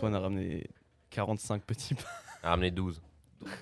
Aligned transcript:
Swan 0.00 0.14
a 0.14 0.20
ramené 0.20 0.66
45 1.10 1.62
petits 1.64 1.94
pains. 1.94 2.02
a 2.42 2.50
ramené 2.50 2.70
12. 2.70 3.00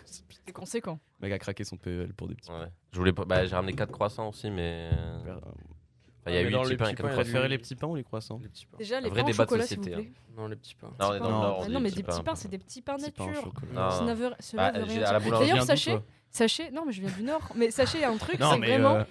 C'est 0.04 0.52
conséquent. 0.52 0.98
Le 1.20 1.26
mec 1.28 1.34
a 1.34 1.38
craqué 1.38 1.62
son 1.64 1.76
PEL 1.76 2.12
pour 2.14 2.26
des 2.28 2.34
petits 2.34 2.48
pains. 2.48 2.60
Ouais. 2.62 2.72
Je 2.92 2.98
voulais 2.98 3.12
pas... 3.12 3.24
bah, 3.24 3.44
j'ai 3.46 3.54
ramené 3.54 3.74
4 3.74 3.90
croissants 3.92 4.28
aussi, 4.28 4.50
mais. 4.50 4.90
Faire, 5.24 5.36
euh, 5.36 5.40
enfin, 5.40 6.28
il 6.28 6.34
y 6.34 6.38
a 6.38 6.42
mais 6.42 6.48
8 6.48 6.52
dans 6.52 6.60
petits 6.62 6.70
les 6.70 6.76
pains 6.76 6.88
du- 6.90 6.94
Préférez 6.96 7.48
les 7.48 7.58
petits 7.58 7.74
pains 7.76 7.86
ou 7.86 7.96
les 7.96 8.02
croissants 8.04 8.40
Les 8.42 8.48
petits 8.48 8.66
pains. 8.66 8.78
Déjà, 8.78 9.00
les 9.00 9.10
vrai 9.10 9.22
pains 9.22 9.28
au 9.28 9.32
chocolat, 9.32 9.66
s'il 9.66 9.76
vous 9.78 9.84
société, 9.84 10.02
plaît. 10.02 10.12
Non, 10.36 10.48
les 10.48 10.56
petits 10.56 10.74
pains. 10.74 10.92
Non, 10.98 11.08
on 11.08 11.12
est 11.14 11.18
Petits 11.18 11.20
dans 11.20 11.28
le 11.28 11.34
pains. 11.34 11.40
Nord, 11.40 11.58
on 11.58 11.62
Ah 11.64 11.68
non, 11.68 11.80
mais 11.80 11.90
des 11.90 12.02
petits 12.02 12.22
pains. 12.22 12.34
c'est 12.34 12.48
des 12.48 12.58
petits 12.58 12.82
pains 12.82 12.96
nature. 12.96 13.52
Non. 13.72 14.14
Bah, 14.54 14.72
D'ailleurs, 14.72 15.62
sachez, 15.64 15.98
sachez, 16.30 16.70
non, 16.70 16.84
mais 16.86 16.92
je 16.92 17.00
viens 17.02 17.10
du 17.10 17.22
Nord, 17.22 17.42
mais 17.56 17.70
sachez, 17.70 17.98
il 17.98 18.02
y 18.02 18.04
a 18.04 18.10
un 18.10 18.16
truc, 18.16 18.38
Non, 18.40 18.52
c'est 18.52 18.58
vraiment, 18.58 18.94
euh, 18.96 19.04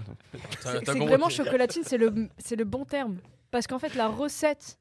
c'est 0.60 0.86
c'est 0.86 1.00
vraiment 1.00 1.30
chocolatine, 1.30 1.84
c'est 1.86 1.98
le, 1.98 2.30
c'est 2.38 2.56
le 2.56 2.64
bon 2.66 2.84
terme. 2.86 3.18
Parce 3.52 3.68
qu'en 3.68 3.80
fait, 3.80 3.96
la 3.96 4.08
recette 4.08 4.80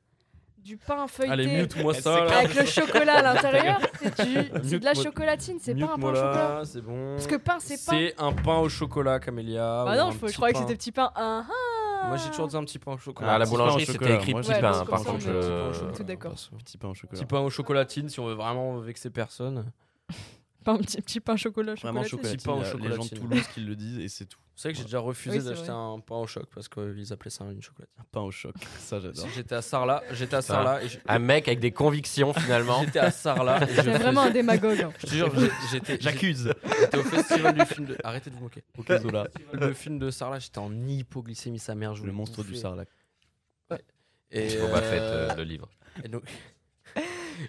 du 0.66 0.76
pain 0.76 1.06
feuilleté 1.06 1.32
Allez, 1.32 1.46
mute-moi 1.62 1.92
Elle 1.94 2.02
ça. 2.02 2.24
là. 2.24 2.38
avec 2.38 2.54
le 2.54 2.64
chocolat 2.66 3.14
à 3.18 3.22
l'intérieur, 3.34 3.78
c'est 4.02 4.24
du- 4.26 4.50
c'est 4.68 4.78
de 4.80 4.84
la 4.84 4.94
chocolatine, 4.94 5.58
c'est 5.60 5.74
pas 5.74 5.84
un 5.94 5.98
pain 5.98 6.08
au 6.10 6.14
chocolat. 6.14 6.62
c'est 6.64 6.80
bon. 6.82 7.14
Parce 7.14 7.26
que 7.28 7.36
pain, 7.36 7.56
c'est 7.60 7.74
pain. 7.86 7.92
C'est 7.96 8.14
un 8.18 8.32
pain 8.32 8.58
au 8.58 8.68
chocolat, 8.68 9.20
Camélia. 9.20 9.84
Bah 9.84 9.96
non, 9.96 10.10
je, 10.10 10.16
je 10.16 10.20
petit 10.26 10.34
croyais 10.34 10.52
que 10.52 10.58
pain. 10.58 10.64
c'était 10.64 10.76
petits 10.76 10.92
pains. 10.92 11.10
Ah, 11.14 11.44
ah. 11.48 12.08
Moi, 12.08 12.16
j'ai 12.18 12.28
toujours 12.30 12.48
dit 12.48 12.56
un 12.56 12.64
petit 12.64 12.78
pain 12.78 12.92
au 12.92 12.98
chocolat. 12.98 13.30
Ah, 13.30 13.34
à 13.34 13.38
la 13.38 13.44
petit 13.46 13.52
pain 13.54 13.58
boulangerie, 13.58 13.86
c'était 13.86 14.14
écrit 14.16 14.34
petit 14.34 14.50
pain. 14.60 14.84
Par 14.84 15.02
contre, 15.04 15.92
Tout 15.96 16.04
d'accord. 16.04 16.34
Petit 16.58 16.76
pain 16.78 16.88
au 16.88 16.94
chocolat. 16.94 17.18
Petit 17.20 17.26
pain 17.26 17.40
au 17.40 17.50
chocolatine 17.50 18.08
si 18.08 18.20
on 18.20 18.26
veut 18.26 18.34
vraiment 18.34 18.78
vexer 18.78 19.10
personne. 19.10 19.70
Pas 20.66 20.72
un 20.72 20.78
petit, 20.78 21.00
petit 21.00 21.20
pain 21.20 21.34
au 21.34 21.36
chocolat. 21.36 21.74
Vraiment 21.76 22.02
chocolatine. 22.02 22.40
chocolatine. 22.40 22.72
pain 22.72 22.78
au 22.78 22.84
a 22.84 22.88
Les 22.90 22.96
gens 22.96 23.04
de. 23.04 23.08
Toulouse 23.16 23.46
qui 23.54 23.60
le 23.60 23.76
disent 23.76 23.98
et 24.00 24.08
c'est 24.08 24.24
tout. 24.26 24.38
C'est 24.56 24.66
vrai 24.68 24.72
que 24.72 24.78
j'ai 24.78 24.84
déjà 24.84 24.98
refusé 24.98 25.38
d'acheter 25.40 25.70
un 25.70 26.00
pain 26.00 26.16
au 26.16 26.26
choc 26.26 26.46
parce 26.52 26.68
qu'ils 26.68 27.12
appelaient 27.12 27.30
ça 27.30 27.44
une 27.44 27.62
chocolatine. 27.62 27.94
Un 28.00 28.04
pain 28.10 28.22
au 28.22 28.32
choc. 28.32 28.52
Ça, 28.80 28.98
j'adore. 28.98 29.28
J'étais 29.34 29.54
à 29.54 29.62
Sarlat, 29.62 30.02
j'étais 30.12 30.34
à 30.34 30.42
Sarlat 30.42 30.82
et 30.82 30.88
je- 30.88 30.98
Un 31.06 31.18
mec 31.20 31.46
avec 31.46 31.60
des 31.60 31.70
convictions 31.70 32.32
finalement. 32.34 32.82
j'étais 32.84 32.98
à 32.98 33.12
Sarlat 33.12 33.62
et 33.62 33.68
je 33.74 33.80
C'est 33.82 33.90
vraiment 33.98 34.22
un 34.22 34.30
démagogue. 34.30 34.80
hein. 34.80 34.92
Je 34.98 35.06
te 35.06 35.14
jure, 35.14 35.32
j'ai- 35.38 35.50
j'étais 35.70 35.98
J'accuse. 36.00 36.52
j'étais 36.80 36.98
au 36.98 37.02
festival 37.04 37.54
du 37.56 37.64
film 37.66 37.86
de 37.86 37.96
Arrêtez 38.02 38.30
de 38.30 38.34
vous 38.34 38.42
moquer. 38.42 38.64
Ok, 38.76 38.90
Zola. 39.00 39.28
Le 39.52 39.72
film 39.72 40.00
de 40.00 40.10
Sarlat, 40.10 40.40
j'étais 40.40 40.58
en 40.58 40.72
hypoglycémie 40.86 41.60
sa 41.60 41.76
mère, 41.76 41.94
je 41.94 42.04
Le 42.04 42.10
monstre 42.12 42.42
du. 42.42 42.56
Sarlac. 42.56 42.88
Et 44.32 44.56
Boba 44.58 44.82
Fett, 44.82 45.00
euh, 45.00 45.30
euh, 45.30 45.34
le 45.36 45.44
livre. 45.44 45.68
Et 46.02 46.08
donc, 46.08 46.24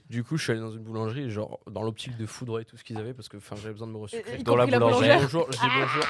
du 0.10 0.24
coup, 0.24 0.38
je 0.38 0.44
suis 0.44 0.52
allé 0.52 0.62
dans 0.62 0.72
une 0.72 0.84
boulangerie, 0.84 1.24
et 1.26 1.30
genre 1.30 1.60
dans 1.70 1.84
l'optique 1.84 2.18
de 2.18 2.26
foudroyer 2.26 2.66
tout 2.66 2.78
ce 2.78 2.84
qu'ils 2.84 2.98
avaient 2.98 3.14
parce 3.14 3.30
que 3.30 3.38
enfin, 3.38 3.56
j'avais 3.56 3.74
besoin 3.74 3.88
de 3.88 3.94
me 3.94 3.98
ressucrer. 3.98 4.38
Y 4.40 4.44
Dans 4.44 4.56
la 4.56 4.66
boulangère. 4.66 5.20
Bonjour, 5.22 5.48
je 5.52 5.58
dis 5.58 5.68
bonjour. 5.80 6.04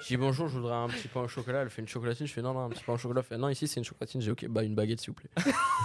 Je 0.00 0.06
dis 0.06 0.16
bonjour, 0.16 0.48
je 0.48 0.54
voudrais 0.58 0.74
un 0.74 0.88
petit 0.88 1.06
pain 1.08 1.20
au 1.20 1.28
chocolat. 1.28 1.60
Elle 1.62 1.70
fait 1.70 1.82
une 1.82 1.88
chocolatine. 1.88 2.26
Je 2.26 2.32
fais 2.32 2.40
non, 2.42 2.54
non, 2.54 2.64
un 2.64 2.68
petit 2.70 2.82
pain 2.82 2.94
au 2.94 2.96
chocolat. 2.96 3.20
Elle 3.20 3.26
fait 3.26 3.36
non, 3.38 3.48
ici 3.50 3.68
c'est 3.68 3.78
une 3.80 3.84
chocolatine. 3.84 4.20
J'ai 4.22 4.30
ok, 4.30 4.46
bah 4.48 4.62
une 4.62 4.74
baguette 4.74 5.00
s'il 5.00 5.10
vous 5.10 5.14
plaît. 5.20 5.30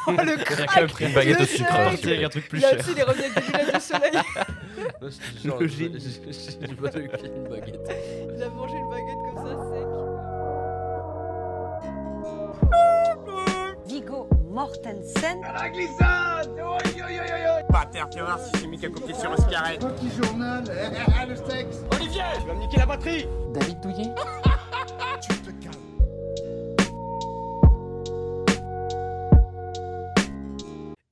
Oh, 0.08 0.11
le 0.17 0.23
Il 0.23 0.30
a 0.30 0.44
crack 0.45 0.70
quand 0.73 0.80
même 0.81 0.89
pris 0.89 1.05
Une 1.08 1.14
baguette 1.14 1.42
au 1.42 1.45
sucre. 1.45 1.89
vous 1.92 1.98
plaît. 1.98 2.23
un 2.23 2.30
truc 2.30 2.48
plus 2.48 2.59
Là 2.59 2.70
cher. 2.70 2.80
aussi, 2.80 2.92
il 2.94 3.00
est 3.00 3.03
revenu 3.03 3.23
avec 3.25 3.36
des 3.36 3.42
lunettes 3.52 3.75
de 3.75 3.80
soleil. 3.80 4.11
Je 5.02 5.50
Le 5.50 5.67
j'ai- 5.67 5.78
génie. 5.78 6.00
j'ai- 6.00 6.67
j'ai 6.67 6.75
pas 6.75 6.89
de 6.89 7.00
pied, 7.08 7.30
une 7.36 7.48
baguette. 7.50 7.92
Il 8.36 8.44
a 8.44 8.50
mangé 8.50 8.75
une 8.75 8.89
baguette 8.89 9.22
comme 9.25 9.44
ça, 9.45 9.52
sec. 9.72 9.88
Vigo 13.88 14.30
Mortensen. 14.58 15.40
Pater, 17.70 18.04
fais 18.12 18.22
voir 18.22 18.40
si 18.40 18.50
c'est 18.60 18.66
mis 18.66 18.80
qu'à 18.80 18.90
copier 18.90 19.14
sur 19.14 19.32
un 19.32 19.36
carré. 19.52 19.78
Petit 19.78 20.10
journal, 20.10 20.64
le 21.30 21.36
sexe. 21.36 21.84
Olivier, 21.94 22.24
tu 22.42 22.48
vas 22.48 22.54
me 22.56 22.60
niquer 22.62 22.78
la 22.78 22.86
batterie 22.88 23.28
David 23.54 23.80
Douillet. 23.82 24.10
Tu 25.22 25.36
te 25.42 25.52
calmes. 25.64 25.74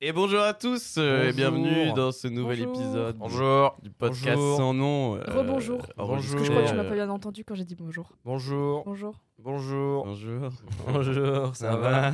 Et 0.00 0.12
bonjour 0.12 0.40
à 0.40 0.52
tous 0.52 0.96
euh, 0.98 1.28
et 1.28 1.32
Bonjour. 1.32 1.36
bienvenue 1.36 1.92
dans 1.94 2.10
ce 2.12 2.26
nouvel 2.28 2.58
Bonjour. 2.64 2.74
épisode 2.82 3.16
Bonjour. 3.16 3.76
du 3.82 3.90
podcast 3.90 4.36
Bonjour. 4.36 4.56
sans 4.56 4.74
nom. 4.74 5.14
euh, 5.16 5.20
Rebonjour. 5.28 5.78
que 5.82 5.92
je 5.94 6.50
crois 6.50 6.62
que 6.62 6.68
tu 6.68 6.74
m'as 6.74 6.84
pas 6.84 6.94
bien 6.94 7.10
entendu 7.10 7.44
quand 7.44 7.54
j'ai 7.54 7.64
dit 7.64 7.76
bonjour. 7.76 8.10
Bonjour, 8.24 8.82
Bonjour. 8.84 9.14
bonjour, 9.38 10.04
Bonjour. 10.04 10.50
bonjour, 10.88 11.56
ça, 11.56 11.76
va 11.76 12.12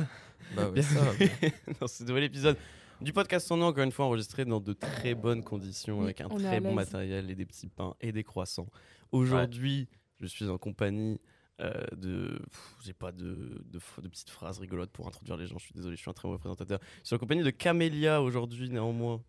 Bah 0.55 0.69
oui, 0.73 0.81
dans 1.79 1.87
ce 1.87 2.03
nouvel 2.03 2.23
épisode 2.25 2.57
du 3.01 3.11
podcast 3.13 3.47
sans 3.47 3.57
nom, 3.57 3.67
encore 3.67 3.83
une 3.83 3.91
fois 3.91 4.05
enregistré 4.05 4.45
dans 4.45 4.59
de 4.59 4.73
très 4.73 5.15
bonnes 5.15 5.43
conditions 5.43 5.97
Oui, 5.99 6.03
avec 6.05 6.21
un 6.21 6.29
très 6.29 6.59
bon 6.59 6.73
matériel 6.73 7.29
et 7.29 7.35
des 7.35 7.45
petits 7.45 7.67
pains 7.67 7.95
et 8.01 8.11
des 8.11 8.23
croissants. 8.23 8.67
Aujourd'hui, 9.11 9.87
je 10.19 10.27
suis 10.27 10.47
en 10.47 10.57
compagnie 10.57 11.19
euh, 11.61 11.71
de. 11.95 12.39
J'ai 12.83 12.93
pas 12.93 13.11
de, 13.11 13.61
de, 13.65 13.79
f- 13.79 14.01
de 14.01 14.07
petites 14.07 14.29
phrases 14.29 14.59
rigolotes 14.59 14.91
pour 14.91 15.07
introduire 15.07 15.37
les 15.37 15.47
gens, 15.47 15.57
je 15.57 15.65
suis 15.65 15.73
désolé, 15.73 15.95
je 15.95 16.01
suis 16.01 16.09
un 16.09 16.13
très 16.13 16.27
mauvais 16.27 16.39
présentateur. 16.39 16.79
Je 17.01 17.07
suis 17.07 17.15
en 17.15 17.19
compagnie 17.19 17.43
de 17.43 17.49
Camélia 17.51 18.21
aujourd'hui, 18.21 18.69
néanmoins. 18.69 19.21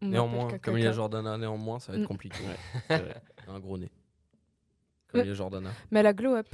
On 0.00 0.06
Néanmoins, 0.08 0.44
m'appelle 0.44 0.60
comme 0.60 0.74
il 0.78 0.82
y 0.82 0.82
a 0.82 0.90
Cacaca. 0.90 0.96
Jordana, 0.96 1.38
néanmoins, 1.38 1.80
ça 1.80 1.90
va 1.92 1.98
être 1.98 2.04
Mm. 2.04 2.08
compliqué. 2.08 2.38
C'est 2.86 2.98
vrai. 3.02 3.22
Un 3.48 3.58
gros 3.58 3.76
nez. 3.78 3.90
Comme 5.08 5.20
Ouais. 5.20 5.26
il 5.26 5.28
y 5.28 5.32
a 5.32 5.34
Jordana. 5.34 5.70
Mais 5.90 6.00
elle 6.00 6.06
a 6.06 6.12
glow 6.12 6.34
up. 6.36 6.46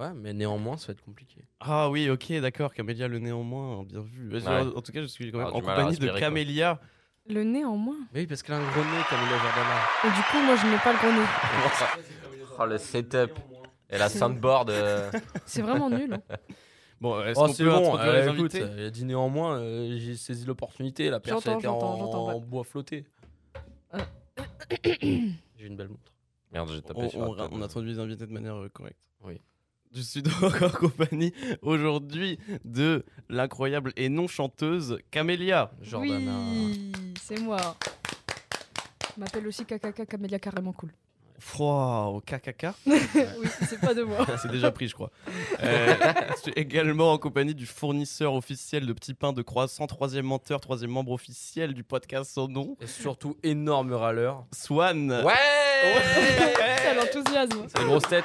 Ouais, 0.00 0.12
mais 0.14 0.32
néanmoins, 0.32 0.76
ça 0.78 0.86
va 0.88 0.92
être 0.92 1.02
compliqué. 1.04 1.44
Ah 1.60 1.90
oui, 1.90 2.08
ok, 2.08 2.32
d'accord, 2.40 2.72
Camélia 2.72 3.06
le 3.06 3.18
néanmoins, 3.18 3.84
bien 3.84 4.00
vu. 4.00 4.32
Ouais. 4.32 4.48
En 4.48 4.80
tout 4.80 4.92
cas, 4.92 5.02
je 5.02 5.06
suis 5.06 5.30
quand 5.30 5.38
même 5.38 5.46
Ah, 5.48 5.56
en 5.56 5.60
compagnie 5.60 5.98
de 5.98 6.08
quoi. 6.08 6.18
Camélia. 6.18 6.80
Le 7.28 7.44
nez 7.44 7.64
en 7.66 7.76
moins. 7.76 7.98
Mais 8.14 8.20
oui, 8.20 8.26
parce 8.26 8.42
qu'elle 8.42 8.54
a 8.54 8.58
un 8.58 8.70
gros 8.70 8.80
nez, 8.80 9.02
Camilla 9.10 9.36
Jordana. 9.38 9.80
Et 10.04 10.08
du 10.08 10.22
coup, 10.22 10.42
moi, 10.46 10.56
je 10.56 10.66
n'ai 10.66 10.78
pas 10.78 10.92
le 10.92 10.98
gros 10.98 11.12
nez. 11.20 11.26
Oh, 12.62 12.66
le 12.66 12.76
setup. 12.78 13.38
Et 13.88 13.96
la 13.98 14.08
soundboard. 14.08 14.70
euh, 14.70 15.10
C'est 15.46 15.62
vraiment 15.62 15.88
nul. 15.90 16.14
hein. 16.14 16.36
Bon, 17.00 17.22
est-ce 17.22 17.38
Oh, 17.40 17.46
qu'on 17.46 17.52
c'est 17.54 17.64
peut 17.64 17.70
bon, 17.70 17.76
introduire 17.94 18.12
euh, 18.12 18.20
les 18.26 18.32
écoute, 18.34 18.54
invités 18.54 18.60
euh, 18.62 18.76
il 18.80 18.84
a 18.86 18.90
dit 18.90 19.04
néanmoins, 19.06 19.56
euh, 19.58 19.96
j'ai 19.98 20.16
saisi 20.16 20.44
l'opportunité, 20.44 21.08
la 21.08 21.18
perche 21.20 21.42
J'entends, 21.44 21.58
était 21.58 21.68
en, 21.68 22.26
ouais. 22.28 22.34
en 22.34 22.40
bois 22.40 22.62
flotté. 22.64 23.06
Euh. 23.94 23.98
j'ai 25.02 25.66
une 25.66 25.76
belle 25.76 25.88
montre. 25.88 26.12
Merde, 26.52 26.70
j'ai 26.74 26.82
tapé 26.82 27.00
on, 27.00 27.08
sur 27.10 27.20
on, 27.20 27.32
la 27.32 27.44
table. 27.44 27.54
on 27.56 27.62
introduit 27.62 27.92
les 27.92 27.98
invités 27.98 28.26
de 28.26 28.32
manière 28.32 28.56
correcte. 28.74 28.98
Oui. 29.22 29.40
Je 29.92 30.02
suis 30.02 30.22
donc 30.22 30.62
en 30.62 30.70
compagnie 30.70 31.32
aujourd'hui 31.62 32.38
de 32.64 33.04
l'incroyable 33.28 33.92
et 33.96 34.08
non 34.08 34.28
chanteuse 34.28 34.98
Camélia. 35.10 35.72
Jordana. 35.82 36.38
Oui, 36.52 36.92
c'est 37.20 37.40
moi. 37.40 37.76
Je 39.16 39.20
m'appelle 39.20 39.48
aussi 39.48 39.64
Kakaka 39.64 40.06
Camélia 40.06 40.38
carrément 40.38 40.72
cool. 40.72 40.92
Wow, 41.58 42.20
KKK. 42.20 42.66
oui, 42.86 42.98
c'est 43.68 43.80
pas 43.80 43.94
de 43.94 44.02
moi. 44.02 44.26
C'est 44.42 44.50
déjà 44.50 44.70
pris, 44.70 44.88
je 44.88 44.94
crois. 44.94 45.10
Euh, 45.62 45.94
je 46.36 46.42
suis 46.42 46.52
également 46.52 47.12
en 47.12 47.18
compagnie 47.18 47.54
du 47.54 47.66
fournisseur 47.66 48.34
officiel 48.34 48.86
de 48.86 48.92
petits 48.92 49.14
pains 49.14 49.32
de 49.32 49.42
croissant, 49.42 49.86
troisième 49.86 50.26
menteur, 50.26 50.60
troisième 50.60 50.90
membre 50.90 51.12
officiel 51.12 51.72
du 51.72 51.82
podcast 51.82 52.30
sans 52.30 52.46
nom, 52.46 52.76
Et 52.80 52.86
surtout, 52.86 53.38
énorme 53.42 53.92
râleur. 53.94 54.44
Swan. 54.52 55.22
Ouais 55.24 55.34
Quel 56.82 57.00
enthousiasme. 57.00 57.64
C'est 57.68 57.80
une 57.80 57.88
grosse 57.88 58.08
tête. 58.08 58.24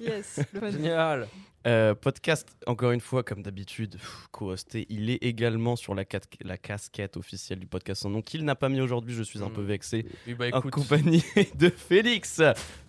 Yes. 0.00 0.40
Génial. 0.72 1.28
Euh, 1.66 1.94
podcast, 1.94 2.46
encore 2.66 2.90
une 2.90 3.00
fois, 3.00 3.22
comme 3.22 3.42
d'habitude, 3.42 3.96
co-hosté. 4.32 4.86
Il 4.90 5.08
est 5.08 5.22
également 5.22 5.76
sur 5.76 5.94
la, 5.94 6.04
casquette 6.04 7.16
officielle 7.16 7.58
du 7.58 7.66
podcast 7.66 8.02
sans 8.02 8.10
nom 8.10 8.20
qu'il 8.20 8.44
n'a 8.44 8.54
pas 8.54 8.68
mis 8.68 8.80
aujourd'hui. 8.82 9.14
Je 9.14 9.22
suis 9.22 9.42
un 9.42 9.48
peu 9.48 9.62
vexé. 9.62 10.04
Oui, 10.26 10.34
bah 10.34 10.46
En 10.52 10.58
écoute. 10.58 10.72
compagnie 10.72 11.24
de 11.54 11.70
Félix. 11.70 12.42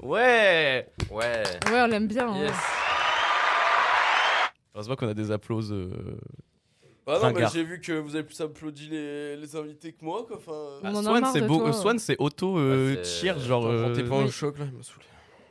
Ouais. 0.03 0.89
Ouais. 1.09 1.43
Ouais, 1.71 1.81
on 1.81 1.87
l'aime 1.87 2.07
bien. 2.07 2.27
hein. 2.27 2.41
Yes. 2.43 2.53
Heureusement 4.73 4.95
qu'on 4.97 5.07
a 5.07 5.13
des 5.13 5.31
applauses. 5.31 5.71
euh, 5.71 6.17
Ah 7.07 7.19
non, 7.23 7.31
mais 7.31 7.45
j'ai 7.53 7.63
vu 7.63 7.79
que 7.79 7.93
vous 7.93 8.13
avez 8.15 8.25
plus 8.25 8.41
applaudi 8.41 8.89
les, 8.89 9.37
les 9.37 9.55
invités 9.55 9.93
que 9.93 10.03
moi, 10.03 10.25
quoi. 10.27 10.35
Enfin, 10.35 10.79
ah, 10.83 10.91
en 10.91 11.01
Swan, 11.01 11.23
c'est 11.31 11.47
toi. 11.47 11.69
euh, 11.69 11.71
Swan, 11.71 11.97
c'est 11.97 12.17
auto 12.19 12.57
euh, 12.59 12.95
Ouais, 12.97 13.03
cheer, 13.05 13.39
genre. 13.39 13.63
T'es 13.93 14.01
euh, 14.01 14.09
pas 14.09 14.17
au 14.17 14.29
choc 14.29 14.59
là, 14.59 14.65
il 14.69 14.75
m'a 14.77 14.83
saoulé. 14.83 15.05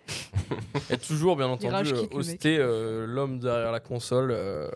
Et 0.91 0.99
toujours, 0.99 1.37
bien 1.37 1.47
entendu, 1.47 1.93
euh, 1.93 2.07
hosté 2.13 2.59
euh, 2.59 3.07
l'homme 3.07 3.39
derrière 3.39 3.73
la 3.73 3.81
console 3.81 4.31
euh, 4.33 4.69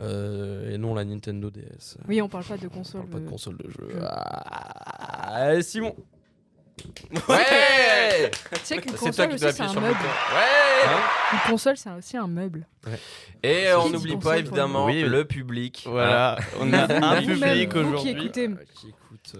euh, 0.00 0.72
et 0.72 0.78
non 0.78 0.94
la 0.94 1.04
Nintendo 1.04 1.50
DS. 1.50 1.98
Oui, 2.08 2.22
on 2.22 2.28
parle 2.28 2.44
pas 2.44 2.56
de 2.56 2.66
On 2.66 2.70
console. 2.70 3.00
parle 3.02 3.10
pas 3.12 3.20
de 3.20 3.28
console 3.28 3.56
de 3.58 3.68
jeu. 3.68 3.88
jeu. 3.90 3.98
Ah, 4.02 5.60
Simon 5.62 5.94
Ouais 7.28 8.30
Tu 8.52 8.58
sais 8.62 8.76
qu'une 8.78 8.92
C'est 8.92 8.96
toi 8.98 9.08
console 9.08 9.28
qui 9.28 9.34
aussi, 9.34 9.42
dois 9.44 9.52
c'est 9.52 9.62
appuyer 9.62 9.64
un 9.64 9.68
sur 9.68 9.80
le 9.80 9.86
meuble. 9.86 9.98
Ouais 10.00 10.90
Une 11.32 11.50
console, 11.50 11.76
c'est 11.76 11.90
aussi 11.90 12.16
un 12.16 12.26
meuble. 12.26 12.66
Et 13.42 13.64
Qui 13.66 13.72
on 13.76 13.86
dit 13.86 13.92
n'oublie 13.92 14.12
console 14.14 14.22
pas 14.22 14.30
pour 14.30 14.38
évidemment 14.38 14.84
Oui. 14.86 15.02
le 15.02 15.24
public. 15.24 15.84
Voilà, 15.86 16.38
on 16.60 16.72
a 16.72 16.82
un 16.84 17.22
public 17.22 17.72
vous 17.72 17.72
qui 17.72 17.78
aujourd'hui. 17.78 18.10
écoutez. 18.10 18.48
euh, 18.48 18.54
qui 18.74 18.88
écoute 18.88 19.36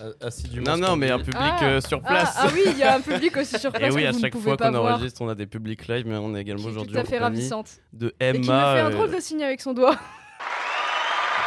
euh, 0.00 0.12
assidûment. 0.20 0.64
Non, 0.70 0.76
ce 0.76 0.80
non, 0.80 0.86
qu'on 0.88 0.96
mais 0.96 1.06
dit. 1.06 1.12
un 1.12 1.18
public 1.18 1.36
Ah. 1.40 1.64
euh, 1.64 1.80
sur 1.80 2.00
Ah, 2.04 2.08
place. 2.08 2.34
ah 2.38 2.48
oui, 2.52 2.62
il 2.66 2.78
y 2.78 2.82
a 2.82 2.94
un 2.96 3.00
public 3.00 3.36
aussi 3.36 3.58
sur 3.58 3.72
place 3.72 3.90
Et 3.92 3.94
oui, 3.94 4.02
que 4.02 4.08
à 4.08 4.10
vous 4.10 4.16
ne 4.16 4.22
chaque 4.22 4.32
pouvez 4.32 4.44
fois 4.44 4.56
pas 4.56 4.70
qu'on 4.70 4.78
voir, 4.80 4.94
enregistre, 4.94 5.22
on 5.22 5.28
a 5.28 5.34
des 5.34 5.46
publics 5.46 5.86
live, 5.88 6.06
mais 6.06 6.16
on 6.16 6.34
est 6.34 6.40
également 6.40 6.62
qui 6.62 6.68
est 6.68 6.70
aujourd'hui 6.72 6.92
tout 6.94 6.98
à 7.00 7.04
fait 7.04 7.18
compagnie 7.18 7.36
ravissante. 7.36 7.70
de 7.92 8.14
Et 8.20 8.32
qui 8.32 8.38
me 8.40 8.44
Emma. 8.44 8.74
fait 8.74 8.80
un 8.80 8.86
euh, 8.86 8.90
drôle 8.90 9.10
de 9.14 9.20
signe 9.20 9.42
avec 9.44 9.60
son 9.60 9.72
doigt. 9.74 9.96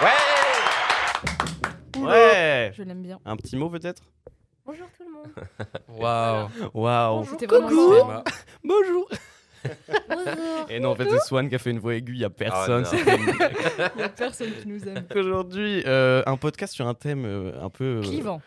Ouais 0.02 0.10
Ouais 2.02 2.72
Je 2.76 2.84
l'aime 2.84 3.02
bien. 3.02 3.20
Un 3.26 3.36
petit 3.38 3.56
mot 3.56 3.70
peut-être? 3.70 4.02
Bonjour 4.66 4.88
tout 4.98 5.04
le 5.04 5.12
monde. 5.14 5.48
Waouh. 6.02 6.50
Waouh 6.74 7.26
Coucou. 7.26 7.94
Emma. 7.96 8.24
Bonjour 8.64 9.10
Et 10.70 10.80
non, 10.80 10.92
en 10.92 10.96
fait, 10.96 11.10
c'est 11.10 11.20
Swan 11.20 11.50
qui 11.50 11.56
a 11.56 11.60
fait 11.60 11.72
une 11.72 11.80
voix 11.80 11.96
aiguë, 11.96 12.14
il 12.14 12.20
y 12.20 12.24
a 12.26 12.30
personne. 12.30 12.86
c'était 12.86 13.16
une 13.16 13.26
blague. 13.26 13.56
Il 13.96 14.02
y 14.02 14.04
a 14.04 14.10
personne 14.10 14.52
qui 14.62 14.68
nous 14.68 14.88
aime. 14.88 15.06
Aujourd'hui, 15.16 15.84
euh, 15.86 16.24
un 16.26 16.38
podcast 16.38 16.74
sur 16.74 16.88
un 16.88 16.94
thème 16.94 17.26
euh, 17.26 17.62
un 17.64 17.70
peu. 17.70 17.98
euh, 17.98 18.02
Clivant. 18.02 18.42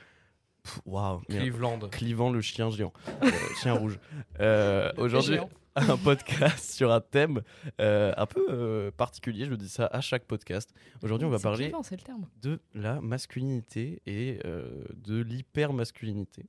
Waouh. 0.86 1.20
Cleveland. 1.28 1.78
Clivant 1.90 2.30
le 2.30 2.40
chien 2.40 2.70
géant, 2.70 2.92
Euh, 3.22 3.30
chien 3.60 3.72
rouge. 3.74 3.98
Euh, 4.40 4.92
Aujourd'hui, 4.98 5.34
géant. 5.34 5.48
Un 5.78 5.96
podcast 5.96 6.70
sur 6.72 6.92
un 6.92 7.00
thème 7.00 7.42
euh, 7.80 8.12
un 8.16 8.26
peu 8.26 8.46
euh, 8.50 8.90
particulier. 8.90 9.46
Je 9.46 9.54
dis 9.54 9.68
ça 9.68 9.86
à 9.86 10.00
chaque 10.00 10.24
podcast. 10.24 10.70
Aujourd'hui, 11.02 11.26
on 11.26 11.30
va 11.30 11.38
parler 11.38 11.64
clivant, 11.66 11.82
c'est 11.82 11.96
le 11.96 12.02
terme. 12.02 12.26
de 12.42 12.60
la 12.74 13.00
masculinité 13.00 14.02
et 14.06 14.38
euh, 14.44 14.84
de 14.96 15.20
l'hyper-masculinité. 15.20 16.46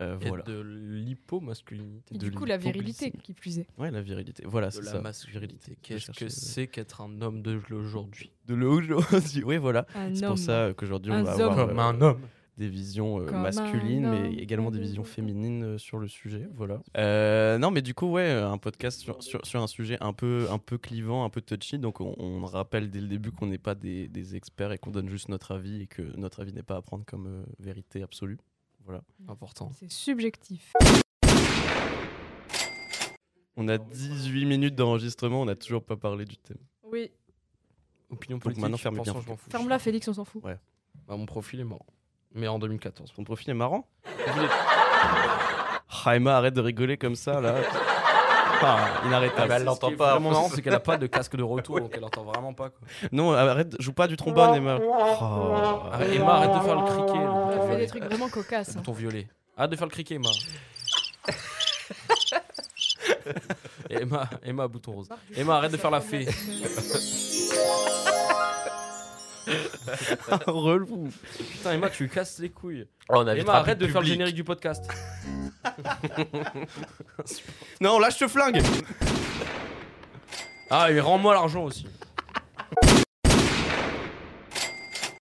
Euh, 0.00 0.16
voilà. 0.26 0.42
de 0.44 0.58
l'hypomasculinité. 0.62 2.16
Du 2.16 2.30
coup, 2.32 2.46
la 2.46 2.56
virilité 2.56 3.10
qui 3.10 3.34
plus 3.34 3.58
est. 3.58 3.66
Ouais, 3.76 3.90
la 3.90 4.00
virilité. 4.00 4.44
Voilà, 4.46 4.68
De 4.68 4.72
c'est 4.72 4.82
la 4.82 4.92
ça. 4.92 5.00
masculinité. 5.02 5.76
Qu'est-ce 5.82 6.10
que 6.12 6.28
c'est 6.28 6.68
qu'être 6.68 7.02
un 7.02 7.20
homme 7.20 7.42
de 7.42 7.60
aujourd'hui? 7.72 8.32
De 8.46 8.54
l'aujourd'hui. 8.54 9.42
Oui, 9.44 9.58
voilà. 9.58 9.86
C'est 10.14 10.26
pour 10.26 10.38
ça 10.38 10.72
qu'aujourd'hui, 10.76 11.12
on 11.12 11.22
va 11.22 11.34
homme. 11.34 11.40
avoir 11.52 11.66
Comme 11.68 11.78
un 11.78 12.00
homme. 12.00 12.20
Des 12.60 12.68
visions 12.68 13.20
euh, 13.20 13.32
un 13.32 13.40
masculines, 13.40 14.06
mais 14.10 14.34
également 14.34 14.70
des 14.70 14.78
visions 14.78 15.02
féminines 15.16 15.64
euh, 15.64 15.78
sur 15.78 15.98
le 15.98 16.08
sujet. 16.08 16.46
Voilà. 16.54 16.82
Euh, 16.98 17.56
non, 17.56 17.70
mais 17.70 17.80
du 17.80 17.94
coup, 17.94 18.06
ouais, 18.06 18.30
un 18.30 18.58
podcast 18.58 19.00
sur, 19.00 19.22
sur, 19.22 19.44
sur 19.46 19.62
un 19.62 19.66
sujet 19.66 19.96
un 20.02 20.12
peu, 20.12 20.46
un 20.50 20.58
peu 20.58 20.76
clivant, 20.76 21.24
un 21.24 21.30
peu 21.30 21.40
touchy. 21.40 21.78
Donc, 21.78 22.02
on, 22.02 22.14
on 22.18 22.44
rappelle 22.44 22.90
dès 22.90 23.00
le 23.00 23.08
début 23.08 23.32
qu'on 23.32 23.46
n'est 23.46 23.56
pas 23.58 23.74
des, 23.74 24.08
des 24.08 24.36
experts 24.36 24.72
et 24.72 24.78
qu'on 24.78 24.90
donne 24.90 25.08
juste 25.08 25.30
notre 25.30 25.52
avis 25.52 25.80
et 25.82 25.86
que 25.86 26.02
notre 26.18 26.40
avis 26.40 26.52
n'est 26.52 26.62
pas 26.62 26.76
à 26.76 26.82
prendre 26.82 27.04
comme 27.06 27.26
euh, 27.26 27.42
vérité 27.58 28.02
absolue. 28.02 28.36
Voilà. 28.84 29.02
Important. 29.26 29.70
C'est 29.78 29.90
subjectif. 29.90 30.74
On 33.56 33.68
a 33.68 33.78
18 33.78 34.44
minutes 34.44 34.74
d'enregistrement, 34.74 35.40
on 35.40 35.44
n'a 35.46 35.56
toujours 35.56 35.82
pas 35.82 35.96
parlé 35.96 36.26
du 36.26 36.36
thème. 36.36 36.58
Oui. 36.84 37.10
Opinion 38.10 38.36
Donc 38.36 38.42
politique. 38.42 38.62
maintenant, 38.62 38.76
ferme 38.76 39.00
bien. 39.00 39.14
Ferme-la, 39.50 39.78
Félix, 39.78 40.08
on 40.08 40.14
s'en 40.14 40.24
fout. 40.24 40.44
Ouais. 40.44 40.56
Bah, 41.08 41.16
mon 41.16 41.26
profil 41.26 41.60
est 41.60 41.64
mort. 41.64 41.86
Mais 42.34 42.48
en 42.48 42.58
2014. 42.58 43.12
Ton 43.14 43.24
profil 43.24 43.50
est 43.50 43.54
marrant 43.54 43.86
Ah, 46.04 46.16
Emma, 46.16 46.36
arrête 46.36 46.54
de 46.54 46.60
rigoler 46.62 46.96
comme 46.96 47.14
ça, 47.14 47.40
là. 47.40 47.56
Ah, 48.62 48.86
inarrêtable. 49.06 49.48
mais 49.48 49.54
elle 49.54 49.60
Ce 49.62 49.66
l'entend 49.66 49.92
pas, 49.96 50.12
vraiment 50.12 50.30
marrant, 50.30 50.48
c'est 50.48 50.62
qu'elle 50.62 50.74
a 50.74 50.80
pas 50.80 50.96
de 50.96 51.06
casque 51.06 51.36
de 51.36 51.42
retour, 51.42 51.80
donc 51.80 51.92
elle 51.96 52.04
entend 52.04 52.24
vraiment 52.24 52.52
pas. 52.54 52.70
Quoi. 52.70 52.80
Non, 53.12 53.32
arrête, 53.32 53.74
joue 53.80 53.92
pas 53.92 54.06
du 54.06 54.16
trombone, 54.16 54.54
Emma. 54.54 54.78
Oh. 54.82 54.92
Arrête, 55.92 56.12
Emma, 56.14 56.34
arrête 56.34 56.52
de 56.54 56.60
faire 56.60 56.80
le 56.80 56.86
criquet. 56.86 57.18
Le 57.18 57.28
On 57.28 57.46
bouton 57.46 57.48
a 57.48 57.52
fait 57.52 57.66
violet. 57.66 57.80
des 57.80 57.86
trucs 57.86 58.04
vraiment 58.04 58.28
cocasses. 58.28 58.70
Hein. 58.70 58.74
bouton 58.78 58.92
violet. 58.92 59.28
Arrête 59.56 59.70
de 59.70 59.76
faire 59.76 59.86
le 59.86 59.92
criquet, 59.92 60.14
Emma. 60.16 60.28
Emma, 63.90 64.28
Emma, 64.42 64.68
bouton 64.68 64.92
rose. 64.92 65.08
Emma, 65.34 65.56
arrête 65.56 65.72
de 65.72 65.76
faire 65.76 65.90
la 65.90 66.00
fée. 66.00 66.26
Relou. 70.46 71.08
Putain, 71.52 71.72
Emma, 71.72 71.90
tu 71.90 72.08
casses 72.08 72.38
les 72.38 72.50
couilles. 72.50 72.86
Oh, 73.08 73.16
on 73.18 73.26
Emma, 73.26 73.54
arrête 73.54 73.78
de 73.78 73.86
faire 73.86 74.00
le 74.00 74.06
générique 74.06 74.34
du 74.36 74.44
podcast. 74.44 74.86
Non, 77.80 77.98
lâche 77.98 78.16
ce 78.16 78.28
flingue 78.28 78.62
Ah, 80.70 80.90
et 80.90 81.00
rends-moi 81.00 81.34
l'argent 81.34 81.64
aussi. 81.64 81.86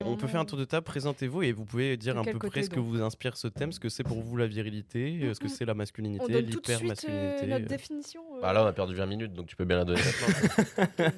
On 0.04 0.16
peut 0.16 0.26
faire 0.26 0.40
un 0.40 0.44
tour 0.44 0.58
de 0.58 0.64
table, 0.64 0.84
présentez-vous 0.84 1.42
et 1.42 1.52
vous 1.52 1.64
pouvez 1.64 1.96
dire 1.96 2.14
De 2.14 2.20
un 2.20 2.25
peu 2.25 2.38
près 2.38 2.62
ce 2.62 2.70
que 2.70 2.80
vous 2.80 3.02
inspire 3.02 3.36
ce 3.36 3.46
thème, 3.48 3.72
ce 3.72 3.78
que 3.80 3.88
c'est 3.88 4.04
pour 4.04 4.20
vous 4.22 4.36
la 4.36 4.46
virilité, 4.46 5.20
euh, 5.22 5.34
ce 5.34 5.40
que 5.40 5.48
c'est 5.48 5.64
la 5.66 5.75
masculinité, 5.75 6.34
euh, 6.34 6.40
l'hyper-masculinité. 6.40 7.46
notre 7.46 7.64
euh. 7.64 7.69
définition. 7.69 8.22
euh. 8.36 8.40
Bah 8.40 8.52
là, 8.52 8.64
on 8.64 8.66
a 8.66 8.72
perdu 8.72 8.94
20 8.94 9.06
minutes, 9.06 9.32
donc 9.34 9.46
tu 9.46 9.54
peux 9.56 9.64
bien 9.66 9.76
la 9.76 9.84
donner 9.84 10.00
maintenant. 10.00 11.10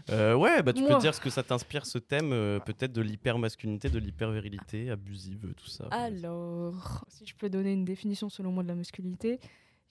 Euh, 0.09 0.35
ouais, 0.35 0.63
bah 0.63 0.73
tu 0.73 0.83
peux 0.83 0.97
dire 0.97 1.13
ce 1.13 1.19
que 1.19 1.29
ça 1.29 1.43
t'inspire 1.43 1.85
ce 1.85 1.97
thème, 1.97 2.31
euh, 2.31 2.59
peut-être 2.59 2.93
de 2.93 3.01
l'hyper-masculinité, 3.01 3.89
de 3.89 3.99
l'hyper-virilité, 3.99 4.89
abusive, 4.89 5.53
tout 5.57 5.67
ça. 5.67 5.85
Alors, 5.91 7.05
si 7.09 7.25
je 7.25 7.35
peux 7.35 7.49
donner 7.49 7.73
une 7.73 7.85
définition 7.85 8.29
selon 8.29 8.51
moi 8.51 8.63
de 8.63 8.69
la 8.69 8.75
masculinité, 8.75 9.39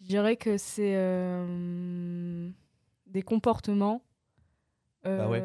je 0.01 0.07
dirais 0.07 0.37
que 0.37 0.57
c'est 0.57 0.95
euh, 0.97 2.49
des 3.07 3.23
comportements. 3.23 4.03
Bah 5.05 5.29
ouais. 5.29 5.41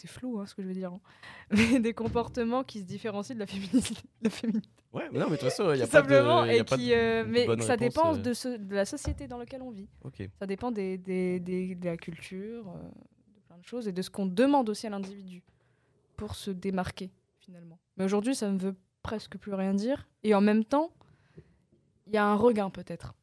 C'est- 0.00 0.08
flou 0.08 0.40
hein, 0.40 0.46
ce 0.46 0.54
que 0.54 0.62
je 0.62 0.68
veux 0.68 0.74
dire. 0.74 0.92
hein. 0.92 1.00
Mais 1.50 1.80
des 1.80 1.94
comportements 1.94 2.64
qui 2.64 2.80
se 2.80 2.84
différencient 2.84 3.34
de 3.34 3.40
la 3.40 3.46
féminité. 3.46 3.94
la 4.22 4.30
féminité 4.30 4.68
Ouais, 4.92 5.08
mais 5.12 5.20
non, 5.20 5.26
mais 5.26 5.36
de 5.36 5.40
toute 5.42 5.50
façon, 5.50 5.72
il 5.72 5.78
y 5.78 5.82
a 5.82 5.86
pas 5.86 6.02
de. 6.02 6.08
simplement. 6.08 6.44
y 6.44 6.50
a 6.50 6.56
et 6.56 6.64
pas 6.64 6.76
qui, 6.76 6.88
de- 6.88 6.94
euh, 6.94 7.22
de 7.24 7.28
mais 7.30 7.46
ça 7.46 7.52
réponse, 7.76 7.78
dépend 7.78 8.14
euh. 8.16 8.18
de, 8.18 8.32
ce- 8.32 8.56
de 8.56 8.74
la 8.74 8.84
société 8.84 9.28
dans 9.28 9.38
laquelle 9.38 9.62
on 9.62 9.70
vit. 9.70 9.88
Ok. 10.02 10.28
Ça 10.40 10.46
dépend 10.46 10.72
des, 10.72 10.98
des- 10.98 11.38
des- 11.38 11.76
de 11.76 11.84
la 11.84 11.96
culture, 11.96 12.68
euh, 12.68 12.82
de 12.82 13.40
plein 13.46 13.56
de 13.58 13.64
choses, 13.64 13.86
et 13.86 13.92
de 13.92 14.02
ce 14.02 14.10
qu'on 14.10 14.26
demande 14.26 14.68
aussi 14.68 14.88
à 14.88 14.90
l'individu 14.90 15.44
pour 16.16 16.34
se 16.34 16.50
démarquer, 16.50 17.12
finalement. 17.38 17.78
Mais 17.96 18.04
aujourd'hui, 18.04 18.34
ça 18.34 18.50
ne 18.50 18.58
veut 18.58 18.74
presque 19.02 19.38
plus 19.38 19.54
rien 19.54 19.74
dire. 19.74 20.08
Et 20.24 20.34
en 20.34 20.40
même 20.40 20.64
temps, 20.64 20.90
il 22.08 22.14
y 22.14 22.16
a 22.16 22.26
un 22.26 22.34
regain, 22.34 22.68
peut-être. 22.70 23.14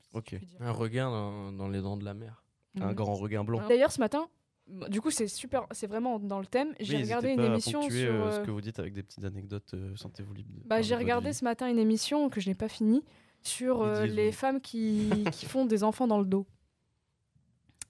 si 0.00 0.08
Ok. 0.14 0.36
Un 0.60 0.70
regain 0.72 1.10
dans, 1.10 1.52
dans 1.52 1.68
les 1.68 1.82
dents 1.82 1.98
de 1.98 2.04
la 2.06 2.14
mer. 2.14 2.42
Un 2.80 2.88
Mhm. 2.88 2.94
grand 2.94 3.14
regain 3.14 3.44
blanc. 3.44 3.60
D'ailleurs, 3.68 3.92
ce 3.92 4.00
matin, 4.00 4.26
du 4.66 5.00
coup, 5.00 5.10
c'est 5.10 5.26
super, 5.28 5.66
c'est 5.72 5.86
vraiment 5.86 6.18
dans 6.18 6.38
le 6.40 6.46
thème. 6.46 6.74
J'ai 6.80 6.96
Oui, 6.96 7.02
regardé 7.04 7.28
une 7.30 7.42
émission 7.44 7.82
sur. 7.82 7.92
euh, 7.92 8.30
ce 8.32 8.38
euh, 8.40 8.44
que 8.44 8.50
vous 8.50 8.60
dites 8.60 8.78
avec 8.78 8.92
des 8.94 9.02
petites 9.02 9.24
anecdotes, 9.24 9.72
euh, 9.74 9.94
sentez-vous 9.96 10.32
libre. 10.34 10.50
Bah, 10.64 10.80
j'ai 10.82 10.96
regardé 10.96 11.32
ce 11.32 11.44
matin 11.44 11.68
une 11.68 11.78
émission 11.78 12.28
que 12.30 12.40
je 12.40 12.48
n'ai 12.48 12.54
pas 12.54 12.68
finie 12.68 13.04
sur 13.42 13.82
euh, 13.82 14.06
les 14.06 14.30
Zouz. 14.30 14.34
femmes 14.40 14.60
qui, 14.60 15.10
qui 15.32 15.46
font 15.46 15.66
des 15.66 15.84
enfants 15.84 16.06
dans 16.06 16.18
le 16.18 16.24
dos. 16.26 16.46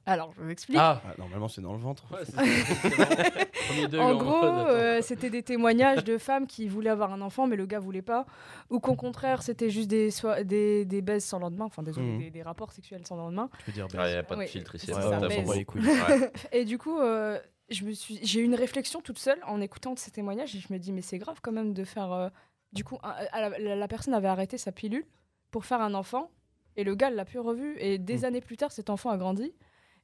Alors, 0.06 0.32
je 0.36 0.42
vous 0.42 0.50
explique. 0.50 0.76
Ah 0.80 1.00
Ah, 1.04 1.14
normalement, 1.18 1.48
c'est 1.48 1.62
dans 1.62 1.72
le 1.72 1.78
ventre. 1.78 2.04
Ouais, 2.12 2.24
c'est- 2.24 2.36
En 3.98 4.14
gros, 4.16 4.44
euh, 4.44 5.00
c'était 5.02 5.30
des 5.30 5.42
témoignages 5.42 6.04
de 6.04 6.18
femmes 6.18 6.46
qui 6.46 6.68
voulaient 6.68 6.90
avoir 6.90 7.12
un 7.12 7.20
enfant, 7.22 7.46
mais 7.46 7.56
le 7.56 7.64
gars 7.66 7.78
voulait 7.78 8.02
pas. 8.02 8.26
Ou 8.70 8.80
qu'au 8.80 8.94
contraire, 8.96 9.42
c'était 9.42 9.70
juste 9.70 9.88
des, 9.88 10.10
soi- 10.10 10.44
des, 10.44 10.84
des 10.84 11.00
baises 11.00 11.24
sans 11.24 11.38
lendemain, 11.38 11.64
enfin 11.64 11.82
désolé, 11.82 12.06
Mhm. 12.06 12.18
des, 12.18 12.30
des 12.30 12.42
rapports 12.42 12.72
sexuels 12.72 13.06
sans 13.06 13.16
lendemain. 13.16 13.48
Tu 13.60 13.64
peux 13.66 13.72
dire. 13.72 13.86
Il 13.92 13.98
n'y 13.98 14.12
a 14.12 14.22
pas 14.22 14.34
de 14.34 14.40
Oui, 14.40 14.46
filtre 14.48 14.74
ici. 14.74 14.92
Ouais. 14.92 15.00
Ouais. 15.74 16.32
Et 16.52 16.64
du 16.64 16.76
coup, 16.78 16.98
euh, 17.00 17.38
je 17.70 17.84
me 17.84 17.92
suis, 17.92 18.18
j'ai 18.22 18.40
eu 18.40 18.44
une 18.44 18.54
réflexion 18.54 19.00
toute 19.00 19.18
seule 19.18 19.38
en 19.46 19.60
écoutant 19.62 19.94
ces 19.96 20.10
témoignages 20.10 20.54
et 20.54 20.58
je 20.60 20.72
me 20.72 20.78
dis, 20.78 20.92
mais 20.92 21.02
c'est 21.02 21.18
grave 21.18 21.38
quand 21.42 21.52
même 21.52 21.72
de 21.72 21.84
faire. 21.84 22.12
euh, 22.12 22.28
du 22.72 22.84
coup, 22.84 22.98
un- 23.02 23.14
à 23.32 23.40
la, 23.48 23.58
la- 23.58 23.76
la 23.76 23.88
personne 23.88 24.12
avait 24.14 24.28
arrêté 24.28 24.58
sa 24.58 24.72
pilule 24.72 25.06
pour 25.50 25.64
faire 25.64 25.80
un 25.80 25.94
enfant 25.94 26.30
et 26.76 26.84
le 26.84 26.94
gars 26.94 27.08
l'a 27.10 27.24
plus 27.24 27.38
revu. 27.38 27.76
Et 27.78 27.98
des 27.98 28.18
Mhm. 28.18 28.24
années 28.24 28.40
plus 28.42 28.56
tard, 28.58 28.70
cet 28.72 28.90
enfant 28.90 29.10
a 29.10 29.16
grandi. 29.16 29.54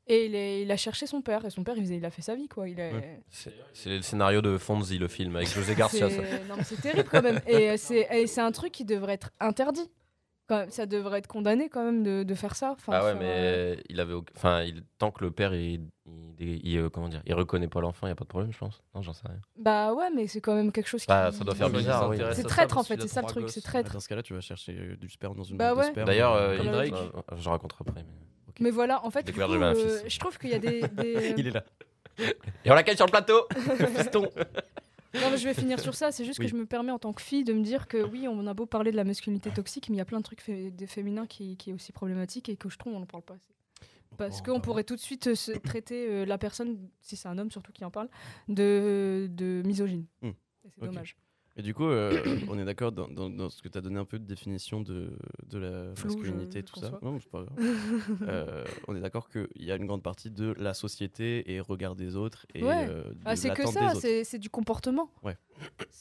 Et 0.07 0.27
il, 0.27 0.35
est- 0.35 0.63
il 0.63 0.71
a 0.73 0.77
cherché 0.77 1.07
son 1.07 1.23
père. 1.23 1.45
Et 1.45 1.51
son 1.51 1.63
père, 1.63 1.75
il, 1.77 1.83
faisait- 1.85 1.97
il 1.99 2.05
a 2.05 2.11
fait 2.11 2.23
sa 2.23 2.35
vie, 2.35 2.49
quoi. 2.49 2.69
Il 2.69 2.81
est, 2.81 2.93
Ouais. 2.93 3.21
C'est 3.29 3.53
c'est 3.73 3.91
le 3.91 4.03
scénario 4.03 4.41
de 4.43 4.59
Fonzie, 4.59 4.99
le 4.99 5.09
film, 5.09 5.37
avec 5.37 5.49
José 5.49 5.75
Garcia. 5.75 6.11
ça. 6.11 6.17
C'est- 6.17 6.49
non, 6.49 6.55
mais 6.57 6.65
c'est 6.65 6.81
terrible 6.81 7.09
quand 7.11 7.23
même. 7.23 7.41
Et 7.47 7.71
euh, 7.71 7.75
c'est 7.77 8.09
et 8.13 8.27
c'est 8.27 8.41
un 8.41 8.51
truc 8.53 8.73
qui 8.73 8.85
devrait 8.85 9.15
être 9.15 9.31
interdit. 9.41 9.89
Quand 10.49 10.57
même, 10.59 10.71
ça 10.71 10.85
devrait 10.85 11.21
être 11.21 11.29
condamné 11.29 11.69
quand 11.69 11.85
même 11.85 12.03
de, 12.03 12.25
de 12.25 12.35
faire 12.35 12.57
ça. 12.57 12.73
Enfin, 12.73 12.93
Ah 12.93 13.05
ouais, 13.05 13.13
faire, 13.13 13.21
euh, 13.23 13.75
mais 13.77 13.83
il 13.89 14.01
avait, 14.01 14.15
enfin, 14.35 14.63
il... 14.63 14.83
tant 14.99 15.13
que 15.13 15.23
le 15.23 15.31
père, 15.31 15.55
il, 15.55 15.87
il, 16.41 16.67
il, 16.67 16.77
euh, 16.79 16.89
comment 16.91 17.09
dire, 17.09 17.23
il 17.25 17.35
reconnaît 17.35 17.69
pas 17.69 17.81
l'enfant, 17.81 18.09
il 18.09 18.11
y 18.11 18.13
a 18.13 18.17
pas 18.17 18.25
de 18.25 18.29
problème, 18.31 18.53
je 18.53 18.59
pense. 18.59 18.83
Non, 18.93 19.01
j'en 19.01 19.13
sais 19.13 19.29
rien. 19.29 19.39
Bah 19.57 19.95
ouais, 19.95 20.09
mais 20.13 20.27
c'est 20.27 20.41
quand 20.41 20.57
même 20.57 20.73
quelque 20.73 20.89
chose 20.89 21.03
qui. 21.03 21.07
Bah, 21.07 21.31
ça 21.31 21.45
doit 21.45 21.55
faire 21.55 21.69
mais 21.71 21.79
bizarre, 21.79 22.09
oui. 22.09 22.17
C'est 22.33 22.43
traître 22.43 22.77
en 22.79 22.83
fait, 22.83 23.01
c'est 23.01 23.07
ça 23.07 23.21
le 23.21 23.29
truc, 23.29 23.45
gosses. 23.45 23.53
c'est 23.53 23.61
Bah, 23.65 23.71
traître. 23.71 23.93
dans 23.93 24.01
ce 24.01 24.09
cas-là, 24.09 24.25
tu 24.25 24.35
vas 24.35 24.41
chercher 24.41 24.97
du 25.01 25.09
sperme 25.09 25.37
dans 25.37 25.45
une 25.45 25.57
Bah 25.57 25.73
ouais. 25.73 25.85
de 25.87 25.91
sperme. 25.93 26.07
D'ailleurs, 26.09 26.37
je 27.37 27.49
raconte 27.49 27.75
après. 27.81 27.93
mais- 27.95 28.05
Mais 28.61 28.71
voilà, 28.71 29.05
en 29.05 29.11
fait, 29.11 29.25
du 29.25 29.33
coup, 29.33 29.41
euh, 29.41 30.01
je 30.07 30.19
trouve 30.19 30.39
qu'il 30.39 30.51
y 30.51 30.55
a 30.55 30.59
des. 30.59 30.83
des- 30.89 31.35
Il 31.39 31.47
est 31.49 31.51
là. 31.51 31.65
Et 32.65 32.71
on 32.71 32.75
l'accueille 32.75 32.97
sur 32.97 33.07
le 33.07 33.11
plateau 33.11 33.47
Fiston. 33.97 34.29
Non, 35.15 35.31
mais 35.31 35.39
je 35.39 35.45
vais 35.49 35.55
finir 35.55 35.81
sur 35.81 35.95
ça. 35.95 36.13
C'est 36.13 36.25
juste 36.25 36.39
Oui. 36.39 36.45
que 36.47 36.51
je 36.51 36.57
me 36.57 36.67
permets 36.67 36.93
en 36.93 36.99
tant 36.99 37.13
que 37.13 37.23
fille 37.23 37.43
de 37.45 37.53
me 37.53 37.63
dire 37.63 37.89
que 37.89 37.97
oui, 38.03 38.29
on 38.29 38.47
a 38.47 38.55
beau 38.55 38.67
parler 38.67 38.91
de 38.93 38.97
la 38.97 39.05
masculinité 39.05 39.51
toxique, 39.51 39.89
mais 39.89 39.97
il 39.97 39.99
y 39.99 40.03
a 40.03 40.05
plein 40.05 40.19
de 40.19 40.25
trucs 40.25 40.41
fé- 40.43 40.71
des 40.71 40.87
féminins 40.87 41.27
qui, 41.27 41.57
qui 41.57 41.71
est 41.71 41.73
aussi 41.73 41.91
problématique 41.93 42.49
et 42.49 42.57
que 42.57 42.69
je 42.69 42.77
trouve 42.79 42.95
on 42.95 43.01
n'en 43.01 43.07
parle 43.07 43.23
pas 43.25 43.35
assez. 43.35 43.49
Parce 44.19 44.43
qu'on 44.43 44.61
pourrait 44.61 44.85
tout 44.85 44.97
de 44.97 45.01
suite 45.01 45.29
euh, 45.29 45.35
se 45.35 45.53
traiter 45.59 46.07
euh, 46.09 46.25
la 46.27 46.37
personne, 46.37 46.77
si 47.01 47.17
c'est 47.17 47.29
un 47.29 47.39
homme 47.39 47.51
surtout 47.51 47.73
qui 47.73 47.85
en 47.85 47.91
parle, 47.91 48.09
de, 48.49 49.27
de 49.31 49.63
misogyne. 49.65 50.05
Hmm. 50.23 50.31
C'est 50.79 50.85
dommage. 50.85 51.17
Et 51.61 51.63
du 51.63 51.75
coup, 51.75 51.85
euh, 51.85 52.23
on 52.49 52.59
est 52.59 52.65
d'accord 52.65 52.91
dans, 52.91 53.07
dans- 53.09 53.29
dans 53.29 53.51
ce 53.51 53.61
que 53.61 53.69
tu 53.69 53.77
as 53.77 53.83
donné 53.83 53.99
un 53.99 54.07
peu 54.07 54.19
de 54.19 54.25
définition 54.25 54.81
de, 54.81 55.11
de 55.47 55.59
la 55.59 55.95
Flou, 55.95 56.09
masculinité 56.15 56.63
tout 56.63 56.81
ça. 56.81 56.99
Non, 57.03 57.19
pas 57.31 57.43
grave. 57.45 57.59
Euh, 58.23 58.65
on 58.89 58.97
est 58.97 59.01
d'accord 59.01 59.29
qu'il 59.29 59.47
y 59.57 59.71
a 59.71 59.77
une 59.77 59.85
grande 59.85 60.03
partie 60.03 60.31
de 60.31 60.55
la 60.59 60.73
société 60.73 61.53
et 61.53 61.61
regard 61.61 61.97
des 61.97 62.17
autres 62.17 62.47
et 62.55 62.65
Ouais. 62.65 62.87
euh, 62.89 63.03
de 63.11 63.19
Ah, 63.27 63.37
c'est 63.37 63.51
que 63.53 63.67
ça, 63.67 63.95
c'est 63.95 64.25
c'est 64.25 64.39
du 64.39 64.49
comportement. 64.49 65.11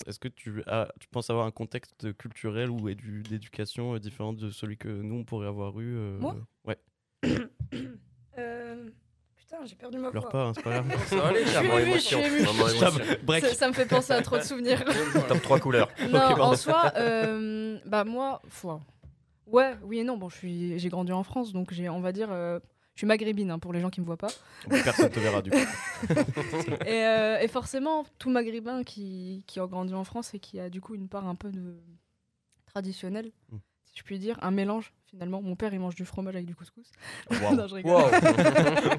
Est-ce 0.07 0.19
que 0.19 0.29
tu, 0.29 0.63
as, 0.67 0.89
tu 1.01 1.09
penses 1.09 1.29
avoir 1.29 1.45
un 1.45 1.51
contexte 1.51 2.13
culturel 2.13 2.69
ou 2.69 2.87
édu- 2.87 3.23
d'éducation 3.23 3.95
euh, 3.95 3.99
différent 3.99 4.31
de 4.31 4.49
celui 4.51 4.77
que 4.77 4.87
nous, 4.87 5.15
on 5.15 5.23
pourrait 5.25 5.47
avoir 5.47 5.77
eu 5.81 5.97
euh, 5.97 6.17
Moi 6.19 6.37
Ouais, 6.65 6.77
Euh, 8.37 8.89
Putain, 9.49 9.65
j'ai 9.65 9.75
perdu 9.75 9.97
ma 9.97 10.11
pleure 10.11 10.29
pas, 10.29 10.45
hein, 10.47 10.51
c'est 10.53 10.61
pas 10.61 10.69
grave. 10.69 11.05
Ça 11.07 11.15
va 11.15 11.27
aller, 11.29 11.41
émotion. 11.87 12.19
émotion. 12.21 12.89
Break. 13.23 13.43
Ça, 13.45 13.53
ça 13.55 13.67
me 13.67 13.73
fait 13.73 13.87
penser 13.87 14.13
à 14.13 14.21
trop 14.21 14.37
de 14.37 14.43
souvenirs. 14.43 14.83
Top 15.27 15.41
3 15.41 15.59
couleurs. 15.59 15.89
Non, 16.09 16.19
en 16.19 16.35
pardon. 16.35 16.55
soi, 16.55 16.91
euh, 16.97 17.79
bah 17.85 18.03
moi, 18.03 18.41
foi. 18.47 18.79
Ouais, 19.47 19.75
oui 19.83 19.99
et 19.99 20.03
non. 20.03 20.17
Bon, 20.17 20.29
je 20.29 20.35
suis, 20.35 20.77
j'ai 20.77 20.89
grandi 20.89 21.11
en 21.11 21.23
France, 21.23 21.51
donc 21.51 21.73
j'ai, 21.73 21.89
on 21.89 21.99
va 21.99 22.11
dire, 22.11 22.27
euh, 22.31 22.59
je 22.93 22.99
suis 22.99 23.07
maghrébine 23.07 23.49
hein, 23.49 23.57
pour 23.57 23.73
les 23.73 23.79
gens 23.81 23.89
qui 23.89 24.01
me 24.01 24.05
voient 24.05 24.17
pas. 24.17 24.27
Personne 24.69 25.09
te 25.09 25.19
verra 25.19 25.41
du 25.41 25.49
coup. 25.49 25.57
et, 26.85 27.05
euh, 27.05 27.39
et 27.39 27.47
forcément, 27.47 28.05
tout 28.19 28.29
maghrébin 28.29 28.83
qui, 28.83 29.43
qui 29.47 29.59
a 29.59 29.65
grandi 29.65 29.95
en 29.95 30.03
France 30.03 30.35
et 30.35 30.39
qui 30.39 30.59
a 30.59 30.69
du 30.69 30.79
coup 30.79 30.93
une 30.93 31.09
part 31.09 31.27
un 31.27 31.33
peu 31.35 31.49
de 31.49 31.75
traditionnelle, 32.67 33.31
Mm. 33.51 33.57
Si 33.91 33.99
je 33.99 34.03
puis 34.03 34.19
dire, 34.19 34.37
un 34.41 34.51
mélange 34.51 34.93
finalement. 35.09 35.41
Mon 35.41 35.55
père, 35.55 35.73
il 35.73 35.79
mange 35.79 35.95
du 35.95 36.05
fromage 36.05 36.35
avec 36.35 36.45
du 36.45 36.55
couscous. 36.55 36.91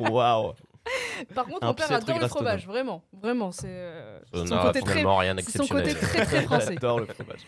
Waouh. 0.05 0.53
Par 1.35 1.45
contre, 1.47 1.67
mon 1.67 1.75
père 1.75 1.93
adore 1.93 2.19
le 2.19 2.27
fromage, 2.29 2.67
vraiment, 2.67 3.03
vraiment. 3.13 3.53
C'est 3.53 3.69
euh, 3.69 4.19
son 4.35 4.45
n'a 4.45 4.63
côté 4.63 4.81
très, 4.81 5.03
rien 5.05 5.37
son 5.47 5.67
côté 5.67 5.95
très 5.95 6.25
très 6.25 6.43
français. 6.43 6.73
J'adore 6.75 7.01
le 7.01 7.07
fromage. 7.07 7.41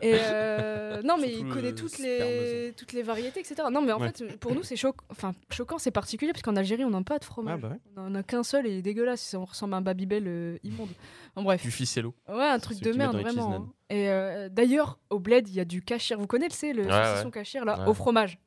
Et 0.00 0.14
euh, 0.18 1.02
non, 1.02 1.16
mais 1.20 1.30
il 1.32 1.46
connaît 1.48 1.70
le 1.70 1.74
toutes 1.74 1.98
les, 1.98 2.72
toutes 2.76 2.92
les 2.94 3.02
variétés, 3.02 3.40
etc. 3.40 3.56
Non, 3.70 3.82
mais 3.82 3.92
en 3.92 4.00
Ouais. 4.00 4.10
fait, 4.12 4.38
pour 4.38 4.54
nous, 4.54 4.62
c'est 4.62 4.76
choc... 4.76 4.96
enfin, 5.10 5.34
choquant, 5.50 5.78
c'est 5.78 5.90
particulier, 5.90 6.32
parce 6.32 6.42
qu'en 6.42 6.56
Algérie, 6.56 6.84
on 6.84 6.90
n'a 6.90 7.02
pas 7.02 7.18
de 7.18 7.24
fromage. 7.24 7.60
Ah 7.62 7.68
bah 7.68 7.74
ouais. 7.74 7.80
On 7.96 8.06
en 8.06 8.14
a 8.14 8.22
qu'un 8.22 8.42
seul 8.42 8.66
et 8.66 8.70
il 8.70 8.76
est 8.78 8.82
dégueulasse. 8.82 9.34
On 9.34 9.44
ressemble 9.44 9.74
à 9.74 9.76
un 9.78 9.82
Babybel 9.82 10.24
euh, 10.26 10.58
immonde. 10.64 10.88
En 11.36 11.42
bref. 11.42 11.62
Du 11.62 11.70
ficello. 11.70 12.14
Ouais, 12.28 12.46
un 12.46 12.58
truc 12.58 12.80
de 12.80 12.92
merde, 12.92 13.16
vraiment. 13.20 13.52
hein. 13.54 13.68
Et 13.90 14.08
euh, 14.08 14.48
d'ailleurs, 14.48 14.98
au 15.10 15.18
bled, 15.18 15.48
il 15.48 15.54
y 15.54 15.60
a 15.60 15.64
du 15.64 15.82
cachir. 15.82 16.18
Vous 16.18 16.26
connaissez 16.26 16.72
le 16.72 16.84
saucisson 16.84 17.26
ouais. 17.26 17.30
cachir, 17.32 17.64
là, 17.64 17.80
Ouais. 17.80 17.88
au 17.88 17.94
fromage? 17.94 18.38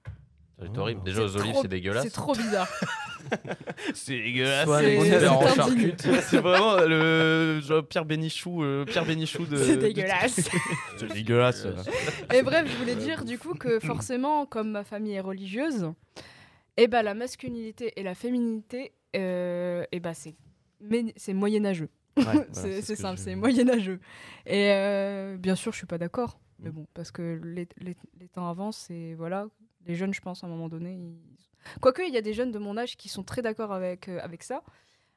C'est 0.60 0.78
horrible. 0.78 1.04
Déjà, 1.04 1.22
C'est 1.22 1.24
aux 1.24 1.38
olives, 1.42 1.56
c'est 1.62 1.68
dégueulasse. 1.68 2.04
C'est 2.04 2.10
trop 2.12 2.34
bizarre. 2.34 2.68
C'est 3.94 4.18
dégueulasse. 4.22 4.68
C'est- 4.80 5.96
c'est. 5.98 6.22
C'est 6.22 6.38
vraiment 6.40 6.78
le 6.86 7.60
genre 7.62 7.86
Pierre 7.86 8.06
Bénichou, 8.06 8.64
euh, 8.64 8.86
Pierre 8.86 9.06
Bénichou 9.06 9.46
de. 9.46 9.58
C'est 9.58 9.78
dégueulasse. 9.78 10.50
C'est 10.98 11.12
dégueulasse. 11.14 11.66
Et 12.34 12.42
bref, 12.42 12.68
je 12.72 12.78
voulais 12.78 12.96
dire 12.96 13.24
du 13.26 13.38
coup 13.38 13.54
que 13.54 13.80
forcément, 13.80 14.46
comme 14.46 14.72
ma 14.72 14.84
famille 14.84 15.14
est 15.14 15.20
religieuse, 15.22 15.92
et 16.78 16.88
ben 16.88 17.02
la 17.04 17.14
masculinité 17.14 17.94
et 17.98 18.04
la 18.04 18.16
féminité, 18.16 18.94
euh, 19.16 19.84
et 19.92 20.00
ben 20.00 20.14
c'est 20.14 20.36
mais- 20.80 21.14
c'est 21.16 21.34
moyenâgeux. 21.34 21.90
Ouais, 22.18 22.24
voilà, 22.24 22.46
c'est 22.52 22.82
c'est 22.82 22.96
simple, 22.96 23.18
je- 23.18 23.24
c'est 23.24 23.36
moyenâgeux. 23.36 24.00
Et 24.46 24.72
euh, 24.72 25.38
bien 25.38 25.56
sûr, 25.56 25.72
je 25.72 25.78
suis 25.78 25.88
pas 25.88 25.98
d'accord, 25.98 26.40
mais 26.60 26.70
Mm. 26.70 26.74
bon, 26.74 26.88
parce 26.94 27.12
que 27.12 27.40
les, 27.44 27.68
les- 27.80 27.96
les 28.20 28.28
temps 28.28 28.50
avancent 28.50 28.90
et 28.90 29.14
voilà, 29.16 29.48
les 29.88 29.96
jeunes, 29.96 30.14
je 30.14 30.22
pense, 30.22 30.44
à 30.44 30.48
un 30.48 30.50
moment 30.50 30.70
donné, 30.70 30.94
ils... 30.94 31.16
quoique 31.82 32.02
il 32.02 32.14
y 32.14 32.18
a 32.18 32.22
des 32.22 32.34
jeunes 32.34 32.52
de 32.52 32.60
mon 32.60 32.78
âge 32.78 32.98
qui 32.98 33.10
sont 33.10 33.24
très 33.24 33.42
d'accord 33.42 33.72
avec 33.72 34.08
euh, 34.10 34.20
avec 34.22 34.44
ça, 34.44 34.64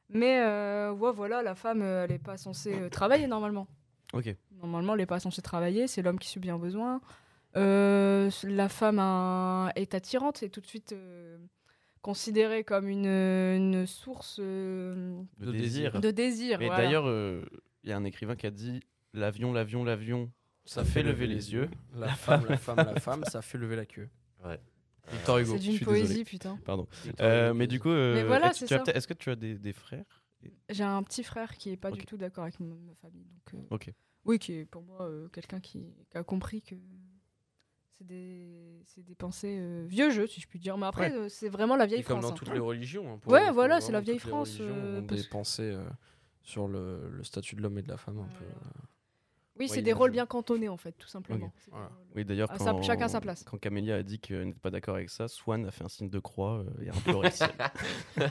mais 0.09 0.39
euh, 0.41 0.91
ouais, 0.91 1.11
voilà, 1.11 1.41
la 1.43 1.55
femme, 1.55 1.81
euh, 1.81 2.05
elle 2.05 2.11
est 2.11 2.19
pas 2.23 2.37
censée 2.37 2.73
euh, 2.79 2.89
travailler 2.89 3.27
normalement. 3.27 3.67
Ok. 4.13 4.33
Normalement, 4.61 4.93
elle 4.93 4.99
n'est 4.99 5.05
pas 5.05 5.19
censée 5.19 5.41
travailler, 5.41 5.87
c'est 5.87 6.01
l'homme 6.01 6.19
qui 6.19 6.29
subit 6.29 6.49
un 6.49 6.59
besoin. 6.59 7.01
Euh, 7.57 8.29
la 8.43 8.69
femme 8.69 8.99
a- 8.99 9.71
est 9.75 9.93
attirante, 9.95 10.37
c'est 10.37 10.49
tout 10.49 10.61
de 10.61 10.65
suite 10.67 10.91
euh, 10.93 11.37
considéré 12.01 12.63
comme 12.63 12.87
une, 12.89 13.05
une 13.07 13.85
source 13.87 14.37
euh, 14.41 15.21
De 15.39 15.45
De 15.47 15.51
désir. 15.51 15.99
de 15.99 16.11
désir. 16.11 16.59
Mais 16.59 16.67
voilà. 16.67 16.83
d'ailleurs, 16.83 17.07
euh, 17.07 17.43
il 17.83 17.89
y 17.89 17.93
a 17.93 17.97
un 17.97 18.03
écrivain 18.03 18.35
qui 18.35 18.45
a 18.45 18.51
dit 18.51 18.81
L'avion, 19.13 19.53
l'avion, 19.53 19.83
l'avion, 19.85 20.29
ça 20.65 20.83
fait 20.83 21.01
lever 21.03 21.27
les 21.27 21.53
yeux. 21.53 21.69
La 21.95 22.09
femme, 22.09 22.45
la 22.49 22.57
femme, 22.57 22.77
la 22.77 22.99
femme, 22.99 23.23
ça 23.25 23.41
fait 23.41 23.57
lever 23.57 23.77
la 23.77 23.85
queue. 23.85 24.09
Ouais. 24.43 24.59
Victor 25.11 25.37
Hugo. 25.39 25.53
c'est 25.53 25.59
d'une 25.59 25.79
poésie, 25.79 26.01
désolé. 26.07 26.23
putain. 26.25 26.57
Pardon. 26.65 26.87
Euh, 27.19 27.53
mais 27.53 27.67
du 27.67 27.79
coup, 27.79 27.89
euh, 27.89 28.15
Mais 28.15 28.23
voilà, 28.23 28.49
est-ce 28.51 28.61
que 28.65 28.67
tu 28.67 28.73
as 28.73 29.01
que 29.01 29.13
tu 29.13 29.35
des, 29.35 29.55
des 29.55 29.73
frères 29.73 30.23
J'ai 30.69 30.83
un 30.83 31.01
petit 31.03 31.23
frère 31.23 31.55
qui 31.57 31.69
est 31.71 31.77
pas 31.77 31.91
du 31.91 32.05
tout 32.05 32.17
d'accord 32.17 32.43
avec 32.43 32.59
ma, 32.59 32.73
ma 32.75 32.95
famille. 32.95 33.25
Donc, 33.25 33.53
euh, 33.53 33.75
Ok. 33.75 33.91
Oui, 34.25 34.39
qui 34.39 34.53
est 34.53 34.65
pour 34.65 34.81
moi 34.81 35.03
euh, 35.03 35.27
quelqu'un 35.29 35.59
qui, 35.59 35.93
qui 36.09 36.17
a 36.17 36.23
compris 36.23 36.61
que 36.63 36.73
c'est 37.97 38.05
des, 38.07 38.81
c'est 38.87 39.03
des 39.05 39.13
pensées 39.15 39.57
euh, 39.59 39.85
vieux 39.87 40.09
jeux, 40.09 40.25
si 40.27 40.41
je 40.41 40.47
puis 40.47 40.59
dire. 40.59 40.77
Mais 40.77 40.87
après, 40.87 41.15
Ouais. 41.15 41.29
c'est 41.29 41.47
vraiment 41.47 41.75
la 41.75 41.85
vieille 41.85 41.99
Et 41.99 42.03
comme 42.03 42.17
France. 42.21 42.31
dans 42.31 42.35
hein. 42.35 42.37
toutes 42.37 42.51
les 42.53 42.59
religions. 42.59 43.13
hein, 43.13 43.17
pour 43.19 43.31
Ouais, 43.31 43.51
voilà, 43.51 43.79
c'est 43.81 43.91
la 43.91 44.01
vieille 44.01 44.17
France, 44.19 44.57
religions 44.57 44.75
euh, 44.75 44.99
ont 45.01 45.05
parce- 45.05 45.21
des 45.21 45.27
pensées 45.27 45.71
euh, 45.71 45.85
sur 46.41 46.67
le, 46.67 47.09
le 47.11 47.23
statut 47.23 47.55
de 47.55 47.61
l'homme 47.61 47.77
et 47.77 47.83
de 47.83 47.87
la 47.87 47.97
femme 47.97 48.17
un 48.19 48.27
peu. 48.39 48.45
Oui, 49.57 49.69
c'est 49.69 49.81
des 49.81 49.93
rôles 49.93 50.11
bien 50.11 50.25
cantonnés, 50.25 50.67
en 50.69 50.75
fait, 50.77 50.91
tout 50.97 51.07
simplement. 51.07 51.51
C'est 51.57 51.71
Voilà. 51.71 51.89
Oui, 52.15 52.25
d'ailleurs, 52.25 52.49
sa- 52.57 52.71
quand, 52.71 52.81
chacun 52.83 53.07
sa 53.07 53.21
place. 53.21 53.43
quand 53.49 53.57
Camélia 53.57 53.95
a 53.95 54.03
dit 54.03 54.19
qu'elle 54.19 54.45
n'était 54.47 54.59
pas 54.59 54.69
d'accord 54.69 54.95
avec 54.95 55.09
ça, 55.09 55.27
Swan 55.27 55.65
a 55.65 55.71
fait 55.71 55.83
un 55.83 55.89
signe 55.89 56.09
de 56.09 56.19
croix 56.19 56.59
euh, 56.79 56.83
et 56.83 56.89
a. 56.89 56.93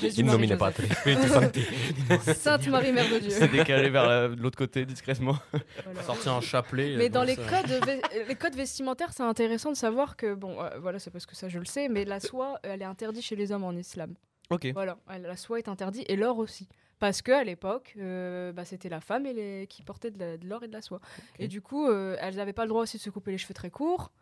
Jésus, 0.00 0.20
Il 0.20 0.26
nominait 0.26 0.56
pas. 0.56 0.72
Sainte 2.34 2.66
Marie, 2.68 2.92
Mère 2.92 3.10
de 3.12 3.18
Dieu. 3.18 3.30
s'est 3.30 3.48
décalé 3.48 3.90
vers 3.90 4.28
l'autre 4.28 4.58
côté 4.58 4.84
discrètement. 4.86 5.36
Voilà. 5.84 6.02
Sortir 6.02 6.32
un 6.34 6.40
chapelet. 6.40 6.96
Mais 6.96 7.08
dans 7.08 7.22
les 7.24 7.36
codes, 7.36 7.66
ve- 7.66 8.26
les 8.28 8.34
codes 8.34 8.54
vestimentaires, 8.54 9.12
c'est 9.12 9.22
intéressant 9.22 9.70
de 9.70 9.76
savoir 9.76 10.16
que, 10.16 10.34
bon, 10.34 10.60
euh, 10.62 10.70
voilà, 10.80 10.98
c'est 10.98 11.10
parce 11.10 11.26
que 11.26 11.34
ça 11.36 11.48
je 11.48 11.58
le 11.58 11.64
sais, 11.64 11.88
mais 11.88 12.04
la 12.04 12.20
soie, 12.20 12.58
elle 12.62 12.82
est 12.82 12.86
interdite 12.86 13.22
chez 13.24 13.36
les 13.36 13.52
hommes 13.52 13.64
en 13.64 13.72
islam. 13.72 14.14
Ok. 14.50 14.68
Voilà, 14.72 14.98
la 15.08 15.36
soie 15.36 15.58
est 15.58 15.68
interdite 15.68 16.04
et 16.08 16.16
l'or 16.16 16.38
aussi. 16.38 16.68
Parce 17.00 17.22
qu'à 17.22 17.42
l'époque, 17.42 17.94
euh, 17.98 18.52
bah, 18.52 18.66
c'était 18.66 18.90
la 18.90 19.00
femme 19.00 19.24
et 19.24 19.32
les... 19.32 19.66
qui 19.66 19.82
portait 19.82 20.10
de 20.10 20.46
l'or 20.46 20.62
et 20.62 20.68
de 20.68 20.72
la 20.72 20.82
soie. 20.82 21.00
Et 21.38 21.48
du 21.48 21.62
coup, 21.62 21.86
euh, 21.86 22.16
elles 22.20 22.36
n'avaient 22.36 22.52
pas 22.52 22.64
le 22.64 22.68
droit 22.68 22.82
aussi 22.82 22.98
de 22.98 23.02
se 23.02 23.08
couper 23.08 23.30
les 23.32 23.38
cheveux 23.38 23.54
très 23.54 23.70
courts. 23.70 24.12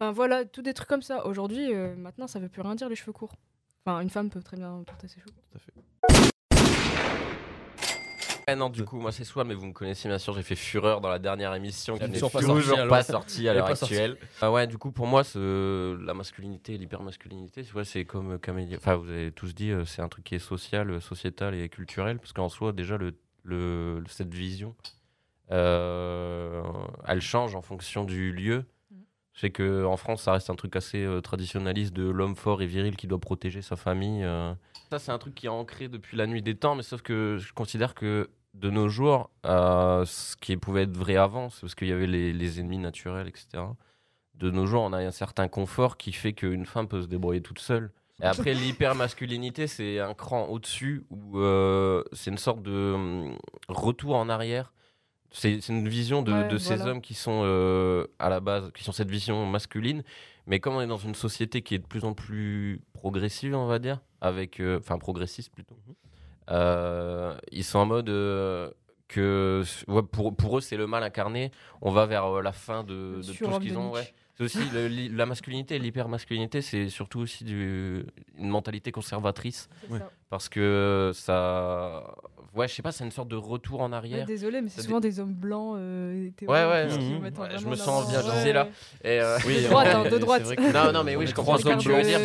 Enfin 0.00 0.10
voilà, 0.10 0.44
tout 0.44 0.60
des 0.60 0.74
trucs 0.74 0.88
comme 0.88 1.02
ça. 1.02 1.26
Aujourd'hui, 1.26 1.72
euh, 1.72 1.94
maintenant, 1.94 2.26
ça 2.26 2.40
veut 2.40 2.48
plus 2.48 2.60
rien 2.60 2.74
dire 2.74 2.88
les 2.88 2.96
cheveux 2.96 3.12
courts. 3.12 3.36
Enfin, 3.86 4.00
une 4.00 4.10
femme 4.10 4.30
peut 4.30 4.42
très 4.42 4.56
bien 4.56 4.82
porter 4.84 5.06
ses 5.06 5.20
cheveux 5.20 5.30
courts. 5.30 6.30
Non, 8.56 8.68
du 8.68 8.84
coup, 8.84 8.98
moi 9.00 9.10
c'est 9.10 9.24
Swan, 9.24 9.46
mais 9.48 9.54
vous 9.54 9.66
me 9.66 9.72
connaissez 9.72 10.06
bien 10.08 10.18
sûr, 10.18 10.34
j'ai 10.34 10.42
fait 10.42 10.54
Fureur 10.54 11.00
dans 11.00 11.08
la 11.08 11.18
dernière 11.18 11.54
émission 11.54 11.94
qui 11.96 12.04
n'est 12.12 12.18
toujours 12.40 12.76
pas 12.88 13.02
sortie, 13.12 13.44
pas 13.44 13.50
à 13.50 13.54
l'heure 13.54 13.66
actuelle. 13.84 14.18
Ah 14.42 14.52
ouais, 14.52 14.66
du 14.66 14.76
coup, 14.78 14.92
pour 14.92 15.06
moi, 15.06 15.24
ce- 15.24 15.96
la 16.04 16.12
masculinité 16.14 16.74
et 16.74 16.78
l'hypermasculinité, 16.78 17.64
c'est 17.84 18.04
comme 18.04 18.38
Camélia. 18.38 18.76
Enfin, 18.76 18.96
vous 18.96 19.08
avez 19.08 19.32
tous 19.32 19.54
dit, 19.54 19.70
euh, 19.70 19.84
c'est 19.86 20.02
un 20.02 20.08
truc 20.08 20.24
qui 20.24 20.34
est 20.34 20.38
social, 20.38 20.90
euh, 20.90 21.00
sociétal 21.00 21.54
et 21.54 21.68
culturel, 21.70 22.18
parce 22.18 22.32
qu'en 22.34 22.48
soi, 22.50 22.72
déjà, 22.72 22.98
le, 22.98 23.14
le- 23.44 24.00
le- 24.00 24.08
cette 24.08 24.34
vision, 24.34 24.74
euh, 25.50 26.62
elle 27.06 27.20
change 27.22 27.54
en 27.54 27.62
fonction 27.62 28.04
du 28.04 28.32
lieu. 28.32 28.64
Je 29.34 29.40
sais 29.40 29.50
qu'en 29.50 29.96
France, 29.96 30.22
ça 30.22 30.32
reste 30.32 30.48
un 30.48 30.54
truc 30.54 30.76
assez 30.76 31.04
euh, 31.04 31.20
traditionnaliste 31.20 31.92
de 31.92 32.08
l'homme 32.08 32.36
fort 32.36 32.62
et 32.62 32.66
viril 32.66 32.96
qui 32.96 33.06
doit 33.06 33.18
protéger 33.18 33.62
sa 33.62 33.76
famille. 33.76 34.22
euh. 34.22 34.54
Ça, 34.90 34.98
c'est 34.98 35.10
un 35.10 35.18
truc 35.18 35.34
qui 35.34 35.46
est 35.46 35.50
ancré 35.50 35.88
depuis 35.88 36.16
la 36.16 36.26
nuit 36.26 36.40
des 36.40 36.54
temps, 36.54 36.76
mais 36.76 36.84
sauf 36.84 37.02
que 37.02 37.36
je 37.38 37.52
considère 37.52 37.94
que 37.94 38.30
de 38.54 38.70
nos 38.70 38.88
jours, 38.88 39.30
euh, 39.46 40.04
ce 40.04 40.36
qui 40.36 40.56
pouvait 40.56 40.84
être 40.84 40.96
vrai 40.96 41.16
avant, 41.16 41.50
c'est 41.50 41.62
parce 41.62 41.74
qu'il 41.74 41.88
y 41.88 41.92
avait 41.92 42.06
les, 42.06 42.32
les 42.32 42.60
ennemis 42.60 42.78
naturels, 42.78 43.26
etc. 43.26 43.64
De 44.34 44.50
nos 44.50 44.66
jours, 44.66 44.82
on 44.82 44.92
a 44.92 44.98
un 44.98 45.10
certain 45.10 45.48
confort 45.48 45.96
qui 45.96 46.12
fait 46.12 46.32
qu'une 46.32 46.64
femme 46.64 46.86
peut 46.86 47.02
se 47.02 47.08
débrouiller 47.08 47.42
toute 47.42 47.58
seule. 47.58 47.90
Et 48.22 48.26
après, 48.26 48.54
l'hypermasculinité, 48.54 49.66
c'est 49.66 49.98
un 49.98 50.14
cran 50.14 50.46
au-dessus 50.46 51.04
où 51.10 51.38
euh, 51.38 52.04
c'est 52.12 52.30
une 52.30 52.38
sorte 52.38 52.62
de 52.62 52.92
hum, 52.94 53.36
retour 53.68 54.14
en 54.14 54.28
arrière. 54.28 54.72
C'est 55.36 55.68
une 55.68 55.88
vision 55.88 56.22
de, 56.22 56.32
Ouais, 56.32 56.46
de 56.48 56.56
ces 56.58 56.76
voilà. 56.76 56.92
hommes 56.92 57.00
qui 57.00 57.14
sont 57.14 57.42
euh, 57.44 58.06
à 58.20 58.28
la 58.28 58.38
base, 58.38 58.70
qui 58.72 58.84
sont 58.84 58.92
cette 58.92 59.10
vision 59.10 59.44
masculine. 59.46 60.04
Mais 60.46 60.60
comme 60.60 60.74
on 60.76 60.80
est 60.80 60.86
dans 60.86 60.96
une 60.96 61.14
société 61.16 61.60
qui 61.62 61.74
est 61.74 61.78
de 61.80 61.86
plus 61.86 62.04
en 62.04 62.14
plus 62.14 62.80
progressive, 62.92 63.54
on 63.54 63.66
va 63.66 63.78
dire, 63.80 63.98
avec, 64.20 64.60
euh, 64.60 64.78
enfin 64.78 64.96
progressiste 64.98 65.52
plutôt, 65.52 65.76
euh, 66.50 67.34
ils 67.50 67.64
sont 67.64 67.78
en 67.80 67.86
mode 67.86 68.08
euh, 68.10 68.70
que 69.08 69.62
ouais, 69.88 70.02
pour, 70.02 70.36
pour 70.36 70.58
eux 70.58 70.60
c'est 70.60 70.76
le 70.76 70.86
mal 70.86 71.02
incarné. 71.02 71.50
On 71.80 71.90
va 71.90 72.06
vers 72.06 72.26
euh, 72.26 72.42
la 72.42 72.52
fin 72.52 72.84
de, 72.84 73.16
de 73.16 73.32
tout 73.32 73.52
ce 73.52 73.58
qu'ils 73.60 73.78
ont. 73.78 73.90
Ouais. 73.92 74.12
C'est 74.36 74.44
aussi 74.44 74.58
le- 74.72 74.86
li- 74.88 75.08
la 75.08 75.26
masculinité 75.26 75.78
l'hypermasculinité, 75.78 76.60
c'est 76.60 76.88
surtout 76.88 77.20
aussi 77.20 77.44
du, 77.44 78.04
une 78.36 78.48
mentalité 78.48 78.92
conservatrice 78.92 79.68
parce 80.28 80.48
que 80.48 81.12
ça, 81.14 82.14
ouais, 82.54 82.68
je 82.68 82.74
sais 82.74 82.82
pas, 82.82 82.92
c'est 82.92 83.04
une 83.04 83.10
sorte 83.10 83.28
de 83.28 83.36
retour 83.36 83.80
en 83.80 83.90
Ouais, 83.90 83.96
arrière. 83.96 84.26
désolé, 84.26 84.60
mais 84.62 84.68
c'est 84.68 84.82
souvent 84.82 85.00
des 85.00 85.20
hommes 85.20 85.34
blancs. 85.34 85.76
euh, 85.78 86.30
Ouais, 86.42 86.48
ouais. 86.48 86.86
Mhm. 86.98 87.20
mettent 87.20 87.38
Ouais, 87.38 87.48
je 87.58 87.66
me 87.66 87.72
en 87.72 87.76
sens 87.76 88.08
bien 88.10 88.22
Ouais, 88.22 88.36
visé 88.36 88.52
là. 88.52 88.68
Et, 89.02 89.20
euh, 89.20 89.38
Oui, 89.46 89.62
De 89.62 89.68
droite, 89.68 89.88
hein, 89.94 90.10
de 90.10 90.18
droite. 90.18 90.42
que- 90.54 90.72
Non, 90.72 90.92
non, 90.92 91.04
mais 91.04 91.16
oui, 91.16 91.26
je 91.26 91.34
comprends 91.34 91.58
ce 91.58 91.64
que 91.64 91.68
hommes 91.70 91.78
tu 91.78 91.88
veux 91.88 91.94
blancs. 91.94 92.06
dire. 92.06 92.18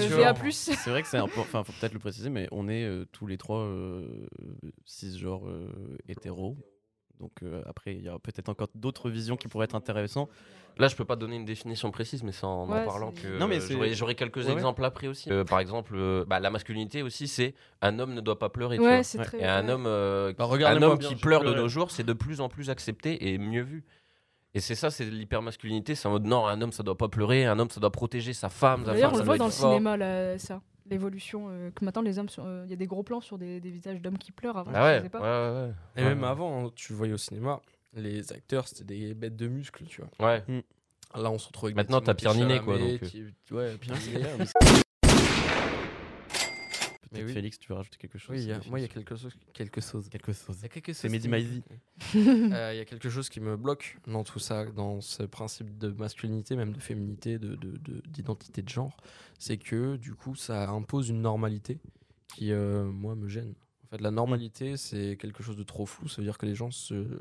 C'est 0.54 0.90
vrai 0.90 1.02
que 1.02 1.08
c'est 1.08 1.18
un 1.18 1.28
peu. 1.28 1.40
Enfin, 1.42 1.64
faut 1.64 1.74
peut-être 1.80 1.94
le 1.94 2.00
préciser, 2.00 2.30
mais 2.30 2.48
on 2.52 2.68
est 2.70 2.84
euh, 2.84 3.06
tous 3.12 3.28
les 3.28 3.38
trois 3.38 3.60
euh, 3.60 4.28
cisgenres 4.86 5.48
euh, 5.48 5.68
hétéros. 6.08 6.58
Donc 7.20 7.32
euh, 7.44 7.62
après, 7.66 7.96
il 7.96 8.04
y 8.04 8.08
a 8.10 8.18
peut-être 8.20 8.50
encore 8.50 8.68
d'autres 8.76 9.10
visions 9.10 9.36
qui 9.38 9.48
pourraient 9.48 9.66
être 9.66 9.76
intéressantes. 9.76 10.30
Là, 10.78 10.88
je 10.88 10.96
peux 10.96 11.04
pas 11.04 11.18
donner 11.18 11.36
une 11.36 11.44
définition 11.44 11.92
précise, 11.92 12.24
mais 12.24 12.32
c'est 12.32 12.46
en 12.46 12.62
en 12.64 12.86
parlant 12.86 13.12
que 13.12 13.38
Non, 13.38 13.48
mais 13.48 13.58
euh, 13.58 13.60
c'est- 13.60 13.74
j'aurais 13.74 13.94
j'aurais 13.94 14.16
quelques 14.16 14.38
Ouais, 14.38 14.46
ouais. 14.46 14.54
exemples 14.54 14.86
après 14.86 15.08
aussi. 15.08 15.30
Euh, 15.30 15.44
par 15.44 15.60
exemple, 15.60 15.94
euh, 15.96 16.24
bah, 16.26 16.40
la 16.40 16.50
masculinité 16.50 17.02
aussi, 17.04 17.28
c'est 17.28 17.54
un 17.82 18.00
homme 18.00 18.14
ne 18.14 18.22
doit 18.22 18.40
pas 18.40 18.48
pleurer. 18.48 18.78
tu 18.78 18.84
vois. 18.84 19.04
très. 19.26 19.42
Et 19.42 19.46
un 19.46 19.68
homme, 19.68 19.84
euh, 19.86 20.32
Bah, 20.38 20.48
un 20.50 20.82
homme 20.82 20.98
bien, 20.98 21.10
qui 21.10 21.16
pleure 21.16 21.44
de 21.44 21.54
nos 21.54 21.68
jours, 21.68 21.92
c'est 21.92 22.04
de 22.06 22.14
plus 22.14 22.40
en 22.40 22.48
plus 22.48 22.70
accepté 22.70 23.34
et 23.34 23.38
mieux 23.38 23.64
vu. 23.64 23.84
Et 24.54 24.62
c'est 24.62 24.74
ça, 24.76 24.90
c'est 24.90 25.06
l'hypermasculinité. 25.06 25.96
C'est 25.96 26.08
en 26.08 26.12
mode 26.12 26.26
non, 26.26 26.48
un 26.48 26.62
homme 26.62 26.72
ça 26.72 26.82
doit 26.84 26.98
pas 26.98 27.10
pleurer, 27.10 27.46
un 27.46 27.60
homme 27.60 27.70
ça 27.70 27.82
doit 27.82 27.92
protéger 27.92 28.32
sa 28.34 28.48
femme. 28.50 28.86
sa 28.86 28.94
D'ailleurs, 28.94 29.10
femme, 29.12 29.16
on 29.16 29.18
ça 29.18 29.24
le 29.24 29.26
voit 29.28 29.38
dans 29.38 29.46
le 29.46 29.52
fort. 29.52 29.70
cinéma, 29.72 29.98
là, 29.98 30.40
ça. 30.40 30.62
L'évolution. 30.90 31.48
euh, 31.50 31.72
que 31.72 31.84
maintenant, 31.86 32.02
les 32.02 32.20
hommes. 32.20 32.30
sont- 32.30 32.44
euh, 32.46 32.64
Il 32.66 32.70
y 32.70 32.74
a 32.74 32.78
des 32.78 32.88
gros 32.88 33.04
plans 33.04 33.22
sur 33.22 33.38
des, 33.38 33.60
des 33.60 33.70
visages 33.72 34.02
d'hommes 34.02 34.18
qui 34.18 34.32
pleurent 34.32 34.58
avant. 34.58 34.72
Ah 34.74 34.84
ouais, 35.02 35.10
pas. 35.10 35.20
ouais, 35.20 35.62
ouais. 35.68 35.74
Et 35.96 36.04
Ouais. 36.04 36.10
même 36.10 36.24
avant, 36.24 36.66
hein, 36.68 36.72
tu 36.76 36.94
voyais 36.94 37.14
au 37.14 37.18
cinéma, 37.18 37.60
les 37.94 38.32
acteurs, 38.34 38.68
c'était 38.68 38.84
des 38.84 39.14
bêtes 39.14 39.36
de 39.36 39.48
muscles, 39.48 39.86
tu 39.86 40.02
vois. 40.02 40.28
Ouais. 40.28 40.44
Là, 41.16 41.32
on 41.32 41.38
se 41.40 41.48
retrouve 41.48 41.68
avec 41.68 41.76
Maintenant, 41.76 42.02
t'as 42.02 42.14
Pierre 42.14 42.36
Ninet, 42.36 42.60
quoi, 42.60 42.78
donc, 42.78 43.02
qui- 43.02 43.24
Ouais, 43.52 43.76
Pierre 43.78 43.98
Ninet. 43.98 44.20
Peut-être 47.12 47.26
oui. 47.28 47.34
Félix, 47.34 47.58
tu 47.60 47.70
veux 47.70 47.76
rajouter 47.76 47.98
quelque 47.98 48.18
chose 48.18 48.36
Oui, 48.36 48.44
il 48.44 48.50
y 48.50 48.52
a- 48.52 48.62
sur 48.62 48.70
moi, 48.70 48.80
il 48.80 48.84
y 48.84 48.86
a 48.86 48.88
quelque 48.88 49.16
chose. 49.16 49.34
Quelque 49.54 49.82
chose. 49.82 50.10
quelque 50.10 50.32
chose. 50.32 50.58
Il 50.60 50.62
y 50.62 50.66
a 50.66 50.70
quelque 50.70 50.94
C'est 50.94 51.10
chose 51.10 51.28
Mehdi. 51.28 51.64
Euh, 52.16 52.72
Il 52.74 52.78
y 52.78 52.82
a 52.82 52.86
quelque 52.86 53.10
chose 53.10 53.30
qui 53.30 53.40
me 53.40 53.58
bloque 53.58 53.98
dans 54.08 54.24
tout 54.24 54.40
ça, 54.40 54.66
dans 54.66 55.02
ce 55.02 55.24
principe 55.24 55.78
de 55.78 55.90
masculinité, 55.90 56.56
même 56.56 56.72
de 56.74 56.80
féminité, 56.80 57.40
de- 57.40 57.56
de- 57.56 57.78
de- 57.78 58.02
d'identité 58.08 58.62
de, 58.62 58.70
genre. 58.70 58.96
C'est 59.40 59.58
que 59.58 59.96
du 59.98 60.14
coup, 60.14 60.36
ça 60.36 60.70
impose 60.70 61.10
une 61.10 61.22
normalité 61.22 61.80
qui, 62.36 62.52
euh, 62.52 62.86
moi, 62.86 63.16
me 63.16 63.28
gêne. 63.28 63.54
En 63.86 63.88
fait, 63.88 64.02
la 64.02 64.12
normalité, 64.12 64.78
c'est 64.78 65.18
quelque 65.20 65.42
chose 65.42 65.58
de 65.58 65.64
trop 65.64 65.88
flou. 65.88 66.08
Ça 66.08 66.18
veut 66.18 66.24
dire 66.28 66.38
que 66.38 66.46
les 66.46 66.54
gens 66.54 66.70
se- 66.70 67.20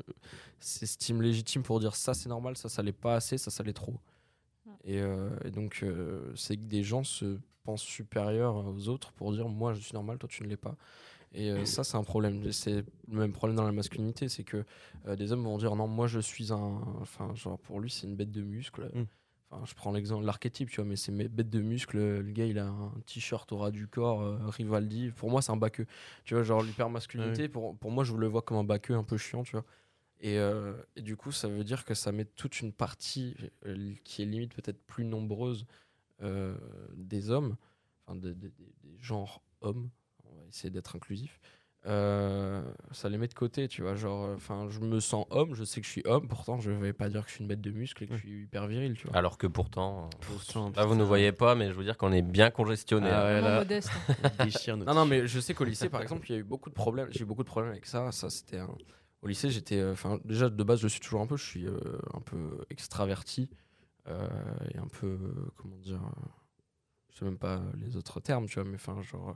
s'estiment 0.59 1.19
légitimes 1.21 1.63
pour 1.63 1.79
dire 1.79 1.95
ça, 1.95 2.13
c'est 2.13 2.29
normal, 2.29 2.55
ça, 2.57 2.69
ça 2.69 2.83
l'est 2.83 2.91
pas 2.91 3.15
assez, 3.15 3.37
ça, 3.39 3.49
ça 3.49 3.63
l'est 3.63 3.73
trop. 3.73 3.95
Et, 4.83 4.99
euh, 5.01 5.29
et 5.43 5.49
donc, 5.51 5.79
euh, 5.83 6.31
c'est 6.35 6.55
que 6.57 6.61
des 6.61 6.83
gens 6.83 7.03
se 7.03 7.37
pensent 7.69 7.83
supérieurs 7.83 8.55
aux 8.55 8.89
autres 8.89 9.11
pour 9.11 9.31
dire 9.31 9.47
moi, 9.47 9.73
je 9.73 9.79
suis 9.79 9.93
normal, 9.93 10.17
toi, 10.17 10.27
tu 10.27 10.43
ne 10.43 10.47
l'es 10.47 10.57
pas. 10.57 10.75
Et 11.31 11.51
euh, 11.51 11.65
ça, 11.65 11.83
c'est 11.83 11.97
un 11.97 12.03
problème. 12.03 12.51
C'est 12.51 12.83
le 13.11 13.19
même 13.19 13.31
problème 13.31 13.55
dans 13.55 13.63
la 13.63 13.71
masculinité, 13.71 14.27
c'est 14.29 14.43
que 14.43 14.65
euh, 15.07 15.15
des 15.15 15.31
hommes 15.31 15.43
vont 15.43 15.59
dire 15.59 15.75
non, 15.75 15.87
moi, 15.87 16.07
je 16.07 16.19
suis 16.19 16.51
un. 16.51 16.81
Enfin, 17.01 17.35
genre, 17.35 17.59
pour 17.59 17.79
lui, 17.79 17.91
c'est 17.91 18.07
une 18.07 18.15
bête 18.15 18.31
de 18.31 18.41
muscles. 18.41 18.89
Mm. 18.93 19.03
Enfin, 19.51 19.65
je 19.65 19.75
prends 19.75 19.91
l'exemple, 19.91 20.25
l'archétype, 20.25 20.69
tu 20.69 20.77
vois, 20.77 20.85
mais 20.85 20.95
c'est 20.95 21.11
mes 21.11 21.27
bêtes 21.27 21.49
de 21.49 21.61
muscles. 21.61 21.97
Le 21.97 22.31
gars, 22.31 22.45
il 22.45 22.57
a 22.57 22.65
un 22.67 22.91
t-shirt 23.05 23.51
au 23.51 23.57
ras 23.57 23.71
du 23.71 23.87
corps, 23.87 24.21
euh, 24.21 24.37
Rivaldi. 24.47 25.11
Pour 25.11 25.29
moi, 25.29 25.43
c'est 25.43 25.51
un 25.51 25.57
baqueux. 25.57 25.85
Tu 26.23 26.33
vois, 26.33 26.43
genre, 26.43 26.63
l'hypermasculinité, 26.63 27.47
pour, 27.47 27.77
pour 27.77 27.91
moi, 27.91 28.03
je 28.03 28.15
le 28.15 28.27
vois 28.27 28.41
comme 28.41 28.57
un 28.57 28.63
baqueux 28.63 28.95
un 28.95 29.03
peu 29.03 29.17
chiant, 29.17 29.43
tu 29.43 29.51
vois. 29.51 29.65
Et, 30.21 30.37
euh, 30.37 30.73
et 30.95 31.01
du 31.01 31.15
coup, 31.15 31.31
ça 31.31 31.47
veut 31.47 31.63
dire 31.63 31.85
que 31.85 31.93
ça 31.93 32.11
met 32.11 32.25
toute 32.25 32.61
une 32.61 32.73
partie 32.73 33.35
euh, 33.65 33.93
qui 34.03 34.21
est 34.21 34.25
limite 34.25 34.53
peut-être 34.53 34.85
plus 34.85 35.05
nombreuse 35.05 35.65
euh, 36.21 36.55
des 36.95 37.29
hommes, 37.29 37.55
enfin 38.05 38.15
des, 38.19 38.33
des- 38.35 38.49
des- 38.49 38.73
des 38.83 38.97
genres 38.99 39.41
hommes, 39.61 39.89
on 40.25 40.35
va 40.35 40.47
essayer 40.47 40.69
d'être 40.69 40.95
inclusif, 40.95 41.39
euh, 41.85 42.61
ça 42.91 43.07
les 43.07 43.17
met 43.17 43.27
de 43.29 43.33
côté, 43.33 43.67
tu 43.69 43.81
vois. 43.83 43.95
Genre, 43.95 44.29
enfin, 44.35 44.67
je 44.69 44.79
me 44.81 44.99
sens 44.99 45.25
homme, 45.29 45.55
je 45.55 45.63
sais 45.63 45.79
que 45.79 45.87
je 45.87 45.91
suis 45.91 46.01
homme, 46.05 46.27
pourtant 46.27 46.59
je 46.59 46.71
vais 46.71 46.91
pas 46.91 47.07
dire 47.09 47.23
que 47.23 47.29
je 47.29 47.35
suis 47.35 47.41
une 47.43 47.47
bête 47.47 47.61
de 47.61 47.71
muscles 47.71 48.03
et 48.03 48.07
que 48.07 48.15
je 48.15 48.19
suis 48.21 48.41
hyper 48.43 48.67
viril, 48.67 48.95
tu 48.95 49.07
vois. 49.07 49.15
Alors 49.15 49.37
que 49.37 49.47
pourtant, 49.47 50.09
Pourtant, 50.27 50.71
là 50.75 50.85
vous 50.85 50.95
ne 50.95 51.03
voyez 51.03 51.31
pas, 51.31 51.55
mais 51.55 51.69
je 51.69 51.73
veux 51.73 51.85
dire 51.85 51.97
qu'on 51.97 52.11
est 52.11 52.21
bien 52.21 52.51
congestionné. 52.51 53.07
Ah 53.09 53.21
hein. 53.21 53.33
ouais, 53.35 53.41
là, 53.41 53.57
modeste. 53.59 53.91
déchire 54.43 54.75
notre 54.75 54.91
Non, 54.93 54.99
non, 54.99 55.05
mais 55.05 55.25
je 55.25 55.39
sais 55.39 55.53
qu'au 55.53 55.63
lycée, 55.63 55.89
par 55.89 56.01
exemple, 56.01 56.25
il 56.29 56.33
y 56.33 56.35
a 56.35 56.39
eu 56.39 56.43
beaucoup 56.43 56.69
de 56.69 56.75
problèmes. 56.75 57.07
J'ai 57.11 57.21
eu 57.21 57.25
beaucoup 57.25 57.43
de 57.43 57.47
problèmes 57.49 57.71
avec 57.71 57.85
ça. 57.85 58.11
Ça, 58.11 58.29
c'était 58.29 58.57
un- 58.59 58.75
Au 59.21 59.27
lycée, 59.27 59.49
j'étais. 59.49 59.79
euh, 59.79 59.93
Enfin, 59.93 60.19
déjà 60.25 60.49
de 60.49 60.63
base, 60.63 60.79
je 60.81 60.87
suis 60.89 60.99
toujours 60.99 61.21
un 61.21 61.27
peu. 61.27 61.37
Je 61.37 61.45
suis 61.45 61.65
euh, 61.65 61.79
un 62.13 62.19
peu 62.21 62.59
extraverti 62.69 63.49
euh, 63.51 63.55
et 64.07 64.77
un 64.77 64.87
peu. 64.87 65.07
euh, 65.07 65.51
comment 65.57 65.77
dire. 65.77 66.01
euh, 66.03 66.27
je 67.11 67.17
sais 67.19 67.25
même 67.25 67.37
pas 67.37 67.61
les 67.77 67.95
autres 67.97 68.19
termes, 68.19 68.45
tu 68.47 68.55
vois, 68.55 68.63
mais 68.63 68.75
enfin, 68.75 69.01
genre. 69.01 69.29
euh, 69.29 69.33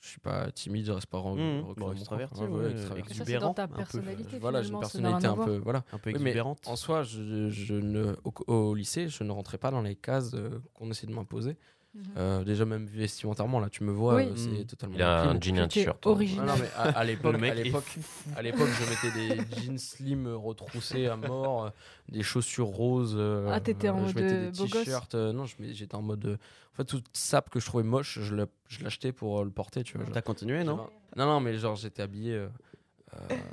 je 0.00 0.08
suis 0.08 0.20
pas 0.20 0.50
timide, 0.52 0.86
je 0.86 0.92
reste 0.92 1.08
pas 1.08 1.18
re- 1.18 1.36
Mmh, 1.36 1.74
bon, 1.76 1.92
extraverti, 1.92 2.34
coin. 2.36 2.48
ouais, 2.48 2.70
extraverti. 2.70 3.14
Ça, 3.14 3.24
c'est 3.26 3.38
dans 3.38 3.52
ta 3.52 3.64
Exubérant, 3.64 3.64
un 3.64 3.68
peu. 3.68 3.76
personnalité. 3.76 4.38
Voilà, 4.38 4.62
j'ai 4.62 4.70
une 4.72 4.78
personnalité 4.78 5.26
un 5.26 5.34
voir. 5.34 5.46
peu. 5.46 5.56
Voilà. 5.58 5.84
un 5.92 5.98
peu 5.98 6.10
Oui, 6.10 6.14
mais 6.20 6.30
exubérante. 6.30 6.66
En 6.66 6.76
soi, 6.76 7.02
je, 7.02 7.50
je 7.50 7.74
ne, 7.74 8.16
au, 8.24 8.32
au 8.52 8.74
lycée, 8.74 9.08
je 9.08 9.22
ne 9.24 9.30
rentrais 9.30 9.58
pas 9.58 9.70
dans 9.70 9.82
les 9.82 9.96
cases 9.96 10.32
euh, 10.32 10.58
qu'on 10.72 10.90
essaie 10.90 11.06
de 11.06 11.12
m'imposer. 11.12 11.58
Mhm. 11.92 12.04
Euh, 12.18 12.44
déjà, 12.44 12.64
même 12.64 12.86
vestimentairement, 12.86 13.58
là, 13.58 13.68
tu 13.68 13.82
me 13.82 13.90
vois, 13.90 14.14
Oui. 14.14 14.26
euh, 14.28 14.36
c'est 14.36 14.50
Mm. 14.62 14.64
totalement. 14.66 14.94
Il 14.94 15.02
a 15.02 15.22
un 15.22 15.40
jean 15.40 15.56
et 15.56 15.60
un 15.60 15.66
t-shirt. 15.66 16.06
hein. 16.06 16.10
original. 16.10 16.48
Ah 16.48 16.52
non, 16.54 16.62
mais 16.62 16.70
à, 16.76 16.82
à 16.98 17.04
l'époque, 17.04 17.34
à 17.42 17.54
l'époque, 17.54 17.98
à 18.36 18.42
l'époque, 18.42 18.68
je 18.68 19.08
mettais 19.08 19.10
des 19.36 19.56
jeans 19.56 19.76
slim 19.78 20.28
retroussés 20.28 21.06
à 21.08 21.16
mort, 21.16 21.64
euh, 21.64 21.70
des 22.08 22.22
chaussures 22.22 22.66
roses. 22.68 23.16
euh, 23.18 23.50
Ah, 23.52 23.58
t'étais 23.60 23.88
en 23.88 23.98
mode, 23.98 24.08
Je 24.10 24.14
mettais 24.14 24.50
des 24.50 24.52
t-shirts. 24.68 25.14
euh, 25.16 25.32
non, 25.32 25.46
j'étais 25.46 25.94
en 25.96 26.02
mode. 26.02 26.24
euh, 26.26 26.36
en 26.72 26.76
fait, 26.76 26.84
toute 26.84 27.06
sape 27.12 27.50
que 27.50 27.58
je 27.58 27.66
trouvais 27.66 27.82
moche, 27.82 28.20
je 28.20 28.36
l'a- 28.36 28.46
je 28.68 28.84
l'achetais 28.84 29.10
pour 29.12 29.40
euh, 29.40 29.44
le 29.44 29.50
porter, 29.50 29.82
tu 29.82 29.96
vois. 29.96 30.06
genre. 30.06 30.14
T'as 30.14 30.22
continué, 30.22 30.62
non 30.62 30.76
Non, 31.16 31.26
non, 31.26 31.40
mais 31.40 31.56
genre, 31.58 31.74
j'étais 31.74 32.02
habillé. 32.02 32.46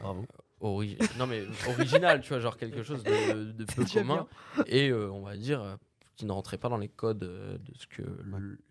Bravo. 0.02 0.26
ori- 0.62 0.98
non, 1.18 1.26
mais 1.28 1.44
original, 1.70 2.22
tu 2.22 2.30
vois, 2.30 2.40
genre 2.40 2.58
quelque 2.58 2.84
chose 2.84 3.04
de, 3.04 3.52
de 3.52 3.66
peu 3.76 3.84
commun. 3.86 4.28
Et 4.68 4.90
euh, 4.90 5.10
on 5.12 5.22
va 5.22 5.36
dire. 5.36 5.78
Euh, 6.18 6.20
qui 6.20 6.26
ne 6.26 6.32
rentrait 6.32 6.58
pas 6.58 6.70
dans 6.70 6.78
les 6.78 6.90
codes 6.90 7.24
euh, 7.24 7.58
de 7.58 7.74
ce 7.78 7.88
que 7.88 8.02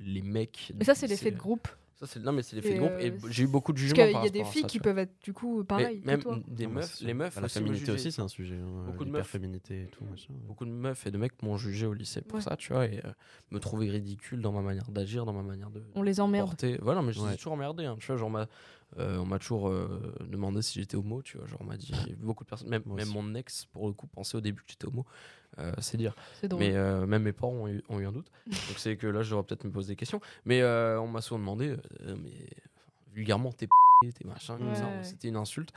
les 0.00 0.22
mecs. 0.22 0.72
Mais 0.76 0.85
ça, 0.85 0.94
c'est 0.94 1.06
l'effet 1.06 1.30
de 1.30 1.38
groupe. 1.38 1.68
Ça, 1.98 2.06
c'est 2.06 2.20
non, 2.20 2.32
mais 2.32 2.42
c'est 2.42 2.56
l'effet 2.56 2.72
Et, 2.72 2.74
de 2.74 2.78
groupe. 2.80 2.92
euh, 2.96 3.00
Et 3.06 3.11
b- 3.11 3.26
j'ai 3.30 3.44
eu 3.44 3.46
beaucoup 3.46 3.72
de 3.72 3.78
Parce 3.78 3.88
jugements. 3.88 4.04
qu'il 4.04 4.12
par 4.12 4.24
y 4.24 4.26
a 4.26 4.30
des 4.30 4.44
filles 4.44 4.61
ça, 4.62 4.68
qui 4.68 4.80
peuvent 4.80 4.98
être 4.98 5.14
du 5.22 5.32
coup 5.32 5.61
Mais 5.61 5.64
pareil. 5.64 6.02
même 6.04 6.20
toi. 6.20 6.38
des 6.46 6.66
Non, 6.66 6.74
meufs, 6.74 7.00
les 7.00 7.14
meufs 7.14 7.40
la 7.40 7.48
féminité 7.48 7.90
aussi, 7.92 8.12
c'est 8.12 8.20
un 8.20 8.28
sujet. 8.28 8.56
hein, 8.56 8.85
Beaucoup 8.85 9.04
de 9.04 9.09
l'hyperféminité 9.11 9.85
et 9.85 9.87
tout, 9.87 10.04
machin. 10.04 10.35
Beaucoup 10.46 10.66
de 10.66 10.70
meufs 10.70 11.06
et 11.06 11.11
de 11.11 11.16
mecs 11.16 11.42
m'ont 11.42 11.56
jugé 11.56 11.87
au 11.87 11.94
lycée 11.94 12.20
pour 12.20 12.37
Ouais. 12.37 12.42
ça, 12.42 12.54
tu 12.59 12.74
vois, 12.74 12.85
et 12.85 12.98
euh, 13.02 13.11
me 13.50 13.59
trouvaient 13.61 13.88
ridicule 13.88 14.42
dans 14.42 14.52
ma 14.52 14.61
manière 14.61 14.90
d'agir, 14.90 15.24
dans 15.24 15.32
ma 15.32 15.42
manière 15.42 15.70
de 15.70 15.82
On 15.94 16.02
les 16.02 16.20
emmerde. 16.20 16.48
porter. 16.48 16.76
Voilà, 16.82 17.00
mais 17.00 17.14
je 17.14 17.20
les 17.20 17.24
ai 17.24 17.28
Ouais. 17.30 17.37
toujours 17.37 17.54
emmerdé, 17.54 17.87
hein, 17.87 17.96
tu 17.98 18.06
vois, 18.09 18.16
genre, 18.18 18.28
m'a, 18.28 18.46
euh, 18.98 19.18
on 19.18 19.26
m'a 19.26 19.38
toujours 19.38 19.68
euh, 19.68 20.14
demandé 20.28 20.62
si 20.62 20.80
j'étais 20.80 20.96
homo, 20.96 21.22
tu 21.22 21.37
vois, 21.38 21.46
genre, 21.46 21.59
on 21.61 21.64
m'a 21.64 21.76
dit, 21.76 21.92
beaucoup 22.20 22.44
de 22.44 22.48
personnes, 22.48 22.68
même, 22.68 22.82
mon 22.87 23.35
ex, 23.35 23.66
pour 23.72 23.87
le 23.87 23.92
coup, 23.92 24.06
pensait 24.06 24.37
au 24.37 24.40
début 24.40 24.62
que 24.62 24.68
j'étais 24.70 24.87
homo, 24.87 25.04
Euh, 25.59 25.72
c'est 25.78 25.96
dire. 25.96 26.14
Mais 26.59 26.76
euh, 26.76 27.06
même 27.06 27.22
mes 27.22 27.32
parents 27.32 27.52
ont 27.52 27.68
eu, 27.68 27.82
ont 27.88 27.98
eu 28.00 28.06
un 28.06 28.12
doute, 28.12 28.30
donc 28.46 28.78
c'est 28.78 28.96
que 28.96 29.06
là, 29.06 29.22
je 29.22 29.30
devrais 29.30 29.44
peut-être 29.44 29.64
me 29.64 29.70
poser 29.70 29.92
des 29.92 29.96
questions. 29.96 30.20
Mais 30.44 30.62
on 30.64 31.06
m'a 31.09 31.20
souvent 31.20 31.38
demandé, 31.40 31.76
mais 32.04 32.32
vulgairement, 33.12 33.52
t'es 33.52 33.66
p***, 33.66 34.12
t'es 34.12 34.24
machin, 34.26 34.59
Ouais. 34.59 35.02
c'était 35.02 35.28
une 35.28 35.37
insulte. 35.37 35.72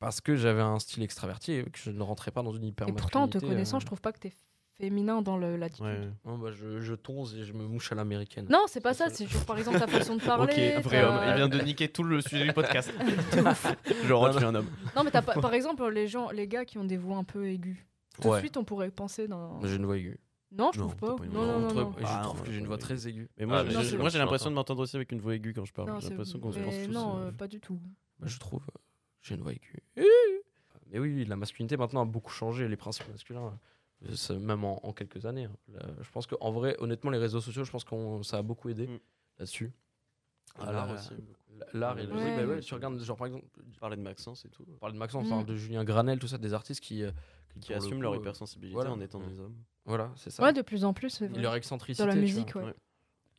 Parce 0.00 0.20
que 0.20 0.36
j'avais 0.36 0.60
un 0.62 0.78
style 0.78 1.02
extraverti 1.02 1.52
et 1.52 1.64
que 1.64 1.78
je 1.78 1.90
ne 1.90 2.02
rentrais 2.02 2.30
pas 2.30 2.42
dans 2.42 2.52
une 2.52 2.64
hyper 2.64 2.88
Et 2.88 2.92
pourtant, 2.92 3.22
en 3.24 3.28
te 3.28 3.38
connaissant, 3.38 3.78
euh, 3.78 3.80
je 3.80 3.86
trouve 3.86 4.00
pas 4.00 4.12
que 4.12 4.20
t'es 4.20 4.32
féminin 4.76 5.22
dans 5.22 5.36
le- 5.36 5.56
l'attitude. 5.56 5.86
Ouais. 5.86 6.08
Non, 6.24 6.38
bah, 6.38 6.50
je, 6.52 6.78
je 6.80 6.94
tonce 6.94 7.34
et 7.34 7.42
je 7.44 7.52
me 7.52 7.64
mouche 7.66 7.90
à 7.90 7.96
l'américaine. 7.96 8.46
Non, 8.48 8.62
c'est 8.68 8.80
pas 8.80 8.94
ça. 8.94 9.08
C'est 9.10 9.26
juste, 9.26 9.44
par 9.44 9.58
exemple, 9.58 9.80
ta 9.80 9.88
façon 9.88 10.14
de 10.14 10.20
parler. 10.24 10.74
Ok, 10.78 10.84
vrai 10.84 11.00
ta- 11.00 11.08
homme. 11.10 11.24
Il 11.28 11.34
vient 11.34 11.48
de 11.48 11.58
niquer 11.64 11.88
tout 11.88 12.04
le 12.04 12.20
sujet 12.20 12.44
du 12.44 12.52
podcast. 12.52 12.92
Je 14.04 14.12
rentre, 14.12 14.34
je 14.34 14.38
suis 14.38 14.46
un 14.46 14.54
homme. 14.54 14.68
Non, 14.94 15.02
mais 15.02 15.10
t'as 15.10 15.22
pas- 15.22 15.34
par 15.34 15.52
exemple, 15.54 15.84
les 15.90 16.06
gens, 16.06 16.30
les 16.30 16.46
gars 16.46 16.64
qui 16.64 16.78
ont 16.78 16.84
des 16.84 16.96
voix 16.96 17.16
un 17.16 17.24
peu 17.24 17.48
aiguës. 17.48 17.76
Tout 18.20 18.30
de 18.32 18.38
suite, 18.38 18.56
on 18.56 18.64
pourrait 18.64 18.90
penser 18.90 19.26
dans. 19.28 19.60
J'ai 19.64 19.76
une 19.76 19.84
voix 19.86 19.96
aiguë. 19.96 20.18
Non, 20.50 20.70
je 20.72 20.78
Non, 20.80 20.86
trouve 20.88 20.96
pas. 21.18 21.24
Non, 21.26 21.44
non, 21.44 21.58
Je 21.58 21.62
non, 21.62 21.68
trouve- 21.68 21.82
non. 21.82 21.92
je 21.98 22.04
Ah, 22.06 22.20
trouve 22.22 22.38
non, 22.38 22.44
que 22.44 22.52
j'ai 22.52 22.58
une 22.58 22.66
voix 22.66 22.78
très 22.78 23.06
aiguë. 23.08 23.28
Mais 23.36 23.44
moi, 23.46 23.64
Ah, 23.68 23.82
j'ai- 23.82 24.18
l'impression 24.18 24.48
de 24.50 24.54
m'entendre 24.54 24.80
aussi 24.82 24.96
avec 24.96 25.12
une 25.12 25.20
voix 25.20 25.34
aiguë 25.34 25.52
quand 25.52 25.64
je 25.66 25.72
parle. 25.74 25.88
Non, 25.90 26.00
J'ai 26.00 26.08
l'impression 26.10 26.38
qu'on 26.38 26.52
se 26.52 26.58
pense 26.60 26.74
tous. 26.86 26.90
non, 26.92 27.18
euh, 27.18 27.20
euh, 27.28 27.32
pas 27.32 27.48
du 27.48 27.60
tout. 27.60 27.78
Bah, 28.18 28.26
je 28.28 28.38
trouve 28.38 28.62
euh, 28.62 28.78
j'ai 29.22 29.34
une 29.34 29.42
voix 29.42 29.52
aiguë. 29.52 29.82
Mais 30.90 30.98
oui, 30.98 31.24
la 31.24 31.36
masculinité 31.36 31.76
maintenant 31.76 32.02
a 32.02 32.04
beaucoup 32.06 32.30
changé, 32.32 32.66
les 32.68 32.76
principes 32.76 33.08
masculins, 33.08 33.58
euh, 34.30 34.38
même 34.38 34.64
en, 34.64 34.84
en 34.86 34.92
quelques 34.92 35.26
années. 35.26 35.44
hein. 35.44 35.56
Là, 35.74 35.82
je 36.00 36.10
pense 36.10 36.26
qu'en 36.26 36.50
vrai, 36.50 36.76
honnêtement, 36.78 37.10
les 37.10 37.18
réseaux 37.18 37.40
sociaux, 37.40 37.64
je 37.64 37.70
pense 37.70 37.84
que 37.84 38.22
ça 38.22 38.38
a 38.38 38.42
beaucoup 38.42 38.68
aidé 38.70 38.86
Mm. 38.86 38.98
là-dessus. 39.38 39.72
Ah, 40.58 40.72
l'art 40.72 40.90
aussi. 40.90 41.10
L'art 41.74 41.98
et 41.98 42.06
le- 42.06 42.14
Ouais. 42.14 42.24
oui, 42.24 42.36
bah 42.36 42.46
ouais, 42.54 42.60
tu 42.60 42.72
regardes, 42.74 42.98
genre 43.00 43.16
par 43.16 43.26
exemple, 43.26 43.44
Parler 43.80 43.96
de 43.96 44.02
Maxence 44.02 44.44
et 44.44 44.48
tout. 44.48 44.64
on 44.68 44.76
parle 44.78 44.92
de 44.94 44.98
Maxence, 44.98 45.26
Mm. 45.26 45.30
parle 45.30 45.46
de 45.46 45.56
Julien 45.56 45.84
Granel, 45.84 46.18
tout 46.18 46.26
ça, 46.28 46.38
des 46.38 46.54
artistes 46.54 46.80
qui, 46.82 47.02
euh, 47.02 47.10
Qui 47.60 47.72
le 47.72 47.76
assument 47.78 47.96
coup, 47.96 48.02
leur 48.02 48.12
euh, 48.14 48.16
hypersensibilité 48.18 48.74
voilà. 48.74 48.92
en 48.92 49.00
étant 49.00 49.18
Ouais. 49.20 49.26
des 49.28 49.40
hommes. 49.40 49.56
Voilà, 49.84 50.10
c'est 50.16 50.30
ça. 50.30 50.42
Ouais, 50.42 50.52
de 50.52 50.62
plus 50.62 50.84
en 50.84 50.94
plus, 50.94 51.10
c'est 51.10 51.24
Et 51.26 51.28
vrai. 51.28 51.42
leur 51.42 51.54
excentricité. 51.54 52.02
Dans 52.02 52.08
la 52.08 52.14
musique, 52.20 52.54
ouais. 52.54 52.74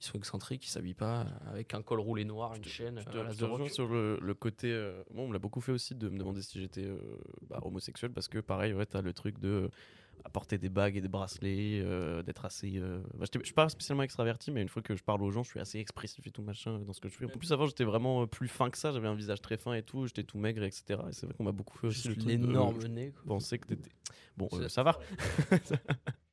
Ils 0.02 0.06
sont 0.06 0.18
excentriques, 0.18 0.66
ils 0.66 0.70
s'habillent 0.70 0.94
pas 0.94 1.22
euh, 1.22 1.52
avec 1.52 1.74
un 1.74 1.82
col 1.82 2.00
roulé 2.00 2.24
noir, 2.24 2.56
une 2.56 2.64
chaîne. 2.64 3.00
Je 3.02 3.06
te, 3.06 3.18
euh, 3.18 3.30
je 3.32 3.38
te 3.38 3.44
rejoins 3.46 3.68
sur 3.68 3.88
le, 3.88 4.18
le 4.22 4.34
côté. 4.34 4.72
euh, 4.72 5.04
bon, 5.14 5.24
on 5.24 5.28
me 5.28 5.34
l'a 5.34 5.40
beaucoup 5.40 5.60
fait 5.60 5.74
aussi 5.74 5.94
de 5.94 6.08
me 6.08 6.18
demander 6.18 6.42
si 6.42 6.60
j'étais 6.62 6.86
euh, 6.86 6.98
bah, 7.50 7.60
homosexuel 7.64 8.12
parce 8.12 8.30
que, 8.30 8.40
pareil, 8.40 8.74
ouais, 8.74 8.86
t'as 8.86 9.02
le 9.02 9.12
truc 9.12 9.40
de 9.40 9.50
euh, 9.50 9.68
apporter 10.24 10.58
des 10.58 10.70
bagues 10.70 10.96
et 10.96 11.02
des 11.02 11.10
bracelets, 11.10 11.82
euh, 11.84 12.24
d'être 12.24 12.46
assez. 12.46 12.78
euh, 12.78 13.02
bah, 13.18 13.26
je 13.34 13.40
suis 13.44 13.54
pas 13.54 13.68
spécialement 13.68 14.04
extraverti, 14.04 14.52
mais 14.52 14.62
une 14.62 14.70
fois 14.70 14.82
que 14.82 14.96
je 14.96 15.04
parle 15.04 15.22
aux 15.22 15.32
gens, 15.32 15.44
je 15.44 15.50
suis 15.50 15.60
assez 15.60 15.80
expressif 15.80 16.26
et 16.26 16.32
tout 16.32 16.44
machin 16.44 16.76
euh, 16.80 16.86
dans 16.86 16.94
ce 16.94 17.02
que 17.02 17.10
je 17.10 17.18
fais. 17.18 17.26
En 17.26 17.38
plus, 17.38 17.52
avant, 17.52 17.66
j'étais 17.68 17.84
vraiment 17.84 18.22
euh, 18.22 18.26
plus 18.26 18.48
fin 18.48 18.70
que 18.70 18.78
ça, 18.78 18.94
j'avais 18.94 19.08
un 19.10 19.16
visage 19.16 19.42
très 19.42 19.58
fin 19.58 19.74
et 19.74 19.84
tout, 19.84 20.08
j'étais 20.08 20.24
tout 20.24 20.38
maigre, 20.38 20.64
etc. 20.64 21.02
Et 21.10 21.14
c'est 21.14 21.26
vrai 21.26 21.36
qu'on 21.36 21.44
m'a 21.44 21.52
beaucoup 21.52 21.78
fait 21.78 21.88
aussi 21.88 22.08
le 22.08 22.14
Juste 22.14 22.26
truc 22.26 22.40
de- 22.40 22.46
l'énorme 22.48 22.82
nez. 22.88 23.12
quoi. 23.12 23.24
penser 23.28 23.60
que 23.60 23.68
t'étais. 23.68 23.92
Bon, 24.38 24.48
euh, 24.54 24.70
ça 24.70 24.82
va. 24.84 24.98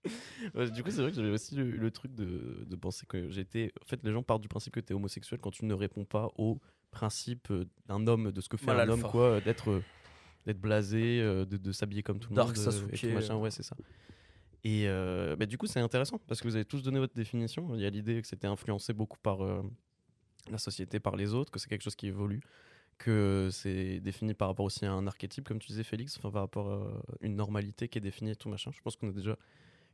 Ouais, 0.54 0.70
du 0.70 0.82
coup, 0.82 0.90
c'est 0.90 1.02
vrai 1.02 1.10
que 1.10 1.16
j'avais 1.16 1.30
aussi 1.30 1.54
le, 1.54 1.70
le 1.70 1.90
truc 1.90 2.14
de, 2.14 2.64
de 2.68 2.76
penser 2.76 3.06
que 3.06 3.30
j'étais. 3.30 3.72
En 3.82 3.86
fait, 3.86 4.00
les 4.02 4.12
gens 4.12 4.22
partent 4.22 4.42
du 4.42 4.48
principe 4.48 4.72
que 4.74 4.80
t'es 4.80 4.94
homosexuel 4.94 5.40
quand 5.40 5.50
tu 5.50 5.64
ne 5.64 5.74
réponds 5.74 6.04
pas 6.04 6.30
au 6.36 6.58
principe 6.90 7.50
euh, 7.50 7.64
d'un 7.86 8.06
homme, 8.06 8.32
de 8.32 8.40
ce 8.40 8.48
que 8.48 8.56
fait 8.56 8.70
un 8.70 8.88
homme, 8.88 9.02
quoi, 9.02 9.22
euh, 9.32 9.40
d'être 9.40 9.70
euh, 9.70 9.82
d'être 10.46 10.60
blasé, 10.60 11.20
de, 11.20 11.44
de 11.44 11.72
s'habiller 11.72 12.02
comme 12.02 12.20
tout 12.20 12.30
le 12.30 12.36
Dark 12.36 12.56
monde. 12.56 12.66
euh, 12.66 12.70
et 12.70 12.72
Sasuke, 12.72 13.00
tout 13.00 13.14
machin, 13.14 13.36
ouais, 13.36 13.50
c'est 13.50 13.64
ça. 13.64 13.76
Et 14.64 14.84
euh, 14.88 15.36
bah, 15.36 15.46
du 15.46 15.58
coup, 15.58 15.66
c'est 15.66 15.80
intéressant 15.80 16.18
parce 16.26 16.40
que 16.40 16.48
vous 16.48 16.56
avez 16.56 16.64
tous 16.64 16.82
donné 16.82 16.98
votre 16.98 17.14
définition. 17.14 17.74
Il 17.74 17.80
y 17.80 17.86
a 17.86 17.90
l'idée 17.90 18.20
que 18.22 18.26
c'était 18.26 18.46
influencé 18.46 18.92
beaucoup 18.92 19.18
par 19.18 19.42
euh, 19.44 19.62
la 20.50 20.58
société, 20.58 21.00
par 21.00 21.16
les 21.16 21.34
autres, 21.34 21.50
que 21.50 21.58
c'est 21.58 21.68
quelque 21.68 21.82
chose 21.82 21.96
qui 21.96 22.06
évolue, 22.06 22.40
que 22.98 23.48
c'est 23.52 24.00
défini 24.00 24.34
par 24.34 24.48
rapport 24.48 24.64
aussi 24.64 24.86
à 24.86 24.92
un 24.92 25.06
archétype, 25.06 25.46
comme 25.46 25.58
tu 25.58 25.68
disais, 25.68 25.84
Félix, 25.84 26.16
enfin, 26.18 26.30
par 26.30 26.42
rapport 26.42 26.72
à 26.72 27.02
une 27.20 27.36
normalité 27.36 27.88
qui 27.88 27.98
est 27.98 28.00
définie 28.00 28.30
et 28.30 28.36
tout 28.36 28.48
machin. 28.48 28.70
Je 28.72 28.80
pense 28.80 28.96
qu'on 28.96 29.08
a 29.08 29.12
déjà 29.12 29.36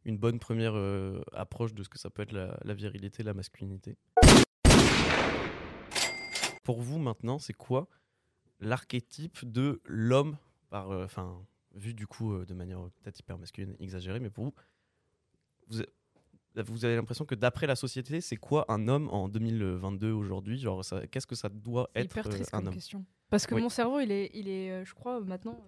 une 0.04 0.18
bonne 0.18 0.38
première 0.38 0.74
euh, 0.74 1.20
approche 1.32 1.74
de 1.74 1.82
ce 1.82 1.88
que 1.88 1.98
ça 1.98 2.10
peut 2.10 2.22
être 2.22 2.32
la, 2.32 2.58
la 2.64 2.74
virilité, 2.74 3.22
la 3.22 3.34
masculinité. 3.34 3.96
Pour 6.64 6.80
vous 6.80 6.98
maintenant, 6.98 7.38
c'est 7.38 7.52
quoi 7.52 7.88
l'archétype 8.60 9.50
de 9.50 9.80
l'homme, 9.84 10.36
par, 10.70 10.90
euh, 10.92 11.04
enfin, 11.04 11.44
vu 11.74 11.94
du 11.94 12.06
coup 12.06 12.32
euh, 12.32 12.46
de 12.46 12.54
manière 12.54 12.78
peut-être 13.02 13.18
hyper 13.18 13.36
masculine, 13.38 13.74
exagérée, 13.80 14.20
mais 14.20 14.30
pour 14.30 14.44
vous, 14.44 14.54
vous, 15.68 15.82
vous 16.54 16.84
avez 16.84 16.94
l'impression 16.94 17.24
que 17.24 17.34
d'après 17.34 17.66
la 17.66 17.74
société, 17.74 18.20
c'est 18.20 18.36
quoi 18.36 18.64
un 18.68 18.86
homme 18.86 19.08
en 19.08 19.28
2022 19.28 20.12
aujourd'hui? 20.12 20.58
Genre, 20.58 20.84
qu'est-ce 21.10 21.26
que 21.26 21.34
ça 21.34 21.48
doit 21.48 21.90
C'est 21.94 22.02
être 22.02 22.12
hyper 22.12 22.28
triste 22.28 22.54
un 22.54 22.64
homme? 22.66 22.74
question. 22.74 23.04
Parce 23.30 23.46
que 23.46 23.54
Oui. 23.56 23.62
mon 23.62 23.68
cerveau, 23.70 23.98
il 24.00 24.12
est, 24.12 24.30
il 24.34 24.48
est 24.48 24.84
je 24.84 24.94
crois, 24.94 25.20
maintenant 25.20 25.58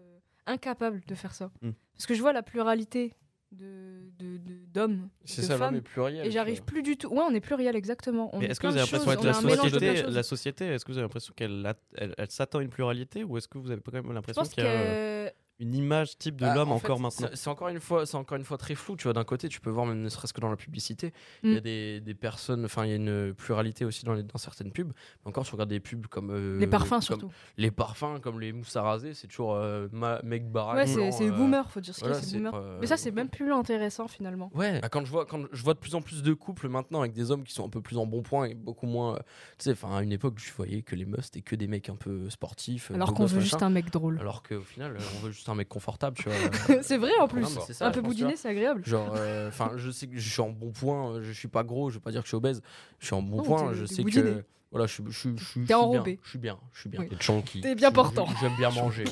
incapable 0.46 1.02
de 1.06 1.14
faire 1.14 1.34
ça. 1.34 1.50
Hmm. 1.62 1.70
Parce 1.94 2.06
que 2.06 2.14
je 2.14 2.20
vois 2.20 2.32
la 2.34 2.42
pluralité 2.42 3.14
de 3.54 4.10
de- 4.18 4.36
de- 4.38 4.54
d'hommes, 4.72 5.08
C'est 5.24 5.42
ça, 5.42 5.56
l'homme 5.56 5.76
est 5.76 5.80
pluriel. 5.80 6.26
et 6.26 6.30
j'arrive 6.30 6.62
plus 6.62 6.82
du 6.82 6.96
tout. 6.96 7.08
Ouais, 7.08 7.22
on 7.28 7.34
est 7.34 7.40
pluriel, 7.40 7.74
exactement. 7.76 8.30
On 8.34 8.40
est-ce 8.40 8.60
que 8.60 8.66
vous 8.66 8.72
avez 8.76 8.80
l'impression 8.90 9.20
que 9.20 9.26
la 9.26 9.32
société, 9.34 9.96
choses. 9.96 10.14
la 10.14 10.22
société, 10.22 10.64
est-ce 10.66 10.84
que 10.84 10.92
vous 10.92 10.98
avez 10.98 11.04
l'impression 11.04 11.32
qu'elle 11.36 11.64
a- 11.66 11.74
elle, 11.96 12.14
elle 12.18 12.30
s'attend 12.30 12.58
à 12.58 12.62
une 12.62 12.68
pluralité 12.68 13.24
ou 13.24 13.36
est-ce 13.38 13.48
que 13.48 13.58
vous 13.58 13.70
avez 13.70 13.80
quand 13.80 13.92
même 13.92 14.12
l'impression 14.12 14.42
qu'il 14.42 14.62
y 14.64 14.66
a 14.66 14.70
que 14.70 15.23
une 15.60 15.74
image 15.74 16.18
type 16.18 16.36
de 16.36 16.46
Ah, 16.46 16.54
l'homme 16.54 16.72
en 16.72 16.78
fait, 16.78 16.86
encore 16.86 16.98
maintenant 17.00 17.28
c'est- 17.32 17.48
encore 17.48 17.68
une 17.68 17.78
fois, 17.80 18.06
c'est 18.06 18.16
encore 18.16 18.36
une 18.36 18.44
fois 18.44 18.58
très 18.58 18.74
flou. 18.74 18.96
Tu 18.96 19.04
vois, 19.04 19.12
d'un 19.12 19.22
côté, 19.24 19.48
tu 19.48 19.60
peux 19.60 19.70
voir 19.70 19.86
même 19.86 20.00
ne 20.02 20.08
serait-ce 20.08 20.32
que 20.32 20.40
dans 20.40 20.50
la 20.50 20.56
publicité, 20.56 21.12
il 21.44 21.52
y 21.52 21.56
a 21.56 21.58
Mm. 21.58 21.62
des, 21.62 22.00
des 22.00 22.14
personnes, 22.14 22.64
enfin, 22.64 22.84
il 22.84 22.90
y 22.90 22.92
a 22.92 22.96
une 22.96 23.32
pluralité 23.34 23.84
aussi 23.84 24.04
dans, 24.04 24.14
les, 24.14 24.24
dans 24.24 24.38
certaines 24.38 24.72
pubs. 24.72 24.88
Mais 25.24 25.28
encore, 25.28 25.44
tu 25.44 25.52
regardes 25.52 25.70
des 25.70 25.78
pubs 25.80 26.06
comme 26.08 26.30
euh, 26.30 26.58
les 26.58 26.66
parfums 26.66 26.90
comme 26.90 27.02
surtout. 27.02 27.30
les 27.56 27.70
parfums, 27.70 28.18
comme 28.20 28.40
les 28.40 28.52
mousses 28.52 28.74
à 28.74 28.82
raser, 28.82 29.14
c'est 29.14 29.28
toujours 29.28 29.54
euh, 29.54 29.86
ma- 29.92 30.20
mec 30.22 30.50
baraque. 30.50 30.76
Ouais, 30.76 30.86
c'est 30.86 31.28
euh, 31.28 31.30
boomer, 31.30 31.70
faut 31.70 31.80
dire 31.80 31.94
ce 31.94 32.00
qu'il 32.00 32.08
y 32.08 32.10
a, 32.10 32.14
voilà, 32.14 32.26
c'est 32.26 32.36
boomer. 32.36 32.54
euh, 32.54 32.78
Mais 32.80 32.86
ça, 32.88 32.96
c'est 32.96 33.12
même 33.12 33.28
plus 33.28 33.52
intéressant 33.52 34.08
finalement. 34.08 34.50
Ouais, 34.54 34.80
bah, 34.80 34.88
quand 34.88 35.04
je 35.04 35.10
vois 35.10 35.24
quand 35.24 35.44
je 35.52 35.62
vois 35.62 35.74
de 35.74 35.78
plus 35.78 35.94
en 35.94 36.02
plus 36.02 36.22
de 36.24 36.32
couples 36.34 36.68
maintenant 36.68 37.00
avec 37.00 37.12
des 37.12 37.30
hommes 37.30 37.44
qui 37.44 37.52
sont 37.52 37.64
un 37.64 37.68
peu 37.70 37.80
plus 37.80 37.96
en 37.96 38.06
bon 38.06 38.22
point 38.22 38.46
et 38.46 38.54
beaucoup 38.54 38.86
moins 38.86 39.14
euh, 39.14 39.18
tu 39.58 39.64
sais 39.64 39.72
enfin 39.72 39.96
à 39.96 40.02
une 40.02 40.12
époque 40.12 40.34
je 40.38 40.52
voyais 40.52 40.82
que 40.82 40.96
les 40.96 41.04
meufs 41.04 41.26
c'était 41.26 41.42
que 41.42 41.54
des 41.54 41.66
mecs 41.68 41.88
un 41.88 41.96
peu 41.96 42.28
sportifs 42.28 42.90
euh, 42.90 42.94
Alors 42.94 43.14
qu'on 43.14 43.24
veut 43.26 43.36
machin. 43.36 43.40
juste 43.40 43.62
un 43.62 43.70
mec 43.70 43.90
drôle. 43.90 44.18
alors 44.20 44.42
qu'au 44.42 44.60
final 44.62 44.96
euh, 44.96 45.00
on 45.16 45.20
veut 45.26 45.30
juste 45.30 45.43
un 45.50 45.54
mec 45.54 45.68
confortable 45.68 46.16
tu 46.16 46.28
vois 46.28 46.82
c'est 46.82 46.96
vrai 46.96 47.12
en 47.20 47.28
plus. 47.28 47.46
C'est 47.66 47.74
ça, 47.74 47.86
un 47.86 47.90
peu 47.90 48.00
boudiné, 48.00 48.36
c'est 48.36 48.48
agréable. 48.48 48.84
Genre, 48.84 49.14
euh, 49.16 49.48
enfin, 49.48 49.72
je 49.76 49.90
sais 49.90 50.06
que 50.06 50.16
je 50.18 50.28
suis 50.28 50.40
en 50.40 50.50
bon 50.50 50.70
point, 50.70 51.12
euh, 51.14 51.22
je 51.22 51.32
suis 51.32 51.48
pas 51.48 51.62
gros, 51.62 51.90
je 51.90 51.96
vais 51.96 52.00
pas 52.00 52.10
dire 52.10 52.20
que 52.20 52.26
je 52.26 52.30
suis 52.30 52.36
obèse, 52.36 52.62
je 52.98 53.06
suis 53.06 53.14
en 53.14 53.22
bon 53.22 53.38
Non, 53.38 53.42
point, 53.42 53.72
je 53.74 53.84
sais 53.84 54.04
que. 54.04 54.44
Voilà, 54.74 54.86
je 54.88 54.92
suis, 54.94 55.04
je, 55.06 55.10
je, 55.10 55.18
suis- 55.18 55.36
je 55.36 55.58
T'es 55.60 55.64
suis 55.66 55.74
enrobé. 55.74 56.12
bien, 56.14 56.18
Je 56.24 56.28
suis 56.30 56.38
bien, 56.40 56.58
je 56.72 56.80
suis 56.80 56.88
bien. 56.90 57.00
Oui. 57.02 57.08
Et 57.12 57.22
chonky. 57.22 57.60
T'es 57.60 57.76
bien 57.76 57.92
portant. 57.92 58.26
J'aime 58.40 58.56
bien 58.56 58.70
manger. 58.70 59.04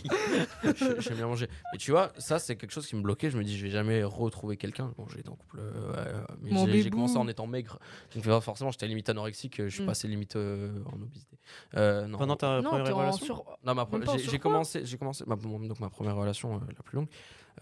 J'ai- 0.64 1.00
J'aime 1.00 1.14
bien 1.16 1.26
manger. 1.28 1.48
Et 1.74 1.78
tu 1.78 1.92
vois, 1.92 2.12
ça, 2.18 2.38
c'est 2.40 2.56
quelque 2.56 2.72
chose 2.72 2.86
qui 2.86 2.96
me 2.96 3.02
bloquait. 3.02 3.30
Je 3.30 3.38
me 3.38 3.44
dis, 3.44 3.56
je 3.56 3.64
vais 3.64 3.70
jamais 3.70 4.02
retrouver 4.02 4.56
quelqu'un. 4.56 4.92
Bon, 4.96 5.06
j'ai 5.08 5.20
été 5.20 5.28
en 5.28 5.36
couple, 5.36 5.58
euh, 5.60 5.92
ouais, 5.92 5.98
euh, 5.98 6.24
mais 6.40 6.82
j'ai- 6.82 6.90
commencé 6.90 7.16
en 7.16 7.28
étant 7.28 7.46
maigre. 7.46 7.78
Donc, 8.14 8.26
euh, 8.26 8.40
forcément, 8.40 8.70
j'étais 8.72 8.88
limite 8.88 9.08
anorexique. 9.08 9.62
Je 9.62 9.68
suis 9.68 9.84
Mm. 9.84 9.86
passé 9.86 10.08
limite 10.08 10.34
euh, 10.36 10.82
en 10.86 11.00
obésité. 11.00 11.38
Euh, 11.76 12.06
non. 12.08 12.18
Pendant 12.18 12.36
ta 12.36 12.60
Non, 12.60 12.68
première 12.68 12.84
t'es 12.86 12.92
relation 12.92 13.24
sur... 13.24 13.44
Non, 13.64 13.74
ma 13.74 13.84
pre- 13.84 14.18
j'ai- 14.30 14.38
commencé, 14.38 14.84
j'ai 14.84 14.98
commencé 14.98 15.24
ma, 15.26 15.36
donc 15.36 15.78
ma 15.80 15.90
première 15.90 16.16
relation 16.16 16.56
euh, 16.56 16.58
la 16.76 16.82
plus 16.82 16.96
longue. 16.96 17.08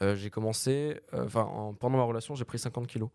euh, 0.03 0.17
j'ai 0.17 0.31
commencé, 0.31 1.01
euh, 1.13 1.27
enfin 1.27 1.43
en- 1.43 1.75
pendant 1.75 1.99
ma 1.99 2.05
relation, 2.05 2.35
j'ai 2.35 2.45
pris 2.45 2.59
50 2.59 2.87
kilos. 2.87 3.11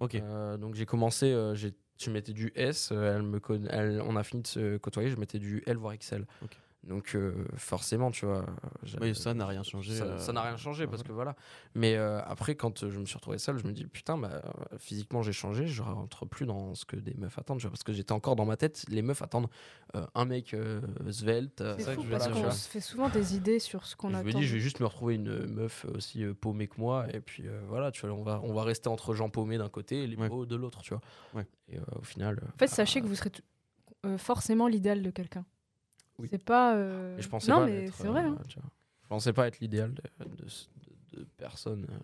Ok. 0.00 0.14
Euh, 0.14 0.56
donc 0.56 0.74
j'ai 0.74 0.86
commencé, 0.86 1.26
euh, 1.26 1.54
j'ai- 1.54 1.74
je 2.04 2.10
mettais 2.10 2.32
du 2.32 2.52
S, 2.54 2.90
euh, 2.92 3.16
elle 3.16 3.22
me 3.22 3.40
elle- 3.70 4.02
on 4.06 4.16
a 4.16 4.22
fini 4.22 4.42
de 4.42 4.46
se 4.46 4.76
côtoyer, 4.78 5.10
je 5.10 5.16
mettais 5.16 5.38
du 5.38 5.62
L 5.66 5.76
voire 5.76 5.94
XL. 5.96 6.26
Donc 6.84 7.14
euh, 7.14 7.32
forcément, 7.54 8.10
tu 8.10 8.26
vois, 8.26 8.44
Oui, 9.00 9.14
ça 9.14 9.34
n'a 9.34 9.46
rien 9.46 9.62
changé. 9.62 9.94
ça 9.96 10.04
euh, 10.04 10.32
n'a 10.32 10.42
rien 10.42 10.56
changé 10.56 10.88
parce 10.88 11.04
que 11.04 11.12
voilà. 11.12 11.36
Mais 11.76 11.94
euh, 11.94 12.20
après, 12.24 12.56
quand 12.56 12.82
euh, 12.82 12.90
je 12.90 12.98
me 12.98 13.04
suis 13.06 13.14
retrouvé 13.14 13.38
seul, 13.38 13.56
je 13.56 13.64
me 13.64 13.70
dis 13.72 13.86
putain, 13.86 14.18
bah, 14.18 14.42
euh, 14.44 14.78
physiquement 14.78 15.22
j'ai 15.22 15.32
changé, 15.32 15.68
je 15.68 15.80
rentre 15.80 16.26
plus 16.26 16.44
dans 16.44 16.74
ce 16.74 16.84
que 16.84 16.96
des 16.96 17.14
meufs 17.14 17.38
attendent. 17.38 17.58
tu 17.58 17.66
vois, 17.66 17.70
parce 17.70 17.84
que 17.84 17.92
j'étais 17.92 18.10
encore 18.10 18.34
dans 18.34 18.46
ma 18.46 18.56
tête, 18.56 18.84
les 18.88 19.02
meufs 19.02 19.22
attendent 19.22 19.46
euh, 19.94 20.04
un 20.16 20.24
mec 20.24 20.54
euh, 20.54 20.80
svelte. 21.12 21.60
euh, 21.60 21.76
C'est 21.78 21.84
ça 21.84 21.94
que 21.94 22.02
je 22.02 22.08
parce 22.08 22.26
qu'on 22.28 22.50
se 22.50 22.68
fait 22.68 22.80
souvent 22.80 23.08
des 23.08 23.36
idées 23.36 23.60
sur 23.60 23.86
ce 23.86 23.94
qu'on 23.94 24.10
je 24.10 24.16
attend. 24.16 24.26
me 24.26 24.32
dis, 24.32 24.42
je 24.42 24.54
vais 24.54 24.60
juste 24.60 24.80
me 24.80 24.86
retrouver 24.86 25.14
une 25.14 25.46
meuf 25.46 25.86
aussi 25.94 26.24
euh, 26.24 26.34
paumée 26.34 26.66
que 26.66 26.80
moi, 26.80 27.06
et 27.14 27.20
puis 27.20 27.46
euh, 27.46 27.60
voilà, 27.68 27.92
tu 27.92 28.04
vois, 28.04 28.16
on 28.16 28.24
va, 28.24 28.40
on 28.42 28.52
va 28.52 28.64
rester 28.64 28.88
entre 28.88 29.14
gens 29.14 29.30
paumés 29.30 29.56
d'un 29.56 29.68
côté 29.68 30.02
et 30.02 30.06
les 30.08 30.16
Ouais. 30.16 30.28
de 30.46 30.56
l'autre, 30.56 30.82
tu 30.82 30.94
vois. 30.94 31.00
Ouais. 31.34 31.46
Et 31.68 31.78
euh, 31.78 31.82
au 32.00 32.02
final. 32.02 32.40
En 32.54 32.58
fait, 32.58 32.66
sachez 32.66 33.00
que 33.00 33.06
vous 33.06 33.14
serez 33.14 33.30
euh, 34.04 34.18
forcément 34.18 34.66
l'idéal 34.66 35.00
de 35.02 35.10
quelqu'un. 35.10 35.44
Oui. 36.18 36.28
C'est 36.30 36.44
pas. 36.44 36.74
euh, 36.76 37.16
je 37.18 37.28
pensais 37.28 37.50
non, 37.50 37.58
pas 37.60 37.66
mais 37.66 37.86
c'est 37.90 38.06
vrai. 38.08 38.24
euh, 38.24 38.28
hein. 38.28 38.38
tu 38.48 38.58
vois. 38.60 38.70
Je 39.02 39.08
pensais 39.08 39.32
pas 39.32 39.46
être 39.48 39.60
l'idéal 39.60 39.92
de, 39.94 40.02
de, 40.24 40.44
de- 40.44 41.20
de 41.20 41.26
personne. 41.36 41.86
euh. 41.90 41.98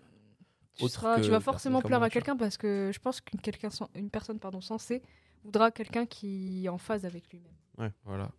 Tu, 0.75 0.87
seras- 0.87 1.19
tu 1.19 1.29
vas 1.29 1.39
forcément 1.39 1.81
plaire 1.81 2.01
à 2.03 2.09
quelqu'un 2.09 2.37
parce 2.37 2.55
que 2.57 2.91
je 2.93 2.99
pense 2.99 3.19
qu'une 3.21 3.39
quelqu'un, 3.41 3.69
sen- 3.69 3.87
une 3.95 4.09
personne 4.09 4.39
pardon, 4.39 4.61
sensée 4.61 5.01
voudra 5.43 5.71
quelqu'un 5.71 6.05
qui 6.05 6.65
est 6.65 6.69
en 6.69 6.77
phase 6.77 7.05
avec 7.05 7.29
lui-même. 7.31 7.91
Voilà. 8.05 8.31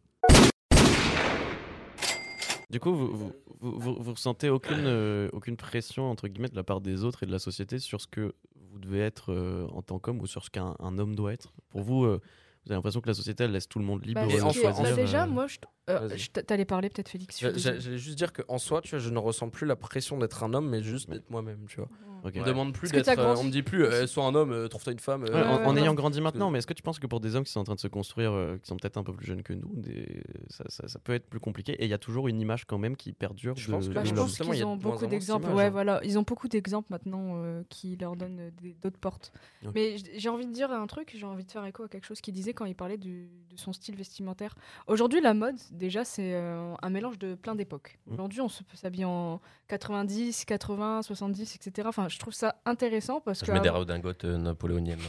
Du 2.70 2.78
coup, 2.78 2.94
vous, 2.94 3.08
vous, 3.16 3.32
vous, 3.60 3.78
vous- 3.80 3.96
vous 4.02 4.12
ressentez 4.12 4.48
aucune, 4.48 4.86
euh, 4.86 5.28
aucune 5.32 5.56
pression 5.56 6.08
entre 6.08 6.28
guillemets 6.28 6.48
de 6.48 6.54
la 6.56 6.62
part 6.62 6.80
des 6.80 7.02
autres 7.04 7.24
et 7.24 7.26
de 7.26 7.32
la 7.32 7.40
société 7.40 7.78
sur 7.80 8.00
ce 8.00 8.06
que 8.06 8.32
vous 8.70 8.78
devez 8.78 9.00
être 9.00 9.32
euh, 9.32 9.66
en 9.72 9.82
tant 9.82 9.98
qu'homme 9.98 10.20
ou 10.20 10.26
sur 10.26 10.44
ce 10.44 10.50
qu'un 10.50 10.76
un 10.78 10.98
homme 10.98 11.16
doit 11.16 11.32
être? 11.32 11.52
Pour 11.70 11.82
vous, 11.82 12.04
euh, 12.04 12.20
vous 12.66 12.72
avez 12.72 12.76
l'impression 12.76 13.00
que 13.00 13.08
la 13.08 13.14
société 13.14 13.44
elle 13.44 13.52
laisse 13.52 13.68
tout 13.68 13.78
le 13.78 13.84
monde 13.84 14.04
libre 14.04 14.20
Bah, 14.20 14.26
de 14.36 14.42
en 14.42 14.48
qui 14.50 14.58
soi- 14.60 14.70
bah, 14.70 14.84
soi, 14.84 14.92
déjà, 14.96 15.24
euh, 15.24 15.26
moi, 15.26 15.46
je, 15.46 15.56
euh, 15.88 16.08
je 16.14 16.28
t'allais 16.30 16.64
parler 16.66 16.88
peut-être 16.90 17.08
Félix. 17.08 17.38
J'allais 17.40 17.80
juste 17.98 18.16
dire 18.18 18.32
qu'en 18.32 18.58
soi, 18.58 18.80
tu 18.82 18.90
vois, 18.90 18.98
je 18.98 19.08
ne 19.10 19.18
ressens 19.18 19.48
plus 19.48 19.66
la 19.66 19.76
pression 19.76 20.18
d'être 20.18 20.42
un 20.44 20.52
homme, 20.54 20.68
mais 20.68 20.82
juste 20.82 21.08
d'être 21.10 21.30
moi-même, 21.30 21.64
tu 21.68 21.76
vois. 21.78 21.88
On 22.22 22.28
me 22.28 22.44
demande 22.44 22.74
plus 22.74 22.92
d'être. 22.92 23.08
euh, 23.18 23.34
on 23.38 23.44
me 23.44 23.50
dit 23.50 23.62
plus, 23.62 23.82
euh, 23.82 24.06
sois 24.06 24.24
un 24.26 24.34
homme, 24.34 24.52
euh, 24.52 24.68
trouve-toi 24.68 24.92
une 24.92 24.98
femme. 24.98 25.24
euh, 25.24 25.32
Ouais, 25.32 25.42
en, 25.48 25.56
ouais, 25.56 25.64
en 25.64 25.74
ouais. 25.74 25.80
ayant 25.80 25.94
grandi 25.94 26.20
maintenant, 26.20 26.50
mais 26.50 26.58
est-ce 26.58 26.66
que 26.66 26.74
tu 26.74 26.82
penses 26.82 26.98
que 26.98 27.06
pour 27.06 27.18
des 27.18 27.34
hommes 27.34 27.44
qui 27.44 27.50
sont 27.52 27.60
en 27.60 27.64
train 27.64 27.76
de 27.76 27.80
se 27.80 27.88
construire, 27.88 28.32
euh, 28.32 28.58
qui 28.58 28.68
sont 28.68 28.76
peut-être 28.76 28.98
un 28.98 29.02
peu 29.04 29.14
plus 29.14 29.24
jeunes 29.24 29.42
que 29.42 29.54
nous, 29.54 29.70
des- 29.74 30.22
ça, 30.50 30.64
ça- 30.68 30.86
ça 30.86 30.98
peut 30.98 31.14
être 31.14 31.26
plus 31.30 31.40
compliqué 31.40 31.72
Et 31.80 31.84
il 31.84 31.90
y 31.90 31.94
a 31.94 31.98
toujours 31.98 32.28
une 32.28 32.38
image 32.38 32.66
quand 32.66 32.76
même 32.76 32.94
qui 32.94 33.14
perdure 33.14 33.56
Je 33.56 33.66
de, 33.68 33.72
pense 33.72 33.88
Bah, 33.88 34.04
je 34.04 34.12
pense 34.12 34.36
qu'ils 34.38 34.62
a 34.62 34.66
ont 34.66 34.76
beaucoup 34.76 35.06
d'exemples. 35.06 35.48
Ouais, 35.50 35.64
hein. 35.64 35.70
voilà, 35.70 36.00
ils 36.04 36.18
ont 36.18 36.22
beaucoup 36.22 36.46
d'exemples 36.48 36.88
maintenant 36.90 37.36
euh, 37.42 37.62
qui 37.70 37.96
leur 37.96 38.16
donnent 38.16 38.50
euh, 38.62 38.70
d'autres 38.82 38.98
portes. 38.98 39.32
Mais 39.74 39.96
j'ai 40.18 40.28
envie 40.28 40.46
de 40.46 40.52
dire 40.52 40.70
un 40.70 40.86
truc, 40.86 41.14
j'ai 41.16 41.24
envie 41.24 41.46
de 41.46 41.50
faire 41.50 41.64
écho 41.64 41.84
à 41.84 41.88
quelque 41.88 42.04
chose 42.04 42.20
qu'il 42.20 42.34
disait 42.34 42.49
quand 42.54 42.64
il 42.66 42.74
parlait 42.74 42.96
du- 42.98 43.28
de 43.50 43.56
son 43.56 43.72
style 43.72 43.96
vestimentaire. 43.96 44.54
Aujourd'hui, 44.86 45.20
la 45.20 45.34
mode, 45.34 45.56
déjà, 45.72 46.04
c'est 46.04 46.34
euh, 46.34 46.72
un 46.82 46.90
mélange 46.90 47.18
de 47.18 47.34
plein 47.34 47.54
d'époques. 47.56 47.98
Mm. 48.06 48.12
Aujourd'hui, 48.14 48.40
on 48.40 48.48
se 48.48 48.62
peut 48.62 48.76
s'habiller 48.76 49.04
en 49.06 49.40
90, 49.68 50.44
80, 50.44 51.02
70, 51.02 51.56
etc. 51.56 51.88
Enfin, 51.88 52.08
je 52.08 52.18
trouve 52.18 52.32
ça 52.32 52.60
intéressant 52.64 53.20
parce 53.20 53.40
Je 53.40 53.46
que 53.46 53.52
mets 53.52 53.60
des 53.60 53.68
redingotes 53.68 54.24
euh, 54.24 54.36
napoléoniennes. 54.38 55.00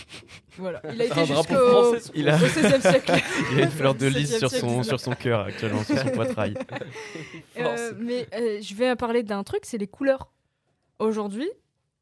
voilà, 0.58 0.82
il 0.92 1.00
a 1.00 1.04
été 1.06 1.24
jusqu'au 1.24 1.94
Il 2.14 2.28
a- 2.28 2.36
au 2.36 2.38
16e 2.46 2.80
siècle. 2.80 3.12
Il 3.52 3.58
y 3.58 3.60
a 3.62 3.64
une 3.64 3.70
fleur 3.70 3.94
de 3.94 4.08
17e 4.10 4.14
lys 4.18 4.38
sur 4.38 4.50
son, 4.50 4.80
19e. 4.80 4.82
sur 4.84 5.00
son 5.00 5.12
cœur 5.12 5.40
actuellement, 5.40 5.82
sur 5.82 5.98
son 5.98 6.08
poitrail. 6.10 6.54
Euh, 7.58 7.92
mais 7.98 8.28
euh, 8.34 8.60
je 8.60 8.74
vais 8.74 8.94
parler 8.96 9.22
d'un 9.22 9.42
truc, 9.42 9.60
c'est 9.64 9.78
les 9.78 9.86
couleurs. 9.86 10.30
Aujourd'hui, 10.98 11.48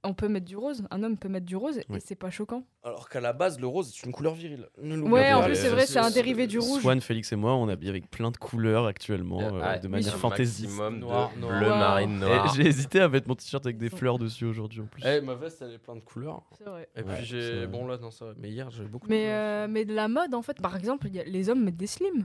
on 0.04 0.14
peut 0.14 0.28
mettre 0.28 0.46
du 0.46 0.56
rose, 0.56 0.82
un 0.90 1.02
homme 1.02 1.16
peut 1.18 1.28
mettre 1.28 1.46
du 1.46 1.56
rose 1.56 1.80
Oui. 1.88 1.96
et 1.96 2.00
c'est 2.00 2.14
pas 2.14 2.30
choquant. 2.30 2.64
Alors 2.82 3.08
qu'à 3.08 3.20
la 3.20 3.32
base, 3.32 3.58
le 3.58 3.66
rose, 3.66 3.92
c'est 3.94 4.06
une 4.06 4.12
couleur 4.12 4.34
virile. 4.34 4.68
Ne 4.82 4.96
Ouais, 5.02 5.32
en 5.32 5.42
plus, 5.42 5.52
euh, 5.52 5.54
c'est 5.54 5.68
vrai, 5.70 5.86
c'est 5.86 5.98
un 5.98 6.10
dérivé 6.10 6.46
du 6.46 6.58
rouge. 6.58 6.82
Swan, 6.82 7.00
Félix 7.00 7.32
et 7.32 7.36
moi, 7.36 7.54
on 7.54 7.68
habille 7.68 7.88
avec 7.88 8.10
plein 8.10 8.30
de 8.30 8.36
couleurs 8.36 8.86
actuellement, 8.86 9.40
euh, 9.40 9.60
Ah, 9.62 9.78
de 9.78 9.86
oui, 9.86 9.92
manière 9.92 10.16
fantaisiste. 10.16 10.68
maximum 10.68 10.98
Noir, 11.00 11.32
de 11.34 11.40
noir. 11.40 11.58
bleu 11.58 11.68
Wow. 11.70 11.76
marine 11.78 12.18
noir. 12.18 12.54
J'ai 12.54 12.66
hésité 12.66 13.00
à 13.00 13.08
mettre 13.08 13.28
mon 13.28 13.34
t-shirt 13.34 13.64
avec 13.64 13.78
des 13.78 13.90
fleurs 13.90 14.18
dessus 14.18 14.44
aujourd'hui 14.44 14.80
en 14.80 14.86
plus. 14.86 15.02
Eh, 15.06 15.20
ma 15.20 15.34
veste, 15.34 15.62
elle 15.62 15.72
est 15.72 15.78
pleine 15.78 16.00
de 16.00 16.04
couleurs. 16.04 16.42
C'est 16.58 16.64
vrai. 16.68 16.88
Et 16.94 17.02
puis 17.02 17.24
j'ai. 17.24 17.66
Bon, 17.66 17.86
là, 17.86 17.96
non, 17.98 18.10
ça 18.10 18.26
va. 18.26 18.32
Mais 18.38 18.50
hier, 18.50 18.70
j'ai 18.70 18.84
beaucoup 18.84 19.06
de 19.08 19.12
Mais, 19.12 19.26
euh, 19.32 19.66
mais 19.68 19.84
de 19.84 19.94
la 19.94 20.08
mode, 20.08 20.34
en 20.34 20.42
fait, 20.42 20.60
par 20.60 20.76
exemple, 20.76 21.06
il 21.08 21.14
y 21.14 21.20
a- 21.20 21.24
les 21.24 21.48
hommes 21.48 21.64
mettent 21.64 21.76
des 21.76 21.86
slims. 21.86 22.24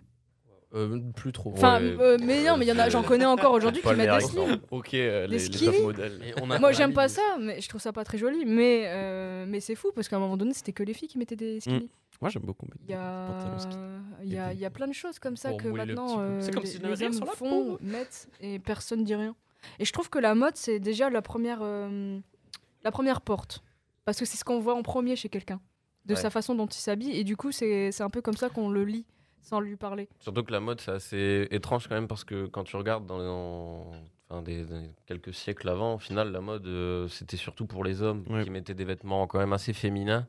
Euh, 0.75 0.99
plus 1.15 1.31
trop. 1.31 1.51
Enfin, 1.53 1.81
Ouais, 1.81 1.95
euh, 1.99 2.17
mais 2.23 2.43
non, 2.43 2.55
mais 2.57 2.65
y 2.67 2.71
en 2.71 2.77
a, 2.77 2.89
j'en 2.89 3.01
connais 3.01 3.25
encore 3.25 3.53
aujourd'hui 3.53 3.81
qui 3.81 3.87
mettent 3.95 4.13
des 4.19 4.21
slims. 4.21 4.59
Ok, 4.69 4.93
euh, 4.93 5.27
Des 5.27 5.37
les, 5.39 5.71
les 5.71 5.81
modèles. 5.81 6.17
Mais 6.19 6.33
on 6.41 6.51
a- 6.51 6.59
Moi, 6.59 6.71
j'aime 6.73 6.93
pas 6.93 7.07
ça, 7.07 7.21
mais 7.39 7.59
je 7.59 7.67
trouve 7.67 7.81
ça 7.81 7.91
pas 7.91 8.03
très 8.03 8.19
joli. 8.19 8.45
Mais, 8.45 8.83
euh, 8.85 9.45
mais 9.47 9.61
c'est 9.61 9.73
fou 9.75 9.91
parce 9.95 10.07
qu'à 10.07 10.17
un 10.17 10.19
moment 10.19 10.37
donné, 10.37 10.53
c'était 10.53 10.71
que 10.73 10.83
les 10.83 10.93
filles 10.93 11.07
qui 11.07 11.17
mettaient 11.17 11.35
des 11.35 11.59
skinny. 11.59 11.89
Moi 12.21 12.29
j'aime 12.29 12.43
beaucoup 12.43 12.65
mettre 12.65 12.81
Il 12.83 12.91
y 12.91 12.93
a, 12.95 13.49
y, 14.25 14.37
a, 14.37 14.51
il 14.53 14.59
y 14.59 14.65
a 14.65 14.69
plein 14.69 14.87
de 14.89 14.93
choses 14.93 15.19
comme 15.19 15.37
ça 15.37 15.49
Pour 15.51 15.59
que 15.59 15.67
maintenant 15.69 16.17
euh, 16.19 16.41
comme 16.51 16.63
les, 16.63 16.69
si 16.69 16.77
les 16.79 17.03
hommes 17.03 17.13
font, 17.33 17.77
mettent 17.81 18.27
et 18.41 18.59
personne 18.59 19.05
dit 19.05 19.15
rien. 19.15 19.35
Et 19.79 19.85
je 19.85 19.93
trouve 19.93 20.09
que 20.09 20.19
la 20.19 20.35
mode, 20.35 20.57
c'est 20.57 20.79
déjà 20.79 21.09
la 21.09 21.21
première, 21.21 21.59
euh, 21.61 22.19
la 22.83 22.91
première 22.91 23.21
porte. 23.21 23.63
Parce 24.03 24.19
que 24.19 24.25
c'est 24.25 24.35
ce 24.37 24.43
qu'on 24.43 24.59
voit 24.59 24.75
en 24.75 24.83
premier 24.83 25.15
chez 25.15 25.29
quelqu'un, 25.29 25.61
de 26.05 26.13
Ouais. 26.13 26.19
sa 26.19 26.29
façon 26.29 26.55
dont 26.55 26.65
il 26.67 26.73
s'habille. 26.79 27.11
Et 27.17 27.23
du 27.23 27.37
coup, 27.37 27.51
c'est 27.53 27.91
c'est 27.93 28.03
un 28.03 28.09
peu 28.09 28.21
comme 28.21 28.35
ça 28.35 28.49
qu'on 28.49 28.69
le 28.69 28.83
lit 28.83 29.05
sans 29.41 29.59
lui 29.59 29.75
parler. 29.75 30.07
Surtout 30.19 30.43
que 30.43 30.51
la 30.51 30.59
mode, 30.59 30.79
c'est 30.81 30.91
assez 30.91 31.47
étrange 31.51 31.87
quand 31.87 31.95
même 31.95 32.07
parce 32.07 32.23
que 32.23 32.45
quand 32.47 32.63
tu 32.63 32.75
regardes 32.75 33.05
dans, 33.05 33.17
dans- 33.19 33.91
enfin, 34.29 34.41
des, 34.41 34.63
des- 34.65 34.89
quelques 35.05 35.33
siècles 35.33 35.69
avant, 35.69 35.95
au 35.95 35.99
final, 35.99 36.31
la 36.31 36.41
mode, 36.41 36.67
euh, 36.67 37.07
c'était 37.07 37.37
surtout 37.37 37.65
pour 37.65 37.83
les 37.83 38.01
hommes 38.01 38.23
Ouais. 38.29 38.43
qui 38.43 38.49
mettaient 38.49 38.73
des 38.75 38.85
vêtements 38.85 39.25
quand 39.27 39.39
même 39.39 39.53
assez 39.53 39.73
féminins. 39.73 40.27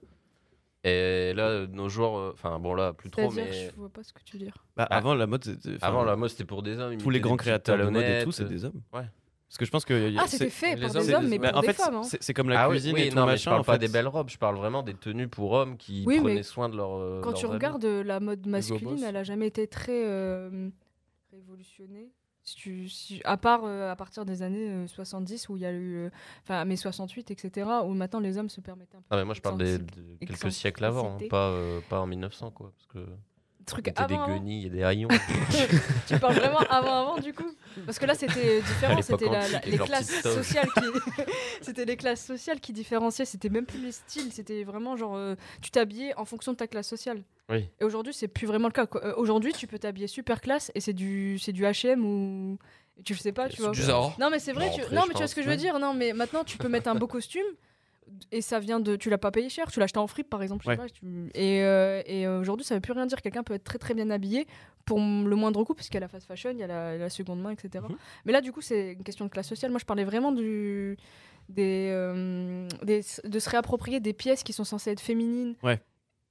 Et 0.83 1.35
là, 1.35 1.67
nos 1.67 1.91
jours, 1.91 2.17
euh, 2.19 2.31
enfin 2.33 2.59
bon 2.59 2.73
là, 2.73 2.95
plus 2.95 3.11
trop, 3.11 3.31
mais 3.33 3.69
je 3.69 3.77
vois 3.77 3.91
pas 3.91 4.03
ce 4.03 4.15
que 4.15 4.23
tu 4.25 4.39
veux 4.39 4.45
dire. 4.45 4.55
Bah, 4.77 4.87
Ah. 4.91 4.97
avant 4.97 5.15
la 5.15 5.27
mode, 5.27 5.45
avant 5.83 6.05
la 6.05 6.17
mode, 6.17 6.31
c'était 6.31 6.47
pour 6.47 6.63
des 6.63 6.79
hommes. 6.79 6.97
tous 6.97 7.11
les 7.11 7.21
grands 7.21 7.37
créateurs 7.37 7.77
de 7.77 7.85
mode 7.91 8.03
et 8.03 8.25
tout, 8.25 8.33
c'est 8.33 8.47
des 8.47 8.65
hommes. 8.65 8.81
Ouais. 8.95 9.05
Parce 9.51 9.59
que 9.59 9.65
je 9.65 9.71
pense 9.73 9.85
que. 9.85 10.15
Ah, 10.17 10.29
c'était 10.29 10.49
fait 10.49 10.77
les 10.77 10.87
par 10.87 10.95
hommes, 10.97 11.07
des 11.07 11.13
hommes, 11.15 11.29
mais. 11.29 11.39
Bah, 11.39 11.49
pour 11.51 11.59
en 11.59 11.61
des 11.63 11.67
fait, 11.67 11.73
femmes. 11.73 11.95
hein. 11.97 12.03
c'est 12.05 12.33
comme 12.35 12.49
la 12.51 12.63
ah 12.65 12.69
cuisine 12.69 12.95
oui, 12.95 13.01
et 13.03 13.09
tout 13.09 13.17
non, 13.17 13.23
mais 13.27 13.33
machin. 13.33 13.41
je 13.43 13.45
parle 13.51 13.61
en 13.61 13.65
pas 13.65 13.79
des 13.79 13.89
belles 13.89 14.07
robes, 14.07 14.31
je 14.31 14.39
parle 14.39 14.55
vraiment 14.57 14.85
des 14.85 14.95
tenues 14.95 15.27
pour 15.27 15.51
hommes 15.51 15.77
qui 15.77 16.05
Oui, 16.07 16.17
mais 16.19 16.21
prenaient 16.23 16.43
soin 16.45 16.69
de 16.69 16.77
leur. 16.77 17.21
Quand 17.21 17.33
tu 17.33 17.47
regardes 17.47 17.85
euh, 17.85 18.05
la 18.05 18.21
mode 18.21 18.47
masculine, 18.47 19.03
elle 19.03 19.17
a 19.17 19.25
jamais 19.25 19.49
été 19.49 19.67
très 19.67 20.05
euh, 20.07 20.69
révolutionnée. 21.33 22.11
Si 22.43 22.57
tu, 22.57 22.89
si- 22.89 23.21
à 23.25 23.37
part 23.37 23.65
euh, 23.65 23.91
à 23.91 23.97
partir 23.97 24.25
des 24.25 24.43
années 24.43 24.71
euh, 24.71 24.87
70 24.87 25.49
où 25.51 25.57
il 25.57 25.63
y 25.63 25.67
a 25.67 25.73
eu, 25.73 25.97
euh, 25.97 26.11
enfin, 26.43 26.65
mais 26.65 26.77
68, 26.77 27.31
etc., 27.31 27.69
où 27.85 27.93
maintenant 27.93 28.19
les 28.21 28.39
hommes 28.39 28.49
se 28.49 28.61
permettaient 28.63 28.97
un 28.97 29.01
peu. 29.01 29.07
Ah, 29.11 29.17
mais 29.17 29.25
moi, 29.25 29.35
je 29.35 29.41
parle 29.43 29.59
des, 29.59 29.79
de 29.79 29.85
quelques 30.25 30.51
siècles 30.51 30.85
avant, 30.85 31.17
hein, 31.21 31.27
pas, 31.29 31.49
euh, 31.51 31.81
pas 31.91 32.01
en 32.01 32.07
1900, 32.07 32.51
quoi. 32.53 32.73
Parce 32.75 32.87
que 32.87 33.11
Truc 33.71 33.85
des 33.87 33.93
avant, 33.97 34.23
avant. 34.25 34.35
guenilles 34.35 34.67
et 34.67 34.71
des 34.71 34.83
haillons. 34.83 35.09
Tu 36.07 36.19
parles 36.19 36.35
vraiment 36.35 36.59
avant, 36.59 37.13
avant 37.13 37.19
du 37.19 37.33
coup? 37.33 37.51
Parce 37.87 37.99
que 37.99 38.07
là 38.07 38.15
c'était 38.15 38.61
différent, 38.67 39.01
c'était 39.01 39.29
les 39.65 39.79
classes 39.79 40.23
sociales 40.23 40.69
qui, 40.75 41.23
c'était 41.61 41.85
les 41.85 41.97
classes 41.97 42.25
sociales 42.25 42.61
qui 42.61 42.73
différenciaient. 42.73 43.25
C'était 43.25 43.49
même 43.49 43.67
plus 43.67 43.81
les 43.81 43.93
styles, 43.93 44.33
c'était 44.33 44.65
vraiment 44.65 44.97
genre 44.97 45.17
euh, 45.17 45.35
tu 45.63 45.71
t'habillais 45.71 46.15
en 46.17 46.25
fonction 46.25 46.53
de 46.53 46.57
ta 46.57 46.67
classe 46.67 46.89
sociale. 46.89 47.23
Oui. 47.49 47.69
Et 47.81 47.85
aujourd'hui 47.85 48.13
c'est 48.13 48.29
plus 48.29 48.47
vraiment 48.47 48.69
le 48.69 48.73
cas. 48.73 48.87
Euh, 48.97 49.15
aujourd'hui 49.17 49.53
tu 49.53 49.67
peux 49.67 49.79
t'habiller 49.79 50.09
super 50.09 50.41
classe 50.41 50.73
et 50.75 50.81
c'est 50.81 50.93
du 50.93 51.39
du 51.49 51.65
H&M 51.65 52.05
ou 52.05 52.59
tu 53.05 53.15
sais 53.15 53.33
pas, 53.33 53.49
tu 53.49 53.63
vois. 53.63 53.71
du 53.71 53.83
Zara. 53.83 54.13
Non 54.19 54.31
mais 54.31 54.39
c'est 54.39 54.53
vrai, 54.53 54.71
tu... 54.75 54.81
non 54.95 55.03
mais 55.07 55.15
tu 55.15 55.19
vois 55.19 55.29
ce 55.29 55.35
que 55.35 55.43
je 55.43 55.49
veux 55.49 55.57
dire. 55.57 55.79
Non 55.79 55.95
mais 55.95 56.13
maintenant 56.13 56.45
tu 56.45 56.59
peux 56.59 56.69
mettre 56.69 56.89
un 56.89 56.95
beau 56.95 57.07
costume 57.07 57.47
et 58.33 58.41
ça 58.43 58.59
vient 58.61 58.81
de 58.81 58.97
tu 58.97 59.11
l'as 59.11 59.19
pas 59.19 59.31
payé 59.31 59.49
cher, 59.49 59.71
tu 59.71 59.79
l'as 59.81 59.85
acheté 59.85 59.99
en 59.99 60.07
fripe 60.07 60.29
par 60.31 60.43
exemple. 60.43 60.63
je 60.63 60.67
sais 60.67 60.71
Ouais. 60.71 60.77
pas, 60.77 60.89
tu- 60.89 61.31
Et, 61.35 61.63
euh, 61.63 62.03
et 62.07 62.27
aujourd'hui 62.29 62.65
ça 62.65 62.75
veut 62.75 62.81
plus 62.81 62.93
rien 62.93 63.07
dire. 63.07 63.21
Quelqu'un 63.23 63.43
peut 63.43 63.55
être 63.55 63.65
très 63.65 63.79
très 63.79 63.95
bien 63.95 64.11
habillé 64.11 64.47
pour 64.85 64.99
le 64.99 65.35
moindre 65.37 65.63
coût 65.65 65.75
puisqu'il 65.75 65.95
y 65.95 65.99
a 65.99 66.01
la 66.01 66.09
fast 66.09 66.27
fashion, 66.27 66.51
il 66.51 66.59
y 66.59 66.63
a 66.63 66.67
la, 66.67 66.97
la 66.97 67.11
seconde 67.11 67.41
main, 67.41 67.51
etc. 67.51 67.85
Mhm. 67.89 67.97
Mais 68.25 68.33
là 68.33 68.41
du 68.41 68.53
coup 68.53 68.61
c'est 68.61 68.93
une 68.93 69.03
question 69.03 69.25
de 69.25 69.31
classe 69.31 69.49
sociale. 69.49 69.71
Moi 69.71 69.81
je 69.81 69.85
parlais 69.87 70.05
vraiment 70.05 70.33
du 70.33 70.97
des, 71.49 71.89
euh, 71.91 72.69
des- 72.83 73.03
de 73.25 73.39
se 73.39 73.51
réapproprier 73.51 73.99
des 74.01 74.13
pièces 74.13 74.43
qui 74.43 74.53
sont 74.53 74.65
censées 74.65 74.91
être 74.93 75.01
féminines. 75.01 75.55
Ouais. 75.63 75.81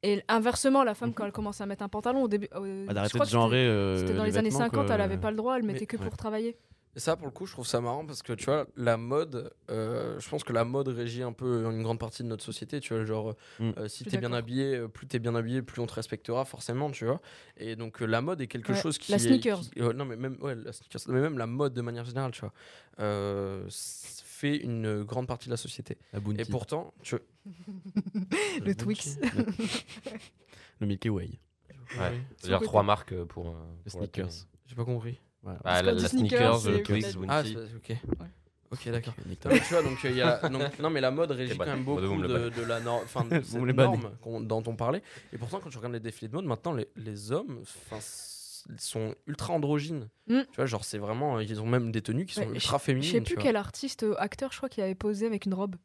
Et 0.01 0.23
inversement, 0.29 0.85
la 0.85 0.93
femme, 0.95 1.09
Mhm. 1.09 1.15
quand 1.15 1.25
elle 1.25 1.33
commence 1.33 1.59
à 1.59 1.65
mettre 1.65 1.83
un 1.83 1.89
pantalon, 1.89 2.23
au 2.23 2.27
début. 2.29 2.47
Ah, 2.53 2.59
D'arrêter 2.93 3.19
de 3.19 3.25
c'était- 3.25 3.35
euh, 3.35 3.97
C'était 3.97 4.13
dans 4.13 4.23
les, 4.23 4.37
années 4.37 4.47
vêtements, 4.49 4.59
50, 4.65 4.85
quoi. 4.85 4.95
elle 4.95 5.01
avait 5.01 5.17
pas 5.17 5.29
le 5.29 5.35
droit, 5.35 5.57
elle 5.57 5.63
mettait 5.63 5.81
Mais- 5.81 5.85
que 5.87 5.97
ouais. 5.97 6.05
pour 6.05 6.15
travailler. 6.15 6.55
Et 6.95 6.99
ça, 6.99 7.15
pour 7.15 7.27
le 7.27 7.31
coup, 7.31 7.45
je 7.45 7.53
trouve 7.53 7.67
ça 7.67 7.79
marrant 7.81 8.03
parce 8.05 8.23
que 8.23 8.33
tu 8.33 8.45
vois, 8.45 8.65
la 8.75 8.97
mode, 8.97 9.53
euh, 9.69 10.19
je 10.19 10.27
pense 10.27 10.43
que 10.43 10.51
la 10.51 10.65
mode 10.65 10.87
régit 10.87 11.21
un 11.21 11.31
peu 11.33 11.63
une 11.71 11.83
grande 11.83 11.99
partie 11.99 12.23
de 12.23 12.27
notre 12.27 12.43
société. 12.43 12.79
Tu 12.79 12.93
vois, 12.95 13.05
genre, 13.05 13.35
Mm. 13.59 13.69
euh, 13.77 13.87
si 13.87 14.03
t'es 14.05 14.17
bien 14.17 14.33
habillé, 14.33 14.75
euh, 14.75 14.87
plus 14.87 15.05
t'es 15.07 15.19
bien 15.19 15.35
habillé, 15.35 15.61
plus 15.61 15.81
on 15.81 15.85
te 15.85 15.93
respectera, 15.93 16.45
forcément, 16.45 16.89
tu 16.89 17.05
vois. 17.05 17.21
Et 17.57 17.75
donc, 17.75 18.01
euh, 18.01 18.05
la 18.05 18.21
mode 18.21 18.41
est 18.41 18.47
quelque 18.47 18.73
Ouais, 18.73 18.81
chose 18.81 18.97
qui. 18.97 19.11
la 19.11 19.17
est- 19.17 19.19
sneakers. 19.19 19.61
qui- 19.61 19.81
euh, 19.81 19.93
non, 19.93 20.03
mais 20.05 20.15
même, 20.15 20.37
ouais, 20.41 20.55
la 20.55 20.73
sneakers, 20.73 21.01
mais 21.09 21.21
même 21.21 21.37
la 21.37 21.45
mode 21.47 21.73
de 21.73 21.81
manière 21.81 22.05
générale, 22.05 22.31
tu 22.31 22.41
vois, 22.41 22.53
euh, 22.99 23.65
fait 23.69 24.57
une 24.57 25.03
grande 25.03 25.27
partie 25.27 25.45
de 25.45 25.51
la 25.51 25.57
société. 25.57 25.97
La. 26.11 26.19
Et 26.39 26.45
pourtant, 26.45 26.93
tu. 27.03 27.15
Le 28.65 28.73
Twix. 28.73 29.19
Le 30.79 30.87
Mickey 30.87 31.09
Way. 31.09 31.39
Ouais. 31.97 32.19
C'est-à-dire 32.37 32.61
trois 32.61 32.83
marques 32.83 33.13
pour. 33.25 33.49
euh, 33.49 33.53
Les 33.85 33.91
sneakers. 33.91 34.29
J'ai 34.65 34.75
pas 34.75 34.85
compris. 34.85 35.19
Voilà. 35.43 35.59
Ah, 35.63 35.81
la, 35.81 35.97
sneakers, 36.07 36.67
le 36.69 36.83
Twix, 36.83 37.15
peut-être- 37.15 37.25
Ah, 37.29 37.41
ok. 37.75 37.97
Ok, 38.71 38.89
d'accord. 38.89 39.13
Tu 39.41 39.73
vois, 39.73 39.81
donc 39.81 39.97
il 40.03 40.15
y 40.15 40.21
a 40.21 40.47
donc, 40.47 40.77
non 40.79 40.91
mais 40.91 41.01
la 41.01 41.09
mode 41.09 41.31
régit 41.31 41.53
quand 41.57 41.65
bah, 41.65 41.75
même 41.75 41.83
bah, 41.83 42.01
beaucoup 42.01 42.21
de, 42.21 42.49
de 42.49 42.61
la 42.61 42.79
norme, 42.79 43.01
enfin 43.05 43.25
de 43.25 43.41
cette 43.41 43.59
norme 43.59 44.11
dont 44.41 44.63
on 44.67 44.75
parlait. 44.75 45.01
Et 45.33 45.37
pourtant, 45.39 45.59
quand 45.59 45.69
tu 45.69 45.77
regardes 45.77 45.95
les 45.95 45.99
défilés 45.99 46.27
de 46.29 46.35
mode, 46.35 46.45
maintenant 46.45 46.73
les, 46.73 46.87
les 46.95 47.31
hommes, 47.31 47.61
enfin, 47.63 47.97
sont 48.77 49.15
ultra 49.25 49.53
androgynes. 49.53 50.07
Mm. 50.27 50.41
Tu 50.51 50.55
vois, 50.55 50.67
genre 50.67 50.83
c'est 50.85 50.99
vraiment, 50.99 51.39
ils 51.39 51.59
ont 51.61 51.65
même 51.65 51.91
des 51.91 52.01
tenues 52.03 52.25
qui 52.27 52.35
sont 52.35 52.41
Ouais, 52.41 52.53
ultra 52.55 52.77
Je 52.77 52.83
féminines. 52.83 53.09
sais 53.11 53.17
tu 53.19 53.23
plus 53.23 53.35
vois. 53.35 53.43
quel 53.43 53.55
artiste, 53.55 54.03
euh, 54.03 54.13
acteur, 54.19 54.51
je 54.51 54.57
crois, 54.57 54.69
qui 54.69 54.81
avait 54.83 54.93
posé 54.93 55.25
avec 55.25 55.45
une 55.47 55.55
robe. 55.55 55.75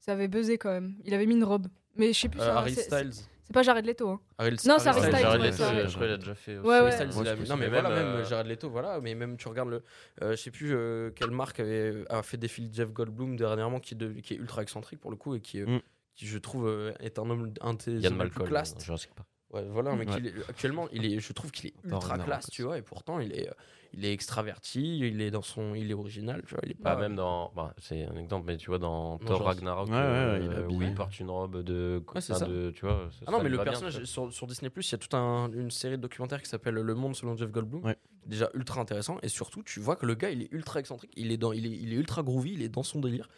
Ça 0.00 0.12
avait 0.12 0.28
buzzé 0.28 0.58
quand 0.58 0.70
même. 0.70 0.96
Il 1.04 1.14
avait 1.14 1.26
mis 1.26 1.34
une 1.34 1.44
robe. 1.44 1.68
Mais 1.96 2.12
je 2.12 2.20
sais 2.20 2.28
plus. 2.28 2.40
Euh, 2.40 2.54
Harry 2.54 2.74
Styles. 2.74 3.12
C'est 3.48 3.54
pas 3.54 3.62
Jared 3.62 3.86
Leto. 3.86 4.08
Hein. 4.10 4.20
Harry- 4.38 4.56
Non, 4.66 4.76
c'est 4.78 4.88
Harry 4.88 5.00
Harry 5.00 5.10
Styles, 5.10 5.20
Jared 5.22 5.40
Leto, 5.42 5.56
je 5.88 5.94
crois 5.94 6.04
qu'il 6.06 6.12
a 6.14 6.16
déjà 6.18 6.34
fait. 6.34 6.56
aussi. 6.58 6.68
Ouais, 6.68 6.80
ouais. 6.80 6.92
Styles, 6.92 7.08
Moi, 7.14 7.22
il 7.24 7.28
a- 7.28 7.34
je 7.34 7.40
pense 7.40 7.48
non 7.48 7.56
mais 7.56 7.68
voilà 7.68 7.88
même, 7.88 7.98
même 7.98 8.06
euh, 8.16 8.24
Jared 8.24 8.46
Leto 8.46 8.68
voilà 8.70 9.00
mais 9.00 9.14
même 9.14 9.36
tu 9.38 9.48
regardes 9.48 9.70
le 9.70 9.82
euh, 10.22 10.32
je 10.32 10.36
sais 10.36 10.50
plus 10.50 10.74
euh, 10.74 11.10
quelle 11.16 11.30
marque 11.30 11.58
avait 11.60 12.04
a 12.10 12.22
fait 12.22 12.36
défiler 12.36 12.68
Jeff 12.72 12.92
Goldblum 12.92 13.36
dernièrement 13.36 13.80
qui, 13.80 13.94
de- 13.94 14.12
qui 14.20 14.34
est 14.34 14.36
ultra 14.36 14.62
excentrique 14.62 15.00
pour 15.00 15.10
le 15.10 15.16
coup 15.16 15.34
et 15.34 15.40
qui, 15.40 15.60
euh, 15.62 15.66
Mm. 15.66 15.80
qui 16.14 16.26
je 16.26 16.36
trouve 16.38 16.68
euh, 16.68 16.92
est 17.00 17.18
un 17.18 17.28
homme 17.30 17.52
un 17.62 17.72
de 17.72 17.78
tes 17.78 17.92
Yann 17.92 18.12
hommes 18.12 18.22
les 18.24 18.28
plus 18.28 18.38
Malcolm, 18.40 18.48
classe 18.48 18.74
Jurassic 18.84 19.14
Park. 19.14 19.28
Ouais, 19.50 19.64
voilà, 19.70 19.94
mais 19.96 20.06
Ouais. 20.06 20.18
est- 20.26 20.50
actuellement, 20.50 20.86
il 20.92 21.06
est, 21.06 21.18
je 21.20 21.32
trouve 21.32 21.50
qu'il 21.50 21.68
est 21.70 21.74
ultra 21.84 22.18
classe, 22.18 22.50
tu 22.50 22.64
vois, 22.64 22.76
et 22.76 22.82
pourtant, 22.82 23.18
il 23.18 23.32
est, 23.32 23.48
euh, 23.48 23.52
il 23.92 24.04
est 24.04 24.12
extraverti, 24.12 24.98
il 24.98 25.20
est 25.22 25.30
dans 25.30 25.42
son, 25.42 25.74
il 25.74 25.90
est 25.90 25.94
original, 25.94 26.42
tu 26.46 26.54
vois, 26.54 26.60
il 26.64 26.72
est 26.72 26.74
Pas 26.74 26.94
pas. 26.94 27.00
même 27.00 27.16
dans. 27.16 27.50
bah, 27.56 27.74
c'est 27.78 28.04
un 28.04 28.16
exemple, 28.16 28.44
mais 28.46 28.56
tu 28.56 28.66
vois, 28.70 28.78
dans 28.78 29.18
Thor 29.18 29.42
Ragnarok, 29.42 29.88
Ouais, 29.88 29.94
ouais, 29.94 29.98
euh, 30.00 30.38
ouais, 30.38 30.44
il 30.44 30.52
est 30.72 30.74
où 30.76 30.82
il 30.82 30.94
porte 30.94 31.18
une 31.20 31.30
robe 31.30 31.62
de. 31.62 32.02
Ouais, 32.14 32.20
ça. 32.20 32.38
de- 32.46 32.70
tu 32.70 32.84
vois, 32.84 33.08
ça- 33.12 33.24
Ah 33.26 33.30
non, 33.30 33.38
ça 33.38 33.42
mais 33.44 33.48
le 33.48 33.56
bien, 33.56 33.64
personnage 33.64 34.04
sur, 34.04 34.32
sur 34.32 34.46
Disney 34.46 34.70
Plus, 34.70 34.88
il 34.88 34.92
y 34.92 34.94
a 34.94 34.98
toute 34.98 35.14
un- 35.14 35.50
une 35.52 35.70
série 35.70 35.96
de 35.96 36.02
documentaires 36.02 36.42
qui 36.42 36.48
s'appelle 36.48 36.74
Le 36.74 36.94
Monde 36.94 37.16
selon 37.16 37.36
Jeff 37.36 37.50
Goldblum. 37.50 37.84
Ouais. 37.84 37.96
Déjà 38.26 38.50
ultra 38.54 38.80
intéressant, 38.80 39.16
et 39.22 39.28
surtout, 39.28 39.62
tu 39.62 39.80
vois 39.80 39.96
que 39.96 40.04
le 40.04 40.14
gars, 40.14 40.30
il 40.30 40.42
est 40.42 40.52
ultra 40.52 40.80
excentrique, 40.80 41.12
il 41.16 41.32
est 41.32 41.38
dans, 41.38 41.52
il 41.52 41.64
est, 41.66 41.70
il 41.70 41.92
est 41.92 41.96
ultra 41.96 42.22
groovy, 42.22 42.52
il 42.52 42.62
est 42.62 42.68
dans 42.68 42.82
son 42.82 43.00
délire. 43.00 43.28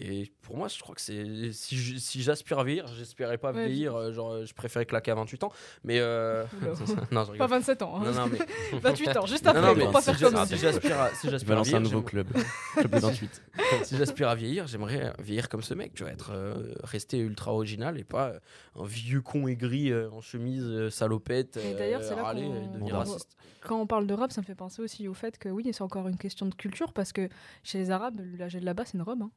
Et 0.00 0.30
pour 0.42 0.56
moi, 0.56 0.68
je 0.68 0.78
crois 0.80 0.94
que 0.94 1.00
c'est 1.00 1.50
si 1.52 2.22
j'aspire 2.22 2.60
à 2.60 2.64
vieillir, 2.64 2.86
j'espérais 2.86 3.36
pas 3.36 3.52
Ouais, 3.52 3.66
vieillir, 3.66 3.96
euh, 3.96 4.12
genre 4.12 4.30
euh, 4.32 4.44
je 4.46 4.54
préférais 4.54 4.86
claquer 4.86 5.10
à 5.10 5.16
28 5.16 5.42
ans, 5.44 5.52
mais 5.82 5.98
euh... 5.98 6.44
Non, 7.10 7.24
je 7.24 7.26
Pas 7.26 7.32
rigole. 7.32 7.48
27 7.48 7.82
ans. 7.82 7.96
hein. 7.96 8.04
Non, 8.04 8.12
non, 8.12 8.26
mais 8.30 8.78
28 8.80 9.16
ans, 9.16 9.26
juste 9.26 9.46
après, 9.46 9.60
non, 9.60 9.74
mais 9.74 9.82
pour 9.84 9.92
pas 9.94 10.02
si 10.02 10.14
faire 10.14 10.30
comme 10.32 10.46
si 10.46 10.56
j'aspire 10.56 11.00
à, 11.00 11.10
si 11.14 11.28
j'aspire 11.28 11.52
à 11.52 11.56
lancer 11.56 11.74
un 11.74 11.80
vieillir, 11.80 11.96
nouveau 11.98 12.08
j'aimerais- 12.12 12.32
club. 12.32 12.44
club 12.76 12.90
des 12.92 12.98
28. 13.00 13.42
si 13.82 13.96
j'aspire 13.96 14.28
à 14.28 14.34
vieillir, 14.36 14.66
j'aimerais 14.68 15.12
vieillir 15.18 15.48
comme 15.48 15.62
ce 15.62 15.74
mec, 15.74 15.94
tu 15.94 16.04
vois, 16.04 16.12
être 16.12 16.30
euh, 16.32 16.72
rester 16.84 17.18
ultra 17.18 17.52
original 17.52 17.98
et 17.98 18.04
pas 18.04 18.28
euh, 18.28 18.38
un 18.76 18.84
vieux 18.86 19.20
con 19.20 19.48
aigri 19.48 19.90
euh, 19.90 20.08
en 20.12 20.20
chemise 20.20 20.62
euh, 20.64 20.90
salopette, 20.90 21.56
Et 21.56 21.74
d'ailleurs, 21.74 22.04
c'est 22.04 22.14
là 22.14 22.22
qu'on- 22.34 22.98
raciste. 22.98 23.36
Quand 23.62 23.80
on 23.80 23.86
parle 23.88 24.06
de 24.06 24.14
robe, 24.14 24.30
ça 24.30 24.40
me 24.40 24.46
fait 24.46 24.54
penser 24.54 24.80
aussi 24.80 25.08
au 25.08 25.14
fait 25.14 25.38
que 25.38 25.48
oui, 25.48 25.68
c'est 25.72 25.82
encore 25.82 26.06
une 26.06 26.16
question 26.16 26.46
de 26.46 26.54
culture 26.54 26.92
parce 26.92 27.12
que 27.12 27.28
chez 27.64 27.78
les 27.78 27.90
Arabes, 27.90 28.20
la 28.38 28.46
là-bas, 28.48 28.84
c'est 28.86 28.94
une 28.94 29.02
robe. 29.02 29.22
hein. 29.22 29.30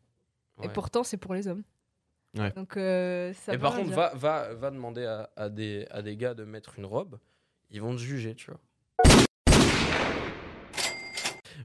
Et 0.64 0.70
pourtant, 0.70 1.04
c'est 1.04 1.18
pour 1.18 1.34
les 1.34 1.48
hommes. 1.48 1.64
Ouais. 2.38 2.52
Donc, 2.54 2.78
euh, 2.78 3.34
ça 3.34 3.54
Et 3.54 3.58
par 3.58 3.76
contre, 3.76 3.92
va, 3.92 4.12
va, 4.16 4.54
va 4.54 4.72
demander 4.72 5.06
à, 5.06 5.30
à 5.36 5.50
des, 5.50 5.86
à 5.92 6.02
des 6.02 6.16
gars 6.16 6.34
de 6.34 6.46
mettre 6.46 6.78
une 6.80 6.86
robe, 6.86 7.20
ils 7.70 7.82
vont 7.82 7.94
te 7.94 8.00
juger, 8.00 8.36
tu 8.36 8.52
vois. 8.52 8.60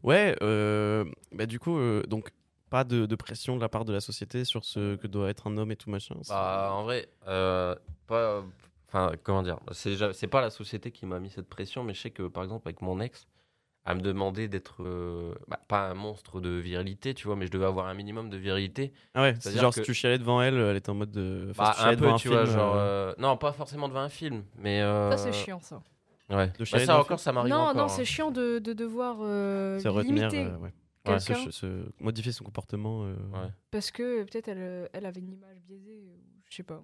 Ouais, 0.02 0.36
euh, 0.42 1.04
bah 1.32 1.46
du 1.46 1.58
coup, 1.58 1.78
euh, 1.78 2.02
donc 2.02 2.30
pas 2.70 2.84
de, 2.84 3.06
de 3.06 3.14
pression 3.16 3.56
de 3.56 3.60
la 3.60 3.68
part 3.68 3.84
de 3.84 3.92
la 3.92 4.00
société 4.00 4.44
sur 4.44 4.64
ce 4.64 4.96
que 4.96 5.06
doit 5.06 5.30
être 5.30 5.46
un 5.46 5.56
homme 5.56 5.70
et 5.72 5.76
tout 5.76 5.90
machin. 5.90 6.14
Bah, 6.28 6.70
en 6.72 6.84
vrai, 6.84 7.08
euh, 7.28 7.74
pas. 8.06 8.44
Enfin, 8.88 9.12
comment 9.22 9.42
dire 9.42 9.58
C'est 9.72 9.90
déjà- 9.90 10.12
c'est 10.12 10.26
pas 10.28 10.40
la 10.40 10.50
société 10.50 10.90
qui 10.92 11.06
m'a 11.06 11.18
mis 11.18 11.30
cette 11.30 11.48
pression, 11.48 11.82
mais 11.82 11.94
je 11.94 12.00
sais 12.02 12.10
que 12.10 12.24
par 12.28 12.44
exemple, 12.44 12.68
avec 12.68 12.82
mon 12.82 13.00
ex, 13.00 13.26
elle 13.86 13.96
me 13.96 14.00
demandait 14.02 14.48
d'être. 14.48 14.82
euh, 14.82 15.34
bah, 15.48 15.60
pas 15.68 15.88
un 15.90 15.94
monstre 15.94 16.40
de 16.40 16.50
virilité, 16.50 17.14
tu 17.14 17.26
vois, 17.26 17.36
mais 17.36 17.46
je 17.46 17.50
devais 17.52 17.64
avoir 17.66 17.86
un 17.86 17.94
minimum 17.94 18.28
de 18.30 18.36
virilité. 18.36 18.92
Ah 19.14 19.22
ouais, 19.22 19.34
c'est 19.40 19.52
genre 19.58 19.70
que- 19.72 19.80
si 19.80 19.82
tu 19.82 19.94
chialais 19.94 20.18
devant 20.18 20.42
elle, 20.42 20.54
elle 20.56 20.76
était 20.76 20.90
en 20.90 20.94
mode 20.94 21.10
de. 21.12 21.48
enfin, 21.50 21.62
Bah, 21.64 21.72
si 21.74 21.82
tu 21.82 21.86
un 21.86 21.90
peu, 21.90 21.96
devant 21.96 22.16
tu 22.16 22.28
vois, 22.28 22.44
film, 22.44 22.56
genre. 22.56 22.74
euh, 22.74 22.78
euh, 22.78 23.14
Non, 23.18 23.36
pas 23.36 23.52
forcément 23.52 23.88
devant 23.88 24.00
un 24.00 24.08
film, 24.08 24.42
mais. 24.58 24.82
euh, 24.82 25.10
Ça, 25.10 25.16
c'est 25.18 25.32
chiant, 25.32 25.60
ça. 25.60 25.80
Ouais. 26.28 26.48
De 26.58 26.64
Bah, 26.72 26.78
ça 26.80 26.98
encore, 26.98 27.20
ça 27.20 27.32
m'arrive 27.32 27.52
Non, 27.52 27.60
encore. 27.60 27.74
non, 27.76 27.82
hein. 27.84 27.88
c'est 27.88 28.04
chiant 28.04 28.30
de, 28.32 28.58
de 28.58 28.72
devoir 28.72 29.18
euh, 29.20 29.78
C'est 29.78 29.88
retenir, 29.88 30.28
euh, 30.34 30.56
ouais. 30.58 30.72
Ouais, 31.08 31.20
Se- 31.20 31.88
modifier 32.00 32.32
son 32.32 32.42
comportement. 32.42 33.04
euh, 33.04 33.14
Ouais. 33.32 33.48
Parce 33.70 33.92
que 33.92 34.24
peut-être 34.24 34.48
elle, 34.48 34.88
elle 34.92 35.06
avait 35.06 35.20
une 35.20 35.30
image 35.32 35.60
biaisée, 35.62 36.00
ou 36.04 36.18
je 36.50 36.56
sais 36.56 36.62
pas. 36.64 36.82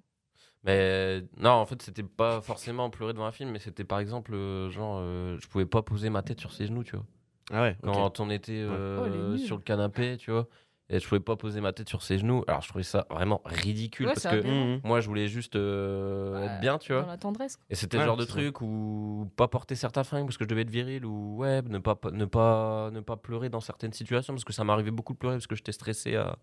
Mais 0.65 1.25
non, 1.39 1.51
en 1.51 1.67
fait, 1.67 1.83
c'était 1.83 2.03
pas 2.05 2.41
forcément 2.41 2.89
pleurer 2.89 3.13
devant 3.13 3.27
un 3.27 3.33
film, 3.33 3.51
mais 3.51 3.59
c'était 3.59 3.85
par 3.85 3.99
exemple, 3.99 4.33
euh, 4.35 4.71
genre, 4.71 4.99
euh, 5.01 5.37
je 5.41 5.49
pouvais 5.49 5.67
pas 5.67 5.83
poser 5.83 6.09
ma 6.09 6.23
tête 6.23 6.39
sur 6.41 6.53
ses 6.53 6.67
genoux, 6.67 6.85
tu 6.85 6.95
vois. 6.97 7.05
Ah 7.53 7.63
ouais. 7.63 7.77
Quand 7.83 8.21
on 8.21 8.31
était 8.31 8.53
euh, 8.61 9.35
Oh, 9.35 9.37
sur 9.39 9.57
le 9.57 9.63
canapé, 9.63 10.17
tu 10.19 10.31
vois, 10.31 10.47
et 10.89 11.01
je 11.01 11.09
pouvais 11.09 11.21
pas 11.21 11.35
poser 11.37 11.61
ma 11.61 11.73
tête 11.73 11.89
sur 11.89 12.03
ses 12.03 12.19
genoux. 12.19 12.45
Alors, 12.47 12.61
je 12.63 12.69
trouvais 12.69 12.85
ça 12.85 13.07
vraiment 13.11 13.43
ridicule 13.45 14.07
Ouais, 14.07 14.15
parce 14.15 14.27
que. 14.27 14.47
Mhm. 14.47 14.81
moi, 14.85 15.01
je 15.01 15.09
voulais 15.09 15.27
juste 15.27 15.57
euh, 15.57 16.39
Ouais, 16.39 16.47
être 16.47 16.61
bien, 16.61 16.79
tu 16.79 16.93
Dans 16.93 17.01
vois. 17.01 17.09
la 17.09 17.17
tendresse. 17.19 17.59
Et 17.69 17.75
c'était 17.75 17.97
Ouais, 17.97 18.05
le 18.05 18.09
genre 18.09 18.17
de 18.17 18.25
truc 18.25 18.61
où 18.61 19.29
pas 19.37 19.49
porter 19.49 19.75
certains 19.75 20.05
fringues 20.05 20.27
parce 20.27 20.37
que 20.39 20.45
je 20.45 20.49
devais 20.49 20.63
être 20.63 20.71
viril 20.71 21.05
ou 21.05 21.39
ouais, 21.39 21.61
ne 21.63 21.79
pas, 21.79 21.99
ne 22.13 22.25
pas, 22.25 22.91
ne 22.93 23.01
pas 23.01 23.17
pleurer 23.17 23.49
dans 23.49 23.61
certaines 23.61 23.93
situations 23.93 24.33
parce 24.35 24.45
que 24.45 24.53
ça 24.53 24.63
m'arrivait 24.63 24.91
beaucoup 24.93 25.13
de 25.15 25.19
pleurer 25.19 25.35
parce 25.37 25.47
que 25.49 25.57
j'étais 25.57 25.73
stressé 25.73 26.15
à, 26.17 26.37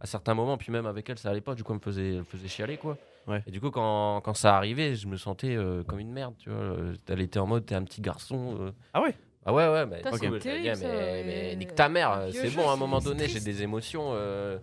à 0.00 0.06
certains 0.06 0.34
moments. 0.34 0.56
Puis 0.56 0.72
même 0.72 0.86
avec 0.86 1.08
elle, 1.10 1.18
ça 1.18 1.30
allait 1.30 1.40
pas. 1.40 1.54
Du 1.54 1.62
coup, 1.64 1.72
elle 1.72 1.78
me 1.78 1.82
faisait, 1.82 2.10
elle 2.12 2.18
me 2.18 2.24
faisait 2.24 2.48
chialer 2.48 2.76
quoi. 2.76 2.96
Ouais. 3.26 3.42
Et 3.46 3.50
du 3.50 3.60
coup, 3.60 3.70
quand, 3.70 4.20
quand 4.22 4.34
ça 4.34 4.56
arrivait, 4.56 4.94
je 4.94 5.06
me 5.08 5.16
sentais 5.16 5.56
euh, 5.56 5.82
comme 5.82 5.98
une 5.98 6.12
merde, 6.12 6.34
tu 6.38 6.48
vois. 6.50 6.58
Euh, 6.60 6.94
Elle 7.08 7.20
était 7.20 7.38
en 7.40 7.46
mode, 7.46 7.66
t'es 7.66 7.74
un 7.74 7.82
petit 7.82 8.00
garçon. 8.00 8.56
euh. 8.60 8.70
Ah 8.94 9.02
ouais? 9.02 9.14
Ah 9.44 9.52
ouais, 9.52 9.68
ouais, 9.68 9.86
mais, 9.86 9.96
Putain, 9.98 10.10
c'est 10.12 10.38
terrible, 10.40 10.76
ça, 10.76 11.54
nique 11.56 11.74
ta 11.76 11.88
mère, 11.88 12.26
vieux 12.26 12.32
c'est 12.42 12.48
jeu, 12.50 12.56
bon, 12.60 12.68
à 12.68 12.72
un 12.72 12.74
c'est- 12.74 12.80
moment 12.80 12.98
donné, 12.98 13.24
j'ai 13.24 13.30
triste. 13.34 13.46
des 13.46 13.62
émotions. 13.62 14.10
euh, 14.12 14.58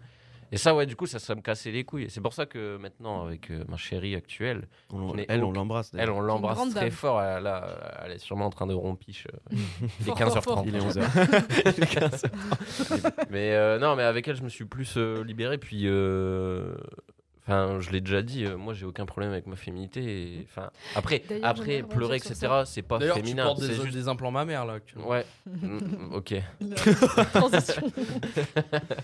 Et 0.54 0.58
ça, 0.58 0.76
ouais, 0.76 0.86
du 0.86 0.96
coup, 0.96 1.08
ça, 1.08 1.18
ça 1.20 1.34
me 1.36 1.42
cassait 1.42 1.72
les 1.72 1.84
couilles. 1.84 2.04
Et 2.04 2.10
C'est 2.10 2.22
pour 2.22 2.34
ça 2.34 2.46
que 2.46 2.78
maintenant, 2.78 3.26
avec 3.26 3.50
euh, 3.50 3.64
ma 3.68 3.76
chérie 3.76 4.14
actuelle, 4.16 4.68
On- 4.92 5.16
elle, 5.28 5.44
on 5.44 5.52
l'embrasse. 5.52 5.92
elle, 5.98 6.12
on 6.12 6.22
l'embrasse 6.22 6.70
très 6.70 6.82
dame. 6.82 6.92
fort. 6.92 7.22
Elle, 7.22 7.44
là, 7.44 8.00
elle 8.06 8.12
est 8.12 8.18
sûrement 8.20 8.46
en 8.46 8.50
train 8.52 8.68
de 8.68 8.74
rompiche. 8.76 9.26
euh, 9.34 9.38
il 10.00 10.10
est 10.10 10.16
Fort, 10.16 10.18
fort, 10.20 10.28
15h30. 10.28 10.42
fort. 10.44 10.64
Il 10.68 10.76
est 10.76 10.80
11h. 10.80 12.30
mais 13.32 13.54
euh, 13.54 13.80
non, 13.80 13.96
mais 13.96 14.04
avec 14.04 14.28
elle, 14.28 14.36
je 14.36 14.44
me 14.44 14.50
suis 14.50 14.66
plus 14.66 14.94
euh, 14.98 15.24
libéré. 15.24 15.58
Puis, 15.58 15.88
euh, 15.88 16.76
Enfin, 17.46 17.80
je 17.82 17.92
l'ai 17.92 18.00
déjà 18.00 18.22
dit, 18.22 18.46
euh, 18.46 18.56
moi 18.56 18.74
j'ai 18.74 18.86
aucun 18.86 19.06
problème 19.06 19.32
avec 19.34 19.48
ma 19.48 19.56
féminité. 19.58 20.02
et- 20.02 20.48
Enfin, 20.50 20.70
après, 20.96 21.22
après 21.44 21.84
pleurer, 21.84 22.16
etc., 22.18 22.48
c'est 22.66 22.82
pas 22.84 23.00
D'ailleurs, 23.00 23.18
tu 23.18 23.24
féminin. 23.24 23.44
portes 23.46 23.60
C'est 23.62 23.68
des, 23.68 23.76
juste. 23.76 23.92
des 23.94 24.08
implants 24.08 24.32
mammaires 24.32 24.66
là. 24.66 24.74
actuellement. 24.76 25.10
Ouais, 25.10 25.26
Mm, 25.46 26.14
ok. 26.14 26.36
Transition. 27.34 27.84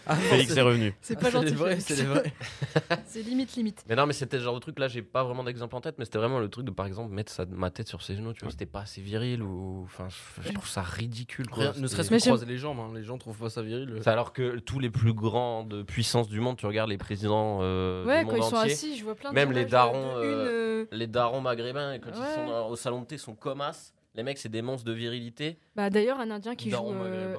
Ah, 0.08 0.16
non, 0.16 0.22
Félix 0.22 0.56
est 0.56 0.62
revenu. 0.62 0.94
C'est 1.02 1.18
ah, 1.18 1.22
pas 1.22 1.30
gentil. 1.30 1.50
C'est 1.50 1.54
vrai, 1.56 1.70
Félix. 1.80 1.94
c'est 1.94 2.04
vrai. 2.04 2.34
C'est 3.06 3.22
limite, 3.24 3.56
limite. 3.56 3.84
Mais 3.90 3.96
non, 3.96 4.06
mais 4.06 4.14
c'était 4.14 4.38
le 4.38 4.44
genre 4.44 4.56
de 4.56 4.60
truc 4.60 4.78
là, 4.80 4.88
j'ai 4.88 5.02
pas 5.02 5.24
vraiment 5.24 5.44
d'exemple 5.44 5.76
en 5.76 5.82
tête, 5.82 5.96
mais 5.98 6.06
c'était 6.06 6.18
vraiment 6.20 6.40
le 6.40 6.48
truc 6.50 6.66
de 6.66 6.72
par 6.72 6.86
exemple 6.86 7.14
mettre 7.14 7.32
sa- 7.32 7.46
ma 7.46 7.70
tête 7.72 7.88
sur 7.88 8.02
ses 8.02 8.16
genoux, 8.16 8.34
tu 8.34 8.42
vois, 8.42 8.52
c'était 8.52 8.66
pas 8.66 8.82
assez 8.82 9.02
viril 9.02 9.42
ou. 9.44 9.82
Enfin, 9.86 10.08
je, 10.42 10.52
trouve 10.54 10.68
ça 10.68 10.82
ridicule 10.82 11.48
quoi. 11.50 11.64
Rien- 11.72 11.74
ne 11.82 11.88
serait-ce 11.88 12.10
que 12.10 12.18
croiser 12.20 12.46
les 12.46 12.58
jambes, 12.58 12.80
hein. 12.80 12.92
les 12.96 13.04
gens 13.04 13.18
trouvent 13.18 13.38
pas 13.38 13.50
ça 13.50 13.62
viril. 13.62 14.00
C'est 14.02 14.10
alors 14.10 14.32
que 14.34 14.60
tous 14.60 14.80
les 14.80 14.90
plus 14.90 15.14
grands 15.14 15.64
de 15.64 15.84
puissance 15.84 16.28
du 16.30 16.40
monde, 16.40 16.58
tu 16.58 16.66
regardes 16.66 16.90
les 16.90 16.98
présidents 16.98 17.60
euh, 17.62 18.06
Ouais, 18.06 18.24
du 18.30 18.36
quand 18.36 18.42
monde 18.42 18.46
ils 18.48 18.50
sont 18.50 18.62
entier, 18.62 18.72
assis, 18.74 18.98
je 18.98 19.04
vois 19.04 19.16
plein 19.16 19.30
de 19.32 19.36
Même 19.36 19.52
les 19.52 19.66
darons, 19.66 20.18
de 20.20 20.24
une, 20.24 20.32
euh, 20.34 20.86
les 20.92 21.08
darons 21.08 21.42
maghrébins, 21.42 22.00
quand 22.00 22.10
ils 22.12 22.36
sont 22.36 22.48
dans- 22.48 22.68
au 22.70 22.76
salon 22.76 23.02
de 23.02 23.06
thé, 23.06 23.18
sont 23.18 23.36
comme 23.36 23.62
as. 23.62 23.94
Les 24.16 24.24
mecs, 24.24 24.40
c'est 24.40 24.50
des 24.50 24.64
monstres 24.64 24.86
de 24.86 24.92
virilité. 24.92 25.60
Bah, 25.76 25.92
D'ailleurs, 25.92 26.20
un 26.20 26.32
Indien 26.32 26.56
qui 26.56 26.70
Daron 26.72 26.94
joue 26.94 27.04
euh, 27.04 27.36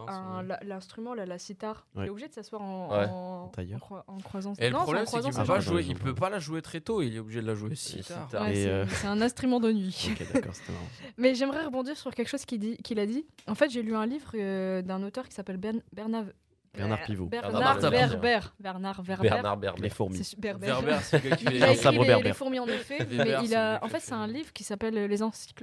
la- 0.47 0.61
l'instrument, 0.63 1.15
la 1.15 1.37
sitar, 1.37 1.85
il 1.97 2.05
est 2.05 2.09
obligé 2.09 2.29
de 2.29 2.33
s'asseoir 2.33 2.63
en, 2.63 2.89
Ouais. 2.91 3.07
en, 3.11 3.51
en 3.75 3.79
croi- 3.79 4.05
en 4.07 4.19
croisant. 4.19 4.53
Et 4.57 4.67
le 4.69 4.71
Non, 4.71 4.79
c'est 4.79 4.83
problème, 4.85 5.05
c'est 5.07 5.21
qu'il 5.21 5.33
ses 5.33 5.41
peut 5.41 5.47
pas 5.47 5.55
jambes. 5.61 5.63
jouer, 5.75 5.85
il 5.87 5.99
peut 5.99 6.15
pas 6.15 6.31
la 6.31 6.39
jouer 6.39 6.63
très 6.63 6.81
tôt, 6.81 7.03
il 7.03 7.17
est 7.17 7.19
obligé 7.19 7.43
de 7.43 7.47
la 7.49 7.55
jouer 7.57 7.75
si 7.75 8.03
Si 8.03 8.09
tard. 8.09 8.29
tard. 8.29 8.43
Ouais, 8.43 8.55
c'est 8.55 8.69
euh, 8.69 8.87
c'est 8.87 9.09
un 9.09 9.21
instrument 9.21 9.59
de 9.59 9.73
nuit. 9.73 10.11
D'accord, 10.33 10.53
marrant. 10.69 10.85
Mais 11.19 11.35
j'aimerais 11.35 11.65
rebondir 11.65 11.97
sur 11.97 12.15
quelque 12.15 12.29
chose 12.29 12.45
qu'il 12.47 12.99
a 13.01 13.07
dit. 13.07 13.27
En 13.49 13.57
fait, 13.57 13.69
j'ai 13.69 13.83
lu 13.83 13.97
un 13.97 14.07
livre 14.07 14.31
euh, 14.37 14.81
d'un 14.81 15.03
auteur 15.03 15.29
qui 15.29 15.35
s'appelle 15.35 15.57
Bern- 15.59 15.83
Bernard... 15.93 16.25
Bernard 16.73 17.03
Pivot. 17.03 17.27
Bernard 17.27 17.81
Bernard 17.81 17.91
Werber. 17.91 18.41
Bernard 18.61 19.03
Werber. 19.03 19.29
Bernard 19.29 19.57
Berber. 19.57 19.83
Les 19.83 19.91
fourmis. 19.91 20.17
C'est 20.19 20.25
super 20.25 20.57
Werber, 20.59 20.99
c'est 21.03 21.23
gars 21.23 21.37
qui 21.37 21.45
fait 21.45 21.51
Il 21.53 21.57
les 21.59 21.63
a 21.63 21.67
Un 21.67 21.71
écrit 21.73 21.83
sabre 21.83 22.05
les, 22.23 22.33
fourmis 22.33 22.61
en 22.61 22.67
effet, 22.69 22.99
mais 23.11 23.35
il 23.45 23.55
a, 23.57 23.81
en 23.83 23.89
fait 23.89 23.99
c'est 24.01 24.13
un 24.13 24.29
livre 24.29 24.53
qui 24.53 24.63
s'appelle 24.63 25.09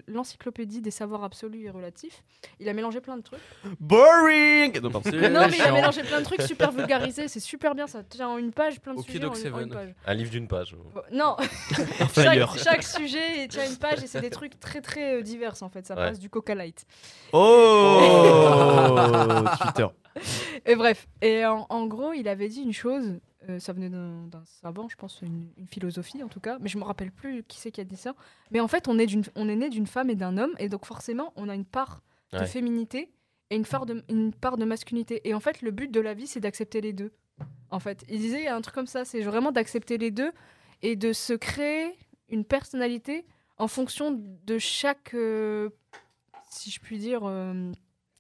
l'encyclopédie 0.08 0.82
des 0.82 0.92
savoirs 0.92 1.24
absolus 1.24 1.66
et 1.66 1.70
relatifs. 1.70 2.24
Il 2.60 2.68
a 2.68 2.74
mélangé 2.74 3.00
plein 3.00 3.16
de 3.16 3.22
trucs. 3.22 3.40
Boring 3.80 4.80
Non, 4.82 4.92
pardon. 4.92 5.10
C'est- 5.10 5.30
non 5.30 5.48
mais 5.50 5.58
il 5.58 5.62
a 5.62 5.72
mélangé 5.72 6.04
plein 6.04 6.20
de 6.20 6.26
trucs 6.26 6.42
super 6.42 6.72
vulgarisés, 6.74 7.30
c'est 7.30 7.40
super 7.40 7.74
bien, 7.74 7.88
ça 7.88 8.04
tient 8.04 8.28
en 8.28 8.38
une 8.38 8.52
page, 8.52 8.82
plein 8.82 8.94
de 8.94 9.02
sujets 9.02 9.24
en, 9.26 9.34
c'est 9.34 9.50
en 9.52 9.62
une 9.62 9.70
page. 9.70 9.96
Un 10.06 10.14
livre 10.14 10.30
d'une 10.32 10.48
page. 10.50 10.76
Non, 11.12 11.38
chaque, 12.16 12.58
chaque 12.58 12.84
sujet 12.84 13.48
tient 13.48 13.66
une 13.66 13.78
page 13.78 14.04
et 14.04 14.08
c'est 14.08 14.22
des 14.22 14.30
trucs 14.30 14.60
très 14.60 14.82
très 14.82 15.16
euh, 15.16 15.22
divers 15.22 15.56
en 15.62 15.70
fait. 15.70 15.86
Ça 15.86 15.96
Ouais. 15.96 16.10
passe 16.10 16.20
du 16.20 16.30
Coca 16.30 16.54
Light. 16.54 16.86
Oh 17.32 18.00
Twitter. 19.62 19.88
Et 20.66 20.76
bref, 20.76 21.08
et 21.22 21.46
en, 21.46 21.66
en 21.70 21.86
gros, 21.88 22.14
il 22.14 22.28
avait 22.28 22.48
dit 22.50 22.62
une 22.62 22.74
chose, 22.74 23.20
euh, 23.50 23.60
ça 23.60 23.74
venait 23.74 23.90
d'un 23.90 24.28
savant, 24.46 24.88
je 24.90 24.96
pense, 24.96 25.22
une, 25.22 25.50
une 25.58 25.68
philosophie 25.68 26.22
en 26.24 26.28
tout 26.28 26.40
cas, 26.40 26.58
mais 26.60 26.70
je 26.70 26.78
me 26.78 26.84
rappelle 26.84 27.12
plus 27.12 27.44
qui 27.44 27.58
c'est 27.60 27.72
qui 27.72 27.82
a 27.82 27.84
dit 27.84 27.96
ça. 27.98 28.14
Mais 28.52 28.60
en 28.60 28.68
fait, 28.68 28.88
on 28.88 28.98
est, 29.00 29.08
on 29.36 29.48
est 29.50 29.56
né 29.56 29.70
d'une 29.70 29.88
femme 29.88 30.10
et 30.10 30.16
d'un 30.16 30.38
homme, 30.38 30.54
et 30.60 30.70
donc 30.70 30.86
forcément, 30.86 31.34
on 31.36 31.50
a 31.50 31.56
une 31.56 31.66
part 31.66 32.02
de 32.34 32.40
Ouais. 32.40 32.46
féminité 32.46 33.10
et 33.50 33.56
une 33.56 33.66
part 33.66 33.86
de, 33.86 34.04
une 34.10 34.34
part 34.34 34.58
de 34.58 34.66
masculinité. 34.66 35.22
Et 35.28 35.34
en 35.34 35.40
fait, 35.40 35.62
le 35.62 35.72
but 35.72 35.90
de 35.90 36.02
la 36.02 36.14
vie, 36.14 36.28
c'est 36.28 36.42
d'accepter 36.42 36.82
les 36.82 36.92
deux. 36.92 37.14
En 37.70 37.80
fait, 37.80 38.04
il 38.10 38.20
disait 38.20 38.48
un 38.48 38.60
truc 38.62 38.76
comme 38.76 38.88
ça, 38.88 39.06
c'est 39.06 39.22
vraiment 39.22 39.52
d'accepter 39.54 39.98
les 39.98 40.12
deux 40.12 40.32
et 40.82 40.96
de 40.98 41.14
se 41.14 41.32
créer 41.34 41.94
une 42.30 42.44
personnalité 42.44 43.26
en 43.58 43.68
fonction 43.70 44.12
de 44.46 44.58
chaque, 44.58 45.14
euh, 45.14 45.70
si 46.50 46.70
je 46.70 46.80
puis 46.82 46.98
dire, 47.00 47.22
euh, 47.24 47.72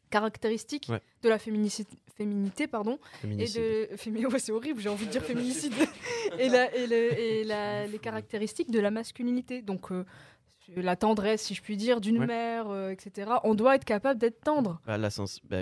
caractéristique 0.09 0.87
Ouais. 0.89 1.01
de 1.21 1.29
la 1.29 1.37
féminicité, 1.39 1.97
féminité, 2.15 2.67
pardon, 2.67 2.99
et 3.23 3.27
de 3.45 3.87
fémi- 3.95 4.25
ouais, 4.25 4.39
c'est 4.39 4.51
horrible, 4.51 4.81
j'ai 4.81 4.89
envie 4.89 5.05
de 5.05 5.11
dire 5.11 5.23
féminicide, 5.23 5.73
et, 6.39 6.49
la, 6.49 6.73
et, 6.75 6.87
le- 6.87 7.19
et 7.19 7.43
la- 7.45 7.85
les 7.87 7.99
caractéristiques 7.99 8.71
de 8.71 8.79
la 8.79 8.91
masculinité. 8.91 9.61
Donc 9.61 9.91
euh, 9.91 10.03
la 10.75 10.95
tendresse, 10.95 11.43
si 11.43 11.53
je 11.53 11.61
puis 11.61 11.77
dire, 11.77 12.01
d'une 12.01 12.19
Ouais. 12.19 12.25
mère, 12.27 12.67
euh, 12.69 12.89
etc. 12.91 13.31
On 13.43 13.55
doit 13.55 13.75
être 13.75 13.85
capable 13.85 14.19
d'être 14.19 14.41
tendre. 14.41 14.81
Bah, 14.85 14.97
la 14.97 15.09
sens- 15.09 15.39
bah, 15.43 15.61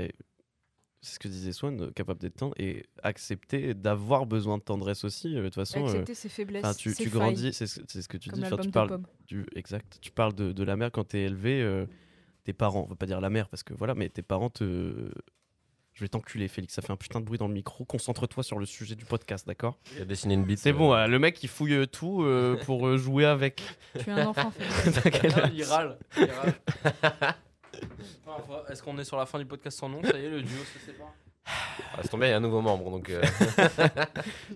c'est 1.01 1.15
ce 1.15 1.19
que 1.19 1.27
disait 1.27 1.51
Swan, 1.51 1.79
euh, 1.81 1.91
capable 1.91 2.19
d'être 2.19 2.38
tendre 2.38 2.55
et 2.58 2.84
accepter 3.03 3.75
d'avoir 3.75 4.25
besoin 4.25 4.58
de 4.58 4.63
tendresse 4.63 5.03
aussi. 5.03 5.36
De 5.36 5.43
toute 5.43 5.53
façon, 5.53 5.81
euh, 5.81 5.86
accepter 5.89 6.15
ses 6.15 6.29
faiblesses, 6.29 6.77
tu, 6.77 6.93
ses 6.95 7.03
tu 7.03 7.10
grandis, 7.12 7.53
c'est 7.53 7.67
ce, 7.67 7.79
que 8.08 8.17
tu 8.17 8.29
comme 8.31 8.39
dis. 8.41 8.49
Tu 8.62 8.71
parles 8.71 8.99
exact. 9.55 9.99
Tu 10.01 10.12
parles 10.12 10.34
de, 10.34 10.51
de 10.51 10.63
la 10.63 10.75
mère 10.75 10.91
quand 10.91 11.03
t'es 11.03 11.21
élevé. 11.21 11.62
Tes 12.45 12.53
parents, 12.53 12.84
on 12.86 12.89
va 12.89 12.95
pas 12.95 13.05
dire 13.08 13.19
la 13.19 13.29
mère 13.29 13.49
parce 13.49 13.63
que 13.63 13.73
voilà, 13.73 13.93
mais 13.95 14.08
tes 14.10 14.21
parents 14.21 14.49
te. 14.49 15.12
Je 15.93 16.01
vais 16.03 16.10
t'enculer, 16.10 16.47
Félix. 16.49 16.73
Ça 16.73 16.81
fait 16.81 16.91
un 16.91 16.97
putain 16.97 17.21
de 17.21 17.25
bruit 17.25 17.38
dans 17.38 17.47
le 17.47 17.53
micro. 17.53 17.86
Concentre-toi 17.86 18.43
sur 18.43 18.60
le 18.60 18.65
sujet 18.65 18.95
du 18.95 19.05
podcast, 19.05 19.47
d'accord? 19.47 19.79
Il 19.95 20.01
a 20.01 20.05
dessiné 20.05 20.34
une 20.34 20.43
bite. 20.43 20.60
C'est 20.60 20.71
euh, 20.71 20.73
bon. 20.73 20.93
euh, 20.93 21.08
le 21.08 21.19
mec 21.19 21.41
il 21.41 21.47
fouille 21.47 21.73
euh, 21.73 21.86
tout 21.86 22.21
euh, 22.23 22.58
pour 22.65 22.97
jouer 22.97 23.25
avec. 23.25 23.62
Tu 23.99 24.10
es 24.10 24.13
un 24.13 24.27
enfant 24.27 24.51
âge? 24.62 25.51
il 25.53 25.63
râle. 25.63 25.97
il 26.17 26.25
râle. 26.31 26.53
Est-ce 28.69 28.84
qu'on 28.84 28.97
est 28.97 29.03
sur 29.05 29.17
la 29.17 29.25
fin 29.25 29.39
du 29.39 29.45
podcast 29.45 29.79
sans 29.79 29.88
nom? 29.89 30.03
Ça 30.03 30.17
y 30.19 30.25
est, 30.25 30.29
le 30.29 30.41
duo 30.41 30.58
se 30.65 30.79
sépare 30.86 31.13
Ah, 31.45 31.99
c'est 32.01 32.10
tombé, 32.10 32.27
il 32.27 32.29
y 32.31 32.34
a 32.34 32.38
un 32.38 32.41
nouveau 32.41 32.62
membre. 32.62 32.91
Donc, 32.91 33.10
euh, 33.10 33.21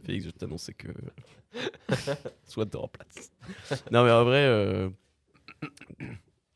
Félix, 0.06 0.25
je 0.25 0.32
t'annonçais 0.32 0.73
que. 0.73 0.89
Soit 2.45 2.65
te 2.65 2.75
remplace. 2.78 3.32
non, 3.91 4.04
mais 4.04 4.12
en 4.12 4.23
vrai, 4.25 4.43
euh, 4.45 4.89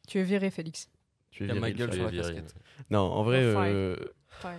tu 0.08 0.19
es 0.19 0.24
viré, 0.24 0.52
Félix. 0.52 0.89
Tu 1.34 1.43
es 1.43 1.48
Il 1.48 1.50
y 1.50 1.58
a 1.58 1.60
ma 1.60 1.67
viril, 1.69 1.76
gueule 1.78 1.93
sur 1.93 2.04
la 2.04 2.10
viril. 2.12 2.36
casquette. 2.36 2.56
Non, 2.89 3.00
en 3.00 3.24
vrai, 3.24 3.43
Oh, 3.46 3.63
fine. 3.63 3.74
euh, 3.74 3.96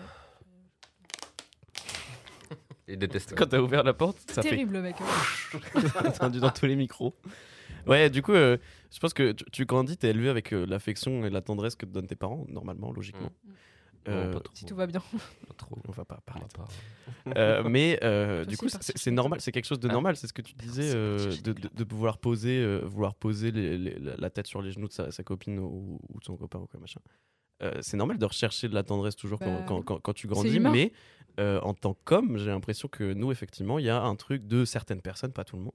il 2.88 2.98
déteste. 2.98 3.34
quand 3.36 3.46
t'as 3.46 3.60
ouvert 3.60 3.82
la 3.82 3.94
porte, 3.94 4.18
ça 4.30 4.42
fait 4.42 4.50
terrible, 4.50 4.80
mec. 4.80 4.96
entendu 6.04 6.40
dans 6.40 6.50
tous 6.50 6.66
les 6.66 6.76
micros. 6.76 7.14
Ouais, 7.86 8.10
du 8.10 8.22
coup, 8.22 8.32
euh, 8.32 8.56
je 8.92 8.98
pense 8.98 9.14
que 9.14 9.32
tu, 9.32 9.44
tu 9.52 9.64
grandis, 9.66 9.96
t'es 9.96 10.08
élevé 10.10 10.28
avec 10.28 10.52
euh, 10.52 10.66
l'affection 10.66 11.24
et 11.24 11.30
la 11.30 11.40
tendresse 11.42 11.76
que 11.76 11.86
te 11.86 11.90
donnent 11.92 12.06
tes 12.06 12.16
parents, 12.16 12.44
normalement, 12.48 12.92
logiquement. 12.92 13.30
Mm. 13.44 13.50
Euh, 14.08 14.32
Non. 14.34 14.42
Si 14.52 14.66
tout 14.66 14.74
va 14.76 14.86
bien. 14.86 15.00
Pas 15.48 15.54
trop. 15.56 15.78
on 15.88 15.92
va 15.92 16.04
pas 16.04 16.20
parler. 16.26 16.42
va 16.56 16.64
pas. 16.64 17.38
Euh, 17.40 17.62
mais 17.68 17.98
euh, 18.02 18.44
du 18.44 18.56
coup, 18.56 18.66
c'est 18.68 19.10
normal, 19.10 19.40
c'est 19.40 19.50
quelque 19.52 19.64
chose 19.66 19.80
de 19.80 19.88
Ah. 19.88 19.92
normal. 19.92 20.16
C'est 20.16 20.26
ce 20.26 20.32
que 20.32 20.42
tu 20.42 20.54
disais, 20.54 20.92
euh, 20.94 21.16
parti, 21.18 21.42
de, 21.42 21.52
de- 21.52 21.70
de 21.74 21.84
pouvoir 21.84 22.18
poser, 22.18 22.58
euh, 22.62 22.80
vouloir 22.84 23.14
poser 23.14 23.50
les- 23.50 23.78
les- 23.78 23.98
la 23.98 24.16
la 24.16 24.30
tête 24.30 24.46
sur 24.46 24.60
les 24.62 24.70
genoux 24.72 24.88
de 24.88 24.92
sa, 24.92 25.10
sa 25.10 25.22
copine 25.22 25.58
ou, 25.58 25.98
ou 26.12 26.18
de 26.20 26.24
son 26.24 26.36
copain 26.36 26.58
ou 26.58 26.66
quoi 26.66 26.78
machin. 26.80 27.00
Euh, 27.62 27.72
c'est 27.82 27.96
normal 27.96 28.18
de 28.18 28.26
rechercher 28.26 28.68
de 28.68 28.74
la 28.74 28.82
tendresse 28.82 29.16
toujours 29.16 29.38
quand, 29.38 29.46
Bah, 29.46 29.64
quand- 29.66 29.82
quand- 29.82 30.00
quand 30.00 30.12
tu 30.12 30.26
grandis, 30.26 30.58
mais 30.72 30.92
euh, 31.40 31.60
en 31.60 31.72
tant 31.72 31.94
qu'homme, 32.04 32.36
j'ai 32.36 32.46
l'impression 32.50 32.88
que 32.88 33.12
nous, 33.14 33.32
effectivement, 33.32 33.78
il 33.78 33.84
y 33.86 33.90
a 33.90 34.02
un 34.02 34.16
truc 34.16 34.46
de 34.46 34.64
certaines 34.64 35.00
personnes, 35.00 35.32
pas 35.32 35.44
tout 35.44 35.56
le 35.56 35.62
monde, 35.62 35.72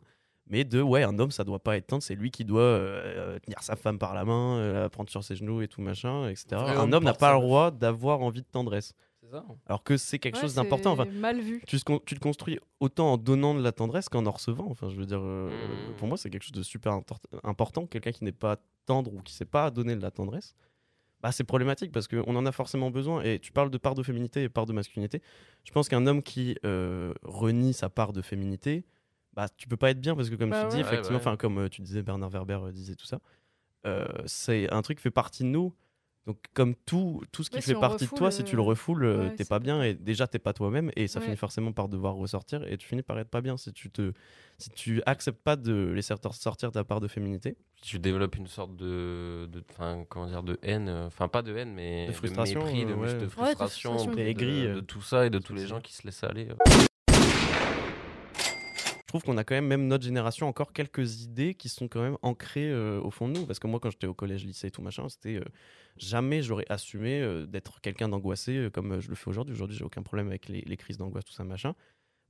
mais 0.50 0.64
de 0.64 0.82
ouais, 0.82 1.04
un 1.04 1.18
homme, 1.20 1.32
ça 1.32 1.44
doit 1.44 1.60
pas 1.60 1.78
être 1.78 1.88
tendre, 1.88 2.04
c'est 2.04 2.16
lui 2.16 2.32
qui 2.32 2.44
doit 2.46 2.62
euh, 2.62 3.02
euh, 3.36 3.40
tenir 3.40 3.62
sa 3.64 3.76
femme 3.76 4.00
par 4.00 4.14
la 4.14 4.26
main, 4.26 4.58
euh, 4.58 4.82
la 4.82 4.90
prendre 4.90 5.10
sur 5.10 5.24
ses 5.24 5.36
genoux 5.36 5.62
et 5.62 5.68
tout 5.68 5.82
machin, 5.82 6.28
etc. 6.30 6.48
vrai 6.52 6.76
un 6.76 6.92
homme 6.92 7.04
n'a 7.04 7.14
pas 7.14 7.34
le 7.36 7.40
droit 7.42 7.72
d'avoir 7.72 8.22
envie 8.22 8.42
de 8.42 8.48
tendresse, 8.52 8.94
C'est 9.22 9.30
ça 9.32 9.46
alors 9.68 9.84
que 9.84 9.96
c'est 9.98 10.18
quelque 10.20 10.36
Ouais, 10.36 10.42
chose 10.42 10.56
d'important. 10.56 10.92
Enfin, 10.94 11.06
mal 11.06 11.40
vu. 11.40 11.62
tu, 11.68 11.80
te 11.80 12.20
construis 12.20 12.60
autant 12.80 13.14
en 13.14 13.18
donnant 13.18 13.54
de 13.54 13.62
la 13.62 13.72
tendresse 13.72 14.10
qu'en 14.10 14.26
en 14.26 14.32
recevant. 14.32 14.68
Enfin, 14.70 14.90
je 14.90 14.96
veux 14.96 15.06
dire, 15.06 15.22
euh, 15.22 15.50
Mhm. 15.50 15.96
pour 15.98 16.08
moi, 16.08 16.18
c'est 16.18 16.30
quelque 16.30 16.44
chose 16.44 16.52
de 16.54 16.64
super 16.64 17.00
important. 17.44 17.86
Quelqu'un 17.86 18.12
qui 18.12 18.24
n'est 18.24 18.32
pas 18.32 18.58
tendre 18.86 19.14
ou 19.14 19.22
qui 19.22 19.34
sait 19.34 19.46
pas 19.46 19.70
donner 19.70 19.96
de 19.96 20.02
la 20.02 20.10
tendresse, 20.12 20.56
bah, 21.22 21.32
c'est 21.34 21.44
problématique 21.44 21.92
parce 21.92 22.08
qu'on 22.08 22.36
en 22.36 22.46
a 22.46 22.52
forcément 22.52 22.90
besoin. 22.92 23.22
Et 23.24 23.40
tu 23.40 23.52
parles 23.52 23.70
de 23.70 23.78
part 23.78 23.94
de 23.94 24.02
féminité 24.04 24.42
et 24.44 24.50
part 24.50 24.66
de 24.66 24.74
masculinité. 24.74 25.22
Je 25.66 25.72
pense 25.74 25.90
qu'un 25.90 26.08
homme 26.08 26.24
qui 26.24 26.58
euh, 26.66 27.14
renie 27.24 27.74
sa 27.74 27.90
part 27.90 28.14
de 28.14 28.22
féminité, 28.22 28.86
bah, 29.40 29.48
tu 29.56 29.68
peux 29.70 29.78
pas 29.78 29.92
être 29.92 30.02
bien 30.02 30.16
parce 30.18 30.30
que, 30.30 30.36
comme 30.36 30.50
Bah 30.50 30.64
tu 30.70 30.76
dis, 30.76 30.82
effectivement, 30.82 31.18
Ouais, 31.18 31.24
ouais. 31.24 31.28
enfin, 31.30 31.38
comme 31.38 31.58
euh, 31.60 31.70
tu 31.70 31.82
disais, 31.82 32.02
Bernard 32.02 32.30
Werber 32.30 32.60
euh, 32.62 32.72
disait 32.74 32.96
tout 32.96 33.06
ça, 33.06 33.20
euh, 33.86 34.06
c'est 34.26 34.70
un 34.74 34.82
truc 34.82 34.98
qui 34.98 35.02
fait 35.04 35.12
partie 35.12 35.44
de 35.44 35.50
nous. 35.50 35.74
Donc, 36.28 36.38
comme 36.54 36.76
tout, 36.76 37.24
tout 37.32 37.44
ce 37.44 37.50
qui 37.50 37.56
fait 37.62 37.74
si 37.74 37.80
partie 37.80 38.06
de 38.06 38.10
toi, 38.12 38.30
si 38.30 38.44
tu 38.44 38.56
le 38.58 38.62
refoules, 38.62 39.06
ouais, 39.06 39.36
t'es 39.36 39.46
pas 39.46 39.58
bien 39.60 39.82
et 39.82 39.94
déjà 39.96 40.28
t'es 40.28 40.38
pas 40.38 40.52
toi-même 40.54 40.92
et 40.98 41.08
ça 41.08 41.20
Ouais. 41.20 41.26
finit 41.26 41.38
forcément 41.38 41.72
par 41.72 41.88
devoir 41.88 42.16
ressortir 42.16 42.62
et 42.68 42.78
tu 42.78 42.86
finis 42.88 43.02
par 43.02 43.18
être 43.18 43.30
pas 43.30 43.40
bien 43.42 43.56
si 43.58 43.72
tu 43.74 43.90
te 43.90 44.12
si 44.60 44.70
tu 44.70 45.02
acceptes 45.08 45.42
pas 45.42 45.56
de 45.56 45.92
laisser 45.96 46.14
sortir 46.34 46.72
ta 46.72 46.84
part 46.84 47.00
de 47.00 47.08
féminité. 47.08 47.56
tu 47.82 47.98
développes 47.98 48.36
une 48.36 48.46
sorte 48.48 48.76
de, 48.76 49.48
de 49.52 49.64
comment 50.10 50.28
dire 50.28 50.44
de 50.44 50.60
haine 50.62 50.90
enfin 50.90 51.30
pas 51.30 51.42
de 51.42 51.56
haine 51.56 51.74
mais 51.74 52.06
De 52.08 52.12
frustration, 52.12 52.60
mépris, 52.64 52.86
de, 52.86 52.94
ouais. 52.94 53.14
de 53.16 53.20
Ouais, 53.22 53.28
frustration, 53.30 53.92
frustration. 53.94 54.12
de, 54.12 54.20
aigri, 54.20 54.68
de- 54.68 54.74
de 54.76 54.80
tout 54.82 55.02
ça 55.02 55.26
et 55.26 55.30
de 55.32 55.40
tous 55.40 55.54
les 55.56 55.66
gens 55.66 55.80
qui 55.80 55.94
se 55.94 56.06
laissent 56.06 56.24
aller 56.26 56.50
euh. 56.50 56.56
Trouve 59.10 59.24
qu'on 59.24 59.38
a 59.38 59.44
quand 59.44 59.56
même 59.56 59.68
même 59.68 59.88
notre 59.88 60.04
génération 60.04 60.48
encore 60.48 60.72
quelques 60.74 61.22
idées 61.22 61.54
qui 61.56 61.68
sont 61.70 61.88
quand 61.88 62.02
même 62.02 62.18
ancrées 62.22 62.70
euh, 62.72 63.02
au 63.02 63.12
fond 63.12 63.28
de 63.28 63.34
nous 63.38 63.46
parce 63.46 63.60
que 63.60 63.68
moi 63.68 63.80
quand 63.80 63.90
j'étais 63.92 64.08
au 64.08 64.14
collège, 64.14 64.46
lycée 64.46 64.68
et 64.68 64.72
tout 64.72 64.82
machin, 64.82 65.10
c'était 65.10 65.36
euh, 65.36 65.44
jamais 65.98 66.42
j'aurais 66.42 66.66
assumé 66.70 67.22
euh, 67.22 67.46
d'être 67.46 67.82
quelqu'un 67.82 68.08
d'angoissé 68.10 68.56
euh, 68.56 68.70
comme 68.70 69.00
je 69.02 69.10
le 69.10 69.16
fais 69.16 69.28
aujourd'hui. 69.30 69.54
Aujourd'hui, 69.54 69.78
j'ai 69.78 69.84
aucun 69.84 70.02
problème 70.04 70.28
avec 70.28 70.48
les, 70.48 70.62
les 70.62 70.78
crises 70.78 70.98
d'angoisse 70.98 71.26
tout 71.26 71.34
ça 71.34 71.44
machin. 71.44 71.76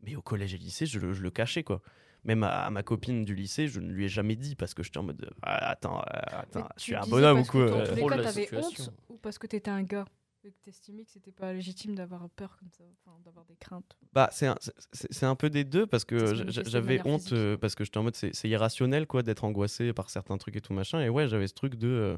Mais 0.01 0.15
au 0.15 0.21
collège 0.21 0.53
et 0.53 0.57
lycée, 0.57 0.85
je, 0.85 0.97
le- 0.99 1.13
je 1.13 1.21
le 1.21 1.29
cachais 1.29 1.63
quoi. 1.63 1.81
Même 2.23 2.43
à, 2.43 2.65
à 2.65 2.69
ma 2.69 2.83
copine 2.83 3.23
du 3.25 3.35
lycée, 3.35 3.67
je 3.67 3.79
ne 3.79 3.91
lui 3.91 4.05
ai 4.05 4.09
jamais 4.09 4.35
dit 4.35 4.55
parce 4.55 4.73
que 4.73 4.81
j'étais 4.83 4.97
en 4.97 5.03
mode 5.03 5.29
Ah, 5.41 5.71
attends, 5.71 5.99
attends, 5.99 6.59
Mais 6.59 6.65
je 6.77 6.81
tu 6.81 6.85
suis 6.85 6.95
un 6.95 7.05
bonhomme 7.05 7.39
ou 7.39 7.41
parce 7.41 7.49
que 7.51 7.99
quoi 7.99 8.09
cas, 8.11 8.15
la 8.17 8.23
t'avais 8.23 8.49
honte 8.55 8.91
ou 9.09 9.17
parce 9.17 9.37
que 9.37 9.47
t'étais 9.47 9.71
un 9.71 9.83
gars? 9.83 10.05
Que 10.41 10.47
t'estimais 10.63 11.03
que 11.05 11.11
c'était 11.11 11.31
pas 11.31 11.53
légitime 11.53 11.95
d'avoir 11.95 12.29
peur 12.29 12.57
comme 12.57 12.69
ça, 12.71 12.83
enfin, 13.05 13.17
d'avoir 13.25 13.45
des 13.45 13.55
craintes. 13.55 13.97
Bah, 14.13 14.29
c'est 14.31 14.47
un, 14.47 14.55
c'est- 14.91 15.25
un 15.25 15.35
peu 15.35 15.49
des 15.49 15.63
deux 15.63 15.85
parce 15.87 16.05
que 16.05 16.33
j'avais 16.65 17.01
honte 17.05 17.31
euh, 17.33 17.57
parce 17.57 17.75
que 17.75 17.83
j'étais 17.83 17.97
en 17.97 18.03
mode 18.03 18.15
c'est 18.15 18.47
irrationnel 18.49 19.05
quoi 19.07 19.21
d'être 19.23 19.43
angoissé 19.43 19.93
par 19.93 20.09
certains 20.09 20.37
trucs 20.37 20.55
et 20.55 20.61
tout 20.61 20.73
machin. 20.73 21.01
Et 21.01 21.09
ouais, 21.09 21.27
j'avais 21.27 21.47
ce 21.47 21.53
truc 21.53 21.75
de. 21.75 21.87
euh, 21.87 22.17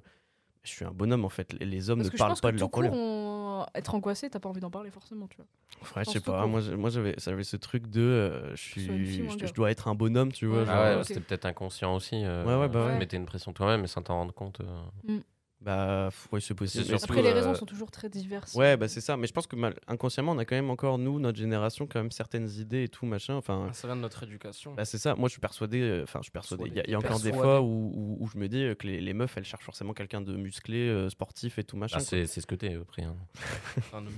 je 0.63 0.69
suis 0.69 0.85
un 0.85 0.91
bonhomme 0.91 1.25
en 1.25 1.29
fait. 1.29 1.51
Les, 1.53 1.65
les 1.65 1.89
hommes 1.89 1.99
Parce 1.99 2.13
ne 2.13 2.17
parlent 2.17 2.39
pas 2.39 2.49
que 2.51 2.55
de 2.55 2.59
tout 2.59 2.65
leur 2.65 2.71
court, 2.71 2.83
colère. 2.83 2.93
on- 2.93 3.65
être 3.75 3.95
angoissé, 3.95 4.29
t'as 4.29 4.39
pas 4.39 4.49
envie 4.49 4.59
d'en 4.61 4.71
parler 4.71 4.91
forcément, 4.91 5.27
tu 5.27 5.37
vois. 5.37 5.45
Ouais, 5.95 6.03
je 6.05 6.11
sais 6.11 6.19
pas. 6.19 6.45
Moi, 6.45 6.61
moi 6.77 6.89
j'avais 6.89 7.15
j'avais 7.17 7.43
ce 7.43 7.57
truc 7.57 7.87
de. 7.87 8.01
euh, 8.01 8.55
je 8.55 8.61
suis. 8.61 9.51
dois 9.53 9.71
être 9.71 9.87
un 9.87 9.95
bonhomme, 9.95 10.31
tu 10.31 10.45
vois. 10.45 10.63
Ouais. 10.63 10.69
Ah 10.69 10.97
ouais, 10.97 11.03
c'était 11.03 11.19
peut-être 11.21 11.45
inconscient 11.45 11.95
aussi. 11.95 12.23
euh, 12.23 12.45
Ouais, 12.45 12.55
ouais, 12.61 12.69
bah 12.69 12.85
ouais. 12.85 12.93
Tu 12.93 12.99
mettais 12.99 13.17
une 13.17 13.25
pression 13.25 13.53
toi-même, 13.53 13.81
mais 13.81 13.87
sans 13.87 14.01
t'en 14.03 14.15
rendre 14.15 14.33
compte. 14.33 14.59
euh. 14.61 15.19
Bah, 15.63 16.09
ouais, 16.31 16.41
c'est 16.41 16.55
possible. 16.55 16.85
Mais 16.89 16.97
surtout, 16.97 17.13
Après, 17.13 17.21
les 17.21 17.29
euh, 17.29 17.33
raisons 17.35 17.53
sont 17.53 17.67
toujours 17.67 17.91
très 17.91 18.09
diverses. 18.09 18.55
Ouais, 18.55 18.77
bah 18.77 18.87
c'est 18.87 18.99
ça. 18.99 19.15
Mais 19.15 19.27
je 19.27 19.31
pense 19.33 19.45
que 19.45 19.55
mal, 19.55 19.75
inconsciemment, 19.87 20.31
on 20.31 20.37
a 20.39 20.43
quand 20.45 20.55
même 20.55 20.71
encore, 20.71 20.97
nous, 20.97 21.19
notre 21.19 21.37
génération, 21.37 21.85
quand 21.85 21.99
même 21.99 22.09
certaines 22.09 22.49
idées 22.49 22.83
et 22.85 22.89
tout, 22.89 23.05
machin. 23.05 23.35
Enfin, 23.35 23.69
Ça 23.71 23.87
vient 23.87 23.95
de 23.95 24.01
notre 24.01 24.23
éducation. 24.23 24.73
bah 24.73 24.85
c'est 24.85 24.97
ça. 24.97 25.13
Moi, 25.13 25.29
je 25.29 25.33
suis 25.33 25.39
persuadé. 25.39 25.79
euh, 25.81 26.01
Enfin, 26.03 26.17
je 26.21 26.23
suis 26.23 26.31
persuadé. 26.31 26.63
Il 26.65 26.73
y 26.75 26.79
a, 26.79 26.83
il 26.87 26.89
y 26.91 26.95
a 26.95 26.97
encore 26.97 27.19
des 27.19 27.29
Persuadé. 27.29 27.37
fois 27.37 27.61
où, 27.61 27.91
où, 27.95 28.17
où 28.19 28.27
je 28.27 28.39
me 28.39 28.47
dis 28.47 28.63
euh, 28.63 28.73
que 28.73 28.87
les, 28.87 28.99
les 29.01 29.13
meufs, 29.13 29.37
elles 29.37 29.45
cherchent 29.45 29.63
forcément 29.65 29.93
quelqu'un 29.93 30.21
de 30.21 30.35
musclé, 30.35 30.87
euh, 30.89 31.09
sportif 31.11 31.59
et 31.59 31.63
tout 31.63 31.77
machin. 31.77 31.97
Ah, 31.99 32.03
c'est 32.03 32.25
c'est 32.25 32.41
ce 32.41 32.47
que 32.47 32.55
t'es, 32.55 32.73
après. 32.75 33.03
hein. 33.03 33.15
Enfin. 33.77 34.03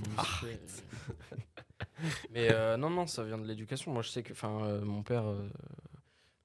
Mais 2.32 2.48
euh, 2.52 2.76
non, 2.76 2.90
non, 2.90 3.06
ça 3.06 3.22
vient 3.22 3.38
de 3.38 3.46
l'éducation. 3.46 3.92
Moi, 3.92 4.02
je 4.02 4.08
sais 4.08 4.22
que, 4.22 4.32
enfin, 4.32 4.60
euh, 4.64 4.80
mon 4.82 5.02
père, 5.02 5.26
euh, 5.26 5.48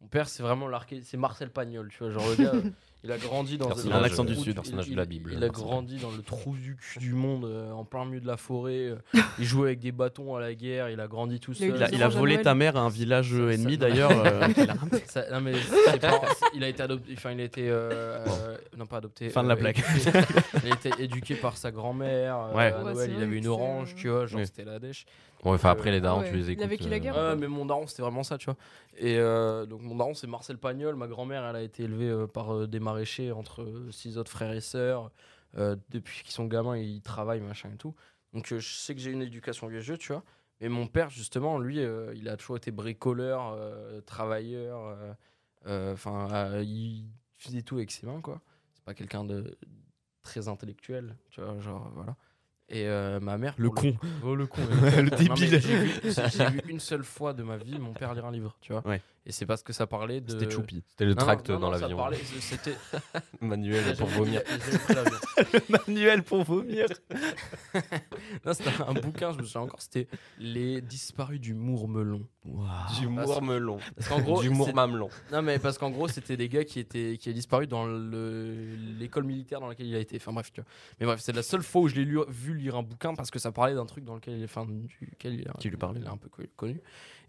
mon 0.01 0.07
père, 0.07 0.29
c'est 0.29 0.43
vraiment 0.43 0.67
l'archétype, 0.67 1.05
c'est 1.05 1.17
Marcel 1.17 1.49
Pagnol, 1.51 1.89
tu 1.89 1.99
vois, 1.99 2.09
genre 2.11 2.27
le 2.29 2.35
gars, 2.35 2.51
il 3.03 3.11
a 3.13 3.17
grandi 3.17 3.57
dans 3.57 3.69
a 3.69 3.97
un 3.97 4.03
accent 4.03 4.23
euh, 4.23 4.27
du 4.27 4.35
sud. 4.35 4.55
personnage 4.55 4.87
il- 4.87 4.91
de 4.91 4.97
la 4.97 5.05
Bible, 5.05 5.31
Il 5.31 5.37
a 5.43 5.47
Marcel 5.47 5.63
grandi 5.65 5.97
dans 5.97 6.11
le 6.11 6.21
trou 6.21 6.55
du 6.57 6.75
cul 6.75 6.99
du 6.99 7.13
monde, 7.13 7.45
euh, 7.45 7.71
en 7.71 7.85
plein 7.85 8.03
milieu 8.05 8.19
de 8.19 8.27
la 8.27 8.35
forêt. 8.37 8.89
euh, 8.89 8.95
il 9.39 9.45
jouait 9.45 9.67
avec 9.69 9.79
des 9.79 9.93
bâtons 9.93 10.35
à 10.35 10.41
la 10.41 10.53
guerre. 10.53 10.89
Il 10.89 10.99
a 10.99 11.07
grandi 11.07 11.39
tout 11.39 11.53
seul. 11.53 11.73
Il 11.75 11.83
a, 11.83 11.89
il 11.91 12.03
volé 12.09 12.41
ta 12.41 12.55
mère 12.55 12.75
à 12.75 12.81
un 12.81 12.89
village 12.89 13.29
Ça- 13.31 13.35
euh, 13.37 13.51
ennemi 13.51 13.77
d'ailleurs. 13.77 14.11
euh, 14.25 14.47
il 16.53 16.63
a 16.63 16.67
été 16.67 16.83
adopté, 16.83 17.13
enfin 17.15 17.31
il 17.31 17.39
a 17.39 17.43
été, 17.45 17.69
adopté. 18.99 19.29
Fin 19.29 19.43
de 19.43 19.49
la 19.49 19.55
euh, 19.55 19.57
blague. 19.57 19.77
il 20.63 20.71
a 20.71 20.75
été 20.75 20.91
éduqué 20.99 21.35
par 21.35 21.57
sa 21.57 21.71
grand-mère. 21.71 22.37
euh, 22.39 22.53
Ouais. 22.55 22.71
à 22.73 22.83
Noël, 22.83 23.11
il 23.17 23.23
avait 23.23 23.37
une 23.37 23.47
orange, 23.47 23.95
tu 23.95 24.07
vois, 24.09 24.25
genre 24.27 24.39
Oui. 24.39 24.45
c'était 24.45 24.63
la 24.63 24.79
dèche. 24.79 25.05
Ouais, 25.43 25.51
enfin, 25.53 25.69
Euh, 25.69 25.71
après, 25.73 25.91
les 25.91 25.99
darons, 26.01 26.19
ah 26.19 26.23
ouais. 26.23 26.29
tu 26.31 26.35
les 26.37 26.43
Il 26.45 26.49
a 26.49 26.51
écoutes. 26.53 26.67
vécu 26.69 26.89
la 26.89 26.99
guerre, 26.99 27.35
mais 27.37 27.47
mon 27.47 27.65
daron, 27.65 27.87
c'était 27.87 28.01
vraiment 28.03 28.23
ça, 28.23 28.37
tu 28.37 28.45
vois. 28.45 28.55
Et 28.97 29.17
euh, 29.17 29.65
donc, 29.65 29.81
mon 29.81 29.95
daron, 29.95 30.13
c'est 30.13 30.27
Marcel 30.27 30.57
Pagnol. 30.57 30.95
Ma 30.95 31.07
grand-mère, 31.07 31.43
elle 31.45 31.55
a 31.55 31.61
été 31.61 31.83
élevée 31.83 32.09
euh, 32.09 32.27
par 32.27 32.53
euh, 32.55 32.67
des 32.67 32.79
maraîchers 32.79 33.31
entre 33.31 33.63
euh, 33.63 33.91
six 33.91 34.17
autres 34.17 34.31
frères 34.31 34.51
et 34.53 34.61
sœurs. 34.61 35.11
Euh, 35.57 35.75
depuis 35.89 36.21
qu'ils 36.23 36.31
sont 36.33 36.45
gamins, 36.45 36.77
ils 36.77 37.01
travaillent, 37.01 37.41
machin 37.41 37.69
et 37.73 37.77
tout. 37.77 37.95
Donc, 38.33 38.51
euh, 38.51 38.59
je 38.59 38.73
sais 38.75 38.93
que 38.93 39.01
j'ai 39.01 39.11
une 39.11 39.21
éducation 39.23 39.67
vieux 39.67 39.79
jeu, 39.79 39.97
tu 39.97 40.11
vois. 40.13 40.23
Mais 40.61 40.67
mon 40.69 40.87
père, 40.87 41.09
justement, 41.09 41.57
lui, 41.57 41.79
euh, 41.79 42.13
il 42.15 42.27
a 42.27 42.35
toujours 42.35 42.57
été 42.57 42.69
bricoleur, 42.71 43.53
euh, 43.57 44.01
travailleur. 44.01 44.77
euh, 44.85 45.13
euh, 45.67 45.93
Enfin, 45.93 46.27
euh, 46.33 46.63
il 46.63 47.05
faisait 47.37 47.61
tout 47.61 47.75
avec 47.77 47.91
ses 47.91 48.05
mains, 48.05 48.19
quoi. 48.21 48.41
Pas 48.89 48.95
quelqu'un 48.95 49.23
de 49.23 49.55
très 50.23 50.47
intellectuel, 50.47 51.15
tu 51.29 51.41
vois, 51.41 51.59
genre, 51.59 51.91
voilà. 51.93 52.15
Et 52.69 52.87
euh, 52.87 53.19
ma 53.19 53.37
mère. 53.37 53.53
Le 53.59 53.69
con. 53.69 53.95
Oh, 54.23 54.33
le 54.33 54.47
con. 54.47 54.63
Le 54.81 55.27
Non, 55.27 55.35
mais 55.39 55.47
débile. 55.47 55.61
J'ai 56.01 56.49
vu, 56.49 56.61
une 56.67 56.79
seule 56.79 57.03
fois 57.03 57.33
de 57.33 57.43
ma 57.43 57.57
vie 57.57 57.77
mon 57.77 57.93
père 57.93 58.15
lire 58.15 58.25
un 58.25 58.31
livre, 58.31 58.57
tu 58.61 58.71
vois. 58.71 58.81
Ouais. 58.87 58.99
Et 59.29 59.31
c'est 59.31 59.45
parce 59.45 59.61
que 59.61 59.73
ça 59.73 59.85
parlait 59.85 60.21
de. 60.21 60.31
C'était 60.31 60.49
Choupi. 60.49 60.83
C'était 60.89 61.05
le 61.05 61.11
Non, 61.13 61.17
tract 61.21 61.49
non, 61.51 61.59
dans 61.59 61.67
non, 61.67 61.77
l'avion. 61.77 61.95
parlait- 61.97 62.17
C'était. 62.39 62.73
Manuel 63.39 63.95
pour 63.95 64.07
vomir. 64.07 64.41
Manuel 65.69 66.23
pour 66.23 66.43
vomir. 66.43 66.87
Non, 68.43 68.53
c'était 68.53 68.71
un 68.87 68.93
bouquin, 68.93 69.31
je 69.31 69.37
me 69.37 69.43
souviens 69.43 69.61
encore, 69.61 69.83
c'était 69.83 70.07
Les 70.39 70.81
disparus 70.81 71.39
du 71.39 71.53
Mourmelon. 71.53 72.25
Du 72.43 72.55
Ah, 72.67 72.87
mourmelon. 73.07 73.77
Parce 73.95 74.07
qu'en 74.09 74.21
gros, 74.21 74.41
Du 74.41 74.49
mourmamelon. 74.49 75.09
Non, 75.31 75.43
mais 75.43 75.59
parce 75.59 75.77
qu'en 75.77 75.91
gros, 75.91 76.07
c'était 76.07 76.35
des 76.37 76.49
gars 76.49 76.63
qui 76.63 76.79
étaient 76.79 77.17
qui 77.19 77.29
avaient 77.29 77.35
disparu 77.35 77.67
dans 77.67 77.85
le- 77.85 78.75
l'école 78.97 79.25
militaire 79.25 79.59
dans 79.59 79.67
laquelle 79.67 79.85
il 79.85 79.95
a 79.95 79.99
été. 79.99 80.15
Enfin 80.17 80.33
bref, 80.33 80.51
tu 80.51 80.61
vois. 80.61 80.69
Mais 80.99 81.05
bref, 81.05 81.19
c'est 81.21 81.33
la 81.35 81.43
seule 81.43 81.61
fois 81.61 81.81
où 81.83 81.87
je 81.87 81.95
l'ai 81.95 82.05
lu- 82.05 82.19
vu 82.29 82.55
lire 82.55 82.75
un 82.75 82.83
bouquin 82.83 83.13
parce 83.13 83.29
que 83.29 83.37
ça 83.37 83.51
parlait 83.51 83.75
d'un 83.75 83.85
truc 83.85 84.03
dans 84.05 84.15
lequel 84.15 84.37
il 84.37 84.41
est, 84.41 84.45
enfin, 84.45 84.65
duquel 84.67 85.35
il, 85.35 85.47
Qui 85.59 85.69
lui 85.69 85.77
parlait. 85.77 85.99
il 85.99 86.05
est 86.05 86.09
un 86.09 86.17
peu 86.17 86.29
co- 86.29 86.41
connu. 86.55 86.81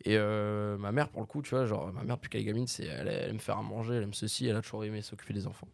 Et 0.05 0.17
euh, 0.17 0.79
ma 0.79 0.93
mère, 0.93 1.09
pour 1.11 1.21
le 1.21 1.27
coup, 1.27 1.43
tu 1.43 1.51
vois, 1.51 1.67
genre, 1.67 1.93
ma 1.93 2.03
mère, 2.05 2.17
depuis 2.17 2.31
qu'elle 2.31 2.41
est 2.41 2.45
gamine, 2.45 2.67
c'est, 2.67 2.87
elle, 2.87 3.09
elle 3.09 3.31
aime 3.31 3.41
faire 3.41 3.59
à 3.59 3.63
manger, 3.63 3.97
elle 3.97 4.05
aime 4.05 4.15
ceci, 4.15 4.47
elle 4.47 4.57
a 4.57 4.63
toujours 4.63 4.85
aimé 4.85 5.03
s'occuper 5.03 5.35
des 5.35 5.47
enfants. 5.47 5.69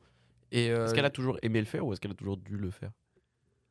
Et 0.53 0.71
euh, 0.71 0.85
Est-ce 0.85 0.95
qu'elle 0.95 1.05
a 1.05 1.11
toujours 1.11 1.39
aimé 1.43 1.61
le 1.61 1.67
faire 1.67 1.87
ou 1.87 1.93
est-ce 1.93 2.01
qu'elle 2.01 2.13
a 2.13 2.15
toujours 2.15 2.37
dû 2.37 2.57
le 2.57 2.71
faire? 2.71 2.91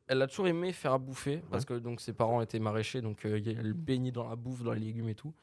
Elle 0.08 0.22
a 0.22 0.26
toujours 0.26 0.46
aimé 0.46 0.72
faire 0.72 0.92
à 0.92 0.98
bouffer 0.98 1.42
parce 1.50 1.64
que 1.64 1.74
donc 1.74 2.00
ses 2.00 2.12
parents 2.12 2.40
étaient 2.40 2.60
maraîchers 2.60 3.00
donc 3.00 3.24
euh, 3.24 3.40
elle 3.44 3.72
baignait 3.72 4.12
dans 4.12 4.28
la 4.28 4.36
bouffe 4.36 4.62
dans 4.62 4.72
les 4.72 4.78
légumes 4.78 5.08
et 5.08 5.16
tout 5.16 5.34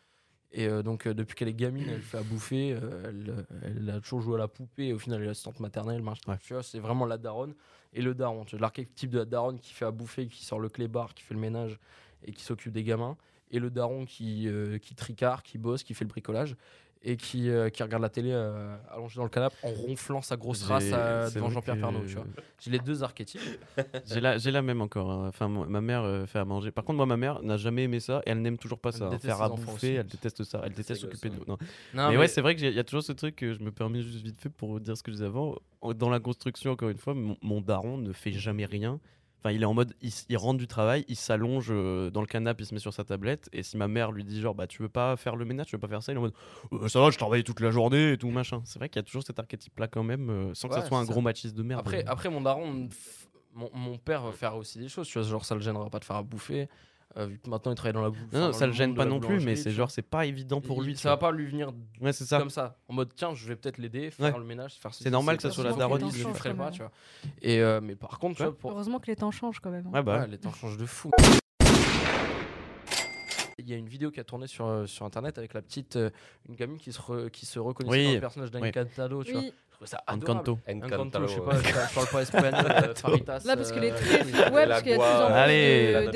et 0.54 0.68
euh, 0.68 0.82
donc 0.82 1.06
depuis 1.06 1.36
qu'elle 1.36 1.50
est 1.50 1.54
gamine 1.54 1.90
elle 1.90 2.02
fait 2.02 2.20
à 2.20 2.24
bouffer 2.24 2.70
elle, 2.70 3.46
elle 3.62 3.90
a 3.90 4.00
toujours 4.00 4.22
joué 4.22 4.36
à 4.36 4.38
la 4.38 4.48
poupée 4.48 4.88
et 4.88 4.94
au 4.94 5.00
final 5.00 5.20
elle 5.20 5.28
est 5.28 5.32
assistante 5.32 5.60
maternelle. 5.60 6.02
Ouais. 6.02 6.38
tu 6.40 6.54
vois 6.54 6.64
c'est 6.64 6.80
vraiment 6.80 7.06
la 7.06 7.18
daronne 7.18 7.56
et 7.92 8.02
le 8.02 8.16
daron 8.16 8.46
tu 8.46 8.56
vois, 8.56 8.62
l'archétype 8.62 9.10
de 9.10 9.18
la 9.18 9.26
daronne 9.26 9.60
qui 9.60 9.74
fait 9.74 9.86
à 9.86 9.92
bouffer 9.92 10.28
qui 10.28 10.46
sort 10.46 10.60
le 10.60 10.70
clébard 10.70 11.14
qui 11.14 11.24
fait 11.24 11.34
le 11.34 11.42
ménage 11.42 11.78
et 12.24 12.32
qui 12.32 12.44
s'occupe 12.44 12.72
des 12.72 12.84
gamins 12.84 13.18
et 13.54 13.60
le 13.60 13.70
daron 13.70 14.06
qui 14.06 14.48
euh, 14.50 14.78
qui 14.80 14.96
tricard 14.96 15.42
qui 15.44 15.58
bosse 15.58 15.84
qui 15.84 15.94
fait 15.94 16.04
le 16.04 16.10
bricolage 16.10 16.56
et 17.06 17.18
qui, 17.18 17.50
euh, 17.50 17.68
qui 17.70 17.84
regarde 17.84 18.02
la 18.02 18.08
télé 18.08 18.30
euh, 18.32 18.78
allongé 18.90 19.18
dans 19.18 19.26
le 19.26 19.30
canapé 19.30 19.54
en 19.64 19.68
ronflant 19.72 20.22
sa 20.22 20.38
grosse 20.38 20.64
race 20.64 20.90
à- 20.94 21.28
c'est 21.28 21.36
devant 21.36 21.50
Jean-Pierre 21.50 21.76
que- 21.76 21.82
Pernaut 21.82 22.00
j'ai 22.60 22.72
les 22.72 22.80
deux 22.80 23.04
archétypes 23.04 23.42
J'ai 24.06 24.22
la, 24.22 24.38
la 24.38 24.62
même 24.62 24.80
encore. 24.80 25.12
hein. 25.12 25.28
Enfin, 25.28 25.50
ma 25.50 25.82
mère 25.82 26.04
euh, 26.04 26.26
fait 26.26 26.40
à 26.40 26.46
manger. 26.46 26.72
Par 26.72 26.86
contre, 26.86 26.96
moi, 26.96 27.06
ma 27.06 27.18
mère 27.18 27.44
n'a 27.44 27.58
jamais 27.58 27.84
aimé 27.84 28.00
ça 28.00 28.22
et 28.26 28.30
elle 28.30 28.42
n'aime 28.42 28.58
toujours 28.58 28.80
pas 28.80 28.92
Elle 28.94 29.00
ça. 29.00 29.08
hein. 29.08 29.20
Faire 29.20 29.42
à 29.42 29.50
bouffer, 29.50 29.96
elle 29.96 30.06
déteste 30.08 30.46
ça. 30.46 30.62
Elle 30.64 30.72
déteste 30.72 31.02
s'occuper 31.02 31.30
de 31.30 31.36
nous. 31.36 31.44
Non. 31.46 31.58
Non, 31.94 32.10
mais, 32.12 32.18
ouais, 32.18 32.28
c'est 32.30 32.40
vrai 32.40 32.56
qu'il 32.56 32.72
y 32.74 32.80
a 32.80 32.84
toujours 32.86 33.04
ce 33.04 33.12
truc 33.12 33.36
que 33.36 33.52
je 33.54 33.60
me 33.60 33.72
permets 33.74 34.02
juste 34.02 34.24
vite 34.24 34.40
fait 34.40 34.48
pour 34.50 34.80
dire 34.80 34.96
ce 34.96 35.04
que 35.04 35.12
je 35.12 35.16
disais 35.18 35.26
avant. 35.28 35.58
Dans 35.96 36.10
la 36.10 36.22
construction, 36.22 36.72
encore 36.72 36.88
une 36.90 36.98
fois, 36.98 37.14
mon, 37.14 37.36
mon 37.42 37.60
daron 37.60 37.98
ne 37.98 38.14
fait 38.14 38.32
jamais 38.32 38.66
rien. 38.66 39.02
Enfin, 39.44 39.54
il 39.54 39.62
est 39.62 39.66
en 39.66 39.74
mode, 39.74 39.94
il, 40.02 40.38
rentre 40.38 40.58
du 40.58 40.68
travail, 40.68 41.04
il 41.10 41.18
s'allonge 41.18 41.68
euh, 41.70 42.10
dans 42.10 42.22
le 42.22 42.28
canapé, 42.28 42.64
il 42.64 42.66
se 42.66 42.74
met 42.74 42.80
sur 42.80 42.94
sa 42.94 43.04
tablette. 43.04 43.50
Et 43.52 43.62
si 43.62 43.76
ma 43.76 43.90
mère 43.90 44.14
lui 44.14 44.24
dit 44.24 44.40
genre, 44.40 44.56
bah 44.56 44.68
tu 44.68 44.82
veux 44.82 44.88
pas 44.88 45.18
faire 45.18 45.36
le 45.36 45.44
ménage, 45.44 45.66
tu 45.68 45.76
veux 45.76 45.82
pas 45.82 45.90
faire 45.90 46.02
ça, 46.02 46.14
il 46.14 46.16
est 46.16 46.20
en 46.20 46.22
mode, 46.22 46.34
Euh, 46.72 46.88
ça 46.88 47.02
va, 47.02 47.10
je 47.10 47.18
travaille 47.18 47.44
toute 47.44 47.60
la 47.60 47.70
journée 47.70 48.14
et 48.14 48.18
tout 48.18 48.30
machin. 48.30 48.62
C'est 48.64 48.80
vrai 48.80 48.88
qu'il 48.88 49.00
y 49.00 49.02
a 49.02 49.04
toujours 49.04 49.24
cet 49.24 49.40
archétype-là 49.40 49.88
quand 49.90 50.04
même, 50.04 50.30
euh, 50.30 50.54
sans 50.54 50.70
que 50.70 50.76
ça 50.76 50.86
soit 50.86 50.98
un 50.98 51.06
ça. 51.06 51.12
gros 51.12 51.20
machiste 51.20 51.56
de 51.56 51.64
merde. 51.64 51.82
Après, 51.82 51.98
mais- 51.98 52.06
après 52.08 52.30
mon 52.30 52.40
daron, 52.40 52.88
mon, 53.54 53.70
mon 53.74 53.98
père 53.98 54.24
va 54.24 54.32
faire 54.32 54.56
aussi 54.56 54.80
des 54.80 54.88
choses, 54.88 55.08
tu 55.10 55.20
vois, 55.20 55.28
genre 55.28 55.44
ça 55.44 55.56
le 55.56 55.62
gênera 55.62 55.90
pas 55.90 56.00
de 56.00 56.06
faire 56.06 56.16
à 56.16 56.24
bouffer, 56.24 56.70
euh, 57.18 57.26
vu 57.28 57.40
que 57.40 57.50
maintenant 57.50 57.72
il 57.72 57.76
travaille 57.76 57.94
dans 57.94 58.02
la 58.02 58.10
bouffe. 58.10 58.20
non, 58.32 58.40
non, 58.40 58.54
ça 58.54 58.66
le 58.68 58.74
gêne 58.74 58.96
pas 58.96 59.06
non 59.06 59.20
plus, 59.20 59.40
mais 59.40 59.56
c'est 59.56 59.72
genre, 59.72 59.92
c'est 59.92 60.02
pas 60.02 60.26
évident 60.26 60.62
pour 60.62 60.82
lui. 60.82 60.94
tu 60.94 61.00
Ça 61.02 61.10
va 61.10 61.16
vois. 61.16 61.30
pas 61.30 61.36
lui 61.36 61.46
venir 61.46 61.72
Ouais, 62.02 62.12
c'est 62.14 62.26
ça. 62.26 62.40
comme 62.40 62.50
ça, 62.50 62.78
en 62.88 62.94
mode 62.94 63.10
tiens, 63.16 63.34
je 63.34 63.48
vais 63.48 63.56
peut-être 63.56 63.78
l'aider, 63.78 64.10
faire 64.12 64.34
Ouais. 64.34 64.40
le 64.40 64.46
ménage, 64.46 64.74
faire 64.80 64.92
ceci, 64.94 65.04
C'est 65.04 65.10
normal 65.12 65.38
que 65.38 65.44
ça 65.44 65.52
soit 65.52 65.64
la 65.64 65.74
daronne 65.74 66.10
qui 66.10 66.18
le 66.18 66.24
change, 66.24 66.36
ferai 66.38 66.50
quand 66.52 66.58
pas, 66.58 66.72
tu 66.72 66.80
vois. 66.80 66.92
Et 67.42 67.62
euh, 67.62 67.80
mais 67.82 67.96
par 67.96 68.18
contre, 68.20 68.38
tu 68.38 68.44
vois, 68.44 68.56
pour, 68.58 68.72
Heureusement 68.72 69.00
que 69.00 69.08
les 69.08 69.16
temps 69.16 69.32
changent 69.32 69.60
quand 69.60 69.70
même. 69.72 69.86
hein. 69.88 69.92
Ouais, 69.94 70.04
bah. 70.04 70.20
Ouais, 70.22 70.28
les 70.28 70.38
temps 70.38 70.54
changent 70.54 70.78
de 70.78 70.86
fou. 70.86 71.12
Il 73.60 73.70
y 73.70 73.74
a 73.74 73.78
une 73.78 73.88
vidéo 73.88 74.12
qui 74.12 74.20
a 74.20 74.24
tourné 74.24 74.48
sur, 74.48 74.66
euh, 74.66 74.86
sur 74.88 75.06
internet 75.06 75.38
avec 75.38 75.54
la 75.54 75.62
petite, 75.62 75.96
euh, 75.96 76.10
une 76.50 76.56
gamine 76.56 76.78
qui 76.80 76.92
se, 76.92 77.00
re- 77.00 77.30
qui 77.30 77.46
se 77.46 77.60
reconnaissait 77.60 77.98
Oui. 77.98 78.08
dans 78.08 78.14
le 78.16 78.20
personnage 78.20 78.52
d'Encantado, 78.52 79.24
tu 79.24 79.32
vois. 79.32 79.42
Oui, 79.42 79.54
Je 79.70 79.74
trouvais 79.76 79.88
ça. 79.90 80.04
Encanto. 80.08 80.60
Encanto, 80.68 81.28
je 81.28 81.34
sais 81.36 81.40
pas, 81.40 81.58
je, 81.62 81.94
parle 81.96 82.08
pas 82.08 82.22
espagnol, 82.24 82.54
Faritas. 82.98 83.44
Là, 83.46 83.56
parce 83.56 83.72
que 83.72 83.80
les 83.80 83.92
très. 83.92 84.52
Ouais, 84.52 84.68
parce 84.68 84.82
qu'il 84.82 84.92
y 84.92 84.96
a 84.96 84.98
de 84.98 85.02
plus 85.02 85.24
en 85.24 85.28
plus 85.28 85.34
Allez, 85.36 85.94
la. 85.94 86.12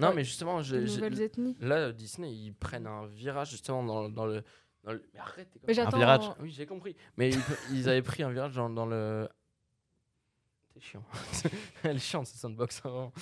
Non, 0.00 0.08
Ouais. 0.08 0.14
mais 0.16 0.24
justement, 0.24 0.62
je- 0.62 0.76
de 0.76 0.86
je- 0.86 0.94
nouvelles 0.94 1.20
ethnies. 1.20 1.56
là, 1.60 1.92
Disney, 1.92 2.32
ils 2.32 2.52
prennent 2.54 2.86
un 2.86 3.06
virage 3.06 3.50
justement 3.50 3.84
dans, 3.84 4.08
dans 4.08 4.26
le, 4.26 4.42
dans 4.84 4.92
le- 4.92 5.04
Mais 5.14 5.20
arrête, 5.20 5.50
t'es 5.50 5.58
comme 5.58 5.66
Mais 5.68 5.74
j'attends. 5.74 5.96
virage. 5.98 6.24
Oui, 6.40 6.50
j'ai 6.50 6.66
compris. 6.66 6.96
Mais 7.16 7.30
ils, 7.30 7.40
ils 7.72 7.88
avaient 7.88 8.02
pris 8.02 8.22
un 8.22 8.30
virage 8.30 8.54
dans, 8.54 8.70
dans 8.70 8.86
le. 8.86 9.28
T'es 10.74 10.80
chiant. 10.80 11.04
Elle 11.84 11.96
est 11.96 11.98
chiante, 11.98 12.26
cette 12.26 12.40
soundbox. 12.40 12.82
hein. 12.84 13.12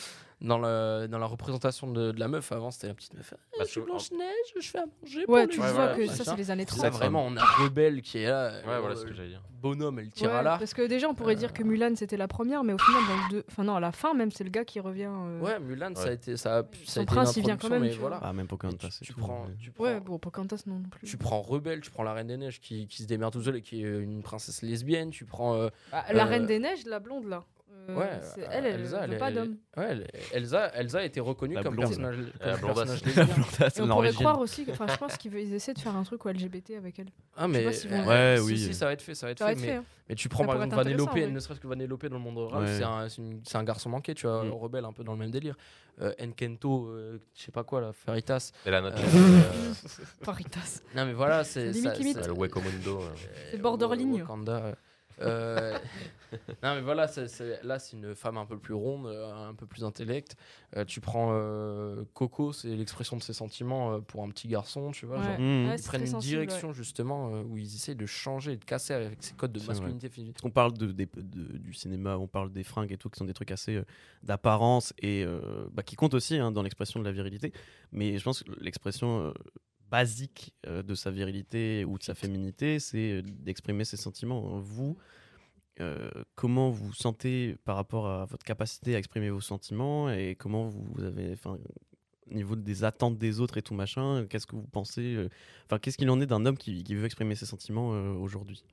Dans, 0.40 0.58
le, 0.58 1.08
dans 1.08 1.18
la 1.18 1.26
représentation 1.26 1.90
de, 1.90 2.12
de 2.12 2.20
la 2.20 2.28
meuf, 2.28 2.52
avant, 2.52 2.70
c'était 2.70 2.86
la 2.86 2.94
petite 2.94 3.12
meuf. 3.14 3.34
Bah, 3.58 3.64
je 3.64 3.70
suis 3.72 3.80
Blanche-Neige, 3.80 4.52
je 4.60 4.68
fais 4.68 4.78
à 4.78 4.84
manger. 5.02 5.24
Ouais, 5.26 5.46
pour 5.46 5.54
tu 5.54 5.60
les 5.60 5.66
vois 5.66 5.72
voilà, 5.72 5.96
que 5.96 6.06
ça, 6.06 6.22
c'est 6.24 6.36
les 6.36 6.50
années 6.52 6.64
Là, 6.64 6.90
30. 6.90 6.92
vraiment, 6.92 7.26
on 7.26 7.36
a 7.36 7.44
Rebelle 7.44 8.02
qui 8.02 8.18
est 8.18 8.28
là. 8.28 8.52
Ouais, 8.64 8.78
voilà 8.78 8.90
euh, 8.90 8.94
ce 8.94 9.04
que 9.04 9.12
j'allais 9.12 9.30
dire. 9.30 9.42
Bonhomme, 9.60 9.98
elle 9.98 10.10
tire 10.10 10.30
Ouais, 10.30 10.36
à 10.36 10.42
l'arc. 10.44 10.60
parce 10.60 10.74
que 10.74 10.86
déjà, 10.86 11.08
on 11.08 11.14
pourrait 11.16 11.34
dire 11.34 11.52
que 11.52 11.64
Mulan 11.64 11.92
c'était 11.96 12.16
la 12.16 12.28
première, 12.28 12.62
mais 12.62 12.72
au 12.72 12.78
final, 12.78 13.02
dans 13.08 13.14
le 13.16 13.30
deux... 13.32 13.44
enfin 13.50 13.64
non, 13.64 13.74
à 13.74 13.80
la 13.80 13.90
fin 13.90 14.14
même, 14.14 14.30
c'est 14.30 14.44
le 14.44 14.50
gars 14.50 14.64
qui 14.64 14.78
revient. 14.78 15.10
euh, 15.10 15.40
Ouais, 15.40 15.58
Mulan, 15.58 15.92
ça 15.96 16.10
a 16.10 16.12
été, 16.12 16.36
ça 16.36 16.58
a, 16.58 16.62
ça 16.62 16.68
Son 16.84 17.00
a 17.00 17.02
été 17.02 17.12
prince, 17.12 17.36
il 17.36 17.42
vient 17.42 17.56
quand 17.56 17.68
même, 17.70 17.88
voilà. 17.94 18.20
Ah, 18.22 18.32
même 18.32 18.46
Pocahontas, 18.46 18.96
tu, 19.02 19.12
prends, 19.14 19.46
mais- 19.48 19.56
tu 19.56 19.72
prends, 19.72 19.82
Ouais, 19.86 19.98
bon, 19.98 20.20
Pocahontas 20.20 20.62
non, 20.66 20.74
non 20.76 20.88
plus. 20.88 21.04
tu 21.08 21.16
prends 21.16 21.40
Rebelle, 21.42 21.80
tu 21.80 21.90
prends 21.90 22.04
la 22.04 22.12
Reine 22.12 22.28
des 22.28 22.36
Neiges 22.36 22.60
qui, 22.60 22.86
qui 22.86 23.02
se 23.02 23.08
démerde 23.08 23.32
tout 23.32 23.42
seul 23.42 23.56
et 23.56 23.60
qui 23.62 23.82
est 23.82 23.88
une 23.88 24.22
princesse 24.22 24.62
lesbienne. 24.62 25.10
Tu 25.10 25.24
prends. 25.24 25.56
euh, 25.56 25.68
Bah, 25.90 26.04
la 26.12 26.22
euh, 26.22 26.26
Reine 26.28 26.46
des 26.46 26.60
Neiges, 26.60 26.84
la 26.86 27.00
blonde 27.00 27.24
là. 27.26 27.42
Euh, 27.88 27.92
euh, 27.92 27.96
Ouais, 27.98 28.20
elle, 28.52 28.66
elle, 28.66 28.80
Elsa, 28.80 29.06
veut 29.06 29.12
elle- 29.12 29.18
pas 29.18 29.30
d'homme. 29.32 29.56
Ouais, 29.76 29.86
elle- 29.90 30.06
Elsa, 30.32 30.66
Elsa 30.74 30.98
a 30.98 31.02
été 31.04 31.20
reconnue 31.20 31.54
La 31.54 31.62
comme 31.62 31.74
blonde. 31.74 31.86
personnage, 31.86 32.16
comme 32.16 32.48
La 32.50 32.56
personnage 32.58 33.00
La 33.60 33.66
Et 33.68 33.80
on 33.80 33.88
pourrait 33.88 34.12
croire 34.12 34.38
aussi, 34.40 34.64
que, 34.66 34.72
je 34.74 34.96
pense 34.98 35.16
qu'ils 35.16 35.36
essaient 35.54 35.72
de 35.74 35.78
faire 35.78 35.96
un 35.96 36.02
truc 36.02 36.24
LGBT 36.26 36.76
avec 36.76 36.98
elle. 36.98 37.06
Ah 37.36 37.46
Je 37.46 37.52
sais 37.52 37.58
mais 37.58 37.64
pas 37.64 37.72
s'ils 37.72 37.90
vont- 37.90 38.10
euh, 38.10 38.34
Ouais, 38.34 38.36
si, 38.38 38.44
oui. 38.44 38.58
si, 38.58 38.74
ça 38.74 38.86
va 38.86 38.92
être 38.92 39.02
fait, 39.02 39.14
ça 39.14 39.26
va 39.26 39.32
être 39.32 39.38
Ça 39.38 39.44
va 39.46 39.50
fait. 39.52 39.56
être 39.56 39.60
mais, 39.62 39.66
fait. 39.68 39.76
hein. 39.76 39.84
mais 40.08 40.14
tu 40.16 40.28
prends 40.28 40.42
Ça 40.44 40.46
par 40.48 40.56
exemple 40.62 40.76
Vanellope, 40.76 41.14
ne 41.16 41.40
serait-ce 41.40 41.60
que 41.60 41.66
Vanellope 41.66 42.06
dans 42.06 42.16
le 42.16 42.22
monde 42.22 42.38
rural, 42.38 42.62
Ouais. 42.64 42.76
c'est 42.76 42.84
un, 42.84 43.08
c'est 43.08 43.22
une- 43.22 43.40
c'est 43.44 43.56
un 43.56 43.64
garçon 43.64 43.88
manqué, 43.90 44.14
tu 44.14 44.26
vois, 44.26 44.44
Mm. 44.44 44.50
rebelle 44.52 44.84
un 44.84 44.92
peu 44.92 45.02
dans 45.04 45.12
le 45.12 45.18
même 45.18 45.30
délire. 45.30 45.56
Euh, 46.00 46.12
Enkento, 46.22 46.88
euh, 46.90 47.18
je 47.34 47.42
sais 47.42 47.50
pas 47.52 47.64
quoi 47.64 47.80
là, 47.80 47.92
Feritas. 47.92 48.52
C'est 48.62 48.70
la 48.70 48.80
nature. 48.82 49.02
Euh, 49.14 49.72
Faritas. 50.22 50.80
non 50.94 51.06
mais 51.06 51.12
voilà, 51.14 51.42
c'est. 51.42 51.72
C'est 51.72 53.60
borderline. 53.60 54.24
Euh, 55.20 55.78
non 56.62 56.74
mais 56.74 56.80
voilà, 56.82 57.06
là 57.62 57.78
c'est 57.78 57.96
une 57.96 58.14
femme 58.14 58.36
un 58.36 58.46
peu 58.46 58.58
plus 58.58 58.74
ronde, 58.74 59.06
euh, 59.06 59.48
un 59.48 59.54
peu 59.54 59.66
plus 59.66 59.84
intellect. 59.84 60.36
Euh, 60.76 60.84
tu 60.84 61.00
prends 61.00 61.30
euh, 61.32 62.04
Coco, 62.14 62.52
c'est 62.52 62.68
l'expression 62.68 63.16
de 63.16 63.22
ses 63.22 63.32
sentiments 63.32 63.94
euh, 63.94 63.98
pour 64.00 64.22
un 64.22 64.28
petit 64.28 64.48
garçon, 64.48 64.90
tu 64.90 65.06
vois. 65.06 65.18
Ouais. 65.18 65.24
genre, 65.24 65.38
Mmh. 65.38 65.68
Ouais, 65.68 65.76
ils 65.78 65.82
prennent 65.82 66.00
une 66.02 66.06
sensible, 66.06 66.30
direction 66.46 66.72
justement 66.72 67.34
euh, 67.34 67.42
où 67.42 67.56
ils 67.58 67.74
essayent 67.74 67.96
de 67.96 68.06
changer 68.06 68.52
et 68.52 68.56
de 68.56 68.64
casser 68.64 68.92
avec 68.94 69.22
ces 69.22 69.34
codes 69.34 69.52
de 69.52 69.60
masculinité 69.66 70.08
féminine. 70.08 70.32
Parce 70.34 70.42
qu'on 70.42 70.50
parle 70.50 70.72
de, 70.74 70.92
des- 70.92 71.06
de- 71.16 71.58
du 71.58 71.72
cinéma, 71.72 72.16
on 72.18 72.26
parle 72.26 72.52
des 72.52 72.64
fringues 72.64 72.92
et 72.92 72.96
tout, 72.98 73.08
qui 73.10 73.18
sont 73.18 73.24
des 73.24 73.34
trucs 73.34 73.50
assez 73.50 73.76
euh, 73.76 73.84
d'apparence 74.22 74.92
et 74.98 75.24
euh, 75.24 75.40
bah, 75.72 75.82
qui 75.82 75.96
comptent 75.96 76.14
aussi 76.14 76.36
hein, 76.36 76.50
dans 76.52 76.62
l'expression 76.62 77.00
de 77.00 77.04
la 77.04 77.12
virilité. 77.12 77.52
Mais 77.92 78.18
je 78.18 78.24
pense 78.24 78.42
que 78.42 78.50
l'expression 78.60 79.20
euh, 79.28 79.32
basique 79.90 80.54
euh, 80.66 80.82
de 80.82 80.94
sa 80.94 81.10
virilité 81.10 81.84
ou 81.84 81.98
de 81.98 82.02
sa 82.02 82.14
féminité, 82.14 82.78
c'est 82.78 83.12
euh, 83.12 83.22
d'exprimer 83.22 83.84
ses 83.84 83.96
sentiments. 83.96 84.58
Vous, 84.60 84.96
euh, 85.80 86.10
comment 86.34 86.70
vous 86.70 86.92
sentez 86.92 87.56
par 87.64 87.76
rapport 87.76 88.08
à 88.08 88.24
votre 88.26 88.44
capacité 88.44 88.94
à 88.94 88.98
exprimer 88.98 89.30
vos 89.30 89.40
sentiments 89.40 90.10
et 90.10 90.34
comment 90.34 90.68
vous, 90.68 91.02
avez, 91.02 91.32
enfin, 91.32 91.58
au 92.30 92.34
niveau 92.34 92.56
des 92.56 92.84
attentes 92.84 93.18
des 93.18 93.40
autres 93.40 93.58
et 93.58 93.62
tout 93.62 93.74
machin, 93.74 94.26
qu'est-ce 94.28 94.46
que 94.46 94.56
vous 94.56 94.66
pensez 94.66 95.28
Enfin, 95.66 95.78
qu'est-ce 95.78 95.96
qu'il 95.96 96.10
en 96.10 96.20
est 96.20 96.26
d'un 96.26 96.44
homme 96.46 96.58
qui, 96.58 96.82
veut 96.94 97.04
exprimer 97.04 97.34
ses 97.34 97.46
sentiments 97.46 97.90
aujourd'hui? 98.20 98.64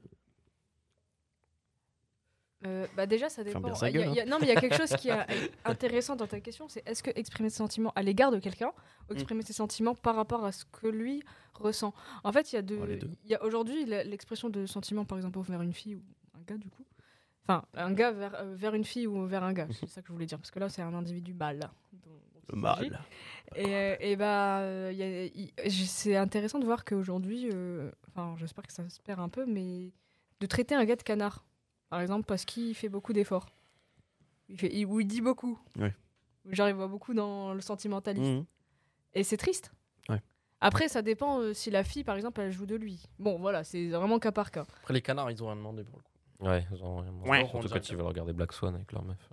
Euh, 2.66 2.88
bah 2.96 3.06
déjà, 3.06 3.30
ça 3.30 3.44
dépend. 3.44 3.60
y 3.84 3.86
a- 3.86 3.90
y 3.90 4.20
a- 4.22 4.26
non, 4.26 4.38
mais 4.40 4.48
il 4.48 4.54
y 4.54 4.58
a 4.58 4.60
quelque 4.62 4.76
chose 4.78 4.96
qui 4.96 5.10
est 5.10 5.12
intéressant 5.66 6.16
dans 6.16 6.28
ta 6.28 6.40
question, 6.40 6.68
c'est 6.68 6.88
est-ce 6.88 7.04
que 7.04 7.12
exprimer 7.16 7.50
ses 7.50 7.58
sentiments 7.58 7.92
à 7.96 8.02
l'égard 8.04 8.32
de 8.32 8.40
quelqu'un 8.40 8.72
ou 9.10 9.14
Mm. 9.14 9.18
exprimer 9.18 9.42
ses 9.44 9.54
sentiments 9.54 9.96
par 9.96 10.16
rapport 10.16 10.44
à 10.46 10.52
ce 10.52 10.66
que 10.66 10.88
lui 10.88 11.22
ressent? 11.54 11.94
En 12.24 12.32
fait, 12.32 12.52
il 12.52 12.56
y 12.56 12.60
a 12.60 12.62
deux. 12.62 12.80
Oh, 12.82 13.34
a 13.34 13.44
aujourd'hui 13.44 13.86
l'expression 13.86 14.50
de 14.50 14.66
sentiments, 14.66 15.06
par 15.06 15.18
exemple, 15.18 15.40
vers 15.42 15.62
une 15.62 15.74
fille 15.74 15.96
ou 15.96 16.02
un 16.38 16.42
gars, 16.48 16.58
du 16.58 16.70
coup. 16.70 16.86
Enfin, 17.48 17.64
un 17.76 17.94
gars 17.94 18.12
vers, 18.12 18.34
euh, 18.42 18.56
vers 18.56 18.74
une 18.74 18.84
fille 18.86 19.06
ou 19.06 19.24
vers 19.28 19.44
un 19.44 19.54
gars, 19.54 19.68
c'est 19.72 19.88
ça 19.88 20.02
que 20.02 20.08
je 20.08 20.14
voulais 20.14 20.26
dire, 20.26 20.40
parce 20.40 20.50
que 20.50 20.58
là, 20.60 20.68
c'est 20.70 20.82
un 20.82 20.94
individu 20.96 21.34
mâle. 21.36 21.70
il 21.94 22.00
Le 22.50 22.56
mal. 22.60 23.00
Et, 23.56 23.66
euh, 23.76 23.96
et 24.00 24.16
bah, 24.16 24.62
c'est 25.70 26.16
intéressant 26.16 26.58
de 26.60 26.66
voir 26.66 26.84
qu'aujourd'hui, 26.86 27.50
euh, 27.54 27.92
enfin, 28.10 28.36
j'espère 28.38 28.66
que 28.66 28.74
ça 28.74 28.88
se 28.90 29.00
perd 29.02 29.20
un 29.20 29.30
peu, 29.30 29.46
mais 29.46 29.92
de 30.40 30.46
traiter 30.48 30.74
un 30.76 30.86
gars 30.86 30.96
de 30.96 31.04
canard, 31.04 31.46
par 31.90 32.02
exemple, 32.02 32.26
parce 32.26 32.46
qu'il 32.46 32.74
fait 32.76 32.90
beaucoup 32.90 33.14
d'efforts. 33.14 33.48
Il 34.50 34.58
fait, 34.58 34.70
il- 34.74 34.86
ou 34.86 35.00
il 35.00 35.08
dit 35.08 35.22
beaucoup. 35.22 35.60
Ouais. 35.78 35.94
J'arrive 36.50 36.80
à 36.82 36.88
beaucoup 36.88 37.14
dans 37.14 37.54
le 37.54 37.62
sentimentalisme. 37.62 38.38
Mhm. 38.40 38.46
Et 39.14 39.24
c'est 39.24 39.38
triste. 39.38 39.72
Ouais. 40.10 40.22
Après, 40.62 40.88
ça 40.88 41.02
dépend 41.02 41.40
euh, 41.40 41.54
si 41.54 41.72
la 41.72 41.84
fille, 41.84 42.04
par 42.04 42.16
exemple, 42.16 42.42
elle 42.42 42.52
joue 42.52 42.66
de 42.66 42.76
lui. 42.76 43.04
Bon, 43.20 43.40
voilà, 43.40 43.64
c'est 43.64 43.88
vraiment 43.90 44.20
cas 44.20 44.32
par 44.32 44.52
cas. 44.52 44.66
Après 44.82 44.94
les 44.94 45.02
canards, 45.02 45.32
ils 45.32 45.42
ont 45.44 45.48
rien 45.48 45.56
demandé 45.56 45.84
pour 45.84 45.98
le 45.98 46.04
coup. 46.04 46.12
Ouais, 46.50 46.66
ils 46.72 46.84
ont 46.84 46.98
rien 46.98 47.12
demandé. 47.12 47.30
Ouais. 47.30 47.48
Surtout 47.48 47.70
quand 47.70 47.90
ils 47.90 47.96
veulent 47.96 48.06
regarder 48.06 48.34
Black 48.34 48.52
Swan 48.54 48.76
avec 48.76 48.92
leur 48.92 49.04
meuf. 49.04 49.30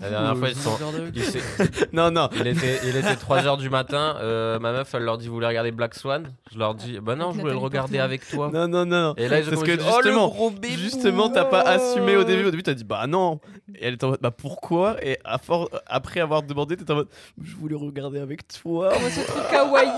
La 0.00 0.10
dernière 0.10 0.36
fois, 0.36 0.48
ils 0.48 0.56
sont- 0.56 0.78
Il, 1.14 1.22
s'est- 1.24 1.40
Non, 1.92 2.10
non. 2.10 2.28
il 2.36 2.46
était, 2.46 2.80
il 2.84 2.96
était 2.96 3.14
3h 3.14 3.58
du 3.58 3.68
matin. 3.68 4.16
euh, 4.20 4.58
ma 4.60 4.72
meuf, 4.72 4.94
elle 4.94 5.02
leur 5.02 5.18
dit 5.18 5.26
Vous 5.28 5.34
voulez 5.34 5.46
regarder 5.46 5.70
Black 5.72 5.94
Swan? 5.94 6.32
Je 6.52 6.58
leur 6.58 6.74
dis 6.74 6.98
Bah 7.00 7.16
non, 7.16 7.32
je 7.32 7.40
voulais 7.40 7.52
le 7.52 7.58
regarder 7.58 7.98
avec 7.98 8.28
toi. 8.28 8.50
Non, 8.52 8.68
non, 8.68 8.86
non. 8.86 9.08
non. 9.08 9.14
Et 9.16 9.28
là, 9.28 9.40
ils 9.40 9.46
ont 9.48 9.50
Parce 9.50 9.62
commencé, 9.62 9.76
que 9.78 9.82
Oh, 9.82 9.98
le 9.98 10.02
justement, 10.04 10.28
gros 10.28 10.50
bébou 10.50 10.74
Justement, 10.76 11.28
t'as 11.30 11.44
pas 11.44 11.62
assumé 11.62 12.16
au 12.16 12.24
début. 12.24 12.44
Au 12.44 12.50
début, 12.50 12.62
t'as 12.62 12.74
dit 12.74 12.84
bah 12.84 13.06
non. 13.06 13.40
Et 13.74 13.86
elle 13.86 13.94
était 13.94 14.04
en 14.04 14.10
mode 14.10 14.20
bah 14.20 14.30
pourquoi? 14.30 14.96
Et 15.04 15.18
à 15.24 15.38
for- 15.38 15.68
après 15.86 16.20
avoir 16.20 16.42
demandé, 16.42 16.76
t'étais 16.76 16.92
en 16.92 16.96
mode 16.96 17.08
je 17.42 17.54
voulais 17.56 17.76
regarder 17.76 18.20
avec 18.20 18.46
toi. 18.48 18.92
Oh, 18.94 18.98
ce 19.10 19.20
truc 19.26 19.48
kawaii? 19.50 19.88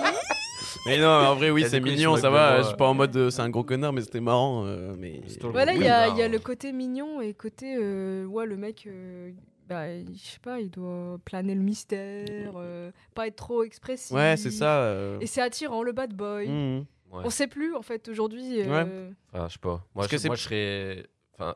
Mais 0.86 0.98
non, 0.98 1.08
en 1.08 1.34
vrai, 1.34 1.50
oui, 1.50 1.64
c'est 1.68 1.80
mignon, 1.80 2.16
ça 2.16 2.30
va. 2.30 2.62
Je 2.62 2.68
suis 2.68 2.76
pas 2.76 2.86
en 2.88 2.94
mode 2.94 3.16
euh, 3.16 3.30
c'est 3.30 3.42
un 3.42 3.50
gros 3.50 3.64
connard, 3.64 3.92
mais 3.92 4.00
c'était 4.02 4.20
marrant. 4.20 4.64
euh, 4.64 4.94
mais 4.98 5.20
C'est 5.26 5.38
tout 5.38 5.46
le 5.48 5.52
Voilà, 5.52 5.72
il 5.74 5.82
y, 5.82 5.88
a 5.88 6.08
il 6.08 6.16
y 6.16 6.22
a 6.22 6.28
le 6.28 6.38
côté 6.38 6.72
mignon 6.72 7.20
et 7.20 7.34
côté. 7.34 7.76
euh, 7.78 8.24
ouais, 8.26 8.46
le 8.46 8.56
mec. 8.56 8.84
euh, 8.86 9.30
bah, 9.68 9.84
je 10.02 10.18
sais 10.18 10.38
pas, 10.40 10.60
il 10.60 10.70
doit 10.70 11.18
planer 11.26 11.54
le 11.54 11.60
mystère, 11.60 12.52
euh, 12.56 12.90
pas 13.14 13.26
être 13.26 13.36
trop 13.36 13.62
expressif. 13.64 14.16
ouais, 14.16 14.36
c'est 14.38 14.50
ça. 14.50 14.80
euh. 14.84 15.18
Et 15.20 15.26
c'est 15.26 15.42
attirant, 15.42 15.82
le 15.82 15.92
bad 15.92 16.14
boy. 16.14 16.48
Mhm. 16.48 16.86
Ouais. 17.12 17.22
On 17.24 17.30
sait 17.30 17.46
plus, 17.48 17.74
en 17.74 17.82
fait, 17.82 18.08
aujourd'hui. 18.08 18.60
euh, 18.62 19.10
je 19.34 19.38
sais 19.52 19.58
pas. 19.60 19.68
Moi, 19.68 19.80
Parce 19.94 20.06
je, 20.06 20.10
que 20.12 20.18
c'est- 20.18 20.28
moi, 20.28 20.36
je 20.36 20.42
serais. 20.42 21.06
Enfin, 21.34 21.54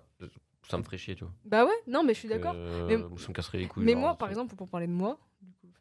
ça 0.69 0.79
me 0.79 0.83
ferait 0.83 0.97
chier, 0.99 1.15
tu 1.15 1.25
vois. 1.25 1.33
Bah 1.45 1.65
ouais, 1.65 1.71
non, 1.87 2.03
mais 2.05 2.15
je 2.15 2.19
suis 2.21 2.29
d'accord. 2.29 2.55
Euh, 2.57 2.87
Mais- 2.87 2.97
Ça 3.19 3.29
me 3.29 3.33
casserait 3.35 3.59
les 3.59 3.67
couilles. 3.67 3.85
Mais 3.85 3.93
genre, 3.93 4.01
moi, 4.01 4.15
par 4.15 4.29
c'est- 4.29 4.33
exemple, 4.35 4.55
pour 4.57 4.69
parler 4.69 4.87
de 4.87 4.93
moi, 4.93 5.19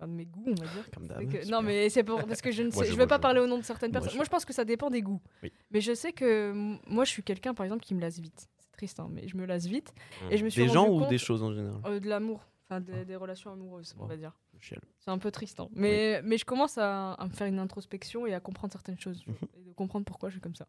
enfin 0.01 0.07
de 0.07 0.15
mes 0.15 0.25
goûts, 0.25 0.43
on 0.47 0.51
va 0.55 0.65
dire. 0.67 0.89
Comme 0.93 1.07
que- 1.07 1.49
non, 1.49 1.61
mais 1.61 1.89
c'est 1.89 2.03
pour 2.03 2.23
parce 2.25 2.41
que 2.41 2.51
je 2.51 2.63
ne 2.63 2.69
Moi, 2.69 2.83
sais, 2.83 2.89
je 2.89 2.93
je 2.95 2.97
veux 2.97 3.07
pas 3.07 3.17
je 3.17 3.21
parler 3.21 3.39
au 3.39 3.47
nom 3.47 3.57
de 3.57 3.63
certaines 3.63 3.91
Moi, 3.91 3.99
personnes. 3.99 4.11
je- 4.13 4.17
Moi, 4.17 4.25
je 4.25 4.29
pense 4.29 4.45
que 4.45 4.53
ça 4.53 4.65
dépend 4.65 4.89
des 4.89 5.01
goûts. 5.01 5.21
Oui. 5.43 5.51
Mais 5.71 5.79
je 5.81 5.93
sais 5.93 6.11
que 6.11 6.51
moi, 6.87 7.05
je 7.05 7.11
suis 7.11 7.23
quelqu'un, 7.23 7.53
par 7.53 7.63
exemple, 7.65 7.83
qui 7.83 7.93
me 7.93 8.01
lasse 8.01 8.19
vite. 8.19 8.49
C'est 8.59 8.71
triste, 8.71 8.99
hein, 8.99 9.09
mais 9.11 9.27
je 9.27 9.37
me 9.37 9.45
lasse 9.45 9.65
vite. 9.67 9.93
Et 10.31 10.37
je 10.37 10.43
me 10.43 10.49
suis 10.49 10.63
Des 10.63 10.69
gens 10.69 10.87
ou 10.89 11.05
des 11.07 11.17
choses 11.19 11.43
en 11.43 11.53
général 11.53 11.79
euh, 11.85 11.99
de 11.99 12.07
l'amour, 12.09 12.41
enfin 12.67 12.79
des, 12.81 13.05
des 13.05 13.15
relations 13.15 13.51
amoureuses, 13.51 13.93
on 13.97 14.01
Wow. 14.03 14.07
va 14.07 14.17
dire. 14.17 14.37
C'est 14.99 15.09
un 15.09 15.17
peu 15.17 15.31
triste, 15.31 15.59
hein. 15.59 15.69
mais 15.73 16.21
mais 16.23 16.37
je 16.37 16.45
commence 16.45 16.77
à, 16.77 17.13
à 17.13 17.25
me 17.25 17.31
faire 17.31 17.47
une 17.47 17.57
introspection 17.57 18.27
et 18.27 18.33
à 18.35 18.39
comprendre 18.39 18.71
certaines 18.71 18.99
choses 18.99 19.23
Mhm. 19.25 19.35
et 19.57 19.63
de 19.69 19.73
comprendre 19.73 20.05
pourquoi 20.05 20.29
je 20.29 20.33
suis 20.35 20.41
comme 20.41 20.53
ça. 20.55 20.67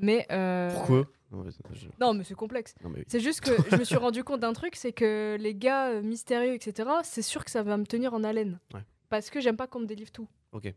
Mais 0.00 0.26
euh, 0.30 0.70
Pourquoi 0.74 1.06
non, 1.32 1.44
mais, 1.44 2.24
c'est 2.24 2.34
complexe. 2.34 2.74
non, 2.82 2.90
mais 2.90 2.98
oui. 2.98 3.04
C'est 3.06 3.20
juste 3.20 3.40
que 3.40 3.52
je 3.70 3.76
me 3.76 3.84
suis 3.84 3.96
rendu 3.96 4.24
compte 4.24 4.40
d'un 4.40 4.52
truc, 4.52 4.74
c'est 4.74 4.92
que 4.92 5.36
les 5.38 5.54
gars 5.54 5.90
euh, 5.90 6.02
mystérieux, 6.02 6.54
etc., 6.54 6.88
c'est 7.04 7.22
sûr 7.22 7.44
que 7.44 7.52
ça 7.52 7.62
va 7.62 7.76
me 7.76 7.86
tenir 7.86 8.14
en 8.14 8.24
haleine. 8.24 8.58
Ouais. 8.74 8.80
Parce 9.10 9.30
que 9.30 9.40
j'aime 9.40 9.56
pas 9.56 9.68
qu'on 9.68 9.80
me 9.80 9.86
délivre 9.86 10.10
tout. 10.10 10.26
Ok. 10.52 10.74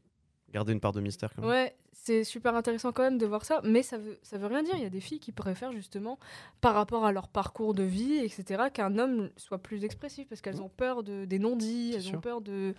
Garder 0.51 0.73
une 0.73 0.79
part 0.79 0.91
de 0.91 1.01
mystère 1.01 1.33
quand 1.33 1.41
même. 1.41 1.49
Ouais, 1.49 1.75
c'est 1.91 2.23
super 2.23 2.55
intéressant 2.55 2.91
quand 2.91 3.01
même 3.01 3.17
de 3.17 3.25
voir 3.25 3.43
ça, 3.43 3.61
mais 3.63 3.81
ça 3.81 3.97
veut, 3.97 4.19
ça 4.21 4.37
veut 4.37 4.45
rien 4.45 4.61
dire. 4.61 4.75
Il 4.75 4.83
y 4.83 4.85
a 4.85 4.89
des 4.91 4.99
filles 4.99 5.19
qui 5.19 5.31
préfèrent 5.31 5.71
justement, 5.71 6.19
par 6.61 6.75
rapport 6.75 7.05
à 7.05 7.11
leur 7.11 7.27
parcours 7.27 7.73
de 7.73 7.81
vie, 7.81 8.17
etc., 8.17 8.65
qu'un 8.71 8.99
homme 8.99 9.31
soit 9.37 9.57
plus 9.57 9.83
expressif 9.83 10.27
parce 10.29 10.41
qu'elles 10.41 10.61
ont 10.61 10.69
peur 10.69 11.01
de, 11.01 11.25
des 11.25 11.39
non-dits, 11.39 11.93
elles 11.95 12.03
sûr. 12.03 12.19
ont 12.19 12.21
peur 12.21 12.41
de 12.41 12.75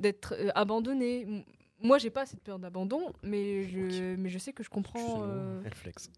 d'être 0.00 0.34
euh, 0.36 0.50
abandonnées. 0.56 1.44
Moi, 1.82 1.98
j'ai 1.98 2.10
pas 2.10 2.26
cette 2.26 2.42
peur 2.42 2.58
d'abandon, 2.58 3.12
mais 3.22 3.64
je, 3.64 4.14
mais 4.16 4.28
je 4.28 4.38
sais 4.38 4.52
que 4.52 4.62
je 4.62 4.70
comprends. 4.70 5.22
Euh, 5.24 5.60
elle 5.64 5.74
flex. 5.74 6.10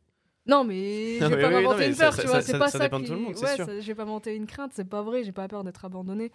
Non, 0.46 0.62
mais 0.64 1.18
je 1.20 1.24
vais 1.26 1.40
pas 1.40 1.48
oui, 1.48 1.54
m'inventer 1.54 1.86
une 1.88 1.96
peur, 1.96 2.12
ça- 2.12 2.22
tu 2.22 2.28
vois. 2.28 2.42
C'est 2.42 2.58
pas 2.58 2.68
ça 2.68 2.78
ça, 2.78 2.84
dépend 2.84 2.98
de 2.98 3.04
qui... 3.04 3.10
tout 3.10 3.16
le 3.16 3.20
monde, 3.22 3.34
c'est 3.36 3.44
ouais, 3.46 3.56
sûr. 3.56 3.64
ça- 3.66 3.80
je 3.80 3.86
vais 3.86 3.94
pas 3.94 4.04
m'inventer 4.04 4.34
une 4.36 4.46
crainte, 4.46 4.72
c'est 4.74 4.84
pas 4.88 5.02
vrai. 5.02 5.24
J'ai 5.24 5.32
pas 5.32 5.48
peur 5.48 5.64
d'être 5.64 5.84
abandonné. 5.84 6.30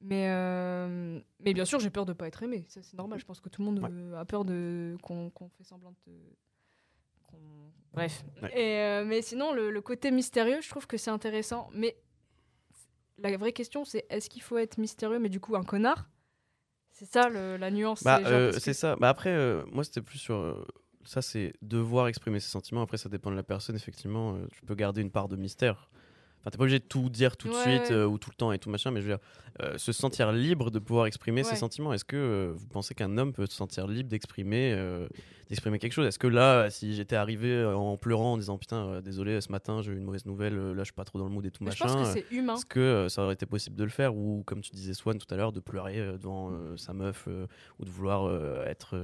Mais, 0.00 0.26
euh, 0.30 1.20
mais 1.38 1.52
bien 1.54 1.64
sûr, 1.64 1.78
j'ai 1.78 1.90
peur 1.90 2.06
de 2.06 2.12
pas 2.12 2.26
être 2.26 2.42
aimé. 2.42 2.64
Ça, 2.68 2.82
c'est 2.82 2.96
normal. 2.96 3.20
Je 3.20 3.24
pense 3.24 3.40
que 3.40 3.48
tout 3.48 3.60
le 3.62 3.66
monde 3.66 3.78
Ouais. 3.80 3.88
euh, 3.92 4.18
a 4.18 4.24
peur 4.24 4.44
de 4.44 4.96
qu'on 5.02 5.30
fait 5.56 5.64
semblant 5.64 5.94
de. 6.06 6.12
Bref. 7.94 8.24
Ouais. 8.42 8.50
Et, 8.58 8.78
euh, 8.80 9.04
mais 9.04 9.22
sinon, 9.22 9.52
le, 9.52 9.70
le 9.70 9.80
côté 9.80 10.10
mystérieux, 10.10 10.60
je 10.62 10.68
trouve 10.68 10.86
que 10.86 10.96
c'est 10.96 11.10
intéressant. 11.10 11.68
Mais 11.74 11.96
la 13.18 13.36
vraie 13.36 13.52
question, 13.52 13.84
c'est 13.84 14.06
est-ce 14.10 14.30
qu'il 14.30 14.42
faut 14.42 14.56
être 14.58 14.78
mystérieux, 14.78 15.18
mais 15.18 15.28
du 15.28 15.40
coup 15.40 15.56
un 15.56 15.62
connard? 15.62 16.08
C'est 17.02 17.12
ça 17.12 17.28
le- 17.28 17.56
la 17.56 17.70
nuance. 17.70 18.04
Bah, 18.04 18.20
euh, 18.26 18.52
que- 18.52 18.60
c'est 18.60 18.74
ça. 18.74 18.94
Bah 18.96 19.08
après, 19.08 19.30
euh, 19.30 19.62
moi, 19.72 19.82
c'était 19.82 20.02
plus 20.02 20.18
sur. 20.18 20.36
euh, 20.36 20.64
ça, 21.04 21.20
c'est 21.20 21.52
devoir 21.60 22.06
exprimer 22.06 22.38
ses 22.38 22.48
sentiments. 22.50 22.82
Après, 22.82 22.96
ça 22.96 23.08
dépend 23.08 23.30
de 23.30 23.36
la 23.36 23.42
personne. 23.42 23.74
Effectivement, 23.74 24.36
tu 24.52 24.62
peux 24.62 24.76
garder 24.76 25.00
une 25.02 25.10
part 25.10 25.26
de 25.28 25.34
mystère. 25.36 25.88
Enfin, 26.42 26.50
t'es 26.50 26.58
pas 26.58 26.64
obligé 26.64 26.80
de 26.80 26.84
tout 26.84 27.08
dire 27.08 27.36
tout 27.36 27.46
de 27.48 27.52
Ouais, 27.54 27.60
suite 27.62 27.90
ouais. 27.90 27.96
euh, 27.96 28.06
ou 28.06 28.18
tout 28.18 28.28
le 28.30 28.34
temps 28.36 28.50
et 28.52 28.58
tout 28.58 28.68
machin, 28.68 28.90
mais 28.90 29.00
je 29.00 29.06
veux 29.06 29.12
dire, 29.14 29.22
euh, 29.62 29.78
se 29.78 29.92
sentir 29.92 30.32
libre 30.32 30.70
de 30.72 30.78
pouvoir 30.80 31.06
exprimer 31.06 31.44
ses 31.44 31.54
sentiments. 31.56 31.92
Est-ce 31.92 32.04
que 32.04 32.16
euh, 32.16 32.52
vous 32.56 32.66
pensez 32.66 32.94
qu'un 32.94 33.16
homme 33.16 33.32
peut 33.32 33.46
se 33.46 33.54
sentir 33.54 33.86
libre 33.86 34.08
d'exprimer 34.08 34.76
d'exprimer 35.48 35.78
quelque 35.78 35.92
chose? 35.92 36.06
Est-ce 36.06 36.18
que 36.18 36.26
là, 36.26 36.68
si 36.70 36.94
j'étais 36.94 37.14
arrivé 37.16 37.64
en 37.64 37.96
pleurant 37.96 38.32
en 38.32 38.38
disant 38.38 38.58
putain, 38.58 39.00
désolé, 39.02 39.40
ce 39.40 39.52
matin 39.52 39.82
j'ai 39.82 39.92
eu 39.92 39.96
une 39.96 40.04
mauvaise 40.04 40.26
nouvelle, 40.26 40.56
là 40.56 40.78
je 40.78 40.84
suis 40.84 40.92
pas 40.94 41.04
trop 41.04 41.18
dans 41.18 41.26
le 41.26 41.30
mood 41.30 41.44
et 41.46 41.50
tout 41.50 41.62
Mais 41.62 41.70
je 41.70 41.82
machin. 41.84 41.96
pense 41.96 42.14
que 42.14 42.20
c'est 42.20 42.34
humain. 42.34 42.54
est-ce 42.54 42.66
que 42.66 43.06
ça 43.08 43.22
aurait 43.22 43.34
été 43.34 43.46
possible 43.46 43.76
de 43.76 43.84
le 43.84 43.90
faire? 43.90 44.16
Ou 44.16 44.42
comme 44.44 44.62
tu 44.62 44.72
disais 44.72 44.94
Swan 44.94 45.18
tout 45.18 45.32
à 45.32 45.36
l'heure 45.36 45.52
de 45.52 45.60
pleurer 45.60 45.98
devant 46.18 46.50
sa 46.76 46.92
meuf 46.92 47.28
ou 47.78 47.84
de 47.84 47.90
vouloir 47.90 48.32
être 48.66 48.96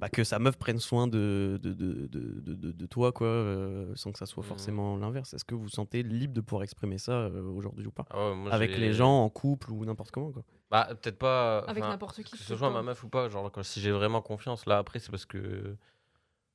bah, 0.00 0.08
que 0.08 0.22
sa 0.24 0.38
meuf 0.38 0.56
prenne 0.56 0.78
soin 0.78 1.06
de, 1.08 1.58
de, 1.62 1.72
de, 1.72 2.06
de, 2.06 2.40
de- 2.40 2.54
de- 2.54 2.72
de 2.72 2.86
toi 2.86 3.10
quoi 3.12 3.26
euh, 3.26 3.92
sans 3.96 4.12
que 4.12 4.18
ça 4.18 4.26
soit 4.26 4.42
Mhm. 4.42 4.48
forcément 4.48 4.96
l'inverse 4.96 5.34
est-ce 5.34 5.44
que 5.44 5.54
vous 5.54 5.62
vous 5.62 5.68
sentez 5.68 6.02
libre 6.02 6.34
de 6.34 6.40
pouvoir 6.40 6.62
exprimer 6.62 6.98
ça 6.98 7.12
euh, 7.12 7.42
aujourd'hui 7.42 7.86
ou 7.86 7.90
pas 7.90 8.06
Ah 8.10 8.32
moi, 8.34 8.52
avec 8.52 8.76
les 8.78 8.92
gens 8.92 9.24
en 9.24 9.28
couple 9.28 9.72
ou 9.72 9.84
n'importe 9.84 10.10
comment 10.12 10.30
quoi 10.30 10.42
Bah, 10.70 10.88
peut-être 10.90 11.18
pas. 11.18 11.58
Avec 11.66 11.82
enfin, 11.82 11.92
n'importe 11.92 12.22
qui. 12.22 12.32
Que 12.32 12.38
ce 12.38 12.56
soit 12.56 12.70
ma 12.70 12.82
meuf 12.82 13.02
ou 13.02 13.08
pas, 13.08 13.28
genre 13.28 13.50
quand, 13.50 13.62
si 13.62 13.80
j'ai 13.80 13.90
vraiment 13.90 14.20
confiance, 14.22 14.66
là 14.66 14.78
après 14.78 14.98
c'est 15.00 15.10
parce 15.10 15.26
que 15.26 15.76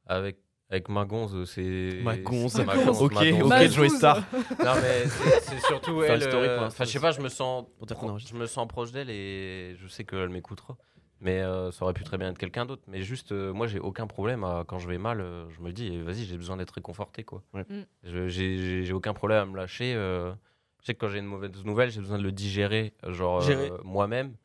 avec, 0.06 0.38
Avec 0.70 0.90
Magonze, 0.90 1.44
c'est. 1.50 2.00
Magonze. 2.04 2.54
c'est 2.54 2.66
Magonze, 2.66 3.02
Ok, 3.02 3.14
Magonze. 3.14 3.44
ok. 3.52 3.68
Joey 3.72 3.90
Star. 3.90 4.18
Non, 4.64 4.74
mais 4.82 5.06
c'est 5.42 5.60
surtout 5.62 6.02
Faire 6.02 6.14
elle. 6.14 6.20
le 6.22 6.26
story 6.30 6.48
pour 6.48 6.64
euh, 6.64 6.68
Enfin, 6.68 6.84
je 6.86 6.90
sais 6.92 7.00
pas, 7.00 7.12
je 7.12 7.22
me 7.22 7.30
sens. 7.30 7.66
Pro- 7.88 8.18
je 8.18 8.34
me 8.36 8.46
sens 8.48 8.68
proche 8.68 8.92
d'elle 8.92 9.10
et 9.10 9.76
je 9.78 9.88
sais 9.88 10.04
qu'elle 10.04 10.30
m'écoutera. 10.30 10.76
Mais 11.24 11.42
euh, 11.42 11.72
ça 11.72 11.86
aurait 11.86 11.94
pu 11.94 12.04
très 12.04 12.18
bien 12.18 12.30
être 12.30 12.38
quelqu'un 12.38 12.66
d'autre. 12.66 12.84
Mais 12.88 13.02
juste, 13.02 13.32
euh, 13.32 13.54
moi, 13.54 13.66
j'ai 13.66 13.80
aucun 13.80 14.08
problème 14.08 14.44
à- 14.44 14.66
quand 14.68 14.78
je 14.78 14.88
vais 14.90 14.98
mal. 14.98 15.22
euh, 15.22 15.50
je 15.52 15.62
me 15.62 15.72
dis, 15.72 15.88
eh, 15.94 16.02
vas-y, 16.02 16.26
j'ai 16.26 16.36
besoin 16.38 16.58
d'être 16.58 16.72
réconforté, 16.72 17.24
quoi. 17.24 17.42
Ouais. 17.54 17.66
Mm. 17.70 17.82
Je- 18.04 18.28
J'ai 18.28 18.58
j'ai- 18.58 18.84
j'ai 18.84 18.94
aucun 18.94 19.14
problème 19.14 19.42
à 19.42 19.46
me 19.46 19.56
lâcher. 19.58 19.94
euh, 19.96 20.34
je 20.82 20.86
sais 20.88 20.94
que 20.94 21.00
quand 21.00 21.08
j'ai 21.08 21.20
une 21.20 21.26
mauvaise 21.26 21.52
nouvelle, 21.64 21.90
j'ai 21.92 22.02
besoin 22.02 22.18
de 22.18 22.24
le 22.24 22.32
digérer, 22.34 22.94
genre 23.08 23.38
euh, 23.38 23.46
Gérer. 23.46 23.72
moi-même, 23.86 24.36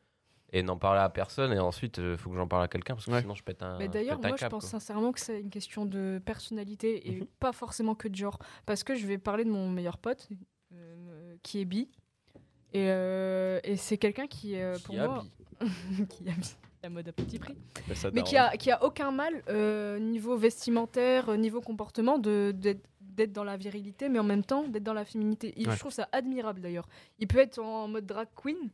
et 0.53 0.63
n'en 0.63 0.77
parler 0.77 1.01
à 1.01 1.09
personne. 1.09 1.51
Et 1.51 1.59
ensuite, 1.59 1.97
il 1.97 2.15
faut 2.17 2.29
que 2.29 2.37
j'en 2.37 2.47
parle 2.47 2.63
à 2.63 2.67
quelqu'un 2.69 2.93
parce 2.95 3.05
que 3.05 3.11
Ouais. 3.11 3.19
sinon, 3.21 3.35
je 3.35 3.43
pète 3.43 3.61
un. 3.61 3.77
Mais 3.77 3.89
d'ailleurs, 3.89 4.15
pète 4.15 4.25
un 4.25 4.29
moi, 4.29 4.37
je 4.37 4.41
câble, 4.41 4.51
pense 4.51 4.61
quoi. 4.63 4.79
sincèrement 4.79 5.11
que 5.11 5.19
c'est 5.19 5.41
une 5.41 5.49
question 5.49 5.85
de 5.85 6.21
personnalité 6.25 7.09
et 7.09 7.19
Mhm. 7.19 7.25
pas 7.41 7.51
forcément 7.51 7.93
que 7.93 8.07
de 8.07 8.15
genre. 8.15 8.39
Parce 8.65 8.83
que 8.85 8.95
je 8.95 9.05
vais 9.05 9.17
parler 9.17 9.43
de 9.43 9.51
mon 9.51 9.67
meilleur 9.69 9.97
pote, 9.97 10.29
euh, 10.73 11.35
qui 11.43 11.59
est 11.59 11.65
bi. 11.65 11.89
Et, 12.71 12.85
euh, 12.89 13.59
et 13.65 13.75
c'est 13.75 13.97
quelqu'un 13.97 14.27
qui, 14.27 14.55
euh, 14.55 14.77
pour 14.85 14.95
Qui 14.95 15.01
moi, 15.01 15.25
qui 16.09 16.29
a 16.29 16.31
bi, 16.33 16.55
la 16.83 16.89
mode 16.89 17.07
à 17.07 17.11
petit 17.11 17.39
prix, 17.39 17.55
mais 17.87 17.93
daronne. 17.95 18.23
qui 18.23 18.37
a, 18.37 18.57
qui 18.57 18.71
a 18.71 18.83
aucun 18.83 19.11
mal 19.11 19.43
euh, 19.49 19.99
niveau 19.99 20.37
vestimentaire, 20.37 21.29
euh, 21.29 21.37
niveau 21.37 21.61
comportement, 21.61 22.17
de 22.17 22.51
d'être 22.55 22.81
d'être 23.01 23.33
dans 23.33 23.43
la 23.43 23.57
virilité, 23.57 24.07
mais 24.07 24.17
en 24.19 24.23
même 24.23 24.45
temps 24.45 24.65
d'être 24.67 24.83
dans 24.83 24.93
la 24.93 25.03
féminité. 25.03 25.53
Il, 25.57 25.67
Ouais. 25.67 25.73
Je 25.75 25.79
trouve 25.79 25.91
ça 25.91 26.07
admirable 26.13 26.61
d'ailleurs. 26.61 26.87
Il 27.17 27.27
peut 27.27 27.39
être 27.39 27.59
en 27.59 27.87
mode 27.89 28.05
drag 28.05 28.29
queen 28.35 28.69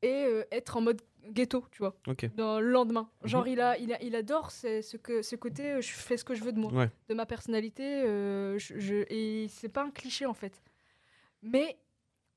et 0.00 0.24
euh, 0.26 0.42
être 0.52 0.78
en 0.78 0.80
mode 0.80 1.02
ghetto, 1.30 1.66
tu 1.70 1.78
vois 1.82 1.94
dans 2.34 2.60
le 2.60 2.70
lendemain. 2.70 3.10
Genre, 3.24 3.42
Mhm. 3.44 3.52
il, 3.52 3.60
a, 3.60 3.76
il, 3.78 3.92
a, 3.92 4.02
il 4.02 4.16
adore 4.16 4.50
ce, 4.52 4.80
ce, 4.80 4.96
que, 4.96 5.20
ce 5.20 5.36
côté 5.36 5.72
euh, 5.72 5.80
je 5.82 5.90
fais 5.92 6.16
ce 6.16 6.24
que 6.24 6.34
je 6.34 6.42
veux 6.44 6.52
de 6.52 6.58
moi, 6.58 6.72
Ouais. 6.72 6.90
de 7.10 7.14
ma 7.14 7.26
personnalité. 7.26 7.82
euh, 8.06 8.58
je, 8.58 8.78
je- 8.78 9.04
et 9.12 9.48
c'est 9.48 9.68
pas 9.68 9.82
un 9.84 9.90
cliché 9.90 10.24
en 10.24 10.32
fait. 10.34 10.62
Mais 11.42 11.76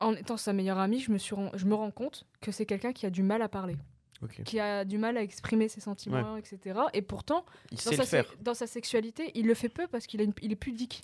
en 0.02 0.14
étant 0.14 0.36
sa 0.36 0.52
meilleure 0.52 0.80
amie, 0.80 1.00
je 1.00 1.12
me, 1.14 1.18
suis 1.18 1.36
je 1.54 1.66
me 1.66 1.76
rends 1.76 1.92
compte 1.92 2.26
que 2.42 2.52
c'est 2.52 2.66
quelqu'un 2.66 2.92
qui 2.92 3.06
a 3.06 3.10
du 3.10 3.24
mal 3.24 3.42
à 3.42 3.48
parler, 3.48 3.78
Qui 4.46 4.60
a 4.60 4.86
du 4.86 4.98
mal 4.98 5.18
à 5.18 5.22
exprimer 5.24 5.68
ses 5.68 5.82
sentiments, 5.82 6.38
etc. 6.38 6.80
Et 6.94 7.02
pourtant, 7.02 7.46
Il 7.72 7.78
dans 7.78 7.84
sa, 7.84 7.98
le 7.98 8.04
faire. 8.04 8.26
se- 8.30 8.36
dans 8.44 8.54
sa 8.54 8.68
sexualité, 8.68 9.32
il 9.36 9.46
le 9.48 9.54
fait 9.54 9.70
peu 9.70 9.88
parce 9.88 10.06
qu'il 10.08 10.22
a 10.22 10.24
une- 10.24 10.34
il 10.42 10.52
est 10.52 10.56
pudique. 10.56 11.02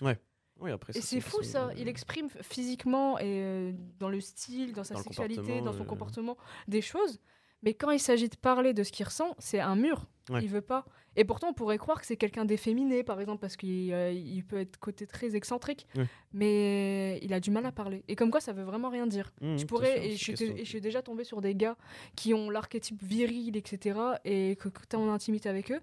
Oui, 0.60 0.72
après, 0.72 0.92
Et 0.98 1.02
c'est 1.02 1.22
fou 1.22 1.44
ça, 1.44 1.70
il 1.78 1.88
exprime 1.88 2.30
physiquement 2.42 3.20
et 3.20 3.26
euh, 3.44 3.72
dans 4.00 4.10
le 4.10 4.20
style, 4.20 4.74
dans 4.74 4.84
sa 4.84 4.96
Dans 4.96 5.02
sexualité, 5.04 5.62
dans 5.62 5.72
son 5.74 5.84
euh. 5.84 5.86
comportement, 5.86 6.36
des 6.68 6.82
choses. 6.82 7.20
Mais 7.64 7.74
quand 7.76 7.92
il 7.92 8.00
s'agit 8.00 8.28
de 8.30 8.36
parler 8.36 8.74
de 8.74 8.82
ce 8.84 8.92
qu'il 8.92 9.06
ressent, 9.06 9.36
c'est 9.40 9.60
un 9.60 9.76
mur. 9.76 10.08
Ouais. 10.30 10.42
Il 10.44 10.50
veut 10.50 10.62
pas. 10.62 10.86
Et 11.16 11.24
pourtant, 11.24 11.50
on 11.50 11.54
pourrait 11.54 11.78
croire 11.78 12.00
que 12.00 12.06
c'est 12.06 12.18
quelqu'un 12.18 12.46
d'efféminé, 12.46 13.04
par 13.04 13.20
exemple, 13.20 13.40
parce 13.40 13.56
qu'il 13.56 13.92
euh, 13.94 14.12
il 14.12 14.44
peut 14.44 14.58
être 14.60 14.78
côté 14.78 15.08
très 15.08 15.36
excentrique. 15.36 15.88
Ouais. 15.96 16.06
Mais 16.34 17.20
il 17.22 17.34
a 17.34 17.40
du 17.40 17.50
mal 17.52 17.66
à 17.66 17.72
parler. 17.72 18.04
Et 18.08 18.16
comme 18.16 18.30
quoi, 18.30 18.42
ça 18.42 18.54
veut 18.54 18.64
vraiment 18.64 18.90
rien 18.90 19.08
dire. 19.08 19.32
Mmh, 19.42 19.54
je 19.54 19.58
c'est 19.58 19.66
pourrais, 19.66 20.06
et 20.08 20.12
je 20.12 20.18
suis, 20.18 20.34
question- 20.34 20.56
et 20.56 20.66
je 20.66 20.70
suis 20.70 20.82
déjà 20.82 21.02
tombée 21.02 21.24
sur 21.24 21.42
des 21.42 21.56
gars 21.56 21.78
qui 22.16 22.34
ont 22.34 22.50
l'archétype 22.50 23.02
viril, 23.04 23.56
etc. 23.58 24.00
Et 24.26 24.56
que, 24.58 24.70
tu 24.70 24.96
as 24.96 25.00
en 25.00 25.10
intimité 25.12 25.50
avec 25.50 25.72
eux, 25.72 25.82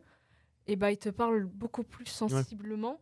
et 0.66 0.76
bah 0.76 0.90
ils 0.92 0.99
te 0.99 1.09
parlent 1.09 1.45
beaucoup 1.45 1.82
plus 1.84 2.07
sensiblement 2.07 3.01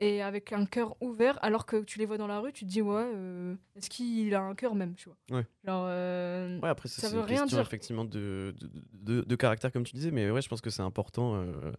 et 0.00 0.22
avec 0.22 0.52
un 0.52 0.64
cœur 0.66 0.96
ouvert, 1.02 1.38
alors 1.42 1.66
que 1.66 1.82
tu 1.82 1.98
les 1.98 2.06
vois 2.06 2.18
dans 2.18 2.26
la 2.26 2.38
rue, 2.40 2.52
tu 2.52 2.64
te 2.64 2.70
dis 2.70 2.82
ouais, 2.82 3.10
euh, 3.14 3.54
est-ce 3.76 3.90
qu'il 3.90 4.34
a 4.34 4.40
un 4.40 4.54
cœur 4.54 4.74
même, 4.74 4.94
tu 4.94 5.08
vois 5.08 5.38
Ouais. 5.38 5.46
Genre, 5.64 5.84
euh, 5.88 6.60
Ouais, 6.60 6.68
après, 6.68 6.88
ça, 6.88 7.02
Ça 7.02 7.08
c'est 7.08 7.14
veut 7.14 7.20
une 7.20 7.26
rien 7.26 7.40
question 7.42 7.56
dire. 7.58 7.66
effectivement 7.66 8.04
de, 8.04 8.54
de, 8.60 8.70
de- 8.92 9.20
de 9.22 9.36
caractère, 9.36 9.72
comme 9.72 9.84
tu 9.84 9.94
disais, 9.94 10.10
mais 10.10 10.30
ouais, 10.30 10.42
je 10.42 10.48
pense 10.48 10.60
que 10.60 10.70
c'est 10.70 10.82
important. 10.82 11.34
euh, 11.36 11.72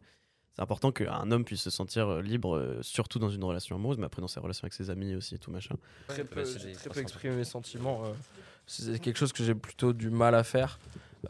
c'est 0.55 0.61
important 0.63 0.91
qu'un 0.91 1.31
homme 1.31 1.45
puisse 1.45 1.61
se 1.61 1.69
sentir 1.69 2.21
libre, 2.21 2.79
surtout 2.81 3.17
dans 3.19 3.29
une 3.29 3.43
relation 3.43 3.77
amoureuse, 3.77 3.97
mais 3.97 4.05
après 4.07 4.21
dans 4.21 4.27
ses 4.27 4.41
relations 4.41 4.65
avec 4.65 4.73
ses 4.73 4.89
amis 4.89 5.15
aussi 5.15 5.35
et 5.35 5.37
tout 5.39 5.51
machin. 5.51 5.75
Très 6.07 6.25
peu, 6.25 6.43
j'ai 6.43 6.73
très 6.73 6.89
peu 6.89 6.99
exprimé 6.99 7.35
mes 7.35 7.43
sentiments. 7.45 8.03
euh, 8.05 8.11
c'est 8.67 8.99
quelque 8.99 9.17
chose 9.17 9.31
que 9.31 9.43
j'ai 9.43 9.55
plutôt 9.55 9.93
du 9.93 10.09
mal 10.09 10.35
à 10.35 10.43
faire. 10.43 10.77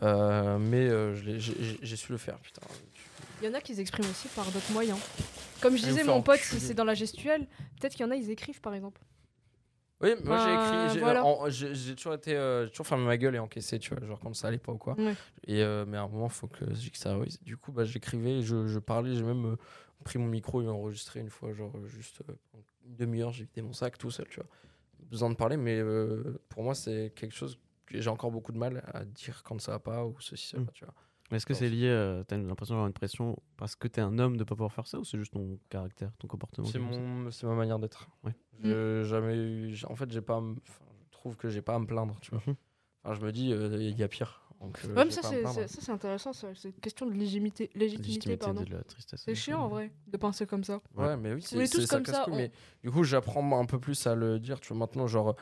euh, 0.04 0.58
mais 0.60 0.88
euh, 0.88 1.14
je 1.16 1.24
l'ai- 1.26 1.40
j'ai 1.40 1.54
j'ai- 1.64 1.80
j'ai 1.82 1.96
su 1.96 2.12
le 2.12 2.18
faire, 2.18 2.38
putain. 2.40 2.62
Il 3.42 3.48
y 3.48 3.50
en 3.50 3.54
a 3.54 3.62
qui 3.62 3.76
s'expriment 3.76 4.10
aussi 4.10 4.28
par 4.30 4.46
d'autres 4.52 4.72
moyens. 4.72 5.00
Comme 5.62 5.76
je 5.76 5.82
vous 5.84 5.90
disais, 5.90 6.04
mon 6.04 6.22
pote, 6.22 6.40
si 6.40 6.60
c'est 6.60 6.74
dans 6.74 6.84
la 6.84 6.94
gestuelle, 6.94 7.48
peut-être 7.80 7.94
qu'il 7.94 8.06
y 8.06 8.10
en 8.10 8.12
a, 8.12 8.16
ils 8.16 8.30
écrivent 8.30 8.62
par 8.62 8.74
exemple. 8.74 9.02
Oui, 10.02 10.12
moi 10.24 10.38
j'ai 10.38 10.54
écrit, 10.54 10.94
j'ai 10.94 11.00
voilà. 11.00 11.22
toujours 11.96 12.14
été, 12.14 12.34
euh, 12.34 12.68
toujours 12.68 12.88
fermé 12.88 13.06
ma 13.06 13.18
gueule 13.18 13.36
et 13.36 13.40
encaissé, 13.40 13.80
tu 13.80 13.94
vois, 13.94 14.06
genre 14.08 14.20
quand 14.20 14.34
ça 14.34 14.48
allait 14.48 14.58
pas 14.58 14.72
ou 14.72 14.78
quoi. 14.78 14.96
Et 15.46 15.62
euh, 15.62 15.86
mais 15.86 15.98
à 15.98 16.04
un 16.04 16.08
moment, 16.08 16.30
faut 16.30 16.48
que 16.48 16.74
j'extériorise. 16.74 17.42
Du 17.42 17.58
coup, 17.58 17.74
bah, 17.74 17.84
j'écrivais, 17.84 18.42
je, 18.42 18.66
je 18.66 18.80
parlais, 18.80 19.14
j'ai 19.14 19.24
même 19.24 19.46
euh, 19.46 19.56
pris 20.06 20.18
mon 20.18 20.28
micro 20.28 20.62
et 20.62 20.68
enregistré 20.68 21.20
une 21.20 21.30
fois, 21.30 21.52
genre 21.52 21.74
juste 21.86 22.22
euh, 22.30 22.34
une 22.86 22.96
demi-heure, 22.96 23.32
j'ai 23.34 23.44
vidé 23.44 23.62
mon 23.62 23.74
sac 23.74 23.98
tout 23.98 24.10
seul, 24.10 24.28
tu 24.30 24.40
vois. 24.40 24.50
Besoin 25.10 25.30
de 25.30 25.36
parler, 25.36 25.58
mais 25.58 25.82
pour 26.50 26.64
moi, 26.64 26.76
c'est 26.76 27.12
quelque 27.16 27.34
chose 27.34 27.60
que 27.86 28.00
j'ai 28.00 28.10
encore 28.10 28.32
beaucoup 28.32 28.52
de 28.52 28.58
mal 28.58 28.84
à 28.94 29.04
dire 29.04 29.42
quand 29.44 29.60
ça 29.60 29.72
va 29.72 29.80
pas 29.80 30.06
ou 30.06 30.16
ceci, 30.20 30.48
cela, 30.48 30.64
tu 30.74 30.86
vois. 30.86 30.94
Mais 31.32 31.38
Est-ce 31.38 31.46
que 31.46 31.54
c'est 31.54 31.70
lié, 31.70 31.88
euh, 31.88 32.24
t'as 32.24 32.38
l'impression 32.38 32.74
d'avoir 32.74 32.88
une 32.88 32.94
pression 32.94 33.38
parce 33.58 33.76
que 33.76 33.88
t'es 33.88 34.02
un 34.02 34.18
homme 34.18 34.38
de 34.38 34.44
pas 34.44 34.56
pouvoir 34.56 34.74
faire 34.74 34.88
ça 34.88 35.00
ou 35.00 35.04
c'est 35.04 35.18
juste 35.20 35.34
ton 35.34 35.60
caractère, 35.70 36.12
ton 36.18 36.28
comportement 36.28 36.68
C'est 36.68 36.80
mon, 36.80 37.30
c'est 37.32 37.46
ma 37.46 37.54
manière 37.56 37.78
d'être. 37.80 38.08
Ouais. 38.24 38.34
J'ai 38.64 39.04
jamais 39.06 39.36
eu- 39.36 39.74
j'ai- 39.76 39.86
en 39.88 39.96
fait, 39.96 40.10
j'ai 40.12 40.22
pas, 40.22 40.38
à 40.38 40.42
me- 40.42 40.56
enfin, 40.68 40.84
je 41.06 41.12
trouve 41.12 41.36
que 41.38 41.50
j'ai 41.50 41.62
pas 41.62 41.76
à 41.76 41.80
me 41.80 41.86
plaindre, 41.86 42.18
tu 42.22 42.32
vois. 42.32 42.42
Mhm. 42.48 42.56
Enfin, 43.04 43.14
je 43.20 43.26
me 43.26 43.32
dis, 43.32 43.54
euh, 43.54 43.78
il 43.80 43.98
y 43.98 44.04
a 44.04 44.08
pire. 44.08 44.42
Donc, 44.60 44.78
euh, 44.84 44.88
Ouais, 44.90 45.06
mais 45.06 45.12
j'ai 45.12 45.12
ça, 45.12 45.22
pas 45.22 45.28
à 45.28 45.32
me 45.32 45.36
c'est 45.38 45.42
plaindre. 45.54 45.70
ça, 45.70 45.82
c'est 45.82 45.92
intéressant, 45.92 46.34
ça. 46.34 46.48
c'est 46.56 46.68
une 46.70 46.74
question 46.76 47.06
de 47.06 47.14
légitimité, 47.14 47.70
légitimité, 47.76 48.08
Légitimité 48.08 48.38
pardon. 48.38 48.62
de 48.64 48.72
la 48.74 48.84
tristesse. 48.84 49.22
C'est 49.24 49.36
chiant 49.36 49.62
en 49.62 49.70
vrai 49.70 49.92
de 50.08 50.18
penser 50.18 50.46
comme 50.46 50.66
ça. 50.66 50.82
Ouais, 50.98 51.16
mais 51.16 51.34
oui, 51.34 51.46
On 51.54 51.60
est 51.60 51.66
c'est 51.68 51.72
tous 51.78 51.82
c'est 51.82 51.88
ça 51.88 51.96
comme 51.98 52.06
ça, 52.06 52.26
on- 52.28 52.36
Mais 52.36 52.52
du 52.84 52.92
coup, 52.92 53.04
j'apprends 53.06 53.58
un 53.58 53.66
peu 53.66 53.80
plus 53.80 54.06
à 54.08 54.16
le 54.16 54.38
dire. 54.40 54.60
Tu 54.60 54.70
vois, 54.70 54.78
maintenant, 54.80 55.08
genre, 55.08 55.36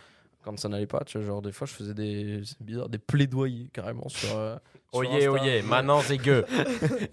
quand 0.47 0.57
ça 0.57 0.69
n'allait 0.69 0.87
pas, 0.87 1.03
tu 1.05 1.17
vois, 1.17 1.27
genre, 1.27 1.41
des 1.41 1.51
fois, 1.51 1.67
je 1.67 1.73
faisais 1.73 1.93
des, 1.93 2.41
bizarre, 2.61 2.87
des 2.87 2.97
plaidoyers 2.97 3.69
carrément 3.73 4.07
sur. 4.07 4.33
euh, 4.35 4.55
sur 4.93 4.99
Oyez, 5.01 5.27
oyez, 5.27 5.61
maintenant 5.61 5.99
c'est 6.01 6.17
gueux. 6.17 6.45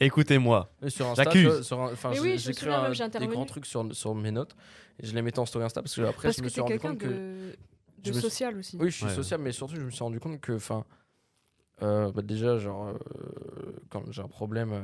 Écoutez-moi. 0.00 0.70
Ouais, 0.80 0.90
sur 0.90 1.06
Insta, 1.08 1.24
J'accuse. 1.24 1.72
Enfin, 1.72 2.12
j'ai- 2.12 2.20
oui, 2.20 2.32
un- 2.68 2.92
j'ai 2.92 3.08
des 3.08 3.26
grands 3.26 3.44
trucs 3.46 3.66
sur, 3.66 3.94
sur 3.94 4.14
mes 4.14 4.30
notes 4.30 4.54
et 5.02 5.06
je 5.06 5.14
les 5.14 5.22
mettais 5.22 5.40
en 5.40 5.46
story 5.46 5.64
Insta 5.64 5.82
parce 5.82 5.94
que 5.96 6.02
après, 6.02 6.28
Parce 6.28 6.36
je 6.36 6.40
que 6.42 6.44
me 6.44 6.50
suis 6.50 6.60
rendu 6.60 6.78
compte 6.78 6.98
que. 6.98 7.06
de, 7.08 7.56
je 8.04 8.12
me 8.12 8.20
social 8.20 8.56
aussi. 8.56 8.76
Oui, 8.80 8.90
je 8.90 8.96
suis 8.96 9.04
Ouais. 9.06 9.10
social, 9.14 9.40
mais 9.40 9.50
surtout, 9.52 9.74
je 9.74 9.80
me 9.80 9.90
suis 9.90 10.04
rendu 10.04 10.20
compte 10.20 10.40
que, 10.40 10.52
enfin, 10.52 10.84
euh, 11.82 12.12
bah, 12.12 12.22
déjà, 12.22 12.56
genre, 12.58 12.86
euh, 12.88 12.94
quand 13.90 14.02
j'ai 14.10 14.22
un 14.22 14.28
problème, 14.28 14.72
euh, 14.72 14.80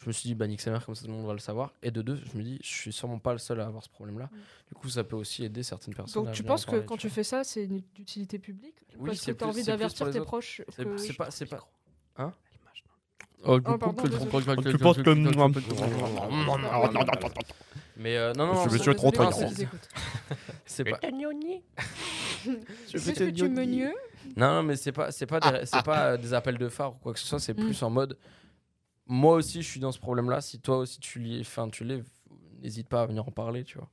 je 0.00 0.06
me 0.06 0.12
suis 0.12 0.28
dit, 0.28 0.34
bah, 0.34 0.46
nique 0.46 0.60
sa 0.60 0.70
mère, 0.70 0.84
comme 0.86 0.94
ça 0.94 1.02
tout 1.02 1.08
le 1.08 1.14
monde 1.14 1.26
va 1.26 1.32
le 1.32 1.38
savoir. 1.40 1.72
Et 1.82 1.90
de 1.90 2.02
deux, 2.02 2.16
je 2.32 2.38
me 2.38 2.42
dis, 2.42 2.58
je 2.62 2.68
suis 2.68 2.92
sûrement 2.92 3.18
pas 3.18 3.32
le 3.32 3.38
seul 3.38 3.60
à 3.60 3.66
avoir 3.66 3.82
ce 3.82 3.88
problème-là. 3.88 4.26
Mm. 4.32 4.36
Du 4.68 4.74
coup, 4.74 4.88
ça 4.88 5.02
peut 5.04 5.16
aussi 5.16 5.44
aider 5.44 5.62
certaines 5.62 5.94
personnes. 5.94 6.22
Donc 6.24 6.32
à 6.32 6.34
tu 6.34 6.42
penses 6.44 6.64
que 6.64 6.70
parler, 6.70 6.86
quand 6.86 6.96
tu 6.96 7.08
vois. 7.08 7.14
fais 7.16 7.24
ça, 7.24 7.42
c'est 7.44 7.64
une 7.64 7.82
d'utilité 7.94 8.38
publique 8.38 8.76
Oui, 8.98 9.08
Parce 9.10 9.24
que 9.24 9.32
tu 9.32 9.44
as 9.44 9.48
envie 9.48 9.64
d'avertir 9.64 10.10
tes 10.10 10.20
proches 10.20 10.62
C'est 10.68 10.84
que- 10.84 10.96
c'est 10.98 11.12
pas. 11.14 11.30
C'est 11.30 11.46
pas... 11.46 11.66
Hein 12.16 12.32
Oh, 13.44 13.60
pardon, 13.60 13.94
Mais 17.96 18.16
euh, 18.16 18.32
non, 18.34 18.46
non, 18.46 18.52
Monsieur- 18.52 18.66
non, 18.66 18.72
monsieur 18.72 18.92
c'est- 18.92 18.96
trop 18.96 19.10
c'est- 19.10 19.16
trop 19.30 19.48
c'est- 20.66 20.84
pas. 20.84 20.98
Qu'est-ce 20.98 23.10
que 23.12 23.30
tu 23.30 23.48
me 23.48 23.64
Non, 24.36 24.54
non, 24.54 24.62
mais 24.62 24.76
c'est 24.76 24.92
pas, 24.92 25.10
c'est 25.10 25.26
pas, 25.26 25.40
des, 25.40 25.66
c'est 25.66 25.82
pas 25.84 26.16
des 26.16 26.32
appels 26.34 26.58
de 26.58 26.68
phare 26.68 26.92
ou 26.92 26.96
quoi 27.02 27.12
que 27.12 27.18
ce 27.18 27.26
soit. 27.26 27.40
C'est 27.40 27.54
Mm. 27.58 27.64
plus 27.64 27.82
en 27.82 27.90
mode. 27.90 28.16
Moi 29.08 29.34
aussi, 29.34 29.62
je 29.62 29.68
suis 29.68 29.80
dans 29.80 29.90
ce 29.92 29.98
problème-là. 29.98 30.40
Si 30.40 30.60
toi 30.60 30.78
aussi 30.78 31.00
tu 31.00 31.18
l'es, 31.18 31.40
enfin, 31.40 31.68
tu 31.68 31.82
l'es, 31.84 32.04
n'hésite 32.60 32.88
pas 32.88 33.02
à 33.02 33.06
venir 33.06 33.26
en 33.26 33.32
parler, 33.32 33.64
tu 33.64 33.78
vois. 33.78 33.90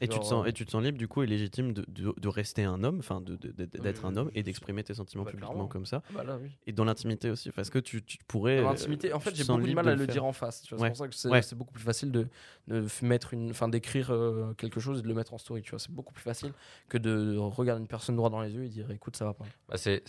Et 0.00 0.08
tu, 0.08 0.10
te 0.10 0.14
Genre, 0.16 0.24
sens, 0.26 0.44
euh, 0.44 0.48
et 0.48 0.52
tu 0.52 0.66
te 0.66 0.70
sens 0.70 0.82
libre 0.84 0.98
du 0.98 1.08
coup 1.08 1.22
et 1.22 1.26
légitime 1.26 1.72
de, 1.72 1.82
de, 1.88 2.12
de 2.18 2.28
rester 2.28 2.64
un 2.64 2.84
homme, 2.84 2.98
enfin 2.98 3.22
d'être 3.22 4.04
un 4.04 4.14
homme 4.16 4.30
et 4.34 4.42
d'exprimer 4.42 4.84
tes 4.84 4.92
sentiments 4.92 5.24
Bah, 5.24 5.30
publiquement 5.30 5.52
clairement. 5.54 5.68
comme 5.68 5.86
ça. 5.86 6.02
Bah 6.12 6.22
là, 6.22 6.36
oui. 6.42 6.50
Et 6.66 6.72
dans 6.72 6.84
l'intimité 6.84 7.30
aussi, 7.30 7.50
parce 7.50 7.70
que 7.70 7.78
tu, 7.78 8.02
tu 8.04 8.18
pourrais. 8.28 8.60
Dans 8.60 8.68
euh, 8.68 8.70
l'intimité, 8.72 9.12
en 9.14 9.20
fait, 9.20 9.34
j'ai 9.34 9.44
beaucoup 9.44 9.66
de 9.66 9.72
mal 9.72 9.88
à 9.88 9.94
le 9.94 10.06
dire 10.06 10.24
en 10.26 10.32
face. 10.34 10.70
Ouais. 10.72 10.78
C'est 10.78 10.86
pour 10.88 10.96
ça 10.96 11.08
que 11.08 11.14
c'est 11.14 11.28
Ouais. 11.30 11.40
beaucoup 11.56 11.72
plus 11.72 11.82
facile 11.82 12.12
de, 12.12 12.28
de 12.68 12.84
mettre 13.02 13.32
une, 13.32 13.50
enfin, 13.50 13.68
d'écrire 13.68 14.10
euh, 14.12 14.52
quelque 14.58 14.80
chose 14.80 14.98
et 14.98 15.02
de 15.02 15.08
le 15.08 15.14
mettre 15.14 15.32
en 15.32 15.38
story. 15.38 15.62
Tu 15.62 15.70
vois, 15.70 15.78
c'est 15.78 15.90
beaucoup 15.92 16.12
plus 16.12 16.22
facile 16.24 16.52
que 16.90 16.98
de 16.98 17.36
regarder 17.38 17.80
une 17.80 17.88
personne 17.88 18.16
droit 18.16 18.28
dans 18.28 18.42
les 18.42 18.52
yeux 18.52 18.64
et 18.64 18.68
dire, 18.68 18.90
écoute, 18.90 19.16
ça 19.16 19.24
va 19.24 19.32
pas. 19.32 19.46
Bah, 19.68 19.76
c'est 19.78 20.02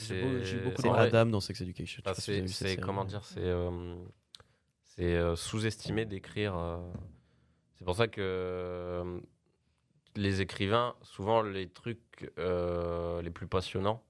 Adam 0.97 1.27
dans 1.27 1.39
Sex 1.39 1.61
Education. 1.61 2.01
bah, 2.03 2.13
c'est 2.13 2.77
comment 2.81 3.05
dire, 3.05 3.23
c'est 3.23 3.39
euh, 3.39 3.95
c'est 4.83 5.15
euh, 5.15 5.35
sous-estimé 5.37 6.05
d'écrire. 6.05 6.57
euh, 6.57 6.77
C'est 7.77 7.85
pour 7.85 7.95
ça 7.95 8.07
que 8.07 8.19
euh, 8.21 9.19
les 10.17 10.41
écrivains, 10.41 10.95
souvent 11.01 11.41
les 11.41 11.69
trucs 11.69 12.31
euh, 12.39 13.21
les 13.21 13.29
plus 13.29 13.47
passionnants, 13.47 14.03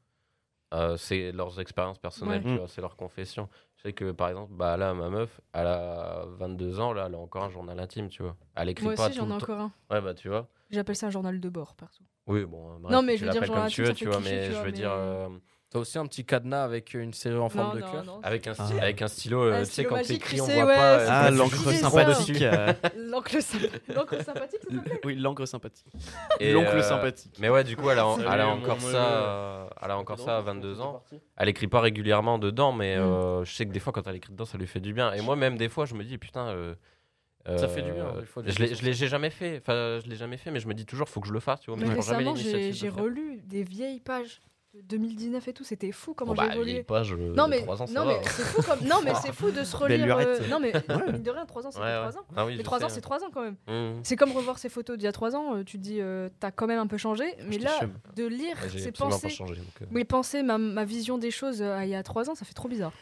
euh, 0.73 0.97
c'est 0.97 1.31
leurs 1.31 1.59
expériences 1.59 1.99
personnelles, 1.99 2.45
Ouais. 2.45 2.65
c'est 2.67 2.81
leurs 2.81 2.95
confessions. 2.95 3.47
Je 3.77 3.83
sais 3.83 3.93
que 3.93 4.11
par 4.11 4.29
exemple, 4.29 4.51
bah 4.53 4.75
là, 4.75 4.93
ma 4.93 5.09
meuf, 5.09 5.39
elle 5.53 5.67
a 5.67 6.25
22 6.27 6.79
ans, 6.79 6.93
là, 6.93 7.05
elle 7.07 7.15
a 7.15 7.17
encore 7.19 7.43
un 7.43 7.49
journal 7.49 7.79
intime, 7.79 8.09
tu 8.09 8.23
vois. 8.23 8.35
Elle 8.55 8.69
écrit 8.69 8.85
Moi 8.85 8.95
pas 8.95 9.07
aussi, 9.07 9.15
j'en 9.17 9.29
ai 9.29 9.33
encore 9.33 9.59
un. 9.59 9.71
Ouais, 9.89 10.01
bah 10.01 10.13
tu 10.13 10.27
vois. 10.29 10.49
J'appelle 10.69 10.95
ça 10.95 11.07
un 11.07 11.11
journal 11.11 11.39
de 11.39 11.49
bord, 11.49 11.75
perso. 11.75 12.03
Oui, 12.25 12.43
bon, 12.43 12.79
bref, 12.79 12.91
Non, 12.91 13.01
mais 13.01 13.15
je 13.15 13.25
veux 13.25 13.31
dire, 13.31 13.45
comme 13.45 13.55
là, 13.55 13.69
tu 13.69 13.83
vois, 13.83 14.19
mais 14.19 14.51
je 14.51 14.61
veux 14.61 14.71
dire, 14.71 14.91
T'as 15.69 15.79
aussi 15.79 15.97
un 15.97 16.05
petit 16.07 16.23
cadenas 16.23 16.63
avec 16.63 16.93
une 16.93 17.13
serrure 17.13 17.43
en 17.43 17.49
forme 17.49 17.67
Non, 17.71 17.75
de 17.75 17.79
non, 17.81 17.91
cœur. 17.91 18.03
non. 18.05 18.19
Avec 18.23 18.47
un, 18.47 18.53
Ah. 18.57 18.63
stylo, 18.65 18.79
avec 18.81 19.01
un 19.01 19.07
stylo, 19.09 19.41
euh, 19.43 19.53
Un 19.53 19.63
tu 19.65 19.71
sais, 19.71 19.83
quand 19.83 20.01
t'écris, 20.01 20.39
on 20.39 20.45
voit 20.45 20.63
ouais, 20.65 20.75
pas. 20.75 20.99
euh, 20.99 21.07
Ah, 21.09 21.29
l'encre 21.29 21.71
sympathique. 21.73 22.41
euh, 22.41 22.73
L'encre 22.97 23.41
symp- 23.41 23.69
l'encre 23.93 24.23
sympathique, 24.23 24.61
ça 24.63 24.75
s'appelle 24.77 24.99
oui, 25.03 25.15
l'encre 25.15 25.45
sympathique. 25.45 25.85
Et, 26.39 26.53
L'oncle 26.53 26.69
euh, 26.77 26.81
sympathique. 26.81 27.35
Mais 27.39 27.49
ouais, 27.49 27.65
du 27.65 27.75
coup, 27.75 27.89
elle 27.89 27.99
a, 27.99 28.07
elle 28.17 28.25
a 28.25 28.29
Salut, 28.29 28.43
encore 28.43 28.79
ça, 28.79 28.95
euh, 29.23 29.67
elle 29.81 29.91
a 29.91 29.97
encore 29.97 30.19
ça 30.19 30.37
à 30.37 30.41
22 30.41 30.79
ans. 30.79 31.03
Elle 31.35 31.49
écrit 31.49 31.67
pas 31.67 31.81
régulièrement 31.81 32.39
dedans, 32.39 32.71
mais 32.71 32.95
Mm. 32.95 33.01
euh, 33.01 33.43
je 33.43 33.53
sais 33.53 33.65
que 33.65 33.71
des 33.73 33.81
fois, 33.81 33.91
quand 33.91 34.07
elle 34.07 34.15
écrit 34.15 34.31
dedans, 34.31 34.45
ça 34.45 34.57
lui 34.57 34.67
fait 34.67 34.79
du 34.79 34.93
bien. 34.93 35.11
Et 35.11 35.21
moi, 35.21 35.35
même 35.35 35.57
des 35.57 35.67
fois, 35.67 35.85
je 35.85 35.95
me 35.95 36.03
dis, 36.05 36.17
putain. 36.17 36.47
euh, 36.47 36.75
Ça 37.57 37.67
fait 37.67 37.81
du 37.81 37.91
euh, 37.91 37.93
bien, 37.93 38.13
Je 38.45 38.83
l'ai, 38.85 38.93
jamais 38.93 39.29
fait. 39.29 39.57
Enfin, 39.61 39.99
je 40.03 40.09
l'ai 40.09 40.15
jamais 40.17 40.37
fait, 40.37 40.49
mais 40.51 40.59
je 40.61 40.67
me 40.67 40.73
dis 40.73 40.85
toujours, 40.85 41.07
faut 41.09 41.19
que 41.21 41.27
je 41.27 41.33
le 41.33 41.39
fasse, 41.41 41.59
tu 41.61 41.71
vois. 41.71 41.77
Mais 41.79 41.93
récemment, 41.93 42.35
j'ai 42.35 42.89
relu 42.89 43.41
des 43.43 43.63
vieilles 43.63 43.99
pages 43.99 44.39
2019 44.83 45.47
et 45.47 45.53
tout. 45.53 45.63
C'était 45.63 45.91
fou 45.91 46.13
comment 46.13 46.33
Bon, 46.33 46.41
j'ai 46.41 46.47
bah, 46.49 46.55
évolué. 46.55 46.83
page, 46.83 47.13
euh, 47.13 47.33
Non 47.35 47.47
mais, 47.47 47.67
ans, 47.67 47.85
non, 47.93 48.19
c'est 48.23 48.43
fou 48.43 48.61
comme 48.61 48.79
non 48.87 49.01
mais 49.03 49.13
c'est 49.21 49.33
fou 49.33 49.51
de 49.51 49.63
se 49.63 49.75
relire. 49.75 50.17
euh, 50.17 50.39
non 50.49 50.59
mais 50.59 50.71
mine 51.11 51.23
de 51.23 51.31
rien 51.31 51.45
3 51.45 51.67
ans 51.67 51.71
c'est 51.71 51.79
Ouais, 51.79 51.85
que 51.85 52.05
ouais. 52.05 52.09
3 52.11 52.17
ans. 52.17 52.25
Ah 52.35 52.45
oui, 52.45 52.51
Mais 52.53 52.57
je 52.59 52.63
3 52.63 52.83
ans 52.85 52.89
c'est 52.89 53.01
3 53.01 53.23
ans 53.23 53.29
quand 53.33 53.41
même. 53.43 53.55
Mmh. 53.67 53.99
C'est 54.03 54.15
comme 54.15 54.31
revoir 54.31 54.57
ces 54.57 54.69
photos 54.69 54.97
d'il 54.97 55.05
y 55.05 55.07
a 55.07 55.11
3 55.11 55.35
ans, 55.35 55.55
euh, 55.55 55.63
tu 55.63 55.77
te 55.77 55.83
dis 55.83 55.99
euh, 56.01 56.29
t'as 56.39 56.51
quand 56.51 56.67
même 56.67 56.79
un 56.79 56.87
peu 56.87 56.97
changé, 56.97 57.25
mais 57.47 57.59
Je 57.59 57.63
là 57.63 57.79
de 58.15 58.25
lire 58.25 58.57
Ouais, 58.61 58.69
ces 58.79 58.91
pensées, 58.91 59.35
euh. 59.41 59.85
mes 59.91 60.05
pensées, 60.05 60.43
ma, 60.43 60.57
ma 60.57 60.85
vision 60.85 61.17
des 61.17 61.31
choses 61.31 61.61
euh, 61.61 61.83
il 61.83 61.89
y 61.89 61.95
a 61.95 62.03
3 62.03 62.29
ans, 62.29 62.35
ça 62.35 62.45
fait 62.45 62.53
trop 62.53 62.67
bizarre. 62.69 62.93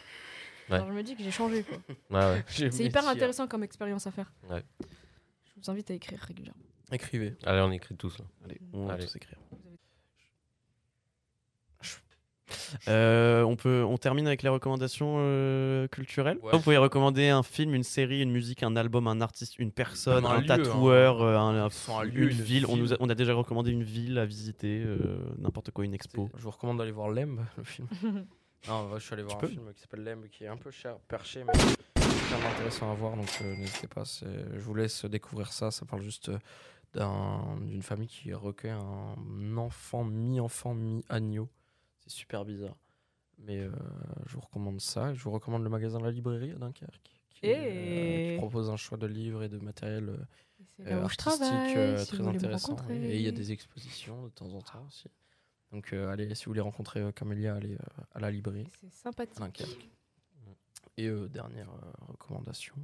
Ouais. 0.70 0.76
Alors 0.78 0.88
je 0.88 0.94
me 0.94 1.04
dis 1.04 1.16
que 1.16 1.24
j'ai 1.24 1.32
changé 1.32 1.64
quoi. 1.64 1.78
Ouais, 2.10 2.26
ouais. 2.26 2.44
C'est 2.72 2.84
hyper 2.84 3.08
intéressant 3.08 3.48
comme 3.48 3.64
expérience 3.64 4.08
à 4.08 4.12
faire. 4.12 4.32
Ouais. 4.50 4.64
Je 4.82 5.62
vous 5.62 5.70
invite 5.72 5.92
à 5.92 5.94
écrire 5.94 6.20
régulièrement. 6.20 6.62
Écrivez. 6.92 7.36
Allez, 7.44 7.62
on 7.62 7.72
écrit 7.72 7.96
tous. 7.96 8.18
là. 8.20 8.26
Allez, 8.46 8.60
on 8.74 8.86
va 8.86 8.96
tous 8.98 9.16
écrire. 9.16 9.38
Euh, 12.88 13.42
on, 13.44 13.56
peut, 13.56 13.84
on 13.88 13.98
termine 13.98 14.28
avec 14.28 14.44
les 14.44 14.50
recommandations 14.50 15.16
euh, 15.18 15.88
culturelles. 15.88 16.38
Ouais. 16.44 16.52
Vous 16.54 16.60
pouvez 16.60 16.78
recommander 16.78 17.30
un 17.30 17.44
film, 17.44 17.74
une 17.74 17.84
série, 17.84 18.22
une 18.22 18.32
musique, 18.32 18.64
un 18.64 18.76
album, 18.76 19.08
un 19.08 19.22
artiste, 19.22 19.58
une 19.60 19.72
personne, 19.72 20.24
Même 20.24 20.32
un 20.32 20.36
un, 20.36 20.42
lieu, 20.42 20.46
tatoueur, 20.48 21.22
euh, 21.22 21.38
un, 21.38 21.66
un- 21.66 21.70
Sans 21.70 22.00
un 22.00 22.04
une, 22.06 22.12
lieu, 22.14 22.32
une 22.32 22.42
ville. 22.42 22.66
On, 22.68 22.78
nous 22.78 22.94
a, 22.94 22.96
ville. 22.96 22.98
on 23.00 23.10
a 23.10 23.16
déjà 23.16 23.34
recommandé 23.34 23.72
une 23.72 23.84
ville 23.84 24.18
à 24.20 24.26
visiter, 24.26 24.84
euh, 24.86 25.18
n'importe 25.40 25.72
quoi, 25.72 25.86
une 25.86 25.94
expo. 25.94 26.30
Je 26.38 26.42
vous 26.44 26.52
recommande 26.52 26.78
d'aller 26.78 26.92
voir 26.92 27.10
Lemb, 27.10 27.40
le 27.58 27.64
film. 27.64 27.88
non, 28.68 28.90
je 28.96 29.00
suis 29.00 29.14
allé 29.14 29.24
voir 29.24 29.38
un 29.38 29.40
peux. 29.40 29.48
film 29.48 29.72
qui 29.74 29.82
s'appelle 29.82 30.04
Lemb, 30.04 30.26
qui 30.28 30.44
est 30.44 30.48
un 30.48 30.58
peu 30.58 30.72
cher, 30.72 30.98
perché, 31.08 31.44
mais 31.44 31.54
super 31.60 32.48
intéressant 32.54 32.92
à 32.92 32.96
voir, 32.96 33.16
donc 33.16 33.30
euh, 33.42 33.56
n'hésitez 33.56 33.88
pas. 33.88 34.06
c'est- 34.06 34.26
Je 34.54 34.60
vous 34.60 34.76
laisse 34.76 35.06
découvrir 35.06 35.52
ça. 35.52 35.72
Ça 35.72 35.86
parle 35.86 36.02
juste 36.04 36.30
euh, 36.30 36.38
d'un- 36.94 37.58
d'une 37.62 37.82
famille 37.84 38.08
qui 38.08 38.32
recueille 38.34 38.72
un 38.72 39.58
enfant, 39.58 40.04
mi-enfant, 40.04 40.74
mi-agneau. 40.76 41.50
C'est 42.06 42.14
super 42.14 42.46
bizarre. 42.46 42.76
Mais 43.40 43.60
euh, 43.60 43.72
je 44.28 44.36
vous 44.36 44.42
recommande 44.42 44.80
ça. 44.80 45.14
Je 45.14 45.24
vous 45.24 45.32
recommande 45.32 45.64
le 45.64 45.70
magasin 45.70 46.00
La 46.00 46.12
Librairie 46.12 46.52
à 46.52 46.56
Dunkerque. 46.56 47.12
Qui, 47.30 47.48
euh, 47.48 48.34
qui 48.34 48.38
propose 48.38 48.70
un 48.70 48.78
choix 48.78 48.98
de 48.98 49.08
livres 49.08 49.44
et 49.44 49.50
de 49.50 49.58
matériel 49.58 50.26
euh, 50.80 51.04
artistique 51.04 51.18
travaille, 51.18 52.00
si 52.00 52.08
très 52.08 52.26
intéressant. 52.26 52.78
Et 52.90 53.18
il 53.18 53.22
y 53.22 53.28
a 53.28 53.32
des 53.32 53.52
expositions 53.52 54.24
de 54.24 54.30
temps 54.30 54.54
en 54.54 54.62
temps 54.62 54.86
aussi. 54.88 55.10
Donc 55.72 55.92
allez, 55.92 56.34
si 56.36 56.46
vous 56.46 56.52
voulez 56.52 56.62
rencontrer 56.62 57.04
Camélia, 57.14 57.56
allez 57.56 57.78
à 58.14 58.20
la 58.20 58.32
librairie 58.32 58.68
C'est 58.80 58.88
à 58.88 58.92
sympathique. 58.92 59.40
Dunkerque. 59.40 59.90
Et 60.98 61.10
dernière 61.30 61.70
recommandation. 62.08 62.76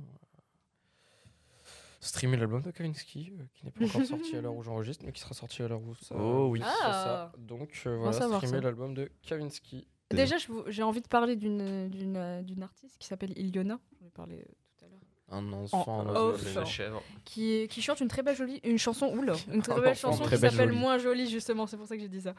Streamer 2.02 2.38
l'album 2.38 2.62
de 2.64 2.72
Kavinsky, 2.72 3.32
euh, 3.40 3.44
qui 3.54 3.66
n'est 3.66 3.72
pas 3.72 3.86
encore 3.86 4.04
sorti 4.06 4.36
à 4.36 4.42
l'heure 4.42 4.56
où 4.56 4.64
j'enregistre, 4.64 5.06
mais 5.06 5.12
qui 5.12 5.22
sera 5.22 5.34
sorti 5.34 5.62
à 5.62 5.68
l'heure 5.68 5.82
où 5.82 5.96
ça. 5.96 6.16
Oh 6.18 6.48
oui. 6.50 6.60
où 6.60 6.64
ça- 6.64 6.72
Ah. 6.84 7.32
Donc 7.38 7.70
euh, 7.86 7.96
voilà, 7.98 8.14
streamer 8.38 8.62
l'album 8.62 8.94
de 8.94 9.10
Kavinsky. 9.24 9.88
Déjà, 10.10 10.36
j'ai 10.68 10.84
envie 10.84 11.02
de 11.02 11.08
parler 11.08 11.36
d'une 11.38 11.88
d'une 11.90 12.18
euh, 12.18 12.42
d'une 12.42 12.64
artiste 12.64 12.98
qui 12.98 13.08
s'appelle 13.08 13.32
Iliona. 13.38 13.80
J'en 14.00 14.08
ai 14.08 14.10
parlé 14.10 14.40
euh, 14.40 14.44
tout 14.78 14.86
à 14.86 14.90
l'heure. 14.90 15.00
Un 15.30 15.54
enfant 15.54 16.00
en 16.00 16.10
off. 16.14 16.56
La 16.56 16.66
chèvre. 16.66 17.02
Qui, 17.24 17.68
qui 17.70 17.82
chante 17.82 18.02
une 18.02 18.10
très 18.10 18.22
belle 18.22 18.36
jolie 18.36 18.60
une 18.66 18.78
chanson 18.78 19.08
oula 19.16 19.36
une 19.54 19.62
très 19.62 19.80
belle 19.82 19.96
chanson 19.96 20.24
très 20.24 20.36
qui 20.36 20.42
s'appelle 20.42 20.74
moins 20.74 20.98
jolie 20.98 21.30
justement 21.30 21.66
c'est 21.68 21.78
pour 21.78 21.88
ça 21.88 21.96
que 21.96 22.02
j'ai 22.02 22.10
dit 22.10 22.20
ça 22.20 22.34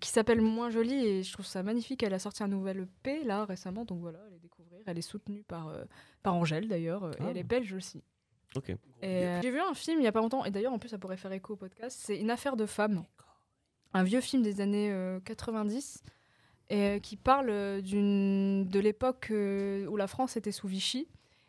qui 0.00 0.08
s'appelle 0.08 0.40
moins 0.40 0.70
jolie 0.70 1.04
et 1.04 1.22
je 1.24 1.32
trouve 1.32 1.44
ça 1.46 1.64
magnifique 1.64 2.04
elle 2.04 2.14
a 2.14 2.20
sorti 2.20 2.44
un 2.44 2.48
nouvel 2.48 2.86
EP 3.04 3.24
là 3.24 3.44
récemment 3.46 3.84
donc 3.84 3.98
voilà 4.00 4.20
allez 4.28 4.38
découvrir 4.38 4.80
elle 4.86 4.96
est 4.98 5.02
soutenue 5.02 5.42
par 5.42 5.66
euh, 5.70 5.82
par 6.22 6.36
Angèle 6.36 6.68
d'ailleurs 6.68 7.10
et 7.10 7.16
Ah. 7.18 7.24
elle 7.30 7.36
est 7.38 7.42
belge 7.42 7.72
aussi 7.72 8.04
Ok. 8.56 8.72
Euh, 9.04 9.40
j'ai 9.42 9.50
vu 9.50 9.60
un 9.60 9.74
film 9.74 10.00
il 10.00 10.04
y 10.04 10.06
a 10.06 10.12
pas 10.12 10.20
longtemps 10.20 10.44
et 10.44 10.50
d'ailleurs 10.50 10.72
en 10.72 10.78
plus 10.78 10.88
ça 10.88 10.98
pourrait 10.98 11.16
faire 11.16 11.32
écho 11.32 11.54
au 11.54 11.56
podcast 11.56 11.98
c'est 12.04 12.18
une 12.18 12.30
affaire 12.30 12.56
de 12.56 12.66
femme 12.66 13.04
un 13.94 14.02
vieux 14.02 14.20
film 14.20 14.42
des 14.42 14.60
années 14.60 14.90
euh, 14.92 15.20
90 15.20 16.02
et, 16.68 16.76
euh, 16.82 16.98
qui 16.98 17.16
parle 17.16 17.48
euh, 17.50 17.80
d'une 17.80 18.66
de 18.68 18.80
l'époque 18.80 19.28
euh, 19.30 19.86
où 19.86 19.96
la 19.96 20.06
France 20.06 20.36
était 20.36 20.52
sous 20.52 20.66
Vichy 20.68 21.08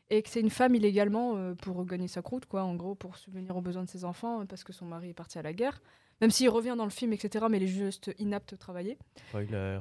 et 0.10 0.22
que 0.22 0.30
c'est 0.30 0.42
une 0.42 0.50
femme 0.50 0.76
illégalement 0.76 1.36
euh, 1.38 1.56
pour 1.56 1.84
gagner 1.86 2.08
sa 2.08 2.22
croûte 2.22 2.46
quoi 2.46 2.64
en 2.64 2.76
gros 2.76 2.96
pour 2.96 3.18
subvenir 3.18 3.56
aux 3.58 3.62
besoins 3.62 3.84
de 3.84 3.90
ses 3.90 4.06
enfants 4.06 4.42
euh, 4.42 4.46
parce 4.46 4.64
que 4.64 4.72
son 4.74 4.86
mari 4.86 5.10
est 5.10 5.14
parti 5.14 5.40
à 5.40 5.42
la 5.42 5.54
guerre 5.54 5.82
même 6.22 6.32
s'il 6.32 6.50
revient 6.50 6.76
dans 6.78 6.86
le 6.86 6.92
film 6.92 7.14
etc 7.14 7.46
mais 7.50 7.58
il 7.58 7.64
est 7.64 7.68
juste 7.68 8.12
inapte 8.20 8.54
à 8.54 8.58
travailler 8.58 8.98
Spoiler. 9.30 9.80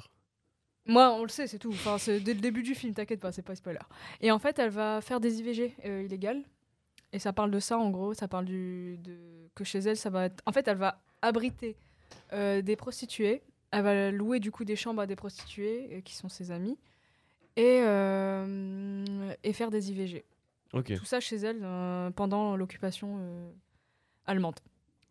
moi, 0.87 1.13
on 1.13 1.23
le 1.23 1.29
sait, 1.29 1.47
c'est 1.47 1.59
tout. 1.59 1.71
Enfin, 1.71 1.99
c'est 1.99 2.19
dès 2.21 2.35
le 2.35 2.41
début 2.41 2.63
du 2.63 2.75
film, 2.75 2.95
t'inquiète 2.95 3.21
pas, 3.21 3.31
c'est 3.31 3.43
pas 3.43 3.55
spoiler. 3.55 3.79
Et 4.23 4.33
en 4.33 4.39
fait, 4.39 4.59
elle 4.59 4.71
va 4.71 5.01
faire 5.03 5.21
des 5.21 5.39
IVG 5.39 5.77
euh, 5.85 6.03
illégales. 6.03 6.43
Et 7.13 7.19
ça 7.19 7.33
parle 7.33 7.51
de 7.51 7.59
ça, 7.61 7.79
en 7.79 7.91
gros. 7.91 8.15
Ça 8.15 8.29
parle 8.29 8.45
du, 8.45 8.99
de, 8.99 9.19
que 9.55 9.65
chez 9.65 9.79
elle, 9.81 9.97
ça 9.97 10.11
va 10.11 10.27
être... 10.27 10.43
En 10.47 10.53
fait, 10.53 10.67
elle 10.69 10.77
va 10.77 11.03
abriter 11.23 11.77
euh, 12.33 12.63
des 12.63 12.77
prostituées. 12.77 13.43
Elle 13.73 13.83
va 13.85 14.11
louer, 14.11 14.41
du 14.41 14.51
coup, 14.51 14.65
des 14.65 14.77
chambres 14.77 15.03
à 15.03 15.07
des 15.07 15.17
prostituées, 15.17 15.97
euh, 15.97 16.01
qui 16.03 16.15
sont 16.15 16.29
ses 16.29 16.51
amies. 16.51 16.79
Et, 17.57 17.81
euh, 17.83 19.35
et 19.43 19.53
faire 19.53 19.71
des 19.71 19.91
IVG. 19.91 20.25
Ok. 20.73 20.95
Tout 20.95 21.05
ça 21.05 21.19
chez 21.21 21.37
elle 21.37 21.61
euh, 21.63 22.11
pendant 22.13 22.57
l'occupation 22.57 23.17
euh, 23.21 23.51
allemande. 24.27 24.61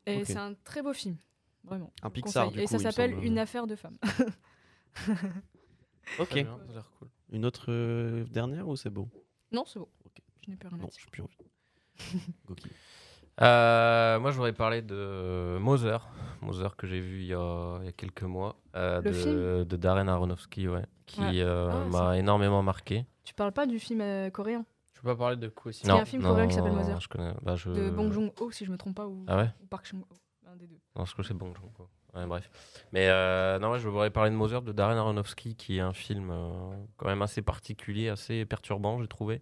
Et 0.06 0.24
c'est 0.26 0.38
un 0.38 0.54
très 0.64 0.82
beau 0.82 0.94
film. 0.94 1.18
Vraiment. 1.66 1.92
Un 2.02 2.08
Je 2.08 2.14
Pixar, 2.14 2.46
conseille. 2.46 2.58
du 2.58 2.60
Et 2.62 2.66
coup, 2.66 2.72
ça 2.72 2.78
il 2.78 2.80
me 2.86 2.92
s'appelle 2.92 3.12
semble. 3.12 3.26
Une 3.26 3.38
affaire 3.38 3.68
de 3.68 3.76
femme. 3.76 3.98
Ok. 6.20 6.34
Bien, 6.34 6.58
ça 6.74 6.84
cool. 6.98 7.08
Une 7.32 7.46
autre 7.46 7.66
euh, 7.70 8.24
dernière 8.26 8.68
ou 8.68 8.76
c'est 8.76 8.90
bon 8.90 9.08
non, 9.52 9.64
c'est 9.66 9.80
bon. 9.80 9.88
Ok. 10.06 10.22
Je 10.46 10.52
n'ai 10.52 10.56
plus 10.58 10.68
rien 10.68 10.78
à 10.78 10.82
Non, 10.82 10.88
dire. 10.88 11.00
j'ai 11.04 11.10
plus 11.10 11.22
envie. 11.24 11.38
Goki. 12.48 12.70
Euh, 13.42 14.20
moi, 14.20 14.32
je 14.32 14.36
voudrais 14.36 14.54
parler 14.54 14.82
de 14.82 15.58
Mother. 15.60 16.08
Mother 16.42 16.76
que 16.76 16.88
j'ai 16.88 17.00
vu 17.00 17.20
il 17.22 17.28
y 17.28 17.34
a, 17.34 17.78
il 17.82 17.86
y 17.86 17.90
a 17.90 17.92
quelques 17.94 18.24
mois. 18.24 18.56
euh, 18.76 19.02
de, 19.02 19.12
film 19.12 19.64
de 19.66 19.76
Darren 19.78 20.08
Aronofsky, 20.08 20.68
ouais, 20.68 20.86
qui 21.06 21.22
Ouais. 21.22 21.42
euh, 21.42 21.70
Ah, 21.72 21.86
m'a 21.90 22.18
énormément 22.18 22.62
marqué. 22.64 23.06
Tu 23.24 23.34
parles 23.34 23.52
pas 23.54 23.66
du 23.66 23.80
film 23.80 24.02
euh, 24.02 24.30
coréen? 24.30 24.66
Je 24.94 25.02
peux 25.02 25.08
pas 25.10 25.16
parler 25.16 25.38
de 25.38 25.48
quoi 25.48 25.72
Il 25.72 25.88
y 25.88 25.92
a 25.92 25.96
un 25.96 26.04
film 26.06 26.22
coréen 26.22 26.48
qui 26.48 26.56
s'appelle 26.56 26.74
Mother. 26.74 27.00
Je 27.00 27.08
connais. 27.08 27.34
Bah, 27.42 27.56
je... 27.56 27.70
de 27.70 27.90
Bong 27.90 28.12
Joon-ho 28.12 28.52
si 28.52 28.66
je 28.66 28.72
me 28.72 28.78
trompe 28.78 28.96
pas 28.96 29.08
ou, 29.08 29.24
Ah 29.28 29.38
ouais? 29.38 29.50
ou 29.64 29.66
Park 29.68 29.86
Chung-ho, 29.86 30.06
un 30.46 30.56
des 30.58 30.68
deux. 30.68 30.80
Non, 30.98 31.06
je 31.06 31.14
crois 31.14 31.24
que 31.24 31.28
c'est 31.30 31.34
Bong 31.34 31.56
Joon-ho. 31.56 31.88
Ouais, 32.16 32.26
bref. 32.26 32.50
Mais 32.92 33.08
euh, 33.08 33.60
non, 33.60 33.72
ouais, 33.72 33.80
je 33.80 33.88
voudrais 33.88 34.10
parler 34.10 34.32
de 34.32 34.36
Mother 34.36 34.62
de 34.62 34.74
Darren 34.74 34.98
Aronofsky, 34.98 35.56
qui 35.56 35.78
est 35.78 35.82
un 35.82 35.94
film 35.94 36.32
euh, 36.32 36.72
quand 36.98 37.06
même 37.08 37.22
assez 37.22 37.42
particulier, 37.42 38.10
assez 38.10 38.46
perturbant, 38.46 39.00
j'ai 39.00 39.08
trouvé. 39.08 39.42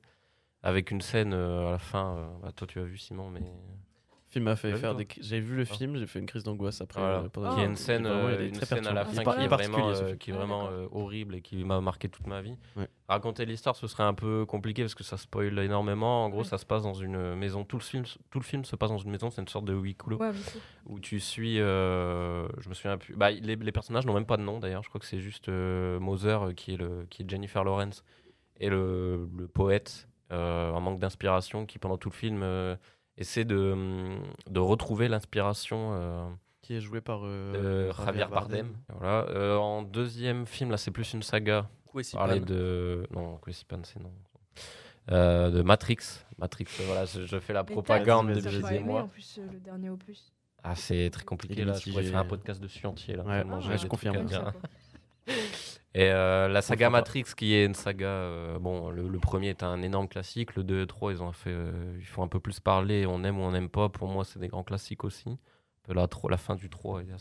Avec 0.63 0.91
une 0.91 1.01
scène 1.01 1.33
euh, 1.33 1.67
à 1.67 1.71
la 1.71 1.79
fin. 1.79 2.15
euh, 2.17 2.25
bah, 2.41 2.51
toi, 2.51 2.67
tu 2.67 2.79
as 2.79 2.83
vu 2.83 2.97
Simon, 2.97 3.29
mais. 3.29 3.41
Le 3.41 4.31
film 4.41 4.43
m'a 4.45 4.57
fait 4.57 4.75
faire 4.75 4.93
des. 4.93 5.07
J'ai 5.21 5.39
vu 5.39 5.55
le 5.55 5.61
Ah. 5.61 5.73
film, 5.73 5.95
j'ai 5.97 6.05
fait 6.05 6.19
une 6.19 6.25
crise 6.25 6.43
d'angoisse 6.43 6.81
après. 6.81 6.99
Voilà. 6.99 7.19
euh, 7.19 7.29
pendant 7.29 7.51
Ah. 7.51 7.55
qui 7.55 7.61
a 7.61 7.63
une 7.63 7.77
scène, 7.77 8.03
Vraiment, 8.05 8.27
il 8.27 8.33
euh, 8.35 8.47
une 8.49 8.57
très 8.57 8.65
scène 8.65 8.85
à 8.85 8.91
la 8.91 9.05
fin 9.05 9.11
Il 9.11 9.15
qui 9.15 9.21
est 9.21 9.47
vraiment, 9.47 9.87
euh, 9.89 10.15
qui 10.15 10.31
est 10.31 10.33
Ah, 10.37 10.67
euh, 10.69 10.87
horrible 10.91 11.35
et 11.35 11.41
qui 11.41 11.63
m'a 11.63 11.79
marqué 11.79 12.09
toute 12.09 12.27
ma 12.27 12.41
vie. 12.41 12.57
Ouais. 12.75 12.89
Raconter 13.07 13.45
l'histoire, 13.45 13.77
ce 13.77 13.87
serait 13.87 14.03
un 14.03 14.13
peu 14.13 14.45
compliqué 14.45 14.81
parce 14.83 14.95
que 14.95 15.05
ça 15.05 15.15
spoil 15.15 15.57
énormément. 15.59 16.25
En 16.25 16.29
gros, 16.29 16.39
Ouais. 16.39 16.45
ça 16.45 16.57
se 16.57 16.65
passe 16.65 16.83
dans 16.83 16.93
une 16.93 17.35
maison. 17.35 17.63
Tout 17.63 17.77
le 17.77 17.83
film, 17.83 18.03
tout 18.29 18.39
le 18.39 18.43
film 18.43 18.65
se 18.65 18.75
passe 18.75 18.89
dans 18.89 18.97
une 18.97 19.11
maison. 19.11 19.29
C'est 19.29 19.41
une 19.41 19.47
sorte 19.47 19.63
de 19.65 19.73
huis 19.73 19.95
clos 19.95 20.17
Ouais, 20.17 20.31
où 20.87 20.99
tu 20.99 21.21
suis. 21.21 21.61
euh, 21.61 22.47
je 22.59 22.67
me 22.67 22.73
souviens 22.73 22.97
plus. 22.97 23.15
Bah, 23.15 23.31
les, 23.31 23.55
les 23.55 23.71
personnages 23.71 24.05
n'ont 24.05 24.13
même 24.13 24.25
pas 24.25 24.37
de 24.37 24.43
nom 24.43 24.59
d'ailleurs. 24.59 24.83
Je 24.83 24.89
crois 24.89 24.99
que 24.99 25.07
c'est 25.07 25.21
juste 25.21 25.47
euh, 25.47 26.01
Mother 26.01 26.47
euh, 26.49 26.53
qui 26.53 26.73
est 26.73 26.77
le 26.77 27.05
qui 27.09 27.21
est 27.23 27.29
Jennifer 27.29 27.63
Lawrence 27.63 28.03
et 28.59 28.69
le, 28.69 29.29
le 29.37 29.47
poète 29.47 30.06
euh, 30.31 30.71
en 30.71 30.81
manque 30.81 30.99
d'inspiration 30.99 31.65
qui 31.65 31.79
pendant 31.79 31.97
tout 31.97 32.09
le 32.09 32.15
film 32.15 32.41
euh, 32.43 32.75
essaie 33.17 33.45
de 33.45 33.71
hum, 33.73 34.19
de 34.49 34.59
retrouver 34.59 35.07
l'inspiration. 35.07 35.91
euh, 35.93 36.27
Qui 36.61 36.75
est 36.75 36.81
joué 36.81 37.01
par 37.01 37.21
euh, 37.23 37.91
Javier 38.05 38.25
Bardem. 38.29 38.75
Voilà. 38.89 39.25
Euh, 39.29 39.55
en 39.57 39.81
deuxième 39.83 40.45
film, 40.45 40.69
là, 40.71 40.77
c'est 40.77 40.91
plus 40.91 41.13
une 41.13 41.23
saga. 41.23 41.69
Parler 42.13 42.39
de 42.41 43.07
non, 43.11 43.39
Pan, 43.67 43.79
c'est 43.83 43.99
non. 43.99 44.11
Euh, 45.11 45.49
de 45.49 45.61
Matrix. 45.63 45.97
Matrix, 46.37 46.65
euh, 46.79 46.83
voilà, 46.85 47.05
je, 47.05 47.25
je 47.25 47.39
fais 47.39 47.53
la 47.53 47.63
Mais 47.63 47.71
propagande 47.71 48.29
depuis 48.33 48.61
des 48.61 48.79
mois. 48.79 49.03
en 49.03 49.07
plus 49.07 49.39
euh, 49.39 49.47
le 49.51 49.59
dernier 49.59 49.89
opus. 49.89 50.31
Ah, 50.63 50.75
c'est 50.75 51.09
très 51.11 51.23
compliqué 51.23 51.63
là. 51.63 51.73
Je 51.73 51.89
pourrais 51.89 52.03
faire 52.03 52.19
un 52.19 52.25
podcast 52.25 52.59
dessus 52.61 52.85
entier 52.85 53.15
là. 53.15 53.23
Ouais, 53.23 53.37
tellement 53.37 53.55
ouais, 53.57 53.61
j'ai 53.63 53.77
je 53.77 53.87
confirme. 53.87 54.27
ça. 54.27 54.53
Et 55.97 56.11
euh, 56.11 56.47
la 56.47 56.61
saga. 56.61 56.91
Matrix, 56.91 57.23
qui 57.35 57.55
est 57.55 57.65
une 57.65 57.73
saga, 57.73 58.05
euh, 58.05 58.59
bon, 58.59 58.91
le, 58.91 59.07
le 59.07 59.19
premier 59.19 59.49
est 59.49 59.63
un 59.63 59.81
énorme 59.81 60.07
classique, 60.07 60.55
le 60.55 60.63
2 60.63 60.75
et 60.75 60.79
le 60.81 60.85
3, 60.85 61.11
ils 61.11 61.23
ont 61.23 61.31
fait, 61.31 61.49
euh, 61.49 61.71
il 61.97 62.05
faut 62.05 62.21
un 62.21 62.27
peu 62.27 62.39
plus 62.39 62.59
parler, 62.59 63.07
on 63.07 63.23
aime 63.23 63.39
ou 63.39 63.41
on 63.41 63.51
n'aime 63.51 63.67
pas. 63.67 63.89
Pour 63.89 64.07
moi, 64.07 64.23
c'est 64.23 64.37
des 64.37 64.47
grands 64.47 64.63
classiques 64.63 65.03
aussi. 65.03 65.39
La, 65.87 66.07
fin 66.37 66.53
du 66.53 66.69
3 66.69 67.01
est 67.01 67.11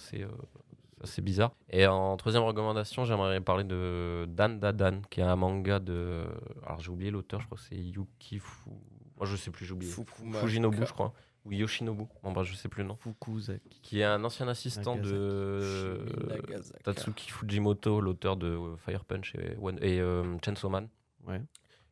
assez, 1.00 1.22
bizarre. 1.22 1.52
Et 1.70 1.86
en 1.86 2.18
troisième 2.18 2.42
recommandation, 2.42 3.06
j'aimerais 3.06 3.40
parler 3.40 3.64
de 3.64 4.26
Dan 4.28 4.60
Dadan, 4.60 5.00
qui 5.08 5.20
est 5.20 5.24
un 5.24 5.36
manga 5.36 5.78
de. 5.78 6.26
Alors 6.62 6.80
j'ai 6.80 6.90
oublié 6.90 7.10
l'auteur, 7.10 7.40
je 7.40 7.46
crois 7.46 7.56
que 7.56 7.64
c'est 7.64 7.76
Yuki 7.76 8.40
Fu. 8.40 8.68
Moi 9.16 9.24
je 9.24 9.36
sais 9.36 9.50
plus, 9.50 9.64
j'ai 9.64 9.72
oublié. 9.72 9.92
Fujinobu, 10.32 10.84
je 10.84 10.92
crois. 10.92 11.14
Ou 11.46 11.52
Yoshinobu. 11.52 12.04
Bon, 12.22 12.32
bah, 12.32 12.42
je 12.42 12.54
sais 12.54 12.68
plus 12.68 12.82
le 12.82 12.88
nom. 12.88 12.96
Fukuzaki. 12.96 13.80
Qui 13.80 14.00
est 14.00 14.04
un 14.04 14.22
ancien 14.24 14.48
assistant 14.48 14.96
de 14.96 16.04
Nagasaki. 16.28 16.82
Tatsuki 16.82 17.30
Fujimoto, 17.30 18.00
l'auteur 18.00 18.36
de 18.36 18.48
euh, 18.48 18.76
Fire 18.76 19.04
Punch 19.04 19.34
et, 19.36 19.56
One- 19.60 19.78
et 19.80 20.00
euh, 20.00 20.36
Chainsaw 20.44 20.68
Man. 20.68 20.88
Ouais. 21.26 21.40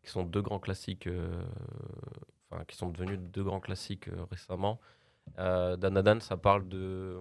Qui 0.03 0.11
sont 0.11 0.25
deux 0.25 0.43
grands 0.43 0.59
classiques. 0.59 1.07
euh, 1.07 1.43
Enfin, 2.51 2.65
qui 2.67 2.77
sont 2.77 2.89
devenus 2.91 3.19
deux 3.19 3.43
grands 3.43 3.59
classiques 3.61 4.09
récemment. 4.31 4.79
Euh, 5.39 5.77
Dan 5.77 5.95
Dan, 6.03 6.21
ça 6.21 6.37
parle 6.37 6.69
de 6.69 7.17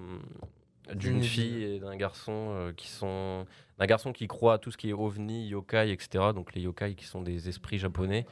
d'une 0.93 1.23
fille 1.23 1.63
et 1.63 1.79
d'un 1.79 1.95
garçon 1.95 2.73
qui 2.75 2.89
sont 2.89 3.45
d'un 3.79 3.85
garçon 3.85 4.11
qui 4.11 4.27
croit 4.27 4.55
à 4.55 4.57
tout 4.57 4.69
ce 4.69 4.75
qui 4.77 4.89
est 4.89 4.93
ovni, 4.93 5.47
yokai, 5.47 5.91
etc. 5.91 6.33
Donc 6.35 6.53
les 6.53 6.61
yokai 6.61 6.93
qui 6.95 7.05
sont 7.05 7.21
des 7.21 7.47
esprits 7.47 7.77
japonais. 7.77 8.25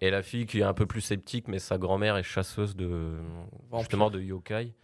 Et 0.00 0.10
la 0.10 0.22
fille 0.22 0.46
qui 0.46 0.60
est 0.60 0.64
un 0.64 0.74
peu 0.74 0.86
plus 0.86 1.00
sceptique, 1.00 1.48
mais 1.48 1.58
sa 1.58 1.76
grand-mère 1.78 2.16
est 2.16 2.22
chasseuse 2.22 2.76
de 2.76 3.14
justement 3.78 4.10
de 4.10 4.20
yokai. 4.20 4.74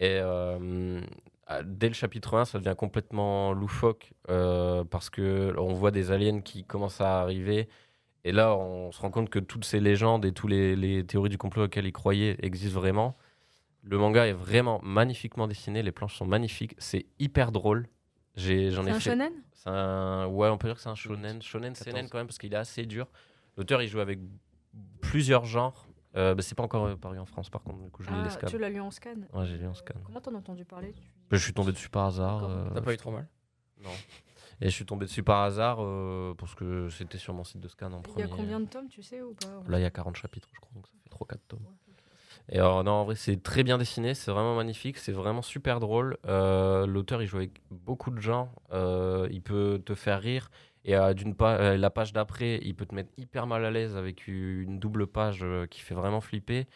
Et 0.00 0.18
euh, 0.20 1.00
dès 1.64 1.88
le 1.88 1.94
chapitre 1.94 2.34
1, 2.36 2.44
ça 2.46 2.58
devient 2.58 2.74
complètement 2.76 3.52
loufoque 3.52 4.12
euh, 4.30 4.84
parce 4.84 5.10
que 5.10 5.54
on 5.58 5.74
voit 5.74 5.90
des 5.90 6.10
aliens 6.10 6.40
qui 6.40 6.64
commencent 6.64 7.00
à 7.00 7.20
arriver. 7.20 7.68
Et 8.24 8.32
là, 8.32 8.56
on 8.56 8.90
se 8.92 9.00
rend 9.00 9.10
compte 9.10 9.30
que 9.30 9.38
toutes 9.38 9.64
ces 9.64 9.78
légendes 9.78 10.24
et 10.24 10.32
toutes 10.32 10.50
les, 10.50 10.74
les 10.74 11.04
théories 11.04 11.28
du 11.28 11.38
complot 11.38 11.64
auxquelles 11.64 11.86
ils 11.86 11.92
croyaient 11.92 12.36
existent 12.42 12.80
vraiment. 12.80 13.16
Le 13.82 13.98
manga 13.98 14.26
est 14.26 14.32
vraiment 14.32 14.80
magnifiquement 14.82 15.46
dessiné, 15.46 15.82
les 15.82 15.92
planches 15.92 16.16
sont 16.16 16.26
magnifiques, 16.26 16.74
c'est 16.78 17.06
hyper 17.20 17.52
drôle. 17.52 17.86
J'ai, 18.34 18.70
j'en 18.72 18.82
C'est 18.82 18.88
ai 18.88 18.92
un 18.92 18.94
fait. 19.00 19.10
shonen? 19.10 19.32
C'est 19.52 19.70
un, 19.70 20.26
ouais, 20.26 20.48
on 20.48 20.58
peut 20.58 20.66
dire 20.66 20.74
que 20.74 20.82
c'est 20.82 20.88
un 20.88 20.94
shonen, 20.96 21.40
shonen 21.40 21.74
seinen 21.74 22.08
quand 22.08 22.18
même 22.18 22.26
parce 22.26 22.38
qu'il 22.38 22.52
est 22.52 22.56
assez 22.56 22.84
dur. 22.84 23.06
L'auteur, 23.56 23.80
il 23.80 23.88
joue 23.88 24.00
avec 24.00 24.18
plusieurs 25.00 25.44
genres. 25.44 25.86
Euh, 26.16 26.34
bah, 26.34 26.42
c'est 26.42 26.54
pas 26.54 26.62
encore 26.62 26.96
paru 26.98 27.18
en 27.18 27.26
France, 27.26 27.50
par 27.50 27.62
contre. 27.62 27.78
Du 27.82 27.90
coup, 27.90 28.02
je 28.02 28.08
lis 28.10 28.22
les 28.22 28.30
Ah. 28.42 28.46
Tu 28.46 28.58
l'as 28.58 28.70
lu 28.70 28.80
en 28.80 28.90
scan 28.90 29.14
Ouais, 29.34 29.44
j'ai 29.46 29.58
lu 29.58 29.66
en 29.66 29.74
scan. 29.74 29.94
Comment 30.04 30.20
t'en 30.20 30.34
as 30.34 30.38
entendu 30.38 30.64
parler 30.64 30.92
Tu- 30.92 31.02
Je 31.32 31.36
suis 31.36 31.52
tombé 31.52 31.72
dessus 31.72 31.90
par 31.90 32.06
hasard. 32.06 32.44
Euh, 32.44 32.70
T'as 32.74 32.80
pas 32.80 32.94
eu 32.94 32.96
trop 32.96 33.10
mal 33.10 33.28
Non. 33.84 33.90
Et 34.62 34.66
je 34.70 34.74
suis 34.74 34.86
tombé 34.86 35.04
dessus 35.04 35.22
par 35.22 35.42
hasard 35.42 35.78
euh, 35.80 36.32
parce 36.38 36.54
que 36.54 36.88
c'était 36.88 37.18
sur 37.18 37.34
mon 37.34 37.44
site 37.44 37.60
de 37.60 37.68
scan 37.68 37.92
en 37.92 37.96
Il 37.96 37.98
y 37.98 38.02
premier. 38.02 38.24
a 38.24 38.28
combien 38.28 38.60
de 38.60 38.64
tomes, 38.64 38.88
tu 38.88 39.02
sais 39.02 39.20
ou 39.20 39.34
pas 39.34 39.62
Là, 39.68 39.78
il 39.78 39.82
y 39.82 39.84
a 39.84 39.90
40 39.90 40.16
chapitres, 40.16 40.48
je 40.54 40.60
crois, 40.60 40.72
donc 40.74 40.86
ça 40.86 40.94
fait 41.02 41.10
3-4 41.10 41.38
tomes. 41.48 41.66
Et 42.48 42.58
alors, 42.58 42.84
non, 42.84 42.92
en 42.92 43.04
vrai, 43.04 43.16
c'est 43.16 43.42
très 43.42 43.64
bien 43.64 43.76
dessiné, 43.76 44.14
c'est 44.14 44.30
vraiment 44.30 44.54
magnifique, 44.54 44.98
c'est 44.98 45.12
vraiment 45.12 45.42
super 45.42 45.80
drôle. 45.80 46.16
Euh, 46.26 46.86
L'auteur, 46.86 47.20
il 47.20 47.26
joue 47.26 47.38
avec 47.38 47.60
beaucoup 47.70 48.10
de 48.12 48.20
gens, 48.20 48.52
euh, 48.72 49.26
il 49.32 49.42
peut 49.42 49.82
te 49.84 49.94
faire 49.94 50.20
rire. 50.20 50.50
Et 50.84 50.96
euh, 50.96 51.12
d'une 51.14 51.34
la 51.40 51.90
page 51.90 52.12
d'après, 52.12 52.60
il 52.62 52.74
peut 52.76 52.86
te 52.86 52.94
mettre 52.94 53.10
hyper 53.16 53.48
mal 53.48 53.64
à 53.64 53.70
l'aise 53.72 53.96
avec 53.96 54.28
une 54.28 54.78
double 54.78 55.08
page 55.08 55.44
qui 55.70 55.80
fait 55.80 55.94
vraiment 55.94 56.20
flipper. 56.20 56.66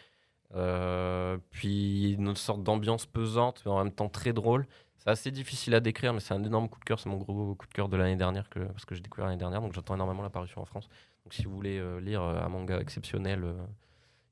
Puis 1.50 2.12
une 2.14 2.34
sorte 2.34 2.64
d'ambiance 2.64 3.06
pesante, 3.06 3.62
mais 3.64 3.70
en 3.70 3.84
même 3.84 3.92
temps 3.92 4.08
très 4.08 4.32
drôle. 4.32 4.66
C'est 4.98 5.10
assez 5.10 5.30
difficile 5.30 5.74
à 5.74 5.80
décrire, 5.80 6.12
mais 6.12 6.20
c'est 6.20 6.34
un 6.34 6.42
énorme 6.42 6.68
coup 6.68 6.80
de 6.80 6.84
cœur. 6.84 6.98
C'est 6.98 7.08
mon 7.08 7.16
gros 7.16 7.54
coup 7.54 7.66
de 7.68 7.72
cœur 7.72 7.88
de 7.88 7.96
l'année 7.96 8.16
dernière, 8.16 8.48
parce 8.48 8.84
que 8.84 8.94
j'ai 8.96 9.02
découvert 9.02 9.26
l'année 9.26 9.38
dernière, 9.38 9.60
donc 9.60 9.72
j'attends 9.72 9.94
énormément 9.94 10.22
l'apparition 10.22 10.60
en 10.60 10.64
France. 10.64 10.88
Donc 11.24 11.32
si 11.32 11.44
vous 11.44 11.54
voulez 11.54 11.80
lire 12.00 12.22
un 12.22 12.48
manga 12.48 12.80
exceptionnel 12.80 13.44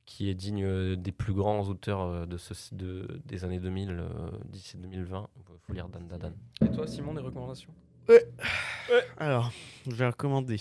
qui 0.09 0.31
est 0.31 0.35
digne 0.35 0.65
euh, 0.65 0.97
des 0.97 1.13
plus 1.13 1.35
grands 1.35 1.61
auteurs 1.69 2.01
euh, 2.01 2.25
de 2.25 2.39
ce, 2.39 2.55
de, 2.75 3.21
des 3.27 3.45
années 3.45 3.59
2000 3.59 3.91
euh, 3.91 4.09
d'ici 4.47 4.79
2020, 4.79 5.29
il 5.37 5.43
faut 5.67 5.73
lire 5.75 5.87
Dan 5.91 6.09
Dadan. 6.09 6.33
Et 6.63 6.71
toi, 6.71 6.87
Simon, 6.87 7.13
des 7.13 7.21
recommandations? 7.21 7.71
Alors, 9.19 9.53
je 9.87 9.95
vais 9.95 10.07
recommander. 10.07 10.59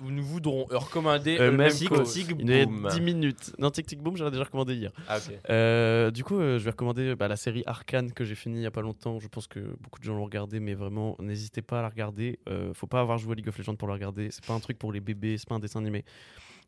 Nous 0.00 0.22
voudrons 0.22 0.64
recommander 0.70 1.38
Euh, 1.40 1.50
même 1.50 1.70
que- 1.70 1.88
cause. 1.88 2.16
Il 2.16 2.48
y 2.48 2.60
a 2.62 2.66
10 2.66 3.00
minutes. 3.00 3.52
Non, 3.58 3.70
Tic 3.72 3.86
Tic 3.86 4.00
Boom, 4.00 4.16
j'aurais 4.16 4.30
déjà 4.30 4.44
recommandé 4.44 4.74
hier. 4.76 4.92
Ah. 5.08 5.18
Euh, 5.50 6.12
du 6.12 6.22
coup, 6.22 6.38
euh, 6.38 6.58
je 6.60 6.64
vais 6.64 6.70
recommander 6.70 7.16
bah, 7.16 7.26
la 7.26 7.36
série 7.36 7.64
Arcane 7.66 8.12
que 8.12 8.24
j'ai 8.24 8.36
finie 8.36 8.60
il 8.60 8.62
y 8.62 8.66
a 8.66 8.70
pas 8.70 8.80
longtemps. 8.80 9.18
Je 9.18 9.26
pense 9.26 9.48
que 9.48 9.58
beaucoup 9.80 9.98
de 9.98 10.04
gens 10.04 10.14
l'ont 10.14 10.24
regardé, 10.24 10.60
mais 10.60 10.74
vraiment, 10.74 11.16
n'hésitez 11.18 11.62
pas 11.62 11.80
à 11.80 11.82
la 11.82 11.88
regarder. 11.88 12.38
Euh, 12.48 12.72
faut 12.74 12.86
pas 12.86 13.00
avoir 13.00 13.18
joué 13.18 13.32
à 13.32 13.34
League 13.34 13.48
of 13.48 13.58
Legends 13.58 13.74
pour 13.76 13.88
la 13.88 13.94
regarder. 13.94 14.30
C'est 14.30 14.44
pas 14.44 14.54
un 14.54 14.60
truc 14.60 14.78
pour 14.78 14.92
les 14.92 15.00
bébés, 15.00 15.36
c'est 15.36 15.48
pas 15.48 15.56
un 15.56 15.60
dessin 15.60 15.80
animé. 15.80 16.04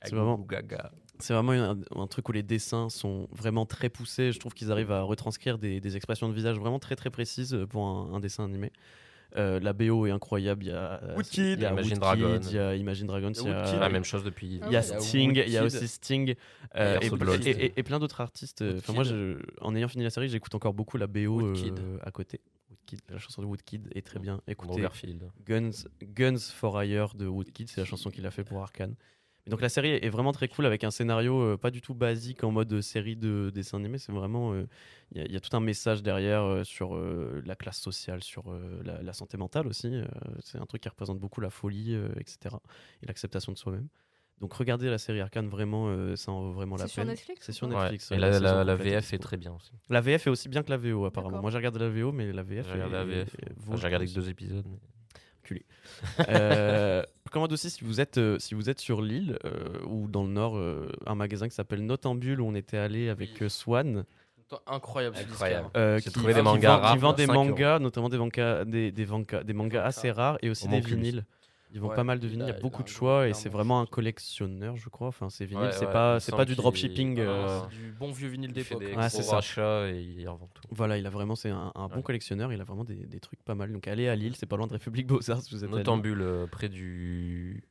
C'est 0.05 0.17
vraiment, 0.17 0.37
Gaga. 0.37 0.91
C'est 1.23 1.33
vraiment 1.35 1.53
un, 1.53 1.79
un 1.95 2.07
truc 2.07 2.29
où 2.29 2.33
les 2.33 2.43
dessins 2.43 2.89
sont 2.89 3.29
vraiment 3.33 3.65
très 3.67 3.89
poussés. 3.89 4.33
Je 4.33 4.39
trouve 4.41 4.53
qu'ils 4.55 4.71
arrivent 4.73 4.93
à 4.93 5.03
retranscrire 5.03 5.59
des, 5.59 5.81
des 5.81 5.97
expressions 5.97 6.29
de 6.29 6.35
visage 6.35 6.59
vraiment 6.59 6.79
très 6.79 6.97
très 6.97 7.11
précises 7.11 7.57
pour 7.71 7.87
un, 7.87 8.15
un 8.15 8.21
dessin 8.21 8.45
animé. 8.45 8.73
Euh, 9.37 9.59
la 9.61 9.73
BO 9.73 10.05
est 10.07 10.11
incroyable. 10.11 10.65
Il 10.65 10.69
y 10.69 10.73
a 10.73 11.03
euh, 11.03 11.15
Woodkid, 11.17 11.59
il 11.59 11.63
y 11.63 11.65
a 11.65 11.71
Imagine 11.73 11.99
Dragon. 11.99 12.29
Il 12.51 12.55
y 12.55 12.59
a 12.59 12.75
Imagine 12.77 13.07
Dragons. 13.07 13.33
Il 13.33 13.49
y 13.49 13.49
a. 13.55 13.65
La 13.81 13.89
même 13.89 14.05
chose 14.05 14.25
depuis. 14.25 14.61
Ah 14.63 14.67
il 14.67 14.73
y 14.73 14.77
a 14.77 14.81
ouais, 14.81 14.87
il 14.89 14.91
y 14.91 14.93
a 14.93 14.99
Sting, 15.01 15.33
il 15.47 15.53
y 15.53 15.57
a 15.57 15.61
aussi 15.65 15.89
Sting 15.89 16.35
euh, 16.77 16.99
et, 17.01 17.09
et- 17.49 17.65
et- 17.65 17.73
et 17.77 17.83
plein 17.83 17.99
d'autres 17.99 18.21
artistes. 18.21 18.61
Enfin, 18.77 18.93
moi, 18.93 19.05
je- 19.05 19.39
en 19.63 19.75
ayant 19.75 19.89
fini 19.89 20.05
la 20.05 20.11
série, 20.11 20.29
j'écoute 20.29 20.55
encore 20.55 20.75
beaucoup 20.75 20.99
la 20.99 21.07
BO 21.07 21.41
euh, 21.79 21.99
à 22.03 22.11
côté. 22.11 22.41
Woodkid, 22.69 23.01
la 23.09 23.17
chanson 23.19 23.41
de 23.41 23.47
Woodkid 23.47 23.89
est 23.95 24.05
très 24.05 24.19
bien. 24.19 24.43
Écoutez. 24.47 24.75
Guns, 25.47 25.71
Guns 26.03 26.37
for 26.55 26.83
Hire 26.83 27.15
de 27.15 27.27
Woodkid, 27.27 27.71
c'est 27.71 27.81
la 27.81 27.87
chanson 27.87 28.11
qu'il 28.11 28.27
a 28.27 28.31
fait 28.31 28.45
pour 28.45 28.61
Arkane. 28.61 28.97
Donc 29.49 29.61
la 29.61 29.69
série 29.69 29.89
est 29.91 30.09
vraiment 30.09 30.31
très 30.31 30.47
cool 30.47 30.67
avec 30.67 30.85
un 30.85 30.93
scénario 30.93 31.41
euh, 31.41 31.57
pas 31.57 31.73
du 31.73 31.81
tout 31.81 31.95
basique 31.95 32.45
en 32.45 32.53
mode 32.53 32.81
série 32.81 33.17
de 33.17 33.51
dessin 33.53 33.79
animé. 33.79 33.99
C'est 33.99 34.13
vraiment 34.13 34.53
euh, 34.53 34.67
il 35.11 35.19
y, 35.19 35.21
a- 35.21 35.27
il 35.27 35.33
y 35.33 35.37
a 35.37 35.41
tout 35.41 35.57
un 35.57 35.61
message 35.61 36.03
derrière 36.03 36.43
euh, 36.45 36.63
sur 36.65 36.95
euh, 36.95 37.43
la 37.45 37.57
classe 37.57 37.81
sociale, 37.81 38.23
sur 38.23 38.53
euh, 38.53 38.81
la, 38.85 39.03
la 39.03 39.13
santé 39.13 39.37
mentale 39.37 39.67
aussi. 39.67 39.89
euh, 39.93 40.05
c'est 40.45 40.59
un 40.59 40.67
truc 40.67 40.83
qui 40.83 40.89
représente 40.89 41.19
beaucoup 41.19 41.41
la 41.41 41.51
folie, 41.51 41.95
euh, 41.95 42.09
etc. 42.21 42.55
Et 43.03 43.07
l'acceptation 43.07 43.51
de 43.53 43.59
soi-même. 43.59 43.89
Donc 44.41 44.55
regardez 44.55 44.89
la 44.89 44.99
série 44.99 45.21
Arkane 45.21 45.49
vraiment, 45.49 45.87
euh, 45.89 46.15
ça 46.17 46.31
en 46.33 46.41
vaut 46.43 46.53
vraiment 46.53 46.77
la 46.77 46.87
C'est 46.87 46.93
sur 46.95 47.03
peine. 47.03 47.11
Netflix 47.11 47.47
C'est 47.47 47.53
sur 47.53 47.69
pas? 47.69 47.75
Ouais. 47.75 47.81
Netflix. 47.83 48.13
Et 48.13 48.19
la, 48.19 48.39
la, 48.41 48.63
la 48.65 48.73
est 48.75 48.77
VF 48.77 49.13
est 49.13 49.19
très 49.19 49.37
bien 49.37 49.53
aussi. 49.53 49.73
La 49.89 50.01
VF 50.01 50.27
est 50.27 50.31
aussi 50.31 50.49
bien 50.49 50.63
que 50.63 50.71
la 50.71 50.77
VO 50.77 51.05
apparemment. 51.05 51.41
Moi 51.41 51.51
j'ai 51.51 51.57
regardé 51.59 51.81
la 51.81 51.89
VO, 51.89 52.13
mais 52.13 52.33
la 52.33 52.43
VF. 52.45 52.67
J'ai 52.67 52.73
regardé 52.75 52.93
la 52.95 53.05
VF. 53.05 53.37
Enfin, 53.61 53.77
J'ai 53.77 53.87
regardé 53.87 54.07
que 54.07 54.15
deux 54.15 54.29
épisodes. 54.29 54.67
mais- 54.69 54.79
Euh, 56.29 57.03
je 57.25 57.29
recommande 57.31 57.53
aussi 57.53 57.71
si 57.71 57.85
vous 57.85 58.01
êtes, 58.01 58.19
euh, 58.19 58.39
si 58.39 58.55
vous 58.55 58.69
êtes 58.71 58.81
sur 58.81 59.03
l'île 59.03 59.39
euh, 59.45 59.79
ou 59.87 60.09
dans 60.09 60.23
le 60.23 60.29
nord, 60.31 60.57
euh, 60.57 60.89
un 61.07 61.15
magasin 61.15 61.49
qui 61.49 61.55
s'appelle 61.55 61.85
Notambule 61.85 62.41
où 62.41 62.47
on 62.47 62.55
était 62.55 62.77
allé 62.79 63.09
avec 63.09 63.43
euh, 63.43 63.49
Swan. 63.49 64.05
Incroyable, 64.67 65.17
ce 65.17 65.23
Incroyable. 65.23 65.69
euh, 65.79 65.97
J'ai 65.99 66.03
qui, 66.05 66.13
trouvé 66.13 66.35
des 66.35 66.41
qui 66.41 66.45
mangas 66.45 66.69
vend, 66.75 66.77
qui 66.81 66.83
rares 66.87 66.97
vend 66.99 67.09
pour 67.09 67.17
des 67.17 67.27
5 67.27 67.33
euros. 67.33 67.45
mangas, 67.47 67.79
notamment 67.79 68.09
des 68.11 68.19
mangas, 68.19 68.65
des, 68.67 68.93
des, 68.93 69.07
mangas- 69.07 69.45
des 69.45 69.53
mangas 69.55 69.83
assez 69.85 70.11
rares 70.11 70.37
et 70.43 70.51
aussi 70.51 70.67
Au 70.67 70.71
des 70.71 70.81
vinyles. 70.81 71.25
Ils 71.75 71.81
vendent 71.81 71.91
Ouais, 71.91 71.97
pas 71.97 72.05
mal 72.05 72.19
de 72.21 72.27
vinyles, 72.27 72.45
il 72.45 72.49
y 72.49 72.51
a- 72.51 72.55
a 72.55 72.59
il 72.59 72.63
beaucoup 72.63 72.83
a 72.83 72.85
de 72.85 72.89
choix 72.89 73.29
et 73.29 73.33
c'est 73.35 73.49
vraiment 73.49 73.81
un 73.81 73.87
collectionneur, 73.87 74.77
je 74.77 74.89
crois. 74.91 75.09
Enfin, 75.09 75.31
ces 75.31 75.47
vinyles, 75.47 75.65
Ouais, 75.67 75.73
c'est 75.73 75.87
ouais, 75.87 75.93
pas, 75.93 76.17
il 76.17 76.21
c'est 76.21 76.31
pas 76.33 76.37
semble 76.39 76.49
du 76.49 76.55
dropshipping. 76.57 77.19
Euh, 77.21 77.61
C'est 77.71 77.77
du 77.77 77.93
bon 77.93 78.13
vieux 78.13 78.29
vinyle 78.29 78.53
d'époque. 78.53 78.81
des 78.81 78.93
hein. 78.93 78.97
Ouais, 78.99 79.09
c'est 79.09 79.23
ça. 79.23 79.41
et 79.89 80.01
il 80.03 80.29
revend 80.29 80.49
tout. 80.53 80.63
Voilà, 80.71 80.99
il 80.99 81.07
a 81.07 81.11
vraiment, 81.11 81.35
c'est 81.35 81.51
un, 81.51 81.73
un 81.75 81.89
bon 81.89 82.03
collectionneur. 82.03 82.53
Il 82.53 82.61
a 82.61 82.65
vraiment 82.65 82.85
des, 82.85 82.95
des 83.07 83.21
trucs 83.21 83.43
pas 83.43 83.55
mal. 83.55 83.73
Donc 83.73 83.89
allez 83.89 84.09
à 84.09 84.15
Lille, 84.17 84.35
c'est 84.37 84.47
pas 84.47 84.57
loin 84.57 84.67
de 84.67 84.73
République 84.73 85.07
Beaux-Arts. 85.07 85.43
si 85.43 85.55
Vous 85.55 85.65
êtes. 85.65 85.71
Notambule 85.71 86.21
euh, 86.21 86.47
près 86.47 86.69
du 86.69 87.63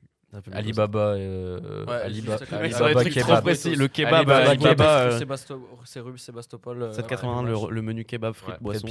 Alibaba. 0.52 1.00
euh, 1.16 1.86
Ouais, 1.86 1.94
Alibaba 2.02 3.04
Kebab. 3.04 3.44
précis. 3.44 3.76
Le 3.76 3.88
kebab, 3.88 4.30
Alibaba 4.30 5.02
euh, 5.02 5.18
Kebab. 5.20 5.42
Euh, 5.52 5.66
C'est 5.86 6.00
rue 6.00 6.18
Sébastopol. 6.18 6.82
euh, 6.84 6.92
7,81 6.94 7.46
ouais, 7.54 7.72
le, 7.72 7.82
menu 7.82 8.06
kebab, 8.06 8.34
frites, 8.34 8.62
boissons. 8.62 8.88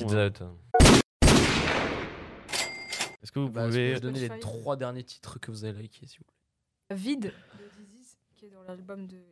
Est-ce 3.30 3.34
que 3.36 3.38
vous 3.38 3.48
Bah, 3.48 3.66
pouvez. 3.68 3.94
vous 3.94 4.00
donner 4.00 4.18
les 4.28 4.40
trois 4.40 4.74
derniers 4.76 5.04
titres 5.04 5.38
que 5.38 5.52
vous 5.52 5.64
avez 5.64 5.82
likés, 5.82 6.04
s'il 6.04 6.18
vous 6.18 6.24
plaît 6.24 6.96
Vide 6.96 7.26
de 7.26 7.84
Dizzy, 7.84 8.16
qui 8.34 8.46
est 8.46 8.50
dans 8.50 8.64
l'album 8.64 9.06
de 9.06 9.22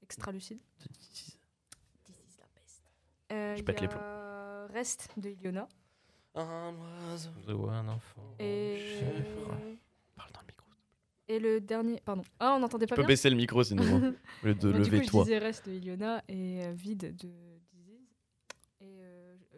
Extra 0.00 0.30
Lucide. 0.30 0.60
This 1.02 1.34
is 2.08 2.38
la 2.38 2.46
peste. 2.54 2.82
Euh, 3.32 3.56
Je 3.56 3.62
pète 3.64 3.80
les 3.80 3.88
plombs. 3.88 4.68
Reste 4.72 5.08
de 5.16 5.30
Iliona. 5.30 5.66
Un 6.36 6.72
oiseau. 7.10 7.30
The 7.44 7.50
One 7.50 7.88
enfant. 7.88 8.36
Et... 8.38 8.78
Parle 10.14 10.30
dans 10.32 10.40
le 10.42 10.46
micro. 10.46 10.66
et 11.26 11.40
le 11.40 11.60
dernier. 11.60 12.00
Pardon. 12.04 12.22
Ah, 12.38 12.54
on 12.54 12.60
n'entendait 12.60 12.84
Je 12.86 12.90
pas 12.90 12.94
peux 12.94 13.02
bien 13.02 13.08
baisser 13.08 13.28
le 13.28 13.34
micro 13.36 13.64
sinon. 13.64 13.82
Au 14.44 14.46
lieu 14.46 14.54
de 14.54 14.70
Mais 14.70 14.78
du 14.78 14.84
coup, 14.84 14.90
lever 14.92 15.02
je 15.04 15.10
toi. 15.10 15.24
disais 15.24 15.38
Reste 15.38 15.66
de 15.68 15.72
Iliona 15.72 16.22
et 16.28 16.64
euh, 16.64 16.72
Vide 16.74 17.16
de 17.16 17.28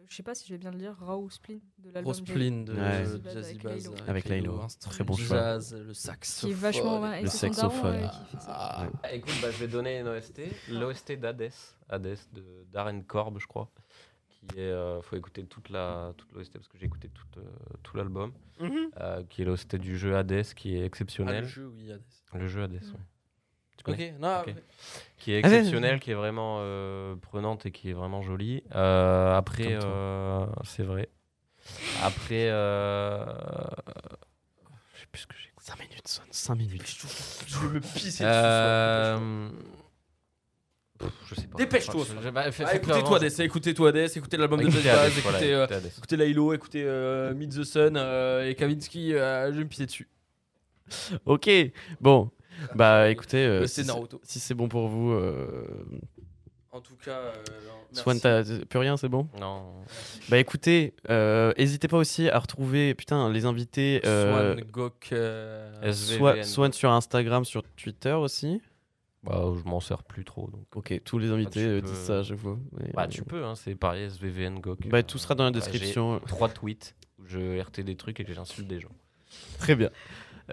je 0.09 0.15
sais 0.15 0.23
pas 0.23 0.35
si 0.35 0.47
je 0.47 0.53
vais 0.53 0.57
bien 0.57 0.71
le 0.71 0.77
dire, 0.77 0.95
Raw 0.99 1.29
Spleen 1.29 1.59
de 1.79 1.91
l'album. 1.91 2.13
Spleen 2.13 2.65
de 2.65 2.73
Ouais. 2.73 3.05
Jazzy 3.33 3.51
Avec 3.51 3.63
Bass. 3.63 3.89
Avec 4.07 4.29
Laylo. 4.29 4.59
Très 4.79 5.03
bon 5.03 5.15
de 5.15 5.19
choix. 5.19 5.37
Jazz, 5.37 5.73
le 5.75 5.93
sax. 5.93 6.39
Qui 6.41 6.51
est 6.51 6.53
vachement. 6.53 7.01
ouais, 7.01 7.21
Le 7.21 7.27
saxophone. 7.29 7.95
ouais. 7.95 8.07
Ah, 8.47 8.87
Ah, 9.03 9.13
écoute, 9.13 9.33
bah, 9.41 9.51
je 9.51 9.57
vais 9.57 9.67
donner 9.67 9.99
une 9.99 10.07
OST. 10.07 10.41
L'OST 10.71 11.13
d'Hades. 11.19 11.51
Hades 11.89 12.17
de 12.33 12.43
Darren 12.71 13.01
Korb, 13.03 13.37
je 13.39 13.47
crois. 13.47 13.69
Qui 14.29 14.59
est. 14.59 14.71
euh, 14.71 15.01
faut 15.01 15.15
écouter 15.15 15.43
toute 15.45 15.69
la 15.69 16.13
toute 16.17 16.31
l'OST 16.33 16.53
parce 16.53 16.67
que 16.67 16.77
j'ai 16.77 16.85
écouté 16.85 17.09
tout, 17.09 17.39
euh, 17.39 17.43
tout 17.83 17.97
l'album. 17.97 18.31
euh, 18.61 19.23
qui 19.29 19.41
est 19.41 19.45
l'OST 19.45 19.75
du 19.77 19.97
jeu 19.97 20.15
Hades, 20.15 20.43
qui 20.55 20.73
est 20.73 20.77
Ah, 20.77 20.79
le 20.81 20.85
exceptionnel. 20.85 21.45
jeu, 21.45 21.67
oui, 21.75 21.91
Hades. 21.91 22.01
le 22.33 22.47
jeu 22.47 22.63
Hades. 22.63 22.79
Tu 22.81 22.87
connais 23.85 24.11
Ok, 24.13 24.19
non, 24.21 24.43
qui 25.17 25.33
est 25.33 25.41
Ah, 25.43 25.47
exceptionnelle, 25.47 25.99
qui 25.99 26.11
est 26.11 26.15
vraiment 26.15 26.57
euh, 26.59 27.15
prenante 27.15 27.65
et 27.65 27.71
qui 27.71 27.89
est 27.89 27.93
vraiment 27.93 28.21
jolie. 28.21 28.63
Euh, 28.75 29.35
après, 29.35 29.77
euh, 29.81 30.45
c'est 30.63 30.83
vrai. 30.83 31.09
Après, 32.03 32.47
je 34.93 34.99
sais 34.99 35.05
plus 35.11 35.21
ce 35.21 35.27
que 35.27 35.35
j'ai. 35.41 35.49
5 35.59 35.79
minutes, 35.79 36.07
sonne. 36.07 36.25
5 36.29 36.55
minutes. 36.55 36.95
Je 37.47 37.57
vais 37.57 37.73
me 37.73 37.79
pisser 37.79 38.23
pff, 40.99 41.11
Je 41.27 41.35
sais 41.35 41.47
pas. 41.47 41.57
Dépêche-toi, 41.57 42.05
bah, 42.31 42.51
fais- 42.51 42.63
Ah, 42.65 42.67
fais-le 42.67 42.81
écoutez 44.17 44.37
l'album 44.37 44.59
de 44.59 44.69
voilà, 45.23 45.39
écoutez, 45.39 45.53
euh, 45.53 45.65
écoutez 45.65 45.75
écoutez 45.97 46.17
Lailo, 46.17 46.53
écoutez 46.53 46.83
euh, 46.85 47.33
Meet 47.33 47.49
the 47.55 47.63
Sun 47.63 47.97
euh, 47.97 48.47
et 48.47 48.53
Kavinsky, 48.55 49.11
je 49.11 49.17
vais 49.57 49.63
me 49.63 49.67
pisser 49.67 49.85
dessus. 49.87 50.07
Ok, 51.25 51.49
bon. 51.99 52.29
Bah 52.75 53.09
écoutez, 53.09 53.45
euh, 53.45 53.67
si 53.67 53.83
c'est 53.83 54.39
si 54.39 54.53
bon 54.53 54.67
pour 54.67 54.87
vous, 54.87 55.11
euh... 55.11 55.65
En 56.71 56.81
tout 56.81 56.95
cas, 56.97 57.19
euh, 57.19 57.33
Swan, 57.93 58.19
t'as 58.19 58.43
plus 58.65 58.79
rien, 58.79 58.97
c'est 58.97 59.07
bon? 59.07 59.29
Non. 59.39 59.63
Bah 60.27 60.39
écoutez, 60.39 60.93
euh, 61.09 61.53
n'hésitez 61.57 61.87
pas 61.87 61.95
aussi 61.97 62.29
à 62.29 62.37
retrouver, 62.37 62.93
putain, 62.95 63.31
les 63.31 63.45
invités. 63.45 64.01
euh, 64.05 64.55
Swan, 64.55 64.65
Gok, 64.71 65.09
euh, 65.13 65.71
SVVN. 65.81 66.17
Soit, 66.17 66.43
Swan 66.43 66.73
sur 66.73 66.91
Instagram, 66.91 67.45
sur 67.45 67.63
Twitter 67.63 68.11
aussi. 68.11 68.61
Bah, 69.23 69.45
je 69.55 69.67
m'en 69.67 69.79
sers 69.79 70.03
plus 70.03 70.23
trop. 70.25 70.49
Donc. 70.51 70.65
Ok, 70.75 71.01
tous 71.03 71.17
les 71.17 71.31
invités 71.31 71.61
tu 71.61 71.65
euh, 71.65 71.81
peux- 71.81 71.87
disent 71.87 71.97
ça 71.97 72.19
à 72.19 72.23
chaque 72.23 72.37
fois. 72.37 72.59
Mais, 72.73 72.91
Bah, 72.93 73.03
euh, 73.03 73.07
tu 73.07 73.23
peux, 73.23 73.43
hein, 73.43 73.55
c'est 73.55 73.75
pareil, 73.75 74.03
SVVN, 74.03 74.59
GOK. 74.59 74.87
Bah, 74.89 74.97
euh, 74.97 75.01
tout 75.01 75.17
sera 75.17 75.33
dans 75.33 75.45
la 75.45 75.51
bah, 75.51 75.59
description. 75.59 76.19
Trois 76.27 76.49
tweets 76.49 76.95
où 77.19 77.25
je 77.25 77.59
RT 77.61 77.83
des 77.83 77.95
trucs 77.95 78.19
et 78.19 78.25
que 78.25 78.33
j'insulte 78.33 78.67
des 78.67 78.79
gens. 78.81 78.91
Très 79.59 79.75
bien. 79.75 79.89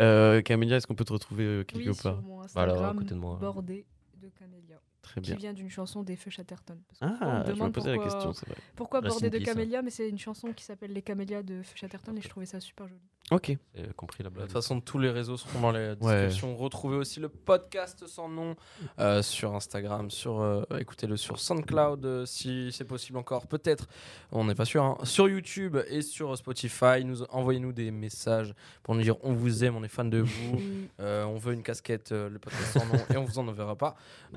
Euh, 0.00 0.40
Camélia, 0.42 0.76
est-ce 0.76 0.86
qu'on 0.86 0.94
peut 0.94 1.04
te 1.04 1.12
retrouver 1.12 1.44
euh, 1.44 1.64
quelque 1.64 1.88
Oui, 1.88 1.94
sur 1.94 2.02
part 2.02 2.22
mon 2.22 2.40
Voilà, 2.54 2.72
à 2.72 2.74
Instagram, 2.76 2.98
côté 2.98 3.10
de 3.14 3.20
moi. 3.20 3.36
bordé 3.40 3.84
de 4.22 4.28
camélia, 4.38 4.71
Très 5.12 5.20
qui 5.20 5.30
bien. 5.30 5.36
vient 5.38 5.52
d'une 5.52 5.70
chanson 5.70 6.02
des 6.02 6.16
Feux 6.16 6.30
Chatterton. 6.30 6.78
Parce 6.88 7.12
que 7.12 7.18
souvent, 7.18 7.30
on 7.30 7.34
Ah, 7.34 7.48
me 7.48 7.54
je 7.54 7.62
me 7.62 7.70
posais 7.72 7.96
la 7.96 8.02
question, 8.02 8.32
c'est 8.32 8.46
vrai. 8.48 8.56
Pourquoi 8.76 9.00
Rest 9.00 9.22
de 9.22 9.28
peace, 9.28 9.40
hein. 9.40 9.44
camélia 9.44 9.82
Mais 9.82 9.90
c'est 9.90 10.08
une 10.08 10.18
chanson 10.18 10.52
qui 10.52 10.64
s'appelle 10.64 10.92
Les 10.92 11.02
Camélias 11.02 11.42
de 11.42 11.62
Feux 11.62 11.76
Chatterton 11.76 12.16
et 12.16 12.20
je 12.22 12.28
trouvais 12.28 12.46
ça 12.46 12.60
super 12.60 12.88
joli. 12.88 13.00
Ok. 13.30 13.56
J'ai 13.74 13.86
compris 13.96 14.22
la 14.22 14.30
De 14.30 14.34
blague. 14.34 14.46
toute 14.46 14.52
façon, 14.52 14.80
tous 14.80 14.98
les 14.98 15.08
réseaux 15.10 15.36
seront 15.36 15.60
dans 15.60 15.70
les 15.70 15.90
Ouais. 16.00 16.26
descriptions. 16.26 16.56
Retrouvez 16.56 16.96
aussi 16.96 17.20
le 17.20 17.28
podcast 17.28 18.06
sans 18.06 18.28
nom 18.28 18.56
euh, 18.98 19.22
sur 19.22 19.54
Instagram, 19.54 20.10
sur 20.10 20.40
euh, 20.40 20.62
écoutez-le 20.78 21.16
sur 21.16 21.38
SoundCloud 21.38 22.04
euh, 22.04 22.26
si 22.26 22.72
c'est 22.72 22.84
possible 22.84 23.16
encore, 23.18 23.46
peut-être. 23.46 23.86
On 24.32 24.44
n'est 24.44 24.54
pas 24.56 24.64
sûr. 24.64 24.82
hein. 24.84 24.98
Sur 25.04 25.28
YouTube 25.28 25.78
et 25.88 26.02
sur 26.02 26.36
Spotify, 26.36 27.04
nous 27.04 27.22
envoyez-nous 27.30 27.72
des 27.72 27.90
messages 27.90 28.54
pour 28.82 28.94
nous 28.96 29.02
dire 29.02 29.16
on 29.22 29.32
vous 29.34 29.64
aime, 29.64 29.76
on 29.76 29.84
est 29.84 29.88
fan 29.88 30.10
de 30.10 30.18
vous, 30.18 30.58
euh, 31.00 31.24
on 31.24 31.36
veut 31.38 31.54
une 31.54 31.62
casquette, 31.62 32.12
euh, 32.12 32.28
le 32.28 32.38
podcast 32.38 32.72
sans 32.78 32.86
nom 32.86 33.00
et 33.12 33.16
on 33.16 33.24
vous 33.24 33.38
en 33.38 33.46
enverra 33.48 33.76
pas, 33.76 33.94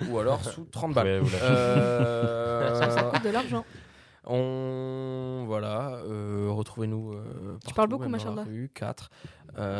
ou 0.09 0.19
alors 0.19 0.43
sous 0.43 0.64
30 0.72 0.93
balles. 0.93 1.22
Ouais. 1.22 1.30
Euh, 1.41 2.89
Ça 2.91 3.03
coûte 3.03 3.24
de 3.24 3.30
l'argent. 3.30 3.66
on 4.26 5.43
voilà, 5.45 5.99
euh, 6.09 6.47
retrouvez-nous. 6.49 7.13
euh, 7.13 7.57
Tu 7.68 7.74
parles 7.74 7.89
beaucoup, 7.89 8.09
la 8.09 8.43
rue, 8.43 8.70
4. 8.74 9.09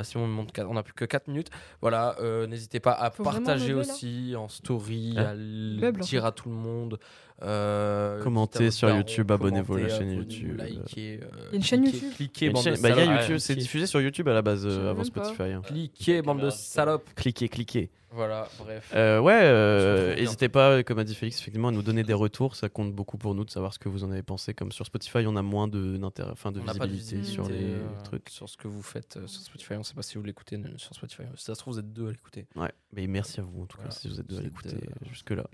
Simon 0.04 0.28
me 0.28 0.34
montre 0.34 0.54
4. 0.54 0.70
On 0.70 0.74
n'a 0.76 0.84
plus 0.84 0.94
que 0.94 1.06
4 1.06 1.28
minutes. 1.28 1.50
Voilà, 1.82 2.16
euh, 2.22 2.48
n'hésitez 2.48 2.80
pas 2.80 2.94
à 2.94 3.10
Faut 3.12 3.24
partager 3.24 3.74
meubler, 3.74 3.86
là 3.88 3.94
aussi 3.94 4.34
en 4.38 4.48
story, 4.48 5.16
Hein 5.18 5.26
à 5.26 5.34
le 5.36 5.92
dire 6.02 6.26
à 6.26 6.32
tout 6.32 6.50
le 6.50 6.56
monde. 6.56 6.98
euh, 7.44 8.24
Commentez 8.24 8.72
sur 8.72 8.88
daron, 8.88 9.00
YouTube, 9.02 9.30
abonnez-vous 9.32 9.76
à 9.76 9.80
la 9.82 9.90
chaîne 9.90 10.12
YouTube. 10.14 10.62
Likez, 10.62 11.20
euh, 11.22 11.28
Il 11.48 11.50
y 11.50 11.54
a 11.54 11.56
une 11.56 11.64
chaîne 11.64 11.82
cliquez- 11.84 11.98
YouTube 11.98 12.16
Cliquez, 12.16 12.50
bande 12.52 12.64
de 12.66 12.82
bah. 12.82 13.04
YouTube, 13.22 13.38
c'est 13.40 13.56
diffusé 13.56 13.86
sur 13.88 14.00
YouTube 14.00 14.28
à 14.30 14.34
la 14.34 14.42
base 14.42 14.66
euh, 14.66 14.92
avant. 14.92 15.04
Spotify. 15.04 15.44
hein. 15.52 15.62
Cliquez, 15.66 16.22
bande 16.22 16.40
de 16.42 16.50
salopes. 16.50 17.10
Cliquez, 17.16 17.50
cliquez. 17.50 17.90
Voilà, 18.16 18.47
bref. 18.59 18.91
Euh, 18.95 19.20
ouais, 19.20 19.41
euh, 19.43 20.16
n'hésitez 20.16 20.47
pas, 20.47 20.84
comme 20.84 20.99
a 20.99 21.03
dit 21.03 21.16
Félix, 21.16 21.38
effectivement, 21.41 21.68
à 21.68 21.72
nous 21.72 21.82
donner 21.82 22.03
des 22.03 22.13
retours. 22.13 22.55
Ça 22.55 22.70
compte 22.70 22.93
beaucoup 22.93 23.18
pour 23.18 23.36
nous 23.36 23.43
de 23.43 23.49
savoir 23.49 23.74
ce 23.74 23.80
que 23.80 23.89
vous 23.89 24.05
en 24.05 24.11
avez 24.11 24.24
pensé. 24.24 24.53
Comme 24.53 24.72
sur 24.72 24.86
Spotify, 24.86 25.26
on 25.28 25.36
a 25.36 25.41
moins 25.41 25.68
de, 25.68 25.99
enfin, 26.32 26.53
de 26.53 26.61
on 26.61 26.63
n'a 26.63 26.74
pas 26.74 26.88
de 26.88 26.93
visibilité 26.93 27.30
sur 27.30 27.49
les 27.49 27.74
euh, 27.74 28.03
trucs. 28.05 28.30
Sur 28.30 28.47
ce 28.47 28.55
que 28.55 28.70
vous 28.70 28.82
faites 28.82 29.18
euh, 29.18 29.28
sur 29.28 29.41
Spotify. 29.41 29.74
On 29.74 29.80
ne 29.80 29.84
sait 29.84 29.93
pas 29.93 30.01
si 30.01 30.18
vous 30.18 30.24
l'écoutez 30.24 30.57
sur 30.78 30.95
Spotify. 30.95 31.24
Si 31.36 31.43
ça 31.43 31.55
se 31.55 31.59
trouve, 31.59 31.74
vous 31.74 31.80
êtes 31.80 31.91
deux 31.91 32.07
à 32.07 32.11
l'écouter. 32.11 32.47
Ouais, 32.55 32.72
mais 32.93 33.05
merci 33.07 33.41
à 33.41 33.43
vous 33.43 33.63
en 33.63 33.66
tout 33.66 33.78
cas 33.78 33.91
si 33.91 34.07
vous 34.07 34.18
êtes 34.18 34.28
deux 34.28 34.38
à 34.38 34.41
l'écouter 34.41 34.76
euh, 34.76 35.09
jusque-là. 35.09 35.45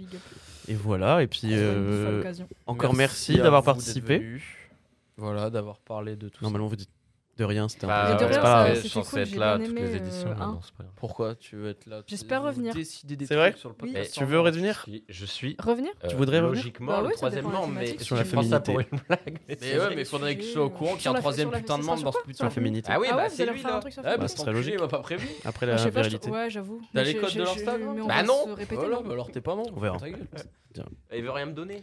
Et 0.68 0.76
voilà, 0.76 1.24
et 1.24 1.28
puis 1.28 1.47
euh, 1.53 2.24
encore 2.68 2.93
merci, 2.93 3.38
d'avoir 3.38 3.64
participé. 3.64 4.39
Voilà, 5.18 5.49
d'avoir 5.49 5.80
parlé 5.80 6.16
de 6.16 6.30
tout 6.30 6.43
Normalement, 6.43 6.68
vous 6.68 6.76
dites 6.76 6.89
de 7.38 7.44
rien, 7.46 7.68
c'était 7.70 7.86
un 7.86 7.88
Bah, 7.88 8.18
ça- 8.20 8.42
pas 8.42 8.74
je 8.76 8.94
pense 8.94 9.10
cool, 9.10 9.20
être 9.20 9.36
là 9.36 9.58
toutes 9.58 9.74
les 9.80 9.96
éditions. 9.96 10.30
euh, 10.30 10.34
mais 10.38 10.42
hein. 10.44 10.60
pas 10.78 10.84
grave. 10.84 10.94
Pourquoi 10.98 11.36
tu 11.36 11.56
veux 11.56 11.70
être 11.70 11.86
là? 11.88 12.02
J'espère 12.06 12.44
revenir. 12.44 12.74
C'est 12.76 13.36
vrai 13.36 13.54
sur 13.58 13.70
le 13.70 13.76
Oui. 13.82 13.96
Tu 14.14 14.26
veux 14.26 14.40
revenir? 14.40 14.76
Je 14.86 14.92
suis- 14.92 15.04
Je 15.10 15.26
suis. 15.26 15.56
Revenir? 15.60 15.92
Euh, 16.04 16.08
Tu 16.10 16.16
voudrais 16.18 16.40
revenir 16.40 16.56
Logiquement, 16.62 16.88
Bah 16.92 17.00
le 17.02 17.06
ouais, 17.08 17.12
ça 17.14 17.18
troisième 17.18 17.46
non, 17.46 17.68
mais 17.68 17.98
Sur 18.00 18.16
la 18.16 18.24
je 18.24 18.32
prends 18.32 18.44
ça 18.44 18.60
pour 18.60 18.76
féminité. 18.76 18.96
une 18.96 19.00
blague. 19.08 19.40
mais 19.48 19.58
Mais 19.62 19.80
ouais, 19.80 19.96
mais 19.96 20.02
il 20.02 20.06
faudrait 20.06 20.36
que 20.38 20.44
je 20.44 20.48
sois 20.50 20.66
au 20.66 20.70
courant 20.70 20.96
qu'il 20.96 21.06
y 21.06 21.08
a 21.08 21.12
un 21.12 21.14
troisième 21.16 21.52
putain 21.52 21.78
de 21.80 21.84
membre 21.84 22.04
dans 22.04 22.12
sur 22.12 22.20
ce 22.20 22.24
quoi 22.26 22.34
Sur 22.34 22.44
la 22.44 22.50
putain. 22.50 22.50
féminité. 22.50 22.90
Ah 22.92 23.00
oui, 23.00 23.08
Ah 23.10 23.16
bah 23.16 23.22
ouais, 23.24 23.30
vous 23.30 23.36
c'est 23.36 23.46
lui 23.46 23.62
là. 23.64 23.80
truc 23.80 23.94
sur 23.94 24.04
Ouais, 24.04 24.10
bah 24.12 24.18
Bah, 24.18 24.28
serait 24.28 24.54
logique. 24.54 24.74
il 24.76 24.82
m'a 24.82 24.88
pas 24.88 25.00
prévu. 25.00 25.28
Après 25.46 25.66
Bah, 25.66 25.76
la 25.78 25.90
vérité. 25.90 26.30
Ouais, 26.30 26.50
j'avoue. 26.50 26.82
T'as 26.94 27.04
les 27.04 27.16
codes 27.16 27.34
de 27.34 27.42
on 27.44 28.08
Bah 28.08 28.24
non. 28.24 28.46
Voilà, 28.68 28.90
non 28.98 29.02
bah 29.04 29.14
alors 29.14 29.32
t'es 29.32 29.42
pas 29.42 29.56
membre. 29.56 29.72
On 29.76 29.80
verra. 29.80 29.98
Ta 29.98 30.10
gueule. 30.10 30.28
Il 31.16 31.24
veut 31.24 31.32
rien 31.32 31.46
me 31.48 31.54
donner. 31.54 31.82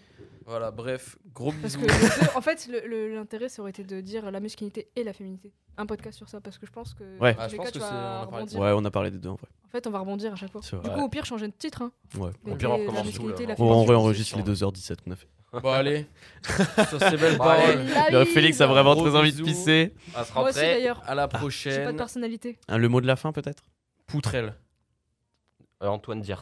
Voilà, 0.49 0.71
bref, 0.71 1.19
gros 1.35 1.53
Parce 1.61 1.77
bisous. 1.77 1.87
que 1.87 1.93
les 1.93 2.09
deux- 2.27 2.31
en 2.37 2.41
fait, 2.41 2.69
l'intérêt, 3.15 3.51
ça 3.51 3.61
aurait 3.61 3.71
été 3.71 3.85
de 3.85 4.01
dire 4.01 4.31
la 4.31 4.41
masculinité 4.41 4.89
et 4.97 5.05
la 5.05 5.13
féminité. 5.13 5.53
Un 5.77 5.85
podcast 5.85 6.17
sur 6.17 6.29
ça, 6.29 6.41
parce 6.41 6.57
que 6.57 6.65
je 6.67 6.73
pense 6.73 6.95
que. 6.95 7.05
Ouais. 7.19 7.37
Ah, 7.39 7.49
je 7.49 7.57
pense 7.57 7.67
cas, 7.71 7.79
que 7.79 7.79
on 7.79 7.85
a. 7.85 8.59
Ouais, 8.59 8.73
on 8.75 8.85
a 8.85 8.91
parlé 8.91 9.11
des 9.11 9.19
deux 9.19 9.29
en 9.29 9.35
vrai. 9.35 9.49
En 9.67 9.69
fait, 9.69 9.87
on 9.87 9.91
va 9.91 9.99
rebondir 9.99 10.33
à 10.33 10.37
chaque 10.37 10.51
fois. 10.51 10.63
Du 10.63 10.91
coup, 10.91 11.01
au 11.03 11.09
pire, 11.11 11.27
changer 11.27 11.49
de 11.49 11.53
titre. 11.53 11.83
Hein. 11.83 11.93
Ouais. 12.17 12.31
Au 12.51 12.57
pire, 12.57 12.71
on 12.71 12.79
recommence 12.79 13.13
tout, 13.13 13.31
On 13.59 13.85
réenregistre 13.85 14.39
les 14.39 14.43
2h17 14.43 15.03
qu'on 15.05 15.11
a 15.11 15.17
fait. 15.17 15.29
Bon, 15.63 15.71
allez. 15.71 16.07
Sur 16.91 17.01
ces 17.01 17.17
belles 17.17 17.39
paroles. 17.39 18.27
Félix 18.27 18.61
a 18.61 18.67
vraiment 18.67 18.97
très 18.97 19.15
envie 19.15 19.33
de 19.33 19.43
pisser. 19.43 19.95
À 20.15 20.25
se 20.25 20.33
rentrer. 20.33 20.61
d'ailleurs. 20.61 21.03
À 21.07 21.15
la 21.15 21.23
J'ai 21.25 21.29
pas 21.29 21.37
de 21.37 21.41
prochaine. 21.41 21.97
personnalité. 21.97 22.59
Le 22.69 22.89
mot 22.89 23.01
de 23.01 23.07
la 23.07 23.17
fin 23.17 23.33
peut-être? 23.33 23.63
Poutrelle. 24.07 24.55
Euh, 25.83 25.89
Antoine 25.89 26.21
Diers. 26.21 26.35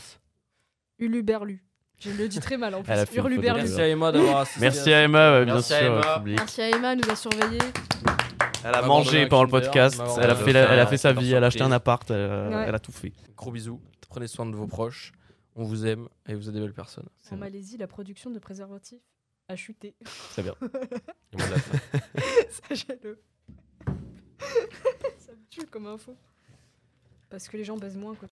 Uluberlu. 0.98 1.62
Je 1.98 2.10
le 2.10 2.28
dis 2.28 2.40
très 2.40 2.56
mal 2.58 2.74
en 2.74 2.82
plus. 2.82 2.92
Elle 2.92 2.98
a 3.00 3.06
fait 3.06 3.16
une 3.16 3.22
faute 3.22 3.30
de 3.30 3.34
Hurluberlu. 3.36 3.60
gueule. 3.62 3.68
Merci 3.68 3.80
à 3.82 3.88
Emma 3.88 4.12
d'avoir 4.12 4.36
assisté. 4.38 4.60
Merci 4.60 4.92
à 4.92 5.02
Emma, 5.02 5.32
ouais, 5.38 5.44
bien 5.46 5.54
Merci 5.54 5.74
à 5.74 5.78
sûr, 5.78 5.86
Emma. 5.86 6.06
euh, 6.12 6.18
public. 6.18 6.38
Merci 6.38 6.60
à 6.62 6.68
Emma, 6.76 6.92
elle 6.92 6.98
nous 7.00 7.10
a 7.10 7.16
surveillés. 7.16 7.58
Elle 8.64 8.74
a 8.74 8.82
mangé 8.82 9.26
pendant 9.26 9.44
le 9.44 9.50
podcast, 9.50 10.00
elle 10.20 10.30
a 10.30 10.34
fait, 10.34 10.50
un 10.50 10.52
la- 10.52 10.60
elle 10.60 10.66
a 10.66 10.84
Kinder 10.84 10.88
fait 10.90 10.96
sa 10.98 11.12
vie, 11.12 11.32
elle 11.32 11.44
a 11.44 11.46
acheté 11.46 11.62
un 11.62 11.72
appart, 11.72 12.10
elle, 12.10 12.16
a- 12.30 12.48
Ouais. 12.48 12.64
elle 12.68 12.74
a 12.74 12.78
tout 12.78 12.92
fait. 12.92 13.12
Gros 13.36 13.50
bisous. 13.52 13.80
Prenez 14.08 14.26
soin 14.26 14.46
de 14.46 14.54
vos 14.56 14.66
proches. 14.66 15.12
On 15.54 15.64
vous 15.64 15.86
aime 15.86 16.08
et 16.28 16.34
vous 16.34 16.48
êtes 16.48 16.54
des 16.54 16.60
belles 16.60 16.74
personnes. 16.74 17.08
C'est 17.22 17.32
En 17.34 17.38
vrai. 17.38 17.46
Malaisie, 17.46 17.76
la 17.78 17.86
production 17.86 18.30
de 18.30 18.38
préservatifs 18.38 19.00
a 19.48 19.56
chuté. 19.56 19.94
C'est 20.30 20.42
bien. 20.42 20.54
De 20.60 21.38
la 21.38 21.46
fin. 21.58 21.78
Sachez-le. 22.68 23.22
Ça 25.18 25.32
me 25.32 25.48
tue 25.48 25.64
comme 25.70 25.86
info. 25.86 26.14
Parce 27.30 27.48
que 27.48 27.56
les 27.56 27.64
gens 27.64 27.76
baisent 27.76 27.96
moins, 27.96 28.14
quoi. 28.14 28.28